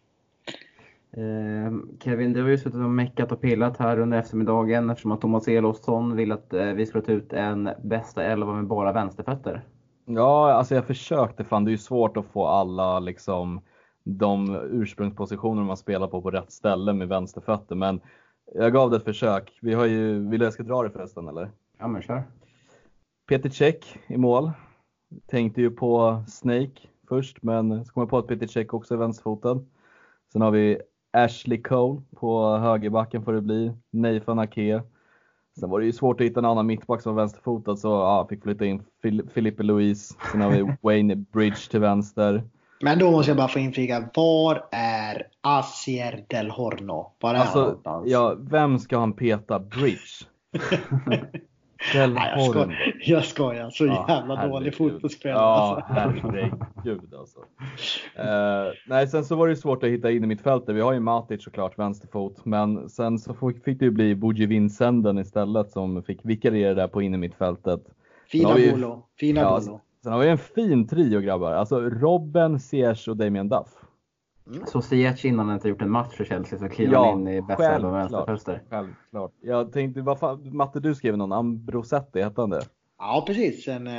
Eh, 1.11 1.73
Kevin, 2.03 2.33
du 2.33 2.41
har 2.41 2.49
ju 2.49 2.57
suttit 2.57 2.75
och 2.75 2.81
meckat 2.81 3.31
och 3.31 3.41
pillat 3.41 3.77
här 3.77 3.99
under 3.99 4.17
eftermiddagen 4.17 4.89
eftersom 4.89 5.11
att 5.11 5.21
Thomas 5.21 5.47
Elofsson 5.47 6.15
vill 6.15 6.31
att 6.31 6.53
eh, 6.53 6.65
vi 6.65 6.85
ska 6.85 7.01
ta 7.01 7.11
ut 7.11 7.33
en 7.33 7.69
bästa 7.83 8.23
elva 8.23 8.53
med 8.53 8.67
bara 8.67 8.91
vänsterfötter. 8.91 9.65
Ja, 10.05 10.51
alltså 10.51 10.75
jag 10.75 10.85
försökte 10.85 11.43
fan. 11.43 11.65
Det 11.65 11.69
är 11.69 11.71
ju 11.71 11.77
svårt 11.77 12.17
att 12.17 12.25
få 12.25 12.45
alla 12.45 12.99
liksom 12.99 13.61
de 14.03 14.55
ursprungspositioner 14.55 15.63
man 15.63 15.77
spelar 15.77 16.07
på 16.07 16.21
på 16.21 16.31
rätt 16.31 16.51
ställe 16.51 16.93
med 16.93 17.07
vänsterfötter. 17.07 17.75
Men 17.75 18.01
jag 18.53 18.73
gav 18.73 18.89
det 18.89 18.97
ett 18.97 19.03
försök. 19.03 19.59
Vi 19.61 19.73
har 19.73 19.85
ju, 19.85 20.29
vill 20.29 20.41
jag 20.41 20.53
ska 20.53 20.63
dra 20.63 20.83
det 20.83 20.89
förresten 20.89 21.27
eller? 21.27 21.51
Ja 21.79 21.87
men 21.87 22.01
kör. 22.01 22.23
Peter 23.27 23.49
Cech 23.49 23.97
i 24.07 24.17
mål. 24.17 24.51
Tänkte 25.27 25.61
ju 25.61 25.71
på 25.71 26.23
Snake 26.27 26.87
först, 27.09 27.43
men 27.43 27.85
så 27.85 27.93
kom 27.93 28.01
jag 28.01 28.09
på 28.09 28.17
att 28.17 28.27
Peter 28.27 28.47
Cech 28.47 28.73
också 28.73 28.93
är 28.93 28.97
vänsterfotad. 28.97 29.65
Sen 30.31 30.41
har 30.41 30.51
vi 30.51 30.81
Ashley 31.11 31.61
Cole 31.61 32.01
på 32.15 32.57
högerbacken 32.57 33.23
får 33.23 33.33
det 33.33 33.41
bli. 33.41 33.71
Nathan 33.91 34.39
Ake. 34.39 34.81
Sen 35.59 35.69
var 35.69 35.79
det 35.79 35.85
ju 35.85 35.93
svårt 35.93 36.21
att 36.21 36.27
hitta 36.27 36.39
en 36.39 36.45
annan 36.45 36.65
mittback 36.65 37.01
som 37.01 37.15
var 37.15 37.21
vänsterfotad 37.21 37.77
så 37.77 37.87
ja, 37.87 38.27
fick 38.29 38.43
flytta 38.43 38.65
in 38.65 38.83
Filippe 39.33 39.63
Luis. 39.63 40.17
Sen 40.31 40.41
har 40.41 40.51
vi 40.51 40.75
Wayne 40.81 41.15
Bridge 41.15 41.69
till 41.69 41.79
vänster. 41.79 42.43
Men 42.81 42.99
då 42.99 43.11
måste 43.11 43.29
jag 43.29 43.37
bara 43.37 43.47
få 43.47 43.59
inflika, 43.59 44.09
var 44.15 44.65
är 44.71 45.27
Asier 45.41 46.25
del 46.27 46.49
Horno? 46.49 47.11
Var 47.19 47.33
är 47.33 47.39
alltså, 47.39 47.57
han 47.59 47.67
någonstans? 47.67 48.07
Ja, 48.07 48.35
vem 48.39 48.79
ska 48.79 48.97
han 48.97 49.13
peta? 49.13 49.59
Bridge? 49.59 50.25
Nej, 51.93 52.33
jag, 52.99 53.25
skojar, 53.25 53.69
så 53.69 53.85
ja, 53.85 54.05
jävla 54.09 54.35
herregud. 54.35 54.53
dålig 54.53 54.75
fotbollsspelare. 54.75 55.39
Ja, 55.39 55.83
herregud 55.87 57.13
alltså. 57.13 57.39
Uh, 57.39 58.73
nej, 58.87 59.07
sen 59.07 59.25
så 59.25 59.35
var 59.35 59.47
det 59.47 59.55
svårt 59.55 59.83
att 59.83 59.89
hitta 59.89 60.11
in 60.11 60.23
i 60.23 60.27
mitt 60.27 60.41
fält. 60.41 60.63
Vi 60.67 60.81
har 60.81 60.93
ju 60.93 60.99
Matic 60.99 61.43
såklart, 61.43 61.79
vänsterfot, 61.79 62.45
men 62.45 62.89
sen 62.89 63.19
så 63.19 63.33
fick 63.65 63.79
det 63.79 63.85
ju 63.85 63.91
bli 63.91 64.15
Boji 64.15 64.45
Vincenden 64.45 65.17
istället 65.17 65.71
som 65.71 66.03
fick 66.03 66.19
vikariera 66.23 66.73
där 66.73 66.87
på 66.87 67.01
in 67.01 67.13
i 67.13 67.17
mittfältet. 67.17 67.81
Fina 68.27 68.53
Bolo, 68.53 69.05
fina 69.19 69.41
ja, 69.41 69.59
Bolo. 69.65 69.79
Sen 70.03 70.11
har 70.11 70.19
vi 70.19 70.29
en 70.29 70.37
fin 70.37 70.87
trio 70.87 71.19
grabbar. 71.19 71.51
Alltså 71.51 71.81
Robben, 71.81 72.59
Ziyech 72.59 73.07
och 73.07 73.17
Damien 73.17 73.49
Duff. 73.49 73.69
Mm. 74.49 74.65
Så 74.65 74.81
Ziyech 74.81 75.25
innan 75.25 75.45
han 75.45 75.55
inte 75.55 75.69
gjort 75.69 75.81
en 75.81 75.91
match 75.91 76.13
för 76.17 76.25
Chelsea 76.25 76.59
så 76.59 76.69
kliver 76.69 76.93
ja, 76.93 77.09
han 77.09 77.27
in 77.27 77.27
i 77.27 77.41
bästa 77.41 77.75
elva 77.75 77.91
vänsterfönster? 77.91 78.61
Självklart. 78.69 79.31
Jag 79.41 79.71
tänkte, 79.71 80.01
vad 80.01 80.19
fan, 80.19 80.55
Matte 80.57 80.79
du 80.79 80.95
skrev 80.95 81.17
någon, 81.17 81.31
Ambrosetti, 81.31 82.21
hette 82.21 82.41
han 82.41 82.49
det? 82.49 82.61
Ja 82.97 83.23
precis. 83.27 83.67
En, 83.67 83.87
eh, 83.87 83.93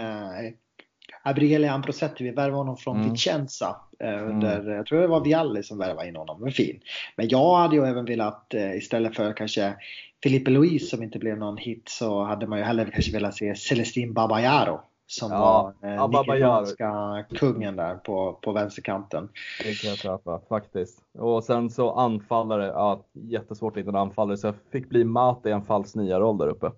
Gabriele 1.25 1.71
Ambrosetti, 1.71 2.25
vi 2.25 2.31
värvade 2.31 2.57
honom 2.57 2.77
från 2.77 2.97
mm. 2.97 3.11
Vicenza. 3.11 3.77
Eh, 3.99 4.29
under, 4.29 4.61
mm. 4.61 4.73
Jag 4.73 4.87
tror 4.87 5.01
det 5.01 5.07
var 5.07 5.25
Vialli 5.25 5.63
som 5.63 5.79
värvade 5.79 6.09
in 6.09 6.17
honom, 6.17 6.41
men 6.41 6.53
fin. 6.53 6.81
Men 7.17 7.29
jag 7.29 7.57
hade 7.57 7.77
ju 7.77 7.85
även 7.85 8.05
velat, 8.05 8.55
eh, 8.55 8.77
istället 8.77 9.17
för 9.17 9.33
kanske 9.33 9.75
Filippe 10.23 10.51
Luis 10.51 10.91
som 10.91 11.03
inte 11.03 11.19
blev 11.19 11.39
någon 11.39 11.57
hit, 11.57 11.89
så 11.89 12.25
hade 12.25 12.47
man 12.47 12.59
ju 12.59 12.65
hellre 12.65 12.91
kanske 12.91 13.13
velat 13.13 13.35
se 13.35 13.55
Celestin 13.55 14.13
Babayaro 14.13 14.81
som 15.11 15.33
ja, 15.33 15.73
var 15.83 15.91
eh, 15.91 16.09
nigerianska 16.09 17.25
kungen 17.31 17.77
där 17.77 17.95
på, 17.95 18.39
på 18.43 18.53
vänsterkanten. 18.53 19.29
Det 19.65 19.75
kan 19.75 19.91
jag 19.91 19.99
träffa 19.99 20.41
faktiskt. 20.49 21.03
Och 21.19 21.45
sen 21.45 21.71
så 21.71 21.93
anfallare, 21.93 22.67
ja, 22.67 23.05
jättesvårt 23.13 23.77
att 23.77 23.81
hitta 23.81 23.89
en 23.89 23.97
anfallare 23.97 24.37
så 24.37 24.47
jag 24.47 24.55
fick 24.71 24.89
bli 24.89 25.05
Mata 25.05 25.49
i 25.49 25.53
en 25.53 25.63
falsk 25.63 25.95
nia-roll 25.95 26.39
där 26.39 26.49
uppe. 26.49 26.73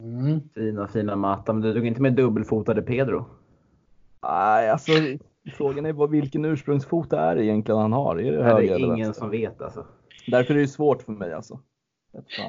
Mm. 0.00 0.40
Fina, 0.54 0.88
fina 0.88 1.16
Mata, 1.16 1.52
men 1.52 1.62
du 1.62 1.74
tog 1.74 1.86
inte 1.86 2.02
med 2.02 2.12
dubbelfotade 2.12 2.82
Pedro? 2.82 3.24
Nej, 4.22 4.70
alltså 4.70 4.92
frågan 5.52 5.86
är 5.86 5.92
vad, 5.92 6.10
vilken 6.10 6.44
ursprungsfot 6.44 7.10
det 7.10 7.16
är 7.16 7.38
egentligen 7.38 7.80
han 7.80 7.92
har. 7.92 8.16
Är 8.16 8.32
det, 8.32 8.44
höger 8.44 8.78
det 8.78 8.84
är 8.84 8.94
ingen 8.94 9.14
som 9.14 9.30
vet 9.30 9.62
alltså. 9.62 9.86
Därför 10.26 10.54
är 10.54 10.58
det 10.58 10.68
svårt 10.68 11.02
för 11.02 11.12
mig 11.12 11.32
alltså. 11.32 11.58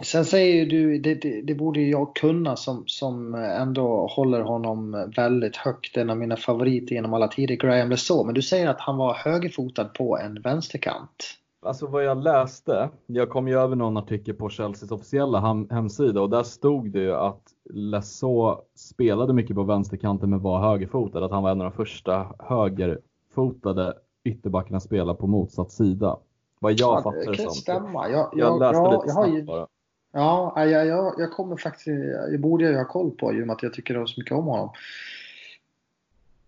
Sen 0.04 0.26
säger 0.26 0.56
ju 0.56 0.66
du, 0.66 1.00
det, 1.00 1.16
det, 1.16 1.42
det, 1.42 1.56
borde 1.56 1.82
jag 1.82 2.16
kunna 2.16 2.56
som, 2.56 2.84
som 2.88 3.36
ändå 3.36 4.08
håller 4.08 4.42
honom 4.42 5.12
väldigt 5.16 5.56
högt. 5.56 5.98
En 5.98 6.10
av 6.10 6.18
mina 6.18 6.36
favoriter 6.36 6.96
genom 6.96 7.14
alla 7.14 7.28
tider, 7.28 7.56
Graham 7.56 7.90
LeSaw. 7.90 8.26
Men 8.26 8.36
du 8.36 8.42
säger 8.42 8.68
att 8.68 8.80
han 8.80 8.98
var 8.98 9.14
högerfotad 9.14 9.86
på 9.86 10.18
en 10.18 10.42
vänsterkant. 10.42 11.40
Alltså 11.62 11.88
vad 11.88 12.04
jag 12.04 12.24
läste, 12.24 12.90
jag 13.06 13.30
kom 13.30 13.48
ju 13.48 13.60
över 13.60 13.76
någon 13.76 13.98
artikel 13.98 14.36
på 14.36 14.50
Chelseas 14.50 14.92
officiella 14.92 15.66
hemsida 15.70 16.22
och 16.22 16.30
där 16.30 16.44
stod 16.44 16.92
det 16.92 17.00
ju 17.00 17.16
att 17.16 17.42
LeSaw 17.74 18.62
spelade 18.76 19.34
mycket 19.34 19.56
på 19.56 19.64
vänsterkanten 19.64 20.30
men 20.30 20.42
var 20.42 20.60
högerfotad. 20.60 21.26
Att 21.26 21.32
han 21.32 21.44
var 21.44 21.52
en 21.52 21.62
av 21.62 21.72
de 21.72 21.78
första 21.78 22.28
högerfotade 22.40 23.94
ytterbackarna 24.24 24.78
att 24.78 24.84
spela 24.84 25.14
på 25.14 25.28
motsatt 25.28 25.72
sida. 25.72 26.18
Vad 26.60 26.72
jag 26.72 26.98
ja, 26.98 27.04
fattar 27.04 27.32
det 27.32 27.38
som. 27.38 27.52
stämma. 27.52 28.10
Jag, 28.10 28.30
jag, 28.34 28.40
jag 28.48 28.60
läste 28.60 28.76
jag, 28.78 28.94
lite 28.94 29.04
jag 29.06 29.14
snabbt 29.14 29.30
ju, 29.30 29.44
bara. 29.44 29.68
Ja, 30.12 30.66
jag, 30.66 30.86
jag, 30.88 31.16
jag 31.18 31.32
kommer 31.32 31.58
faktiskt, 31.58 31.88
jag 32.32 32.40
borde 32.40 32.66
ju 32.66 32.78
ha 32.78 32.86
koll 32.86 33.12
på 33.12 33.34
i 33.34 33.44
och 33.44 33.48
med 33.48 33.54
att 33.54 33.64
jag 33.64 33.74
tycker 33.74 34.06
så 34.06 34.20
mycket 34.20 34.38
om 34.38 34.46
honom. 34.46 34.70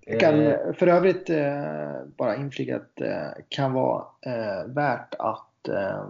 Jag 0.06 0.20
kan 0.20 0.46
eh. 0.46 0.74
för 0.74 0.88
övrigt 0.88 1.30
eh, 1.30 2.02
bara 2.18 2.36
inflika 2.36 2.76
att 2.76 2.96
det 2.96 3.36
eh, 3.38 3.44
kan 3.50 3.74
vara 3.74 4.06
eh, 4.22 4.66
värt 4.66 5.16
att 5.20 5.68
eh, 5.68 6.06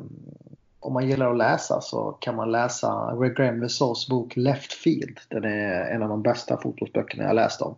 om 0.80 0.94
man 0.94 1.08
gillar 1.08 1.32
att 1.32 1.38
läsa 1.38 1.82
så 1.82 2.12
kan 2.12 2.36
man 2.36 2.52
läsa 2.52 3.18
Greg 3.20 3.36
Graham 3.36 3.62
Lesaws 3.62 4.08
bok 4.08 4.36
Left 4.36 4.74
Field. 4.74 5.20
Den 5.30 5.44
är 5.44 5.86
en 5.86 6.04
av 6.04 6.10
de 6.10 6.22
bästa 6.22 6.58
fotbollsböckerna 6.58 7.24
jag 7.24 7.36
läst 7.36 7.62
om. 7.62 7.76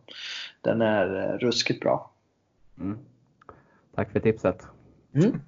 Den 0.62 0.82
är 0.82 1.16
eh, 1.16 1.38
ruskigt 1.38 1.82
bra. 1.82 2.12
Mm. 2.80 3.00
Tack 3.96 4.12
för 4.12 4.20
tipset. 4.20 4.68
Mm. 5.14 5.42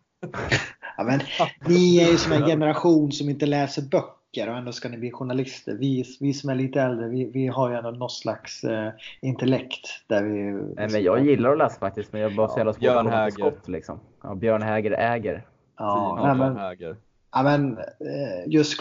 Ja, 0.97 1.03
men, 1.03 1.19
ni 1.67 1.97
är 1.97 2.11
ju 2.11 2.17
som 2.17 2.31
en 2.31 2.45
generation 2.45 3.11
som 3.11 3.29
inte 3.29 3.45
läser 3.45 3.81
böcker 3.81 4.49
och 4.49 4.57
ändå 4.57 4.71
ska 4.71 4.89
ni 4.89 4.97
bli 4.97 5.11
journalister. 5.11 5.73
Vi, 5.73 6.03
vi 6.19 6.33
som 6.33 6.49
är 6.49 6.55
lite 6.55 6.81
äldre, 6.81 7.07
vi, 7.07 7.31
vi 7.33 7.47
har 7.47 7.69
ju 7.69 7.75
ändå 7.75 7.91
något 7.91 8.11
slags 8.11 8.63
eh, 8.63 8.91
intellekt. 9.21 9.87
Där 10.07 10.23
vi, 10.23 10.51
Nej, 10.51 10.89
men 10.91 11.03
jag 11.03 11.25
gillar 11.25 11.51
att 11.51 11.57
läsa 11.57 11.79
faktiskt, 11.79 12.13
men 12.13 12.21
jag 12.21 12.35
bara 12.35 12.47
så 12.47 12.59
jävla 12.59 12.73
svårt 12.73 13.13
att 13.13 13.33
skott. 13.33 13.67
Liksom. 13.67 13.99
Ja, 14.23 14.35
Björn 14.35 14.61
Häger 14.61 14.91
äger. 14.91 15.45
Ja, 15.77 16.21
nej, 16.25 16.35
men, 16.35 16.57
Häger. 16.57 16.95
Ja, 17.37 17.43
men 17.43 17.77
eh, 17.77 18.47
just 18.47 18.79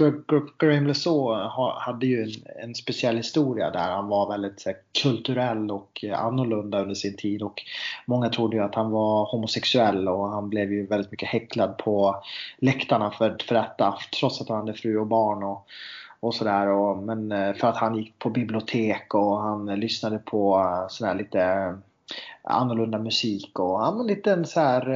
Graham 0.59 0.87
Lesaw 0.87 1.49
hade 1.79 2.07
ju 2.07 2.23
en, 2.23 2.31
en, 2.63 2.75
speciell 2.75 3.17
historia 3.17 3.71
där 3.71 3.91
han 3.91 4.09
var 4.09 4.31
väldigt 4.31 4.61
så 4.61 4.73
kulturell 5.03 5.71
och 5.71 6.05
eh, 6.05 6.25
annorlunda 6.25 6.83
under 6.83 6.95
sin 6.95 7.17
tid 7.17 7.43
och 7.43 7.63
många 8.07 8.29
trodde 8.29 8.57
ju 8.57 8.63
att 8.63 8.75
han 8.75 8.91
var 8.91 9.25
homosexuell 9.25 10.09
och 10.09 10.29
han 10.29 10.49
blev 10.49 10.73
ju 10.73 10.87
väldigt 10.87 11.11
mycket 11.11 11.29
häcklad 11.29 11.79
på 11.79 12.23
läktarna 12.59 13.11
för, 13.11 13.37
för 13.49 13.55
detta 13.55 13.99
trots 14.21 14.41
att 14.41 14.49
han 14.49 14.59
hade 14.59 14.75
fru 14.75 14.99
och 14.99 15.07
barn 15.07 15.43
och, 15.43 15.67
och 16.21 16.35
sådär. 16.35 16.95
Men 17.01 17.33
eh, 17.33 17.55
för 17.55 17.69
att 17.69 17.77
han 17.77 17.95
gick 17.95 18.19
på 18.19 18.31
bibliotek 18.31 19.15
och 19.15 19.41
han 19.41 19.67
lyssnade 19.67 20.19
på 20.19 20.67
sådär 20.89 21.15
lite 21.15 21.75
annorlunda 22.43 22.99
musik 22.99 23.59
och 23.59 23.81
han 23.81 23.97
var 23.99 24.05
lite 24.05 24.33
en 24.33 24.47
så 24.47 24.61
här 24.61 24.91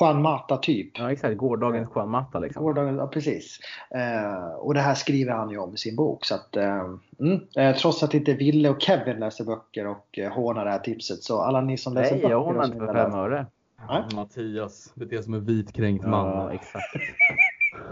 Juan 0.00 0.22
Mata 0.22 0.56
typ. 0.56 0.98
Ja 0.98 1.12
exakt, 1.12 1.36
gårdagens 1.36 1.88
Juan 1.94 2.10
Mata 2.10 2.38
liksom. 2.38 2.62
Gårdagen, 2.62 2.96
ja, 2.96 3.06
precis. 3.06 3.60
Eh, 3.90 4.54
och 4.58 4.74
det 4.74 4.80
här 4.80 4.94
skriver 4.94 5.32
han 5.32 5.50
ju 5.50 5.58
om 5.58 5.74
i 5.74 5.76
sin 5.76 5.96
bok. 5.96 6.24
Så 6.24 6.34
att, 6.34 6.56
eh, 6.56 6.94
mm, 7.20 7.40
eh, 7.56 7.76
trots 7.76 8.02
att 8.02 8.14
inte 8.14 8.32
Ville 8.32 8.70
och 8.70 8.82
Kevin 8.82 9.20
läser 9.20 9.44
böcker 9.44 9.86
och 9.86 10.18
eh, 10.18 10.32
hånar 10.32 10.64
det 10.64 10.70
här 10.70 10.78
tipset 10.78 11.22
så 11.22 11.40
alla 11.40 11.60
ni 11.60 11.78
som 11.78 11.94
läser 11.94 12.12
Nej, 12.12 12.22
böcker. 12.22 12.30
jag 12.30 12.44
hånar 12.44 12.64
inte 12.64 12.78
för 12.78 12.94
fem 12.94 13.14
öre. 13.14 13.46
Nej. 13.88 14.02
Mattias 14.14 14.92
beter 14.94 15.16
sig 15.16 15.24
som 15.24 15.34
en 15.34 15.44
vitkränkt 15.44 16.06
man. 16.06 16.26
Ja, 16.26 16.52
exakt. 16.52 16.84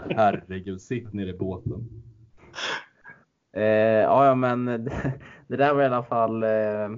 Herregud, 0.15 0.81
sitt 0.81 1.13
ner 1.13 1.27
i 1.27 1.33
båten. 1.33 1.89
Eh, 3.55 3.63
ja, 3.63 4.25
ja, 4.25 4.35
men 4.35 4.65
det, 4.65 5.13
det 5.47 5.57
där 5.57 5.73
var 5.73 5.83
i 5.83 5.85
alla 5.85 6.03
fall 6.03 6.43
eh, 6.43 6.89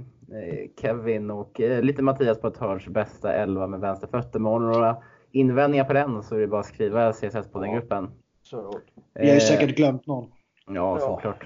Kevin 0.81 1.31
och 1.31 1.61
eh, 1.61 1.81
lite 1.81 2.01
Mattias 2.03 2.41
på 2.41 2.47
ett 2.47 2.57
hörns 2.57 2.87
bästa 2.87 3.33
elva 3.33 3.67
med 3.67 3.79
vänsterfötter. 3.79 4.39
Men 4.39 4.51
har 4.51 4.59
du 4.59 4.65
några 4.65 4.97
invändningar 5.31 5.85
på 5.85 5.93
den 5.93 6.23
så 6.23 6.35
är 6.35 6.39
det 6.39 6.47
bara 6.47 6.59
att 6.59 6.65
skriva 6.65 7.13
CSS 7.13 7.47
på 7.51 7.59
den 7.59 7.73
gruppen. 7.73 8.09
Vi 8.51 8.57
har 9.19 9.25
ju 9.25 9.31
Eh, 9.31 9.37
säkert 9.39 9.75
glömt 9.77 10.07
någon. 10.07 10.31
Ja, 10.67 10.73
Ja. 10.73 10.99
såklart. 10.99 11.45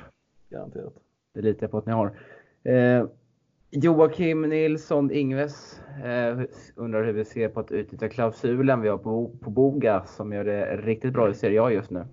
Garanterat. 0.49 0.93
Det 1.33 1.41
litar 1.41 1.63
jag 1.63 1.71
på 1.71 1.77
att 1.77 1.85
ni 1.85 1.91
har. 1.91 2.17
Eh, 2.63 3.05
Joakim 3.71 4.41
Nilsson 4.41 5.11
Ingves 5.11 5.81
eh, 6.03 6.39
undrar 6.75 7.03
hur 7.03 7.13
vi 7.13 7.25
ser 7.25 7.49
på 7.49 7.59
att 7.59 7.71
utnyttja 7.71 8.09
klausulen 8.09 8.81
vi 8.81 8.89
har 8.89 8.97
på, 8.97 9.31
på 9.41 9.49
Boga 9.49 10.03
som 10.05 10.33
gör 10.33 10.43
det 10.45 10.77
riktigt 10.77 11.13
bra 11.13 11.29
i 11.29 11.33
Serie 11.33 11.61
A 11.63 11.71
just 11.71 11.89
nu. 11.89 12.05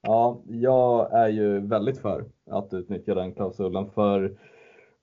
Ja, 0.00 0.40
jag 0.46 1.12
är 1.12 1.28
ju 1.28 1.60
väldigt 1.66 1.98
för 1.98 2.24
att 2.50 2.74
utnyttja 2.74 3.14
den 3.14 3.32
klausulen 3.34 3.90
för 3.90 4.36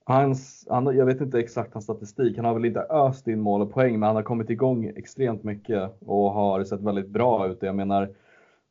hans, 0.04 0.66
han, 0.70 0.96
jag 0.96 1.06
vet 1.06 1.20
inte 1.20 1.38
exakt 1.38 1.72
hans 1.72 1.84
statistik, 1.84 2.36
han 2.36 2.44
har 2.44 2.54
väl 2.54 2.64
inte 2.64 2.80
öst 2.80 3.28
in 3.28 3.40
mål 3.40 3.62
och 3.62 3.72
poäng 3.72 3.98
men 3.98 4.06
han 4.06 4.16
har 4.16 4.22
kommit 4.22 4.50
igång 4.50 4.92
extremt 4.96 5.44
mycket 5.44 5.90
och 6.06 6.32
har 6.32 6.64
sett 6.64 6.80
väldigt 6.80 7.08
bra 7.08 7.48
ut. 7.48 7.58
Jag 7.60 7.74
menar, 7.74 8.10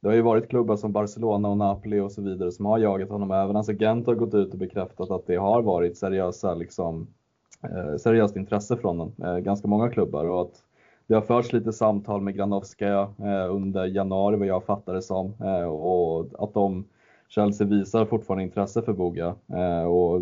det 0.02 0.08
har 0.08 0.16
ju 0.16 0.22
varit 0.22 0.50
klubbar 0.50 0.76
som 0.76 0.92
Barcelona 0.92 1.50
och 1.50 1.58
Napoli 1.58 2.00
och 2.00 2.12
så 2.12 2.22
vidare 2.22 2.52
som 2.52 2.66
har 2.66 2.78
jagat 2.78 3.10
honom. 3.10 3.32
Även 3.32 3.56
hans 3.56 3.70
agent 3.70 4.08
har 4.08 4.16
gått 4.16 4.34
ut 4.34 4.54
och 4.54 4.60
bekräftat 4.60 5.12
att 5.12 5.28
det 5.28 5.36
har 5.36 5.62
varit 5.62 5.98
seriösa, 5.98 6.54
liksom, 6.54 7.08
eh, 7.64 7.96
seriöst 7.98 8.36
intresse 8.36 8.78
från 8.78 8.98
den. 8.98 9.28
Eh, 9.28 9.38
ganska 9.38 9.68
många 9.68 9.90
klubbar 9.90 10.26
och 10.26 10.42
att 10.42 10.64
det 11.08 11.14
har 11.14 11.22
förts 11.22 11.54
lite 11.54 11.74
samtal 11.74 12.22
med 12.22 12.36
Granovskaja 12.36 13.02
eh, 13.20 13.56
under 13.56 13.86
januari 13.86 14.36
vad 14.36 14.48
jag 14.48 14.64
fattar 14.64 14.94
det 14.94 15.02
som 15.02 15.34
eh, 15.44 15.64
och 15.64 16.28
att 16.44 16.54
de 16.54 16.86
Chelsea 17.36 17.68
visar 17.68 18.06
fortfarande 18.06 18.44
intresse 18.44 18.82
för 18.82 18.94
Boga. 18.94 19.36
Eh, 19.54 19.84
och 19.84 20.22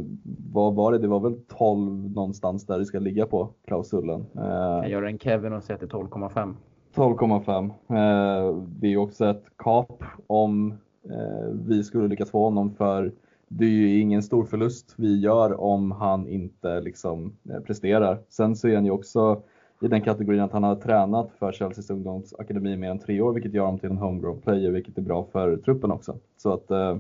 vad 0.53 0.75
var 0.75 0.91
det? 0.91 0.97
Det 0.97 1.07
var 1.07 1.19
väl 1.19 1.39
12 1.57 2.11
någonstans 2.11 2.65
där 2.65 2.79
det 2.79 2.85
ska 2.85 2.99
ligga 2.99 3.25
på 3.25 3.49
klausulen. 3.67 4.25
Eh, 4.35 4.43
Jag 4.81 4.89
gör 4.89 5.03
en 5.03 5.19
Kevin 5.19 5.53
och 5.53 5.63
säger 5.63 5.79
till 5.79 5.87
12,5. 5.89 6.53
12,5. 6.95 7.65
Eh, 7.65 8.55
det 8.67 8.87
är 8.93 8.97
också 8.97 9.25
ett 9.25 9.43
kap 9.57 10.03
om 10.27 10.71
eh, 11.09 11.49
vi 11.67 11.83
skulle 11.83 12.07
lyckas 12.07 12.31
få 12.31 12.43
honom 12.43 12.73
för 12.73 13.11
det 13.47 13.65
är 13.65 13.69
ju 13.69 13.99
ingen 13.99 14.23
stor 14.23 14.43
förlust 14.43 14.93
vi 14.97 15.19
gör 15.19 15.61
om 15.61 15.91
han 15.91 16.27
inte 16.27 16.81
liksom 16.81 17.33
eh, 17.49 17.59
presterar. 17.59 18.19
Sen 18.29 18.55
så 18.55 18.67
är 18.67 18.75
han 18.75 18.85
ju 18.85 18.91
också 18.91 19.41
i 19.81 19.87
den 19.87 20.01
kategorin 20.01 20.41
att 20.41 20.51
han 20.51 20.63
har 20.63 20.75
tränat 20.75 21.31
för 21.39 21.51
Chelseas 21.51 21.89
ungdomsakademi 21.89 22.71
i 22.71 22.77
mer 22.77 22.89
än 22.91 22.99
tre 22.99 23.21
år, 23.21 23.33
vilket 23.33 23.53
gör 23.53 23.65
honom 23.65 23.79
till 23.79 23.89
en 23.89 23.97
homegrown 23.97 24.41
player, 24.41 24.71
vilket 24.71 24.97
är 24.97 25.01
bra 25.01 25.27
för 25.31 25.57
truppen 25.57 25.91
också. 25.91 26.15
Så 26.37 26.53
att 26.53 26.71
eh, 26.71 26.97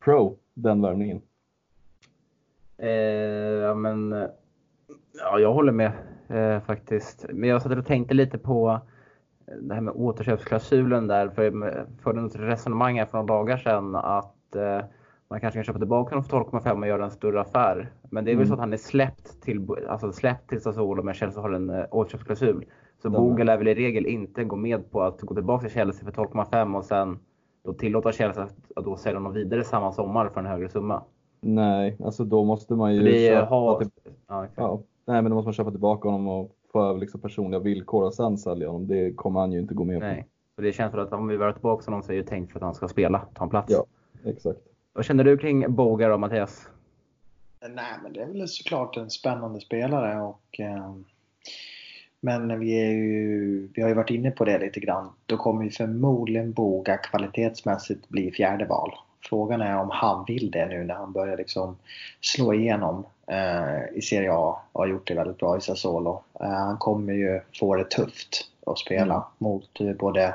pro, 0.00 0.36
den 0.54 0.82
värvningen. 0.82 1.20
Eh, 2.78 2.90
ja, 2.90 3.74
men, 3.74 4.28
ja, 5.20 5.38
jag 5.38 5.52
håller 5.52 5.72
med 5.72 5.92
eh, 6.28 6.60
faktiskt. 6.60 7.26
Men 7.32 7.48
jag 7.48 7.62
satt 7.62 7.78
och 7.78 7.86
tänkte 7.86 8.14
lite 8.14 8.38
på 8.38 8.80
det 9.60 9.74
här 9.74 9.80
med 9.80 9.94
återköpsklausulen 9.96 11.06
där. 11.06 11.28
För 11.28 11.86
förde 12.02 12.26
ett 12.26 12.36
resonemang 12.36 12.98
här 12.98 13.06
för 13.06 13.18
några 13.18 13.34
dagar 13.34 13.56
sedan 13.56 13.94
att 13.94 14.56
eh, 14.56 14.80
man 15.28 15.40
kanske 15.40 15.56
kan 15.58 15.64
köpa 15.64 15.78
tillbaka 15.78 16.10
honom 16.10 16.24
för 16.24 16.36
12,5 16.38 16.80
och 16.80 16.86
göra 16.88 17.04
en 17.04 17.10
större 17.10 17.40
affär. 17.40 17.92
Men 18.10 18.24
det 18.24 18.30
är 18.30 18.36
väl 18.36 18.38
Mm. 18.46 18.48
så 18.48 18.54
att 18.54 18.60
han 18.60 18.72
är 18.72 18.76
släppt 18.76 19.42
till, 19.42 19.66
alltså 19.88 20.12
släppt 20.12 20.48
till 20.48 20.60
Sassuolo 20.60 21.02
men 21.02 21.14
Chelsea 21.14 21.42
har 21.42 21.50
en 21.50 21.70
eh, 21.70 21.84
återköpsklausul. 21.90 22.64
Så 23.02 23.08
Den- 23.08 23.20
Boga 23.22 23.44
lär 23.44 23.56
väl 23.58 23.68
i 23.68 23.74
regel 23.74 24.06
inte 24.06 24.44
gå 24.44 24.56
med 24.56 24.90
på 24.90 25.02
att 25.02 25.20
gå 25.20 25.34
tillbaka 25.34 25.62
till 25.62 25.74
Chelsea 25.74 26.04
för 26.04 26.12
12,5 26.12 26.76
och 26.76 26.84
sen 26.84 27.18
då 27.64 27.72
tillåta 27.72 28.12
Chelsea 28.12 28.42
att, 28.44 28.54
att 28.76 28.84
då 28.84 28.96
sälja 28.96 29.18
honom 29.18 29.32
vidare 29.32 29.64
samma 29.64 29.92
sommar 29.92 30.28
för 30.28 30.40
en 30.40 30.46
högre 30.46 30.68
summa. 30.68 31.02
Nej, 31.40 31.96
alltså 32.04 32.24
då 32.24 32.44
måste 32.44 32.74
man 32.74 32.94
ju 32.94 33.02
Det 33.02 33.28
är 33.28 33.42
ha, 33.46 33.78
till- 33.78 33.90
ja, 34.28 34.44
exakt. 34.44 34.58
Ja, 34.58 34.80
nej 35.06 35.22
men 35.22 35.30
då 35.30 35.34
måste 35.34 35.46
man 35.46 35.52
köpa 35.54 35.70
tillbaka 35.70 36.08
honom 36.08 36.28
och 36.28 36.52
få 36.72 36.82
över 36.84 37.00
liksom 37.00 37.20
personliga 37.20 37.60
villkor 37.60 38.04
och 38.04 38.14
sen 38.14 38.38
sälja 38.38 38.66
honom. 38.68 38.86
Det 38.86 39.12
kommer 39.12 39.40
han 39.40 39.52
ju 39.52 39.58
inte 39.60 39.74
gå 39.74 39.84
med 39.84 40.00
på. 40.00 40.06
Nej. 40.06 40.26
Så 40.56 40.62
det 40.62 40.72
känns 40.72 40.94
väl 40.94 41.00
att 41.00 41.12
om 41.12 41.28
vi 41.28 41.36
värvar 41.36 41.52
tillbaka 41.52 41.84
honom 41.84 42.02
så 42.02 42.12
är 42.12 42.16
det 42.16 42.22
tänkt 42.22 42.52
för 42.52 42.58
att 42.58 42.62
han 42.64 42.74
ska 42.74 42.88
spela, 42.88 43.22
ta 43.34 43.44
en 43.44 43.50
plats. 43.50 43.72
Ja. 43.72 43.84
Exakt. 44.30 44.58
Vad 44.96 45.04
känner 45.04 45.24
du 45.24 45.38
kring 45.38 45.74
Boga 45.74 46.08
då 46.08 46.18
Mattias? 46.18 46.68
Nej, 47.60 47.92
men 48.02 48.12
det 48.12 48.22
är 48.22 48.26
väl 48.26 48.48
såklart 48.48 48.96
en 48.96 49.10
spännande 49.10 49.60
spelare 49.60 50.20
och 50.20 50.60
eh, 50.60 50.94
men 52.20 52.60
vi, 52.60 52.80
är 52.82 52.90
ju, 52.90 53.68
vi 53.74 53.82
har 53.82 53.88
ju 53.88 53.94
varit 53.94 54.10
inne 54.10 54.30
på 54.30 54.44
det 54.44 54.58
lite 54.58 54.80
grann. 54.80 55.12
Då 55.26 55.36
kommer 55.36 55.64
ju 55.64 55.70
förmodligen 55.70 56.52
Boga 56.52 56.96
kvalitetsmässigt 56.96 58.08
bli 58.08 58.30
fjärde 58.30 58.64
val. 58.64 58.94
Frågan 59.20 59.60
är 59.60 59.76
om 59.76 59.90
han 59.90 60.24
vill 60.28 60.50
det 60.50 60.66
nu 60.66 60.84
när 60.84 60.94
han 60.94 61.12
börjar 61.12 61.36
liksom 61.36 61.76
slå 62.20 62.54
igenom 62.54 63.06
eh, 63.26 63.98
i 63.98 64.02
Serie 64.02 64.32
A 64.32 64.62
och 64.72 64.80
har 64.80 64.88
gjort 64.88 65.08
det 65.08 65.14
väldigt 65.14 65.38
bra 65.38 65.56
i 65.56 65.60
Sassuolo. 65.60 66.22
Eh, 66.40 66.50
han 66.50 66.78
kommer 66.78 67.12
ju 67.12 67.40
få 67.60 67.76
det 67.76 67.90
tufft 67.90 68.50
att 68.66 68.78
spela 68.78 69.14
Mm. 69.14 69.24
mot 69.38 69.98
både 69.98 70.34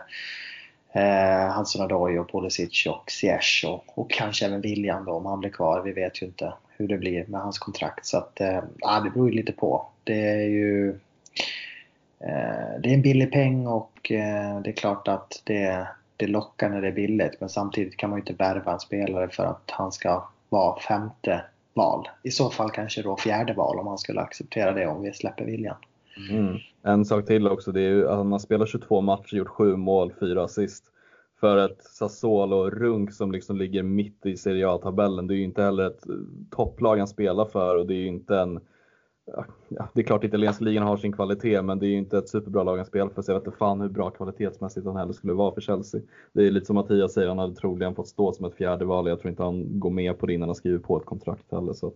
eh, 0.92 1.52
Hanson 1.52 1.86
Odoi 1.86 2.18
och 2.18 2.32
Pulisic 2.32 2.86
och 2.86 3.12
Ziyech 3.12 3.66
och, 3.68 3.98
och 3.98 4.12
kanske 4.12 4.46
även 4.46 4.62
William 4.62 5.06
då 5.06 5.12
om 5.12 5.26
han 5.26 5.40
blir 5.40 5.50
kvar. 5.50 5.82
Vi 5.82 5.92
vet 5.92 6.22
ju 6.22 6.26
inte 6.26 6.54
hur 6.78 6.88
det 6.88 6.98
blir 6.98 7.26
med 7.28 7.42
hans 7.42 7.60
kontrakt. 7.60 8.06
Så 8.06 8.18
att, 8.18 8.42
eh, 8.42 8.64
det 9.04 9.10
beror 9.10 9.30
ju 9.30 9.36
lite 9.36 9.52
på. 9.52 9.86
Det 10.04 10.30
är 10.30 10.48
ju 10.48 10.90
eh, 12.20 12.80
det 12.80 12.90
är 12.90 12.94
en 12.94 13.02
billig 13.02 13.32
peng 13.32 13.68
och 13.68 14.12
eh, 14.12 14.60
det 14.62 14.70
är 14.70 14.76
klart 14.76 15.08
att 15.08 15.42
det, 15.44 15.88
det 16.18 16.28
lockar 16.28 16.70
när 16.70 16.82
det 16.82 16.88
är 16.88 16.92
billigt. 16.92 17.40
Men 17.40 17.50
samtidigt 17.50 17.98
kan 17.98 18.10
man 18.10 18.18
ju 18.18 18.22
inte 18.22 18.44
värva 18.44 18.74
en 18.74 18.80
spelare 18.80 19.30
för 19.30 19.46
att 19.46 19.72
han 19.72 19.92
ska 19.92 20.28
vara 20.50 20.80
femte 20.80 21.42
val. 21.74 22.10
I 22.24 22.32
så 22.32 22.50
fall 22.50 22.70
kanske 22.70 23.02
då 23.02 23.18
fjärde 23.18 23.54
val 23.54 23.80
om 23.80 23.88
han 23.88 23.98
skulle 23.98 24.22
acceptera 24.22 24.72
det 24.72 24.88
om 24.88 25.02
vi 25.02 25.14
släpper 25.14 25.46
William. 25.46 25.76
Mm. 26.18 26.40
mm. 26.40 26.58
En 26.84 27.06
sak 27.06 27.26
till 27.26 27.48
också, 27.48 27.72
det 27.72 27.82
är 27.82 27.90
ju 27.90 28.00
alltså, 28.00 28.12
att 28.12 28.18
han 28.18 28.32
har 28.32 28.40
spelat 28.40 28.70
22 28.70 29.02
matcher, 29.02 29.36
gjort 29.36 29.48
7 29.48 29.76
mål, 29.76 30.14
4 30.20 30.44
assist. 30.44 30.86
För 31.40 31.58
ett 31.58 31.84
Sassuolo 31.84 32.70
Runk 32.70 33.14
som 33.14 33.32
liksom 33.32 33.58
ligger 33.58 33.84
mitt 33.84 34.26
i 34.26 34.38
Serie 34.38 34.70
A-tabellen. 34.70 35.28
Det 35.28 35.34
är 35.34 35.38
ju 35.38 35.44
inte 35.44 35.64
heller 35.64 35.88
ett 35.88 36.10
eh, 36.10 36.16
topplag 36.52 36.98
han 36.98 37.08
spelar 37.08 37.46
för 37.46 37.78
och 37.78 37.88
det 37.88 37.94
är 37.94 37.98
ju 37.98 38.08
inte 38.08 38.38
en 38.38 38.60
Ja, 39.70 39.90
det 39.94 40.02
är 40.02 40.06
klart 40.06 40.24
italienska 40.24 40.66
ligan 40.66 40.84
har 40.84 40.98
sin 40.98 41.14
kvalitet 41.14 41.62
men 41.62 41.80
det 41.80 41.86
är 41.86 41.90
ju 41.90 41.98
inte 41.98 42.18
ett 42.18 42.30
superbra 42.30 42.64
lag 42.64 42.78
han 42.78 42.86
spelar 42.86 43.10
för 43.10 43.22
så 43.22 43.32
jag 43.32 43.40
vet 43.40 43.48
inte 43.48 43.58
fan 43.58 43.82
hur 43.82 43.90
bra 43.90 44.10
kvalitetsmässigt 44.10 44.86
han 44.86 44.96
heller 44.96 45.14
skulle 45.14 45.34
vara 45.34 45.54
för 45.54 45.62
Chelsea. 45.62 46.02
Det 46.34 46.48
är 46.48 46.52
lite 46.52 46.66
som 46.66 46.76
Mattias 46.76 47.14
säger, 47.14 47.28
han 47.28 47.40
hade 47.40 47.56
troligen 47.56 47.96
fått 47.96 48.08
stå 48.08 48.34
som 48.34 48.46
ett 48.46 48.56
fjärde 48.56 48.86
val. 48.86 49.08
Jag 49.08 49.20
tror 49.20 49.30
inte 49.30 49.44
han 49.44 49.80
går 49.80 49.90
med 49.90 50.20
på 50.20 50.26
det 50.26 50.34
innan 50.34 50.50
han 50.50 50.56
skriver 50.56 50.80
på 50.80 50.98
ett 50.98 51.06
kontrakt 51.06 51.52
heller. 51.52 51.74
Så 51.74 51.88
att 51.88 51.96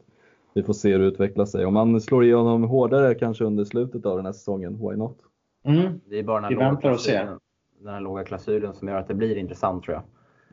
vi 0.55 0.63
får 0.63 0.73
se 0.73 0.91
hur 0.91 0.99
det 0.99 1.05
utvecklar 1.05 1.45
sig. 1.45 1.65
Om 1.65 1.75
han 1.75 2.01
slår 2.01 2.23
igenom 2.23 2.63
hårdare 2.63 3.15
kanske 3.15 3.43
under 3.43 3.63
slutet 3.63 4.05
av 4.05 4.17
den 4.17 4.25
här 4.25 4.33
säsongen, 4.33 4.77
why 4.89 4.95
not? 4.95 5.17
Mm. 5.63 5.99
Det 6.09 6.19
är 6.19 6.23
bara 6.23 6.35
den 6.41 6.43
här, 6.43 6.49
Vi 6.49 6.55
låga 6.55 6.65
väntar 6.69 6.91
och 6.91 6.99
ser. 6.99 7.11
klausulen, 7.11 7.39
den 7.79 7.93
här 7.93 8.01
låga 8.01 8.23
klausulen 8.23 8.73
som 8.73 8.87
gör 8.87 8.95
att 8.97 9.07
det 9.07 9.13
blir 9.13 9.35
intressant 9.37 9.83
tror 9.83 9.95
jag. 9.95 10.03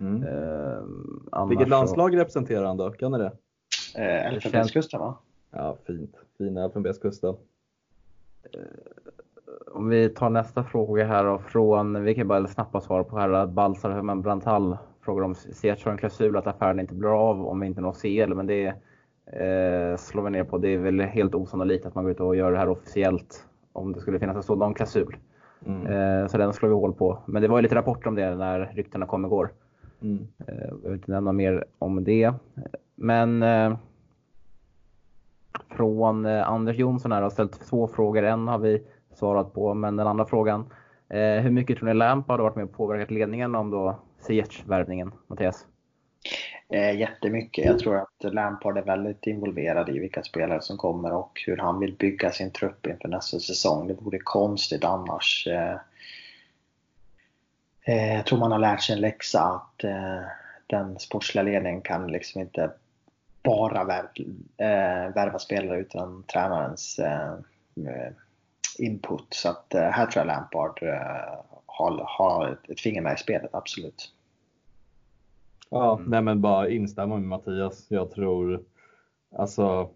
Mm. 0.08 0.22
Eh, 0.22 1.48
Vilket 1.48 1.66
så- 1.66 1.70
landslag 1.70 2.16
representerar 2.16 2.64
han 2.64 2.76
då? 2.76 2.90
Kan 2.90 3.12
ni 3.12 3.18
det? 3.18 3.32
Eh, 3.96 4.26
Elfenbenskusten 4.32 5.00
va? 5.00 5.18
Ja, 5.50 5.76
fint. 5.86 6.16
Fina 6.38 6.64
Elfenbenskusten. 6.64 7.34
Om 9.74 9.88
vi 9.88 10.08
tar 10.08 10.30
nästa 10.30 10.64
fråga 10.64 11.04
här 11.06 11.24
då 11.24 11.38
från, 11.38 12.04
vi 12.04 12.14
kan 12.14 12.28
bara 12.28 12.46
snabba 12.46 12.80
svar 12.80 13.02
på 13.04 13.18
här, 13.18 13.46
Balsar 13.46 14.14
Brantal 14.22 14.76
frågar 15.00 15.24
om 15.24 15.34
Ziyech 15.34 15.84
har 15.84 15.92
en 15.92 15.98
klausul 15.98 16.36
att 16.36 16.46
affären 16.46 16.80
inte 16.80 16.94
blir 16.94 17.28
av 17.30 17.46
om 17.46 17.60
vi 17.60 17.66
inte 17.66 17.80
når 17.80 17.92
CL, 17.92 18.34
men 18.34 18.46
det 18.46 18.74
eh, 19.26 19.96
slår 19.96 20.22
vi 20.22 20.30
ner 20.30 20.44
på. 20.44 20.58
Det 20.58 20.68
är 20.68 20.78
väl 20.78 21.00
helt 21.00 21.34
osannolikt 21.34 21.86
att 21.86 21.94
man 21.94 22.04
går 22.04 22.10
ut 22.10 22.20
och 22.20 22.36
gör 22.36 22.52
det 22.52 22.58
här 22.58 22.68
officiellt 22.68 23.46
om 23.72 23.92
det 23.92 24.00
skulle 24.00 24.18
finnas 24.18 24.36
en 24.36 24.42
sådan 24.42 24.74
klausul. 24.74 25.16
Mm. 25.66 25.86
Eh, 25.86 26.26
så 26.26 26.38
den 26.38 26.52
slår 26.52 26.68
vi 26.68 26.74
hål 26.74 26.94
på. 26.94 27.18
Men 27.26 27.42
det 27.42 27.48
var 27.48 27.58
ju 27.58 27.62
lite 27.62 27.74
rapporter 27.74 28.08
om 28.08 28.14
det 28.14 28.34
när 28.36 28.70
ryktena 28.74 29.06
kom 29.06 29.24
igår. 29.24 29.50
Mm. 30.02 30.28
Eh, 30.46 30.54
Jag 30.82 30.88
vill 30.90 30.92
inte 30.92 31.12
nämna 31.12 31.32
mer 31.32 31.64
om 31.78 32.04
det. 32.04 32.32
Men 32.94 33.42
eh, 33.42 33.76
från 35.70 36.26
eh, 36.26 36.48
Anders 36.48 36.76
Jonsson 36.76 37.12
här 37.12 37.22
har 37.22 37.30
ställt 37.30 37.60
två 37.68 37.88
frågor. 37.88 38.22
En 38.22 38.48
har 38.48 38.58
vi 38.58 38.82
svarat 39.14 39.52
på, 39.52 39.74
men 39.74 39.96
den 39.96 40.06
andra 40.06 40.24
frågan. 40.24 40.64
Eh, 41.08 41.42
hur 41.42 41.50
mycket 41.50 41.78
tror 41.78 41.88
ni 41.88 41.94
Lampard 41.94 42.40
har 42.40 42.44
varit 42.44 42.56
med 42.56 42.64
och 42.64 42.72
påverkat 42.72 43.10
ledningen 43.10 43.54
om 43.54 43.70
då 43.70 43.96
Ziyech-värvningen, 44.18 45.12
Mattias? 45.26 45.66
Eh, 46.72 46.98
jättemycket. 46.98 47.64
Jag 47.64 47.78
tror 47.78 47.96
att 47.96 48.34
Lampard 48.34 48.78
är 48.78 48.82
väldigt 48.82 49.26
involverad 49.26 49.88
i 49.88 49.98
vilka 49.98 50.22
spelare 50.22 50.62
som 50.62 50.76
kommer 50.76 51.12
och 51.12 51.42
hur 51.46 51.56
han 51.56 51.78
vill 51.78 51.96
bygga 51.96 52.30
sin 52.30 52.50
trupp 52.50 52.86
inför 52.86 53.08
nästa 53.08 53.38
säsong. 53.38 53.88
Det 53.88 53.94
vore 53.94 54.18
konstigt 54.18 54.84
annars. 54.84 55.46
Eh, 55.46 55.76
eh, 57.82 58.14
jag 58.14 58.26
tror 58.26 58.38
man 58.38 58.52
har 58.52 58.58
lärt 58.58 58.82
sig 58.82 58.94
en 58.94 59.00
läxa 59.00 59.42
att 59.42 59.84
eh, 59.84 60.22
den 60.66 60.98
sportsliga 60.98 61.42
ledningen 61.42 61.80
kan 61.80 62.12
liksom 62.12 62.40
inte 62.40 62.70
bara 63.42 63.84
värva, 63.84 64.08
eh, 64.56 65.14
värva 65.14 65.38
spelare 65.38 65.80
utan 65.80 66.22
tränarens 66.22 66.98
eh, 66.98 67.34
input. 68.78 69.26
Så 69.30 69.48
att 69.48 69.74
eh, 69.74 69.90
här 69.90 70.06
tror 70.06 70.20
jag 70.20 70.26
Lampard 70.26 70.82
eh, 70.82 71.40
har, 71.66 72.04
har 72.18 72.48
ett, 72.48 72.70
ett 72.70 72.80
finger 72.80 73.00
med 73.00 73.14
i 73.14 73.18
spelet, 73.18 73.54
absolut. 73.54 74.12
Ja, 75.72 75.98
mm. 75.98 76.10
nej 76.10 76.22
men 76.22 76.40
bara 76.40 76.68
instämma 76.68 77.16
med 77.16 77.28
Mattias. 77.28 77.86
Jag 77.88 78.10
tror, 78.10 78.60
alltså 79.36 79.88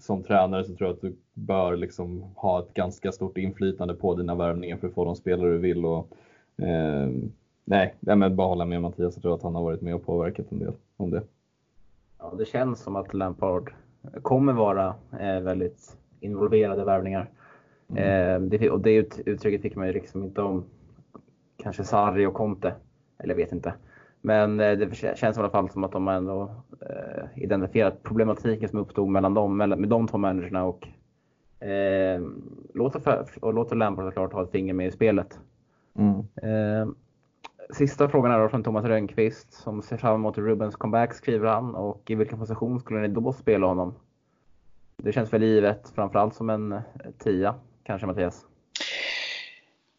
som 0.00 0.22
tränare 0.22 0.64
så 0.64 0.74
tror 0.74 0.88
jag 0.88 0.94
att 0.94 1.00
du 1.00 1.16
bör 1.34 1.76
liksom 1.76 2.22
ha 2.36 2.60
ett 2.60 2.74
ganska 2.74 3.12
stort 3.12 3.38
inflytande 3.38 3.94
på 3.94 4.14
dina 4.14 4.34
värvningar 4.34 4.76
för 4.76 4.88
att 4.88 4.94
få 4.94 5.04
de 5.04 5.16
spelare 5.16 5.50
du 5.50 5.58
vill. 5.58 5.84
Och, 5.84 6.08
eh, 6.56 7.08
nej, 7.64 7.94
nej, 8.00 8.16
men 8.16 8.36
bara 8.36 8.48
hålla 8.48 8.64
med 8.64 8.82
Mattias. 8.82 9.14
Jag 9.14 9.22
tror 9.22 9.34
att 9.34 9.42
han 9.42 9.54
har 9.54 9.62
varit 9.62 9.80
med 9.80 9.94
och 9.94 10.06
påverkat 10.06 10.52
en 10.52 10.58
del 10.58 10.72
om 10.96 11.10
det. 11.10 11.22
Ja, 12.18 12.34
det 12.38 12.44
känns 12.44 12.80
som 12.80 12.96
att 12.96 13.14
Lampard 13.14 13.72
kommer 14.22 14.52
vara 14.52 14.94
eh, 15.20 15.40
väldigt 15.40 15.96
involverad 16.20 16.80
i 16.80 16.84
värvningar. 16.84 17.30
Mm. 17.88 18.02
Eh, 18.02 18.48
det, 18.48 18.70
och 18.70 18.80
det 18.80 19.18
uttrycket 19.26 19.62
fick 19.62 19.76
man 19.76 19.86
ju 19.86 19.92
liksom 19.92 20.24
inte 20.24 20.42
om 20.42 20.64
kanske 21.56 21.84
Sarri 21.84 22.26
och 22.26 22.34
Conte. 22.34 22.74
Eller 23.18 23.34
jag 23.34 23.36
vet 23.36 23.52
inte. 23.52 23.74
Men 24.26 24.60
eh, 24.60 24.72
det 24.78 24.94
känns 25.16 25.36
i 25.36 25.40
alla 25.40 25.50
fall 25.50 25.70
som 25.70 25.84
att 25.84 25.92
de 25.92 26.06
har 26.06 26.14
ändå 26.14 26.50
eh, 26.80 27.42
identifierat 27.42 28.02
problematiken 28.02 28.68
som 28.68 28.78
uppstod 28.78 29.08
mellan 29.08 29.34
dem, 29.34 29.56
med 29.56 29.88
de 29.88 30.08
två 30.08 30.18
managerna 30.18 30.64
och 30.64 30.88
eh, 31.66 32.22
låter, 32.74 33.26
och 33.40 33.54
låter 33.54 33.76
Lampard 33.76 34.04
såklart 34.04 34.32
ha 34.32 34.42
ett 34.42 34.50
finger 34.50 34.74
med 34.74 34.86
i 34.86 34.90
spelet. 34.90 35.38
Mm. 35.98 36.18
Eh, 36.18 36.88
sista 37.70 38.08
frågan 38.08 38.32
är 38.32 38.38
då 38.38 38.48
från 38.48 38.64
Thomas 38.64 38.84
Rönnqvist 38.84 39.52
som 39.52 39.82
ser 39.82 39.96
fram 39.96 40.14
emot 40.14 40.38
Rubens 40.38 40.76
comeback 40.76 41.14
skriver 41.14 41.48
han 41.48 41.74
och 41.74 42.10
i 42.10 42.14
vilken 42.14 42.38
position 42.38 42.80
skulle 42.80 43.00
ni 43.00 43.08
då 43.08 43.32
spela 43.32 43.66
honom? 43.66 43.94
Det 44.96 45.12
känns 45.12 45.32
väl 45.32 45.42
givet, 45.42 45.92
framförallt 45.94 46.34
som 46.34 46.50
en 46.50 46.80
tia 47.18 47.54
kanske 47.82 48.06
Mattias? 48.06 48.46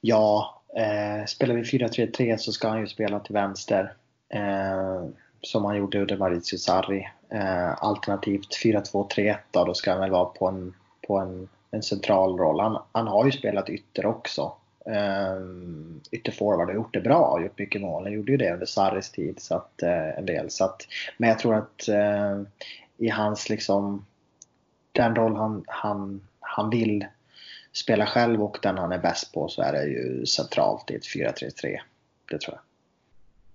Ja, 0.01 0.61
eh, 0.77 1.25
spelar 1.25 1.55
vi 1.55 1.61
4-3-3 1.61 2.37
så 2.37 2.51
ska 2.51 2.67
han 2.67 2.79
ju 2.79 2.87
spela 2.87 3.19
till 3.19 3.33
vänster. 3.33 3.93
Eh, 4.29 5.05
som 5.41 5.65
han 5.65 5.77
gjorde 5.77 6.01
under 6.01 6.17
Maurizio 6.17 6.57
Sarri. 6.57 7.07
Eh, 7.29 7.83
alternativt 7.83 8.57
4-2-3-1 8.63 9.37
då, 9.51 9.65
då 9.65 9.73
ska 9.73 9.91
han 9.91 9.99
väl 9.99 10.11
vara 10.11 10.25
på 10.25 10.47
en, 10.47 10.73
på 11.07 11.17
en, 11.17 11.47
en 11.71 11.83
central 11.83 12.37
roll. 12.37 12.59
Han, 12.59 12.81
han 12.91 13.07
har 13.07 13.25
ju 13.25 13.31
spelat 13.31 13.69
ytter 13.69 14.05
också. 14.05 14.53
Eh, 14.85 15.41
ytterforward 16.11 16.69
och 16.69 16.75
gjort 16.75 16.93
det 16.93 17.01
bra, 17.01 17.41
gjort 17.41 17.59
mycket 17.59 17.81
mål. 17.81 18.03
Han 18.03 18.13
gjorde 18.13 18.31
ju 18.31 18.37
det 18.37 18.53
under 18.53 18.65
Sarris 18.65 19.11
tid 19.11 19.39
så 19.39 19.55
att, 19.55 19.83
eh, 19.83 20.17
en 20.17 20.25
del. 20.25 20.49
Så 20.49 20.65
att, 20.65 20.87
men 21.17 21.29
jag 21.29 21.39
tror 21.39 21.55
att 21.55 21.87
eh, 21.87 22.41
i 22.97 23.09
hans 23.09 23.49
liksom 23.49 24.05
den 24.91 25.15
roll 25.15 25.35
han, 25.35 25.63
han, 25.67 26.27
han 26.39 26.69
vill 26.69 27.05
spela 27.73 28.05
själv 28.05 28.43
och 28.43 28.57
den 28.61 28.77
han 28.77 28.91
är 28.91 28.99
bäst 28.99 29.33
på 29.33 29.47
så 29.47 29.61
är 29.61 29.73
det 29.73 29.83
ju 29.83 30.25
centralt 30.25 30.91
i 30.91 30.95
ett 30.95 31.05
4-3-3. 31.05 31.79
Det 32.31 32.39
tror 32.39 32.55
jag. 32.55 32.59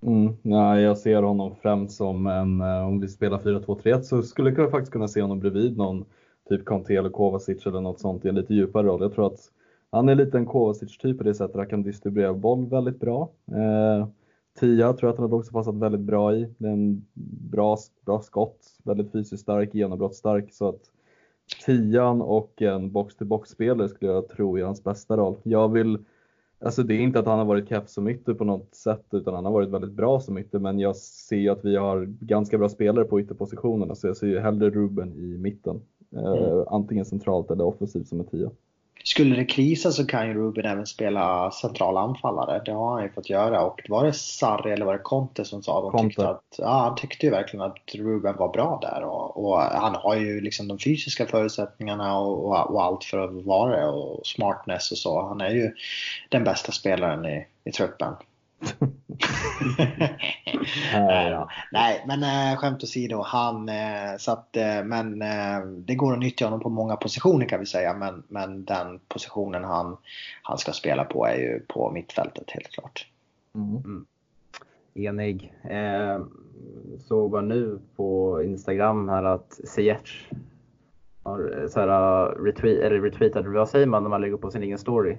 Mm, 0.03 0.37
ja, 0.43 0.81
jag 0.81 0.99
ser 0.99 1.23
honom 1.23 1.55
främst 1.63 1.97
som 1.97 2.27
en, 2.27 2.61
eh, 2.61 2.87
om 2.87 3.01
vi 3.01 3.09
spelar 3.09 3.39
4-2-3-1 3.39 4.03
så 4.03 4.23
skulle 4.23 4.51
jag 4.51 4.71
faktiskt 4.71 4.93
kunna 4.93 5.09
se 5.09 5.23
honom 5.23 5.41
bredvid 5.41 5.77
någon 5.77 6.05
typ 6.49 6.65
Conte 6.65 6.95
eller 6.95 7.11
Kovacic 7.11 7.67
eller 7.67 7.81
något 7.81 8.01
sånt 8.01 8.25
i 8.25 8.29
en 8.29 8.35
lite 8.35 8.55
djupare 8.55 8.87
roll. 8.87 9.03
Jag 9.03 9.13
tror 9.15 9.27
att 9.27 9.41
han 9.91 10.09
är 10.09 10.15
lite 10.15 10.39
en 10.39 10.47
Kovacic-typ 10.47 11.19
på 11.19 11.25
det 11.25 11.35
sättet 11.35 11.57
han 11.57 11.67
kan 11.67 11.83
distribuera 11.83 12.35
boll 12.35 12.67
väldigt 12.67 13.01
bra. 13.01 13.31
Eh, 13.53 14.09
tia 14.61 14.93
tror 14.93 15.09
jag 15.09 15.13
att 15.13 15.17
han 15.19 15.25
hade 15.25 15.37
också 15.37 15.53
passat 15.53 15.75
väldigt 15.75 16.01
bra 16.01 16.35
i. 16.35 16.49
Det 16.59 16.69
är 16.69 16.73
en 16.73 17.07
bra, 17.51 17.77
bra 18.07 18.21
skott, 18.21 18.59
väldigt 18.85 19.13
fysiskt 19.13 19.43
stark, 19.43 19.75
genombrottsstark. 19.75 20.53
Så 20.53 20.69
att 20.69 20.81
tian 21.67 22.23
och 22.23 22.63
en 22.63 22.93
box-till-box-spelare 22.93 23.89
skulle 23.89 24.13
jag 24.13 24.29
tro 24.29 24.59
är 24.59 24.65
hans 24.65 24.85
bästa 24.85 25.17
roll. 25.17 25.37
Jag 25.43 25.73
vill 25.73 25.99
Alltså 26.63 26.83
det 26.83 26.95
är 26.95 27.01
inte 27.01 27.19
att 27.19 27.27
han 27.27 27.39
har 27.39 27.45
varit 27.45 27.69
keff 27.69 27.89
som 27.89 28.09
ytter 28.09 28.35
på 28.35 28.45
något 28.45 28.75
sätt 28.75 29.07
utan 29.11 29.35
han 29.35 29.45
har 29.45 29.53
varit 29.53 29.69
väldigt 29.69 29.93
bra 29.93 30.21
som 30.21 30.39
ytter 30.39 30.59
men 30.59 30.79
jag 30.79 30.97
ser 30.97 31.37
ju 31.37 31.49
att 31.49 31.65
vi 31.65 31.77
har 31.77 32.05
ganska 32.21 32.59
bra 32.59 32.69
spelare 32.69 33.05
på 33.05 33.21
ytterpositionerna 33.21 33.95
så 33.95 34.07
jag 34.07 34.17
ser 34.17 34.27
ju 34.27 34.39
hellre 34.39 34.71
Ruben 34.71 35.15
i 35.15 35.39
mitten. 35.39 35.81
Eh, 36.13 36.25
mm. 36.25 36.45
Eh, 36.45 36.63
antingen 36.67 37.05
centralt 37.05 37.51
eller 37.51 37.65
offensivt 37.65 38.09
som 38.09 38.21
en 38.21 38.27
tia. 38.27 38.51
Skulle 39.05 39.37
det 39.37 39.45
krisa 39.45 39.93
så 39.93 40.07
kan 40.07 40.29
ju 40.29 40.35
Ruben 40.35 40.67
även 40.67 40.87
spela 40.87 41.51
central 41.51 41.97
anfallare. 41.97 42.63
Det 42.65 42.73
har 42.73 42.93
han 42.93 43.03
ju 43.03 43.13
fått 43.13 43.31
göra. 43.31 43.63
Och 43.63 43.81
var 43.89 44.05
det 44.05 44.13
Sarri 44.13 44.73
eller 44.73 44.87
var 44.87 44.93
det 44.93 45.03
Conte 45.03 45.45
som 45.45 45.63
sa 45.63 45.91
de 45.91 46.09
tyckte 46.09 46.29
att, 46.29 46.45
ja, 46.59 46.79
han 46.79 46.97
tyckte 46.97 47.27
ju 47.27 47.33
verkligen 47.33 47.67
att 47.67 47.95
Ruben 47.95 48.37
var 48.37 48.49
bra 48.49 48.79
där. 48.83 49.03
Och, 49.03 49.45
och 49.45 49.59
han 49.59 49.95
har 49.95 50.17
ju 50.17 50.41
liksom 50.41 50.69
de 50.69 50.79
fysiska 50.79 51.27
förutsättningarna 51.27 52.19
och, 52.19 52.45
och, 52.45 52.75
och, 52.75 52.83
allt 52.83 53.05
för 53.05 53.19
att 53.19 53.45
vara 53.45 53.77
det. 53.77 53.87
Och 53.87 54.27
smartness 54.27 54.93
och 54.93 54.99
så. 54.99 55.29
Han 55.29 55.41
är 55.41 55.51
ju 55.51 55.71
den 56.29 56.45
bästa 56.45 56.73
spelaren 56.73 57.25
i, 57.25 57.47
i 57.65 57.73
truppen. 57.73 58.15
Nej, 60.93 61.31
då. 61.31 61.49
Nej, 61.73 62.05
men 62.07 62.23
äh, 62.23 62.59
skämt 62.59 62.83
åsido. 62.83 63.23
Han, 63.23 63.69
äh, 63.69 64.17
så 64.19 64.33
att, 64.33 64.57
äh, 64.57 64.85
men 64.85 65.23
äh, 65.23 65.61
det 65.67 65.95
går 65.95 66.13
att 66.13 66.19
nyttja 66.19 66.47
honom 66.47 66.61
på 66.61 66.69
många 66.69 66.97
positioner 66.97 67.47
kan 67.47 67.61
vi 67.61 67.67
säga. 67.67 67.95
Men, 67.95 68.23
men 68.29 68.65
den 68.65 69.01
positionen 69.09 69.65
han, 69.65 69.97
han 70.43 70.59
ska 70.59 70.73
spela 70.73 71.05
på 71.05 71.27
är 71.27 71.37
ju 71.37 71.61
på 71.69 71.91
mittfältet 71.91 72.51
helt 72.51 72.71
klart. 72.71 73.07
Mm. 73.55 73.77
Mm. 73.77 74.07
Enig. 74.95 75.55
Eh, 75.63 76.21
såg 76.99 77.33
man 77.33 77.49
nu 77.49 77.79
på 77.97 78.43
Instagram 78.43 79.09
här 79.09 79.25
att 79.25 79.61
Ziyech 79.65 80.31
har 81.23 81.67
så 81.69 81.81
här, 81.81 82.29
retweet, 82.45 82.79
eller 82.79 83.01
retweetat, 83.01 83.47
vad 83.47 83.69
säger 83.69 83.87
man 83.87 84.03
när 84.03 84.11
man 84.11 84.21
lägger 84.21 84.37
på 84.37 84.51
sin 84.51 84.63
egen 84.63 84.79
story? 84.79 85.19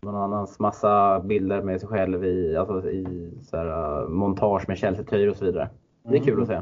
Någon 0.00 0.16
annans 0.16 0.58
massa 0.58 1.20
bilder 1.20 1.62
med 1.62 1.80
sig 1.80 1.88
själv 1.88 2.24
i, 2.24 2.56
alltså 2.56 2.90
i 2.90 3.30
så 3.42 3.56
här, 3.56 4.00
uh, 4.02 4.08
montage 4.08 4.68
med 4.68 4.78
Chelsea-tröjor 4.78 5.30
och 5.30 5.36
så 5.36 5.44
vidare. 5.44 5.68
Det 6.02 6.16
är 6.16 6.24
kul 6.24 6.42
att 6.42 6.48
se. 6.48 6.60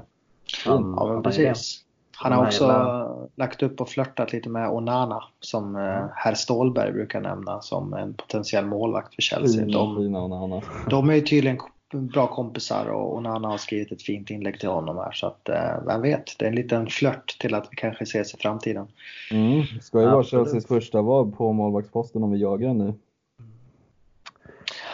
Han, 0.66 0.94
ja, 0.96 1.12
men 1.12 1.22
precis. 1.22 1.82
Han 2.16 2.32
har 2.32 2.46
också 2.46 2.64
hela... 2.64 3.16
lagt 3.34 3.62
upp 3.62 3.80
och 3.80 3.88
flörtat 3.88 4.32
lite 4.32 4.48
med 4.48 4.70
Onana 4.70 5.22
som 5.40 5.76
mm. 5.76 6.08
herr 6.14 6.34
Stålberg 6.34 6.92
brukar 6.92 7.20
nämna 7.20 7.60
som 7.60 7.94
en 7.94 8.14
potentiell 8.14 8.66
målvakt 8.66 9.14
för 9.14 9.22
Chelsea. 9.22 9.64
Fina, 9.64 9.78
de, 9.78 9.96
fina 9.96 10.62
de 10.90 11.10
är 11.10 11.14
ju 11.14 11.20
tydligen 11.20 11.58
bra 11.92 12.26
kompisar 12.26 12.86
och 12.86 13.16
Onana 13.16 13.48
har 13.48 13.58
skrivit 13.58 13.92
ett 13.92 14.02
fint 14.02 14.30
inlägg 14.30 14.60
till 14.60 14.68
honom 14.68 14.96
här 14.96 15.12
så 15.12 15.26
att 15.26 15.48
eh, 15.48 15.84
vem 15.86 16.02
vet, 16.02 16.38
det 16.38 16.44
är 16.44 16.48
en 16.48 16.54
liten 16.54 16.86
flört 16.86 17.36
till 17.40 17.54
att 17.54 17.68
vi 17.70 17.76
kanske 17.76 18.04
ses 18.04 18.34
i 18.34 18.36
framtiden. 18.36 18.86
Mm, 19.30 19.62
ska 19.80 20.00
ju 20.00 20.06
vara 20.06 20.24
Chelseas 20.24 20.66
första 20.66 21.02
val 21.02 21.32
på 21.32 21.52
målvaktsposten 21.52 22.22
om 22.22 22.30
vi 22.30 22.38
jagar 22.38 22.74
nu. 22.74 22.94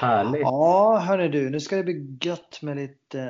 Härligt. 0.03 0.43
Ja, 0.43 0.99
hörru 0.99 1.29
du, 1.29 1.51
nu 1.51 1.61
ska 1.61 1.77
det 1.77 1.83
bli 1.83 2.17
gött 2.21 2.59
med 2.63 2.77
lite, 2.77 3.21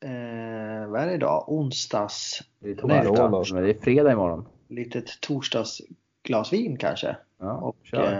eh, 0.00 0.88
vad 0.88 1.00
är 1.00 1.06
det 1.06 1.14
idag? 1.14 1.44
Onsdags? 1.46 2.42
Det 2.58 2.70
är, 2.70 2.74
torsdag, 2.74 3.54
Nej, 3.54 3.62
det 3.62 3.70
är 3.70 3.82
fredag 3.82 4.12
imorgon. 4.12 4.46
Litet 4.68 5.20
torsdagsglas 5.20 6.52
vin 6.52 6.76
kanske. 6.76 7.16
Ja, 7.38 7.52
och, 7.52 7.76
kör. 7.82 8.12
Eh, 8.12 8.18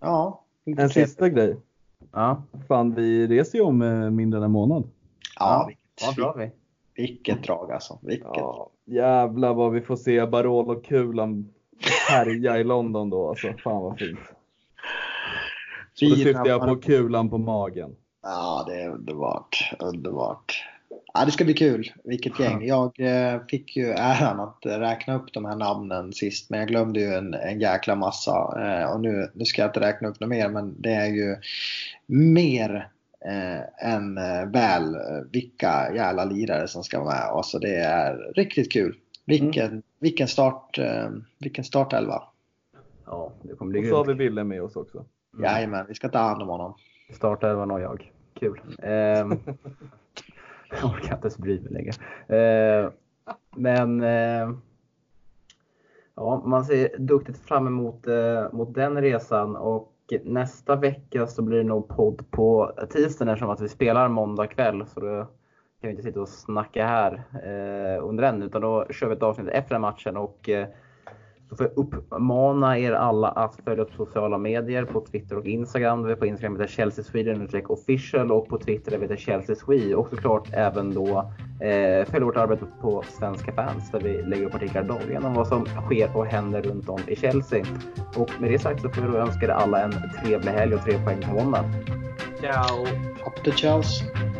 ja, 0.00 0.44
en 0.64 0.90
sista 0.90 1.28
grej. 1.28 1.56
Ja. 2.12 2.42
Fan, 2.68 2.94
vi 2.94 3.26
reser 3.26 3.58
ju 3.58 3.64
om 3.64 3.82
eh, 3.82 4.10
mindre 4.10 4.38
än 4.38 4.44
en 4.44 4.50
månad. 4.50 4.88
Ja, 5.38 5.64
vilket, 5.68 5.84
ja, 6.00 6.12
bra 6.16 6.34
vi. 6.38 6.50
vilket 7.02 7.42
drag 7.42 7.72
alltså. 7.72 7.98
Vilket. 8.02 8.28
Ja, 8.34 8.70
jävlar 8.84 9.54
vad 9.54 9.72
vi 9.72 9.80
får 9.80 9.96
se 9.96 10.26
Barolo-kulan 10.26 11.48
härja 12.08 12.58
i 12.58 12.64
London 12.64 13.10
då 13.10 13.28
alltså. 13.28 13.52
Fan 13.52 13.82
vad 13.82 13.98
fint. 13.98 14.18
Då 16.00 16.16
syftar 16.16 16.46
jag 16.46 16.60
på 16.60 16.76
kulan 16.76 17.30
på 17.30 17.38
magen. 17.38 17.96
Ja, 18.22 18.64
det 18.68 18.82
är 18.82 18.88
underbart. 18.88 19.72
Underbart. 19.78 20.64
Ja, 21.14 21.24
det 21.24 21.30
ska 21.30 21.44
bli 21.44 21.54
kul. 21.54 21.92
Vilket 22.04 22.40
gäng. 22.40 22.66
Jag 22.66 23.00
eh, 23.00 23.40
fick 23.48 23.76
ju 23.76 23.90
äran 23.90 24.40
att 24.40 24.58
räkna 24.62 25.16
upp 25.16 25.32
de 25.32 25.44
här 25.44 25.56
namnen 25.56 26.12
sist, 26.12 26.50
men 26.50 26.60
jag 26.60 26.68
glömde 26.68 27.00
ju 27.00 27.14
en, 27.14 27.34
en 27.34 27.60
jäkla 27.60 27.94
massa. 27.94 28.32
Eh, 28.56 28.92
och 28.92 29.00
nu, 29.00 29.30
nu 29.34 29.44
ska 29.44 29.62
jag 29.62 29.68
inte 29.68 29.80
räkna 29.80 30.08
upp 30.08 30.20
något 30.20 30.30
mer, 30.30 30.48
men 30.48 30.74
det 30.78 30.92
är 30.92 31.06
ju 31.06 31.36
mer 32.06 32.88
eh, 33.24 33.92
än 33.92 34.14
väl 34.52 34.96
vilka 35.32 35.94
jävla 35.94 36.24
lirare 36.24 36.68
som 36.68 36.84
ska 36.84 36.98
vara 36.98 37.14
med. 37.14 37.22
Alltså 37.22 37.58
det 37.58 37.76
är 37.76 38.32
riktigt 38.34 38.72
kul. 38.72 38.96
Vilken, 39.24 39.68
mm. 39.68 39.82
vilken, 39.98 40.28
start, 40.28 40.78
vilken 41.38 41.64
startelva. 41.64 42.22
Ja, 43.06 43.32
det 43.42 43.54
kommer 43.54 43.72
bli 43.72 43.80
Och 43.80 43.86
så 43.86 43.96
har 43.96 44.04
vi 44.04 44.14
Wille 44.14 44.44
med 44.44 44.62
oss 44.62 44.76
också. 44.76 45.04
Mm. 45.34 45.44
Jajamän, 45.44 45.86
vi 45.88 45.94
ska 45.94 46.08
ta 46.08 46.18
hand 46.18 46.42
om 46.42 46.48
honom. 46.48 46.74
Startelvan 47.12 47.70
och 47.70 47.80
jag. 47.80 48.12
Kul. 48.34 48.60
Eh, 48.82 48.90
jag 50.70 50.84
orkar 50.84 51.14
inte 51.14 51.26
ens 51.26 51.38
bry 51.38 51.60
mig 51.60 51.72
längre. 51.72 51.92
Eh, 52.38 52.90
men 53.56 54.02
eh, 54.02 54.50
ja, 56.14 56.42
man 56.46 56.64
ser 56.64 56.98
duktigt 56.98 57.38
fram 57.38 57.66
emot 57.66 58.06
eh, 58.06 58.52
mot 58.52 58.74
den 58.74 59.00
resan 59.00 59.56
och 59.56 59.94
nästa 60.24 60.76
vecka 60.76 61.26
så 61.26 61.42
blir 61.42 61.58
det 61.58 61.64
nog 61.64 61.88
podd 61.88 62.30
på 62.30 62.72
tisdagen 62.90 63.28
eftersom 63.28 63.50
att 63.50 63.60
vi 63.60 63.68
spelar 63.68 64.08
måndag 64.08 64.46
kväll. 64.46 64.86
Så 64.86 65.00
då 65.00 65.26
kan 65.80 65.88
vi 65.88 65.90
inte 65.90 66.02
sitta 66.02 66.20
och 66.20 66.28
snacka 66.28 66.86
här 66.86 67.22
eh, 67.32 68.04
under 68.04 68.22
den 68.22 68.42
utan 68.42 68.62
då 68.62 68.86
kör 68.90 69.08
vi 69.08 69.14
ett 69.14 69.22
avsnitt 69.22 69.48
efter 69.48 69.74
den 69.74 69.82
matchen. 69.82 70.16
Och, 70.16 70.48
eh, 70.48 70.68
så 71.48 71.56
får 71.56 71.66
jag 71.66 71.78
uppmana 71.78 72.78
er 72.78 72.92
alla 72.92 73.28
att 73.28 73.60
följa 73.64 73.82
upp 73.82 73.92
sociala 73.96 74.38
medier 74.38 74.84
på 74.84 75.00
Twitter 75.00 75.38
och 75.38 75.46
Instagram. 75.46 76.02
Där 76.02 76.08
vi 76.08 76.16
på 76.16 76.26
Instagram 76.26 76.60
heter 76.60 76.74
Chelsea 76.74 77.04
Sweden 77.04 77.48
official 77.68 78.32
och 78.32 78.48
på 78.48 78.58
Twitter 78.58 78.90
där 78.90 78.98
vi 78.98 79.04
heter 79.04 79.16
Chelsea 79.16 79.56
Swe. 79.56 79.94
Och 79.94 80.08
såklart 80.08 80.48
även 80.52 80.94
då 80.94 81.18
eh, 81.60 82.04
följa 82.04 82.24
vårt 82.24 82.36
arbete 82.36 82.64
på 82.80 83.04
Svenska 83.08 83.52
fans 83.52 83.90
där 83.90 84.00
vi 84.00 84.22
lägger 84.22 84.46
upp 84.46 84.54
artiklar 84.54 84.82
dagligen 84.82 85.24
om 85.24 85.34
vad 85.34 85.48
som 85.48 85.66
sker 85.66 86.16
och 86.16 86.26
händer 86.26 86.62
runt 86.62 86.88
om 86.88 87.00
i 87.06 87.16
Chelsea. 87.16 87.64
Och 88.16 88.30
med 88.40 88.50
det 88.50 88.58
sagt 88.58 88.82
så 88.82 88.88
får 88.88 89.02
vi 89.02 89.08
då 89.08 89.18
önska 89.18 89.46
er 89.46 89.50
alla 89.50 89.82
en 89.82 89.92
trevlig 90.24 90.52
helg 90.52 90.74
och 90.74 90.82
tre 90.82 90.98
poäng 91.04 91.20
på 91.22 91.34
måndag. 91.34 91.64
Ciao! 92.40 92.82
Up 93.26 93.44
the 93.44 93.52
Chelsea! 93.52 94.37